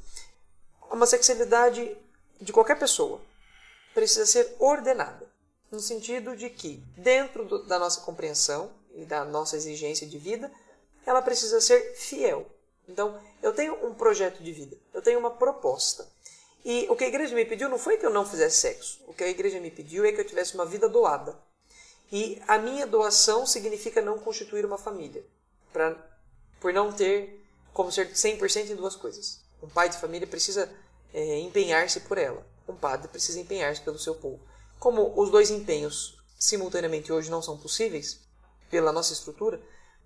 uma 0.92 1.06
sexualidade 1.06 1.98
de 2.40 2.52
qualquer 2.52 2.78
pessoa 2.78 3.22
precisa 3.94 4.26
ser 4.26 4.56
ordenada, 4.60 5.30
no 5.72 5.80
sentido 5.80 6.36
de 6.36 6.50
que, 6.50 6.78
dentro 6.98 7.46
do- 7.46 7.64
da 7.66 7.78
nossa 7.78 8.02
compreensão 8.02 8.72
e 8.96 9.06
da 9.06 9.24
nossa 9.26 9.56
exigência 9.56 10.08
de 10.08 10.18
vida, 10.18 10.52
ela 11.06 11.22
precisa 11.22 11.60
ser 11.62 11.96
fiel. 11.96 12.46
Então, 12.88 13.20
eu 13.42 13.54
tenho 13.54 13.86
um 13.86 13.94
projeto 13.94 14.42
de 14.44 14.52
vida, 14.52 14.78
eu 14.94 15.02
tenho 15.02 15.20
uma 15.20 15.32
proposta. 15.32 16.08
E 16.64 16.86
o 16.90 16.96
que 16.96 17.04
a 17.04 17.08
igreja 17.08 17.34
me 17.34 17.46
pediu 17.46 17.70
não 17.70 17.78
foi 17.80 17.98
que 17.98 18.06
eu 18.06 18.10
não 18.10 18.26
fizesse 18.26 18.58
sexo. 18.58 19.02
O 19.08 19.14
que 19.14 19.24
a 19.24 19.28
igreja 19.30 19.60
me 19.60 19.72
pediu 19.72 20.06
é 20.06 20.12
que 20.12 20.22
eu 20.22 20.26
tivesse 20.26 20.54
uma 20.56 20.66
vida 20.66 20.88
doada. 20.88 21.38
E 22.12 22.42
a 22.48 22.58
minha 22.58 22.86
doação 22.86 23.46
significa 23.48 24.02
não 24.02 24.20
constituir 24.20 24.66
uma 24.66 24.78
família, 24.78 25.26
pra, 25.72 25.96
por 26.62 26.72
não 26.72 26.94
ter 26.94 27.44
como 27.74 27.92
ser 27.92 28.12
100% 28.12 28.70
em 28.70 28.76
duas 28.76 28.96
coisas. 28.96 29.42
Um 29.62 29.68
pai 29.68 29.90
de 29.90 29.98
família 29.98 30.28
precisa 30.28 30.72
é, 31.14 31.40
empenhar-se 31.40 32.00
por 32.02 32.18
ela. 32.18 32.46
Um 32.68 32.76
padre 32.76 33.10
precisa 33.10 33.40
empenhar-se 33.40 33.82
pelo 33.82 34.00
seu 34.00 34.16
povo. 34.16 34.40
Como 34.80 35.14
os 35.20 35.30
dois 35.30 35.50
empenhos 35.50 36.18
simultaneamente 36.40 37.12
hoje 37.12 37.30
não 37.30 37.42
são 37.42 37.58
possíveis 37.58 38.20
pela 38.70 38.92
nossa 38.92 39.14
estrutura, 39.14 39.62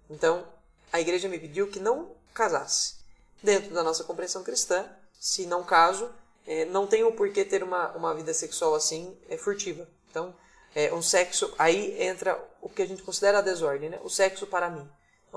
então 0.10 0.46
a 0.92 1.00
igreja 1.00 1.30
me 1.30 1.38
pediu 1.38 1.70
que 1.70 1.80
não 1.80 2.12
casasse. 2.34 2.96
Dentro 3.44 3.74
da 3.74 3.84
nossa 3.84 4.04
compreensão 4.04 4.44
cristã, 4.44 4.90
se 5.20 5.46
não 5.46 5.64
caso, 5.64 6.10
é, 6.48 6.66
não 6.66 6.88
tenho 6.88 7.12
por 7.12 7.30
que 7.32 7.46
ter 7.46 7.64
uma, 7.64 7.92
uma 7.92 8.14
vida 8.14 8.34
sexual 8.34 8.74
assim 8.74 9.18
é, 9.30 9.38
furtiva. 9.38 9.88
Então, 10.10 10.36
é, 10.74 10.94
um 10.94 11.02
sexo, 11.02 11.54
aí 11.58 12.02
entra 12.02 12.42
o 12.62 12.70
que 12.70 12.82
a 12.82 12.86
gente 12.88 13.04
considera 13.04 13.40
a 13.40 13.42
desordem, 13.42 13.90
né? 13.90 14.00
o 14.04 14.10
sexo 14.10 14.48
para 14.48 14.70
mim. 14.70 14.90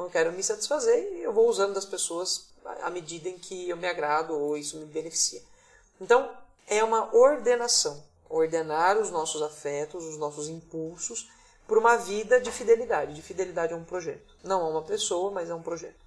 Eu 0.04 0.10
quero 0.10 0.32
me 0.32 0.42
satisfazer 0.42 1.12
e 1.14 1.22
eu 1.22 1.32
vou 1.32 1.48
usando 1.48 1.74
das 1.74 1.84
pessoas 1.84 2.48
à 2.82 2.90
medida 2.90 3.28
em 3.28 3.38
que 3.38 3.68
eu 3.68 3.76
me 3.76 3.86
agrado 3.86 4.32
ou 4.38 4.56
isso 4.56 4.76
me 4.78 4.86
beneficia. 4.86 5.42
Então, 6.00 6.30
é 6.66 6.84
uma 6.84 7.14
ordenação. 7.14 8.02
Ordenar 8.28 8.98
os 8.98 9.10
nossos 9.10 9.42
afetos, 9.42 10.04
os 10.04 10.18
nossos 10.18 10.48
impulsos, 10.48 11.30
por 11.66 11.78
uma 11.78 11.96
vida 11.96 12.40
de 12.40 12.52
fidelidade. 12.52 13.14
De 13.14 13.22
fidelidade 13.22 13.72
a 13.72 13.76
um 13.76 13.84
projeto. 13.84 14.36
Não 14.44 14.62
a 14.62 14.68
uma 14.68 14.82
pessoa, 14.82 15.30
mas 15.30 15.50
a 15.50 15.56
um 15.56 15.62
projeto. 15.62 15.98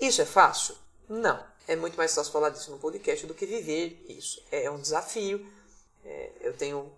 Isso 0.00 0.20
é 0.20 0.24
fácil? 0.24 0.74
Não. 1.08 1.42
É 1.66 1.76
muito 1.76 1.96
mais 1.96 2.14
fácil 2.14 2.32
falar 2.32 2.50
disso 2.50 2.70
no 2.70 2.78
podcast 2.78 3.26
do 3.26 3.34
que 3.34 3.46
viver 3.46 4.04
isso. 4.08 4.42
É 4.50 4.70
um 4.70 4.80
desafio. 4.80 5.46
É, 6.04 6.30
eu 6.40 6.56
tenho 6.56 6.90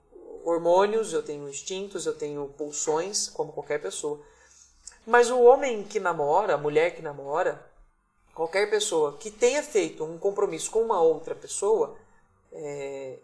hormônios, 0.45 1.13
eu 1.13 1.23
tenho 1.23 1.49
instintos, 1.49 2.07
eu 2.07 2.15
tenho 2.15 2.49
pulsões, 2.57 3.29
como 3.29 3.53
qualquer 3.53 3.81
pessoa. 3.81 4.21
Mas 5.07 5.31
o 5.31 5.41
homem 5.41 5.83
que 5.83 5.99
namora, 5.99 6.55
a 6.55 6.59
mulher 6.59 6.95
que 6.95 7.03
namora, 7.03 7.65
qualquer 8.35 8.69
pessoa 8.71 9.17
que 9.17 9.31
tenha 9.31 9.63
feito 9.63 10.05
um 10.05 10.19
compromisso 10.19 10.71
com 10.71 10.83
uma 10.83 11.01
outra 11.01 11.35
pessoa, 11.35 11.97
é, 12.53 13.19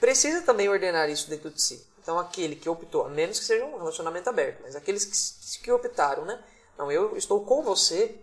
precisa 0.00 0.42
também 0.42 0.68
ordenar 0.68 1.08
isso 1.08 1.28
dentro 1.30 1.50
de 1.50 1.60
si. 1.60 1.86
Então, 2.00 2.18
aquele 2.18 2.54
que 2.54 2.68
optou, 2.68 3.06
a 3.06 3.08
menos 3.08 3.38
que 3.38 3.44
seja 3.44 3.64
um 3.64 3.78
relacionamento 3.78 4.28
aberto, 4.28 4.60
mas 4.62 4.76
aqueles 4.76 5.04
que, 5.06 5.64
que 5.64 5.72
optaram, 5.72 6.24
né? 6.24 6.42
Não, 6.76 6.92
eu 6.92 7.16
estou 7.16 7.44
com 7.44 7.62
você, 7.62 8.18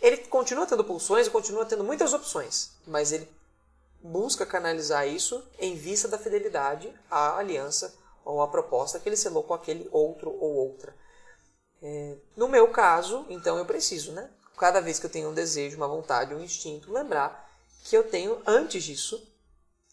ele 0.00 0.18
continua 0.18 0.66
tendo 0.66 0.84
pulsões 0.84 1.26
e 1.26 1.30
continua 1.30 1.66
tendo 1.66 1.82
muitas 1.82 2.12
opções, 2.12 2.70
mas 2.86 3.10
ele 3.10 3.28
busca 4.02 4.46
canalizar 4.46 5.08
isso 5.08 5.42
em 5.58 5.74
vista 5.74 6.08
da 6.08 6.18
fidelidade 6.18 6.92
à 7.10 7.36
aliança 7.36 7.94
ou 8.24 8.40
à 8.40 8.48
proposta 8.48 8.98
que 8.98 9.08
ele 9.08 9.16
selou 9.16 9.42
com 9.42 9.54
aquele 9.54 9.88
outro 9.90 10.30
ou 10.30 10.54
outra. 10.54 10.94
É, 11.82 12.16
no 12.36 12.48
meu 12.48 12.68
caso, 12.68 13.24
então 13.28 13.56
eu 13.56 13.64
preciso, 13.64 14.12
né? 14.12 14.30
Cada 14.56 14.80
vez 14.80 14.98
que 14.98 15.06
eu 15.06 15.10
tenho 15.10 15.30
um 15.30 15.34
desejo, 15.34 15.76
uma 15.76 15.88
vontade, 15.88 16.34
um 16.34 16.40
instinto, 16.40 16.92
lembrar 16.92 17.48
que 17.84 17.96
eu 17.96 18.04
tenho 18.04 18.40
antes 18.46 18.84
disso 18.84 19.26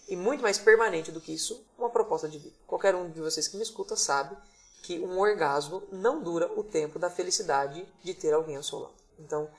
e 0.07 0.15
muito 0.15 0.41
mais 0.41 0.57
permanente 0.57 1.11
do 1.11 1.21
que 1.21 1.33
isso, 1.33 1.65
uma 1.77 1.89
proposta 1.89 2.27
de 2.27 2.37
vida. 2.37 2.55
Qualquer 2.65 2.95
um 2.95 3.09
de 3.09 3.19
vocês 3.19 3.47
que 3.47 3.57
me 3.57 3.63
escuta 3.63 3.95
sabe 3.95 4.37
que 4.81 4.99
um 4.99 5.19
orgasmo 5.19 5.83
não 5.91 6.21
dura 6.21 6.51
o 6.57 6.63
tempo 6.63 6.97
da 6.97 7.09
felicidade 7.09 7.85
de 8.03 8.13
ter 8.13 8.33
alguém 8.33 8.55
ao 8.55 8.63
seu 8.63 8.79
lado. 8.79 8.93
Então, 9.19 9.49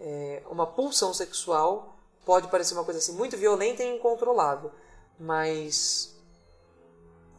é, 0.00 0.42
uma 0.48 0.66
pulsão 0.66 1.14
sexual 1.14 1.96
pode 2.24 2.48
parecer 2.48 2.74
uma 2.74 2.84
coisa 2.84 2.98
assim 2.98 3.12
muito 3.12 3.36
violenta 3.36 3.82
e 3.82 3.96
incontrolável, 3.96 4.72
mas 5.18 6.16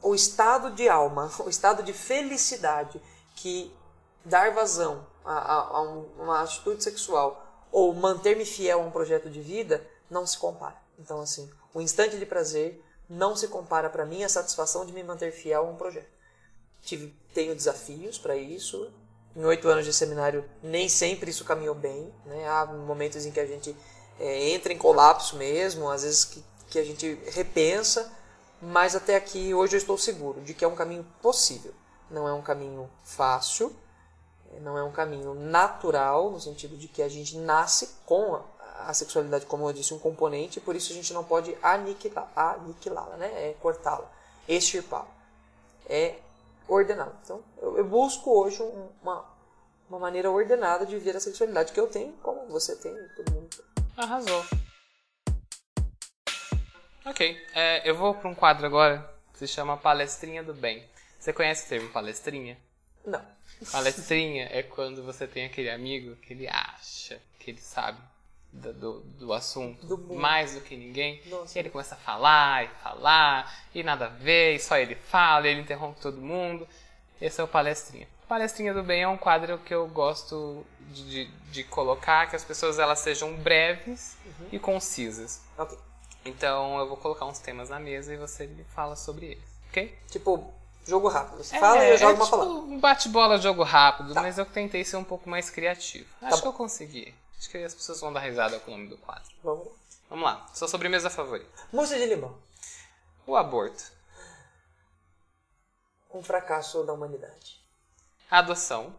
o 0.02 0.16
estado 0.16 0.72
de 0.72 0.88
alma, 0.88 1.32
o 1.46 1.50
estado 1.50 1.84
de 1.84 1.92
felicidade 1.92 3.02
que 3.36 3.74
dar 4.26 4.52
vazão 4.52 5.06
a, 5.26 5.34
a, 5.34 5.60
a 5.60 5.82
uma 5.82 6.42
atitude 6.42 6.84
sexual 6.84 7.68
ou 7.72 7.94
manter-me 7.94 8.46
fiel 8.46 8.82
a 8.82 8.84
um 8.84 8.92
projeto 8.92 9.30
de 9.30 9.42
vida 9.42 9.86
não 10.10 10.26
se 10.28 10.38
compara. 10.38 10.78
Então, 11.00 11.20
assim, 11.22 11.50
o 11.74 11.82
instante 11.82 12.18
de 12.18 12.26
prazer 12.26 12.84
não 13.10 13.36
se 13.36 13.48
compara 13.48 13.90
para 13.90 14.06
mim 14.06 14.24
à 14.24 14.30
satisfação 14.30 14.86
de 14.86 14.94
me 14.94 15.04
manter 15.04 15.32
fiel 15.32 15.66
a 15.66 15.70
um 15.70 15.76
projeto. 15.76 16.12
Tive, 16.82 17.14
tenho 17.34 17.56
desafios 17.56 18.18
para 18.18 18.36
isso. 18.36 18.92
Em 19.36 19.44
oito 19.46 19.68
anos 19.68 19.86
de 19.86 19.92
seminário, 19.92 20.48
nem 20.62 20.88
sempre 20.88 21.32
isso 21.32 21.44
caminhou 21.44 21.74
bem. 21.74 22.14
Né? 22.26 22.48
Há 22.48 22.66
momentos 22.68 23.26
em 23.26 23.32
que 23.32 23.40
a 23.40 23.48
gente 23.48 23.76
é, 24.20 24.50
entra 24.50 24.72
em 24.72 24.78
colapso 24.78 25.36
mesmo, 25.38 25.90
às 25.90 26.04
vezes 26.04 26.26
que, 26.26 26.44
que 26.70 26.78
a 26.78 26.84
gente 26.84 27.20
repensa, 27.32 28.12
mas 28.62 28.96
até 28.96 29.16
aqui 29.16 29.54
hoje 29.54 29.76
eu 29.76 29.80
estou 29.80 29.98
seguro 29.98 30.42
de 30.42 30.54
que 30.54 30.64
é 30.64 30.68
um 30.68 30.76
caminho 30.76 31.06
possível. 31.22 31.74
Não 32.12 32.28
é 32.28 32.34
um 32.34 32.42
caminho 32.42 32.90
fácil, 33.04 33.76
não 34.62 34.78
é 34.78 34.84
um 34.84 34.92
caminho 34.92 35.34
natural, 35.34 36.32
no 36.32 36.40
sentido 36.40 36.78
de 36.78 36.88
que 36.88 37.02
a 37.02 37.10
gente 37.10 37.38
nasce 37.38 37.96
com 38.06 38.42
a 38.80 38.94
sexualidade, 38.94 39.46
como 39.46 39.68
eu 39.68 39.74
disse, 39.74 39.94
um 39.94 40.00
componente, 40.00 40.60
por 40.60 40.76
isso 40.76 40.92
a 40.92 40.96
gente 40.96 41.14
não 41.14 41.24
pode 41.24 41.56
aniquilá-la, 41.62 43.18
né? 43.18 43.28
É 43.50 43.56
cortá-la, 43.62 44.10
extirpá-la. 44.48 45.08
É 45.88 46.16
ordená-la. 46.68 47.14
Então, 47.24 47.42
eu, 47.62 47.78
eu, 47.78 47.86
busco 47.86 48.32
hoje 48.32 48.62
uma, 49.02 49.26
uma 49.90 50.00
maneira 50.00 50.30
ordenada 50.32 50.86
de 50.86 50.96
viver 50.98 51.16
a 51.16 51.20
sexualidade 51.20 51.72
que 51.72 51.80
eu 51.80 51.88
tenho, 51.88 52.14
como 52.24 52.48
você 52.48 52.76
tem, 52.76 52.94
todo 53.16 53.32
mundo 53.32 53.50
tem. 53.50 53.86
Arrasou. 53.98 54.46
Ok, 57.06 57.38
é, 57.54 57.88
eu 57.90 57.96
vou 57.96 58.16
para 58.16 58.30
um 58.30 58.36
quadro 58.36 58.66
agora 58.66 59.14
que 59.34 59.40
se 59.40 59.48
chama 59.48 59.78
Palestrinha 59.78 60.42
do 60.42 60.54
Bem. 60.54 60.88
Você 61.20 61.32
conhece 61.32 61.66
o 61.66 61.70
termo 61.70 61.90
palestrinha? 61.90 62.58
Não. 63.06 63.22
Palestrinha 63.72 64.50
é 64.52 64.64
quando 64.64 65.04
você 65.04 65.28
tem 65.28 65.46
aquele 65.46 65.70
amigo 65.70 66.16
que 66.18 66.34
ele 66.34 66.48
acha 66.48 67.20
que 67.40 67.52
ele 67.52 67.62
sabe 67.62 68.00
do, 68.52 68.74
do, 68.74 69.00
do 69.02 69.34
assunto 69.34 69.86
Do 69.86 70.14
mais 70.14 70.54
do 70.54 70.62
que 70.62 70.78
ninguém. 70.78 71.22
Nossa. 71.26 71.58
E 71.58 71.60
ele 71.60 71.70
começa 71.70 71.96
a 71.96 71.98
falar 71.98 72.66
e 72.66 72.68
falar, 72.82 73.54
e 73.74 73.84
nada 73.84 74.06
a 74.06 74.10
ver, 74.10 74.56
e 74.56 74.60
só 74.60 74.78
ele 74.78 74.96
fala, 74.96 75.48
ele 75.48 75.62
interrompe 75.62 76.00
todo 76.00 76.22
mundo. 76.22 76.68
Esse 77.20 77.42
é 77.42 77.44
o 77.44 77.48
Palestrinha. 77.48 78.08
Palestrinha 78.28 78.74
do 78.74 78.84
Bem 78.84 79.04
é 79.04 79.08
um 79.08 79.18
quadro 79.18 79.58
que 79.60 79.74
eu 79.74 79.88
gosto 79.88 80.66
de, 80.92 81.26
de, 81.26 81.32
de 81.52 81.64
colocar, 81.64 82.30
que 82.30 82.36
as 82.36 82.44
pessoas 82.44 82.80
elas 82.80 83.00
sejam 83.00 83.36
breves 83.36 84.18
e 84.52 84.60
concisas. 84.60 85.42
Ok. 85.58 85.78
Então 86.26 86.80
eu 86.80 86.88
vou 86.88 86.98
colocar 86.98 87.26
uns 87.26 87.40
temas 87.40 87.70
na 87.70 87.80
mesa 87.80 88.14
e 88.14 88.18
você 88.18 88.48
me 88.48 88.64
fala 88.64 88.96
sobre 88.96 89.26
eles, 89.26 89.44
ok? 89.70 89.98
Tipo, 90.10 90.54
jogo 90.86 91.08
rápido. 91.08 91.44
Você 91.44 91.60
fala 91.60 91.84
e 91.86 91.92
eu 91.92 91.98
jogo 91.98 92.12
é 92.12 92.16
uma 92.16 92.26
tipo 92.26 92.38
palavra. 92.38 92.54
um 92.54 92.80
bate-bola 92.80 93.38
jogo 93.38 93.64
rápido, 93.64 94.14
Tá. 94.14 94.22
mas 94.22 94.38
eu 94.38 94.46
tentei 94.46 94.84
ser 94.84 94.98
um 94.98 95.04
pouco 95.04 95.30
mais 95.30 95.50
criativo. 95.50 96.08
Acho 96.22 96.36
bom. 96.38 96.42
que 96.42 96.48
eu 96.48 96.54
consegui. 96.54 97.14
Acho 97.38 97.50
que 97.50 97.58
as 97.58 97.74
pessoas 97.74 98.00
vão 98.00 98.12
dar 98.14 98.20
risada 98.22 98.60
com 98.60 98.72
o 98.72 98.78
nome 98.78 98.88
do 98.90 98.98
quadro. 98.98 99.30
Vamos 99.44 99.66
lá. 99.68 99.74
Vamos 100.10 100.26
lá, 100.26 100.48
sua 100.54 100.68
sobremesa 100.68 101.10
favorita. 101.10 101.50
Mousse 101.72 101.98
de 101.98 102.06
limão. 102.06 102.38
O 103.26 103.36
aborto. 103.36 103.84
Um 106.14 106.22
fracasso 106.22 106.84
da 106.84 106.94
humanidade. 106.94 107.60
Adoção. 108.30 108.96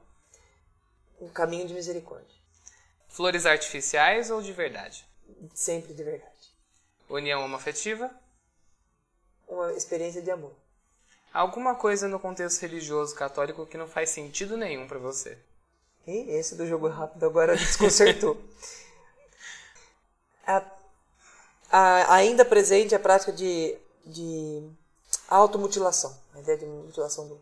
Um 1.21 1.29
caminho 1.29 1.67
de 1.69 1.75
misericórdia. 1.75 2.35
Flores 3.09 3.47
artificiais 3.47 4.31
ou 4.31 4.43
de 4.43 4.53
verdade. 4.53 5.07
Sempre 5.55 5.95
de 5.95 6.03
verdade. 6.03 6.33
União 7.09 7.45
homoafetiva. 7.45 8.11
Uma 9.47 9.73
experiência 9.75 10.21
de 10.21 10.31
amor. 10.31 10.53
Alguma 11.35 11.75
coisa 11.75 12.07
no 12.07 12.21
contexto 12.21 12.61
religioso 12.63 13.15
católico 13.15 13.67
que 13.67 13.77
não 13.77 13.89
faz 13.89 14.11
sentido 14.11 14.57
nenhum 14.57 14.87
pra 14.87 14.99
você. 15.01 15.37
E 16.07 16.31
esse 16.31 16.55
do 16.55 16.65
jogo 16.67 16.87
rápido 16.89 17.27
agora 17.27 17.57
desconcertou. 17.59 18.41
a, 20.47 20.63
a- 21.73 22.15
ainda 22.15 22.45
presente 22.45 22.95
a 22.95 23.01
prática 23.01 23.33
de, 23.33 23.77
de 24.07 24.63
automutilação. 25.29 26.17
A 26.35 26.41
ideia 26.41 26.59
de 26.59 26.67
mutilação 26.67 27.27
do, 27.27 27.35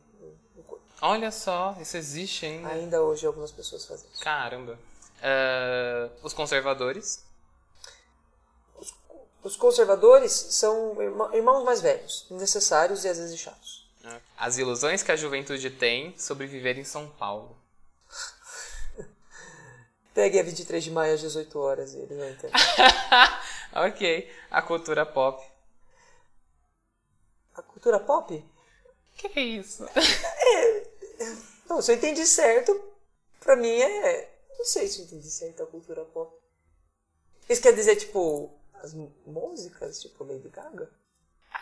do- 0.56 0.62
corpo. 0.62 0.82
Olha 1.02 1.30
só, 1.30 1.76
isso 1.80 1.96
existe 1.96 2.46
ainda. 2.46 2.68
Ainda 2.68 3.02
hoje 3.02 3.26
algumas 3.26 3.52
pessoas 3.52 3.84
fazem 3.84 4.08
isso. 4.12 4.22
Caramba. 4.24 4.78
Ah, 5.22 6.08
os 6.22 6.32
conservadores. 6.32 7.22
Os 9.44 9.56
conservadores 9.56 10.30
são 10.32 11.02
irmã- 11.02 11.30
irmãos 11.34 11.64
mais 11.64 11.80
velhos, 11.80 12.26
necessários 12.30 13.04
e 13.04 13.08
às 13.08 13.18
vezes 13.18 13.38
chatos. 13.38 13.81
As 14.36 14.58
ilusões 14.58 15.02
que 15.02 15.12
a 15.12 15.16
juventude 15.16 15.70
tem 15.70 16.16
sobre 16.18 16.46
viver 16.46 16.76
em 16.78 16.84
São 16.84 17.08
Paulo. 17.08 17.56
Pegue 20.12 20.38
a 20.38 20.42
23 20.42 20.82
de 20.82 20.90
maio 20.90 21.14
às 21.14 21.20
18 21.20 21.58
horas 21.58 21.94
e 21.94 21.98
eles 21.98 22.16
vão 22.16 22.28
entender. 22.28 22.52
ok. 23.72 24.30
A 24.50 24.60
cultura 24.62 25.06
pop. 25.06 25.42
A 27.54 27.62
cultura 27.62 28.00
pop? 28.00 28.44
Que 29.16 29.28
que 29.28 29.38
é 29.38 29.42
isso? 29.42 29.86
Não, 31.68 31.80
se 31.80 31.92
eu 31.92 31.96
entendi 31.96 32.26
certo, 32.26 32.78
pra 33.40 33.56
mim 33.56 33.80
é. 33.80 34.30
Não 34.58 34.64
sei 34.64 34.88
se 34.88 35.00
eu 35.00 35.04
entendi 35.04 35.30
certo 35.30 35.62
a 35.62 35.66
cultura 35.66 36.04
pop. 36.04 36.36
Isso 37.48 37.62
quer 37.62 37.74
dizer, 37.74 37.96
tipo, 37.96 38.52
as 38.74 38.94
músicas, 39.26 40.00
tipo 40.00 40.24
Lady 40.24 40.48
Gaga? 40.48 40.90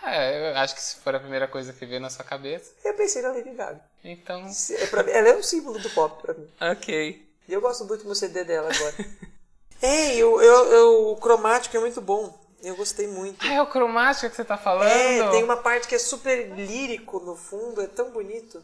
Ah, 0.02 0.16
eu 0.16 0.56
acho 0.56 0.74
que 0.74 0.82
se 0.82 0.96
for 0.96 1.14
a 1.14 1.20
primeira 1.20 1.46
coisa 1.46 1.72
que 1.72 1.84
veio 1.86 2.00
na 2.00 2.08
sua 2.10 2.24
cabeça, 2.24 2.72
Eu 2.84 2.94
pensei 2.94 3.20
na 3.22 3.28
Lady 3.32 3.50
Gaga. 3.50 3.80
então. 4.02 4.48
Se- 4.52 4.74
é 4.76 4.86
pra 4.86 5.02
ela 5.10 5.28
é 5.28 5.36
um 5.36 5.42
símbolo 5.42 5.78
do 5.78 5.90
pop 5.90 6.20
pra 6.22 6.34
mim. 6.34 6.48
Ok. 6.60 7.28
E 7.48 7.52
eu 7.52 7.60
gosto 7.60 7.84
do 7.84 7.92
último 7.92 8.14
CD 8.14 8.44
dela 8.44 8.70
agora. 8.74 8.94
Ei, 9.82 10.16
eu, 10.18 10.40
eu, 10.40 10.66
eu- 10.72 11.08
o 11.12 11.16
cromático 11.16 11.76
é 11.76 11.80
muito 11.80 12.00
bom. 12.00 12.38
Eu 12.62 12.76
gostei 12.76 13.06
muito. 13.06 13.42
Ah, 13.46 13.54
é 13.54 13.62
o 13.62 13.66
cromática 13.66 14.28
que 14.28 14.36
você 14.36 14.44
tá 14.44 14.58
falando? 14.58 14.86
É, 14.90 15.30
tem 15.30 15.42
uma 15.42 15.56
parte 15.56 15.88
que 15.88 15.94
é 15.94 15.98
super 15.98 16.50
lírico 16.54 17.18
no 17.20 17.34
fundo, 17.34 17.80
é 17.80 17.86
tão 17.86 18.10
bonito. 18.10 18.62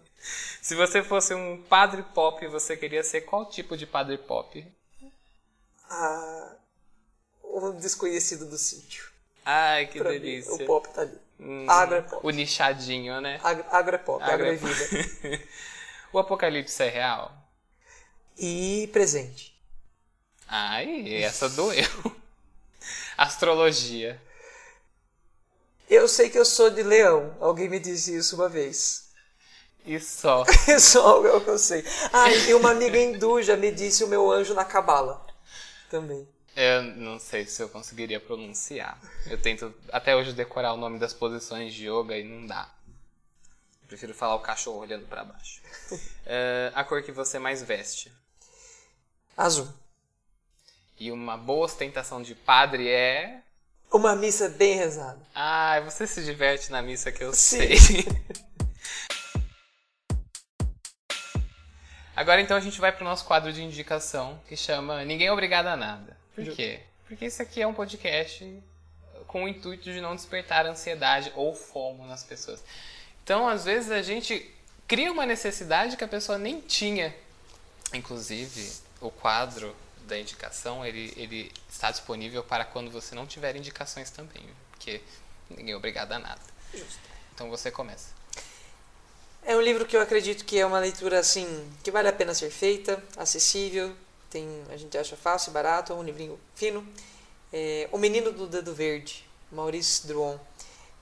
Se 0.60 0.74
você 0.74 1.02
fosse 1.02 1.32
um 1.32 1.62
padre 1.62 2.02
pop, 2.14 2.46
você 2.48 2.76
queria 2.76 3.02
ser 3.02 3.22
qual 3.22 3.46
tipo 3.48 3.74
de 3.76 3.86
padre 3.86 4.18
pop? 4.18 4.66
a, 5.88 6.56
o 7.42 7.70
desconhecido 7.72 8.44
do 8.46 8.58
sítio. 8.58 9.10
Ai, 9.46 9.86
que 9.86 9.98
Pra 9.98 10.10
mim, 10.10 10.18
delícia. 10.20 10.52
o 10.52 10.66
pop 10.66 10.88
tá 10.92 11.02
ali. 11.02 11.18
Hum, 11.38 11.66
Agro 11.70 11.96
é 11.96 12.02
pop. 12.02 12.26
O 12.26 12.30
nichadinho, 12.30 13.20
né? 13.20 13.38
Agro, 13.44 13.64
agro 13.70 13.94
é 13.94 13.98
pop, 13.98 14.22
agro, 14.22 14.34
Agro 14.34 14.46
é 14.46 14.54
é 14.54 14.56
vida. 14.56 15.44
o 16.12 16.18
apocalipse 16.18 16.82
é 16.82 16.88
real? 16.88 17.32
E 18.38 18.88
presente. 18.92 19.56
Ai, 20.48 21.22
essa 21.22 21.48
doeu. 21.48 21.86
Astrologia. 23.16 24.20
Eu 25.88 26.08
sei 26.08 26.28
que 26.28 26.38
eu 26.38 26.44
sou 26.44 26.68
de 26.70 26.82
leão. 26.82 27.36
Alguém 27.40 27.68
me 27.68 27.78
disse 27.78 28.16
isso 28.16 28.34
uma 28.34 28.48
vez. 28.48 29.06
E 29.84 30.00
só. 30.00 30.44
É 30.66 30.78
só 30.80 31.06
algo 31.06 31.40
que 31.40 31.50
eu 31.50 31.58
sei. 31.58 31.84
Ah, 32.12 32.28
e 32.30 32.52
uma 32.54 32.72
amiga 32.72 32.98
hindu 32.98 33.40
já 33.42 33.56
me 33.56 33.70
disse 33.70 34.02
o 34.02 34.08
meu 34.08 34.30
anjo 34.30 34.52
na 34.54 34.64
cabala. 34.64 35.24
Também. 35.88 36.28
Eu 36.56 36.82
não 36.82 37.18
sei 37.18 37.44
se 37.44 37.62
eu 37.62 37.68
conseguiria 37.68 38.18
pronunciar. 38.18 38.98
Eu 39.26 39.36
tento 39.36 39.74
até 39.92 40.16
hoje 40.16 40.32
decorar 40.32 40.72
o 40.72 40.78
nome 40.78 40.98
das 40.98 41.12
posições 41.12 41.74
de 41.74 41.86
yoga 41.86 42.16
e 42.16 42.24
não 42.24 42.46
dá. 42.46 42.66
Eu 43.82 43.88
prefiro 43.88 44.14
falar 44.14 44.36
o 44.36 44.40
cachorro 44.40 44.78
olhando 44.78 45.06
pra 45.06 45.22
baixo. 45.22 45.60
Eh, 46.24 46.72
a 46.74 46.82
cor 46.82 47.02
que 47.02 47.12
você 47.12 47.38
mais 47.38 47.62
veste. 47.62 48.10
Azul. 49.36 49.68
E 50.98 51.12
uma 51.12 51.36
boa 51.36 51.66
ostentação 51.66 52.22
de 52.22 52.34
padre 52.34 52.88
é. 52.88 53.42
Uma 53.92 54.16
missa 54.16 54.48
bem 54.48 54.76
rezada. 54.76 55.20
Ai, 55.34 55.84
você 55.84 56.06
se 56.06 56.24
diverte 56.24 56.72
na 56.72 56.80
missa 56.80 57.12
que 57.12 57.22
eu 57.22 57.34
Sim. 57.34 57.76
sei. 57.76 58.06
Agora 62.16 62.40
então 62.40 62.56
a 62.56 62.60
gente 62.60 62.80
vai 62.80 62.92
pro 62.92 63.04
nosso 63.04 63.26
quadro 63.26 63.52
de 63.52 63.62
indicação 63.62 64.40
que 64.48 64.56
chama 64.56 65.04
Ninguém 65.04 65.26
é 65.26 65.32
Obrigado 65.32 65.66
a 65.66 65.76
Nada. 65.76 66.15
Por 66.36 66.54
quê? 66.54 66.80
Porque 67.08 67.24
esse 67.24 67.40
aqui 67.40 67.62
é 67.62 67.66
um 67.66 67.74
podcast 67.74 68.62
com 69.26 69.44
o 69.44 69.48
intuito 69.48 69.84
de 69.84 70.00
não 70.00 70.14
despertar 70.14 70.66
ansiedade 70.66 71.32
ou 71.34 71.54
fomo 71.54 72.06
nas 72.06 72.22
pessoas. 72.22 72.62
Então, 73.24 73.48
às 73.48 73.64
vezes, 73.64 73.90
a 73.90 74.02
gente 74.02 74.48
cria 74.86 75.10
uma 75.10 75.26
necessidade 75.26 75.96
que 75.96 76.04
a 76.04 76.08
pessoa 76.08 76.38
nem 76.38 76.60
tinha. 76.60 77.14
Inclusive, 77.92 78.72
o 79.00 79.10
quadro 79.10 79.74
da 80.06 80.18
indicação, 80.18 80.84
ele, 80.84 81.12
ele 81.16 81.52
está 81.68 81.90
disponível 81.90 82.44
para 82.44 82.64
quando 82.64 82.90
você 82.90 83.14
não 83.14 83.26
tiver 83.26 83.56
indicações 83.56 84.10
também, 84.10 84.44
porque 84.70 85.00
ninguém 85.50 85.72
é 85.72 85.76
obrigado 85.76 86.12
a 86.12 86.18
nada. 86.18 86.40
Então 87.34 87.48
você 87.50 87.70
começa. 87.70 88.14
É 89.42 89.56
um 89.56 89.60
livro 89.60 89.86
que 89.86 89.96
eu 89.96 90.00
acredito 90.00 90.44
que 90.44 90.58
é 90.58 90.66
uma 90.66 90.78
leitura 90.78 91.18
assim 91.18 91.72
que 91.82 91.90
vale 91.90 92.08
a 92.08 92.12
pena 92.12 92.34
ser 92.34 92.50
feita, 92.50 93.02
acessível, 93.16 93.96
tem 94.30 94.64
a 94.70 94.76
gente 94.76 94.96
acha 94.96 95.16
fácil, 95.16 95.52
barato, 95.52 95.92
é 95.92 95.96
um 95.96 96.02
livrinho 96.02 96.38
fino. 96.54 96.86
É, 97.52 97.88
o 97.92 97.98
Menino 97.98 98.32
do 98.32 98.46
Dedo 98.46 98.74
Verde, 98.74 99.24
Maurice 99.50 100.06
Druon. 100.06 100.38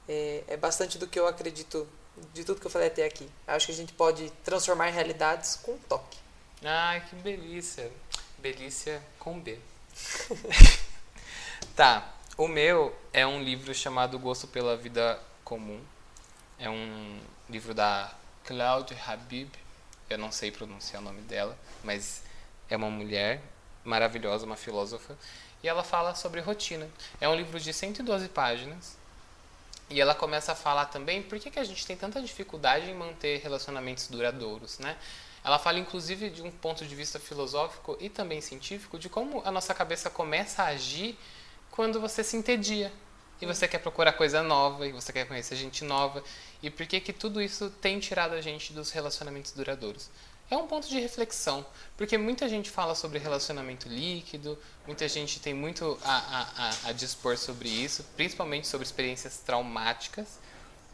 É, 0.09 0.44
é 0.48 0.56
bastante 0.56 0.98
do 0.98 1.06
que 1.06 1.18
eu 1.18 1.26
acredito 1.26 1.88
de 2.32 2.44
tudo 2.44 2.60
que 2.60 2.66
eu 2.66 2.70
falei 2.70 2.88
até 2.88 3.05
aqui. 3.05 3.28
Acho 3.46 3.66
que 3.66 3.72
a 3.72 3.74
gente 3.74 3.92
pode 3.92 4.30
transformar 4.44 4.86
realidades 4.86 5.56
com 5.56 5.72
um 5.72 5.78
toque. 5.78 6.18
Ai, 6.62 7.05
que 7.09 7.16
delícia. 7.16 7.90
Delícia 8.38 9.02
com 9.18 9.40
B. 9.40 9.59
tá, 11.74 12.14
o 12.36 12.46
meu 12.46 12.94
é 13.12 13.26
um 13.26 13.42
livro 13.42 13.74
chamado 13.74 14.18
Gosto 14.18 14.46
pela 14.46 14.76
Vida 14.76 15.20
Comum. 15.42 15.80
É 16.59 16.68
um 16.68 17.20
livro 17.48 17.74
da 17.74 18.12
Claude 18.44 18.96
Habib. 19.06 19.51
Eu 20.09 20.18
não 20.18 20.30
sei 20.30 20.51
pronunciar 20.51 21.01
o 21.01 21.05
nome 21.05 21.22
dela, 21.22 21.59
mas 21.82 22.22
é 22.74 22.76
uma 22.76 22.90
mulher 22.90 23.40
maravilhosa, 23.84 24.44
uma 24.44 24.56
filósofa. 24.56 25.16
E 25.62 25.68
ela 25.68 25.82
fala 25.82 26.14
sobre 26.14 26.40
rotina. 26.40 26.88
É 27.20 27.28
um 27.28 27.34
livro 27.34 27.59
de 27.59 27.72
112 27.72 28.28
páginas. 28.28 28.96
E 29.88 30.01
ela 30.01 30.14
começa 30.14 30.52
a 30.52 30.55
falar 30.55 30.86
também 30.86 31.22
por 31.22 31.38
que, 31.38 31.51
que 31.51 31.59
a 31.59 31.64
gente 31.64 31.86
tem 31.86 31.96
tanta 31.96 32.20
dificuldade 32.20 32.90
em 32.90 32.94
manter 32.94 33.40
relacionamentos 33.40 34.09
duradouros, 34.09 34.78
né? 34.78 34.96
Ela 35.44 35.59
fala 35.59 35.78
inclusive 35.78 36.30
de 36.30 36.42
um 36.42 36.51
ponto 36.51 36.86
de 36.86 36.94
vista 36.94 37.20
filosófico 37.20 37.96
e 38.01 38.09
também 38.09 38.40
científico 38.40 38.98
de 38.98 39.10
como 39.10 39.42
a 39.44 39.51
nossa 39.51 39.74
cabeça 39.74 40.09
começa 40.09 40.62
a 40.62 40.68
agir 40.68 41.18
quando 41.70 42.01
você 42.01 42.24
se 42.24 42.36
entedia. 42.36 42.90
E 43.42 43.46
você 43.46 43.68
quer 43.68 43.78
procurar 43.78 44.12
coisa 44.12 44.42
nova, 44.42 44.86
e 44.86 44.92
você 44.92 45.12
quer 45.12 45.26
conhecer 45.26 45.56
gente 45.56 45.84
nova. 45.84 46.22
E 46.62 46.70
por 46.70 46.86
que 46.86 46.98
que 47.01 47.12
tudo 47.12 47.42
isso 47.42 47.68
tem 47.68 48.01
tirado 48.01 48.32
a 48.32 48.40
gente 48.40 48.72
dos 48.72 48.90
relacionamentos 48.90 49.52
duradouros? 49.52 50.09
É 50.50 50.56
um 50.56 50.66
ponto 50.66 50.88
de 50.88 51.00
reflexão, 51.00 51.64
porque 51.96 52.18
muita 52.18 52.48
gente 52.48 52.70
fala 52.70 52.94
sobre 52.94 53.18
relacionamento 53.18 53.88
líquido, 53.88 54.58
muita 54.86 55.08
gente 55.08 55.40
tem 55.40 55.54
muito 55.54 55.98
a, 56.04 56.16
a, 56.16 56.68
a, 56.86 56.88
a 56.90 56.92
dispor 56.92 57.38
sobre 57.38 57.68
isso, 57.68 58.04
principalmente 58.14 58.66
sobre 58.66 58.86
experiências 58.86 59.38
traumáticas, 59.38 60.38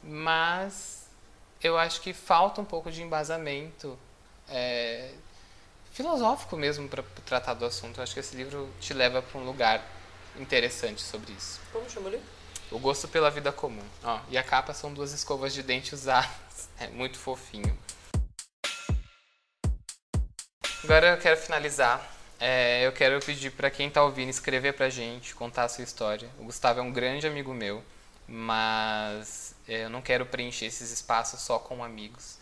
mas 0.02 1.08
eu 1.62 1.76
acho 1.76 2.00
que 2.00 2.12
falta 2.12 2.60
um 2.60 2.64
pouco 2.64 2.90
de 2.90 3.02
embasamento 3.02 3.98
é, 4.48 5.12
filosófico 5.92 6.56
mesmo 6.56 6.88
para 6.88 7.02
tratar 7.24 7.54
do 7.54 7.64
assunto. 7.64 7.98
Eu 7.98 8.04
acho 8.04 8.14
que 8.14 8.20
esse 8.20 8.36
livro 8.36 8.68
te 8.80 8.94
leva 8.94 9.20
para 9.20 9.40
um 9.40 9.44
lugar 9.44 9.84
interessante 10.38 11.02
sobre 11.02 11.32
isso. 11.32 11.60
Como 11.72 11.88
chama 11.90 12.08
o 12.08 12.10
livro? 12.10 12.26
O 12.70 12.78
gosto 12.78 13.08
pela 13.08 13.30
vida 13.30 13.50
comum. 13.50 13.84
Ó, 14.02 14.20
e 14.30 14.38
a 14.38 14.42
capa 14.42 14.72
são 14.72 14.94
duas 14.94 15.12
escovas 15.12 15.52
de 15.52 15.62
dente 15.62 15.94
usadas. 15.94 16.30
É 16.78 16.88
muito 16.88 17.18
fofinho. 17.18 17.76
Agora 20.82 21.10
eu 21.10 21.18
quero 21.18 21.36
finalizar. 21.36 22.00
É, 22.38 22.86
eu 22.86 22.92
quero 22.92 23.20
pedir 23.20 23.50
para 23.50 23.70
quem 23.70 23.88
está 23.88 24.02
ouvindo 24.02 24.30
escrever 24.30 24.72
pra 24.72 24.88
gente, 24.88 25.34
contar 25.34 25.64
a 25.64 25.68
sua 25.68 25.84
história. 25.84 26.26
O 26.38 26.44
Gustavo 26.44 26.80
é 26.80 26.82
um 26.82 26.90
grande 26.90 27.26
amigo 27.26 27.52
meu, 27.52 27.84
mas 28.26 29.54
é, 29.68 29.84
eu 29.84 29.90
não 29.90 30.00
quero 30.00 30.24
preencher 30.24 30.64
esses 30.64 30.90
espaços 30.90 31.42
só 31.42 31.58
com 31.58 31.84
amigos, 31.84 32.38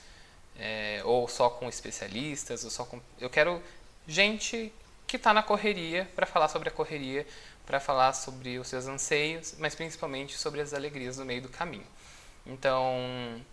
é, 0.57 1.01
ou 1.05 1.27
só 1.27 1.51
com 1.51 1.69
especialistas, 1.69 2.63
ou 2.63 2.71
só 2.71 2.85
com. 2.85 3.01
Eu 3.21 3.29
quero 3.29 3.61
gente 4.07 4.73
que 5.05 5.17
está 5.17 5.35
na 5.35 5.43
correria 5.43 6.09
para 6.15 6.25
falar 6.25 6.47
sobre 6.47 6.69
a 6.69 6.73
correria, 6.73 7.27
para 7.67 7.81
falar 7.81 8.13
sobre 8.13 8.57
os 8.61 8.69
seus 8.69 8.87
anseios, 8.87 9.57
mas 9.59 9.75
principalmente 9.75 10.39
sobre 10.39 10.61
as 10.61 10.73
alegrias 10.73 11.19
no 11.19 11.25
meio 11.25 11.43
do 11.43 11.49
caminho. 11.49 11.87
Então, 12.47 13.45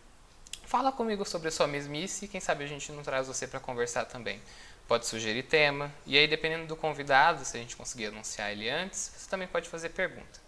fala 0.65 0.91
comigo 0.91 1.25
sobre 1.25 1.47
a 1.47 1.51
sua 1.51 1.65
mesmice 1.65 2.27
quem 2.27 2.39
sabe 2.39 2.63
a 2.63 2.67
gente 2.67 2.91
não 2.91 3.01
traz 3.01 3.27
você 3.27 3.47
para 3.47 3.59
conversar 3.59 4.05
também. 4.05 4.39
Pode 4.87 5.07
sugerir 5.07 5.43
tema, 5.43 5.91
e 6.05 6.17
aí 6.17 6.27
dependendo 6.27 6.67
do 6.67 6.75
convidado, 6.75 7.43
se 7.43 7.57
a 7.57 7.59
gente 7.59 7.75
conseguir 7.75 8.07
anunciar 8.07 8.51
ele 8.51 8.69
antes, 8.69 9.11
você 9.17 9.29
também 9.29 9.47
pode 9.47 9.67
fazer 9.67 9.89
pergunta. 9.89 10.39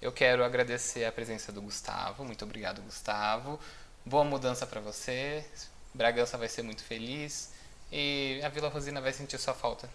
Eu 0.00 0.10
quero 0.10 0.42
agradecer 0.42 1.04
a 1.04 1.12
presença 1.12 1.52
do 1.52 1.60
Gustavo, 1.60 2.24
muito 2.24 2.44
obrigado 2.44 2.80
Gustavo. 2.82 3.60
Boa 4.04 4.24
mudança 4.24 4.66
para 4.66 4.80
você, 4.80 5.44
Bragança 5.92 6.38
vai 6.38 6.48
ser 6.48 6.62
muito 6.62 6.82
feliz 6.84 7.50
e 7.90 8.40
a 8.44 8.48
Vila 8.48 8.68
Rosina 8.68 9.00
vai 9.00 9.12
sentir 9.12 9.38
sua 9.38 9.54
falta, 9.54 9.88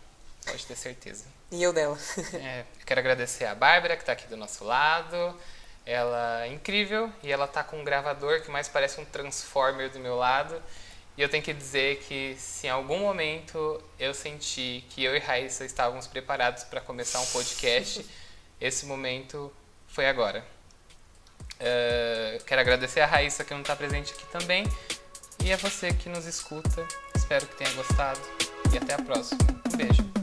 pode 0.46 0.66
ter 0.66 0.76
certeza. 0.76 1.26
E 1.52 1.62
eu 1.62 1.74
dela. 1.74 1.98
É, 2.34 2.62
eu 2.62 2.86
quero 2.86 3.00
agradecer 3.00 3.46
a 3.46 3.56
Bárbara, 3.56 3.96
que 3.96 4.04
está 4.04 4.14
aqui 4.14 4.28
do 4.28 4.38
nosso 4.38 4.64
lado. 4.64 5.38
Ela 5.86 6.46
é 6.46 6.48
incrível 6.48 7.12
e 7.24 7.32
ela 7.32 7.48
tá 7.48 7.64
com 7.64 7.80
um 7.80 7.84
gravador 7.84 8.42
que 8.42 8.52
mais 8.52 8.68
parece 8.68 9.00
um 9.02 9.06
transformer 9.06 9.90
do 9.90 10.00
meu 10.00 10.16
lado. 10.16 10.62
E 11.18 11.22
eu 11.22 11.30
tenho 11.30 11.44
que 11.44 11.54
dizer 11.54 12.00
que 12.00 12.36
se 12.38 12.68
em 12.68 12.70
algum 12.70 13.00
momento 13.00 13.82
eu 14.00 14.14
senti 14.14 14.84
que 14.90 15.04
eu 15.04 15.16
e 15.16 15.20
Raíssa 15.20 15.66
estávamos 15.66 16.08
preparados 16.08 16.64
para 16.64 16.80
começar 16.80 17.20
um 17.20 17.26
podcast, 17.28 18.06
esse 18.60 18.86
momento 18.86 19.52
foi 19.88 20.08
agora. 20.08 20.46
Uh, 21.60 22.44
quero 22.46 22.62
agradecer 22.62 23.02
a 23.02 23.06
Raíssa 23.06 23.44
que 23.44 23.54
não 23.54 23.62
está 23.62 23.76
presente 23.76 24.14
aqui 24.14 24.26
também. 24.32 24.64
E 25.44 25.52
a 25.52 25.58
você 25.58 25.92
que 25.94 26.08
nos 26.08 26.26
escuta. 26.26 26.88
Espero 27.16 27.46
que 27.46 27.56
tenha 27.56 27.72
gostado. 27.72 28.20
E 28.74 28.78
até 28.78 28.94
a 28.94 29.02
próxima. 29.02 29.40
Um 29.74 29.78
beijo. 29.78 30.21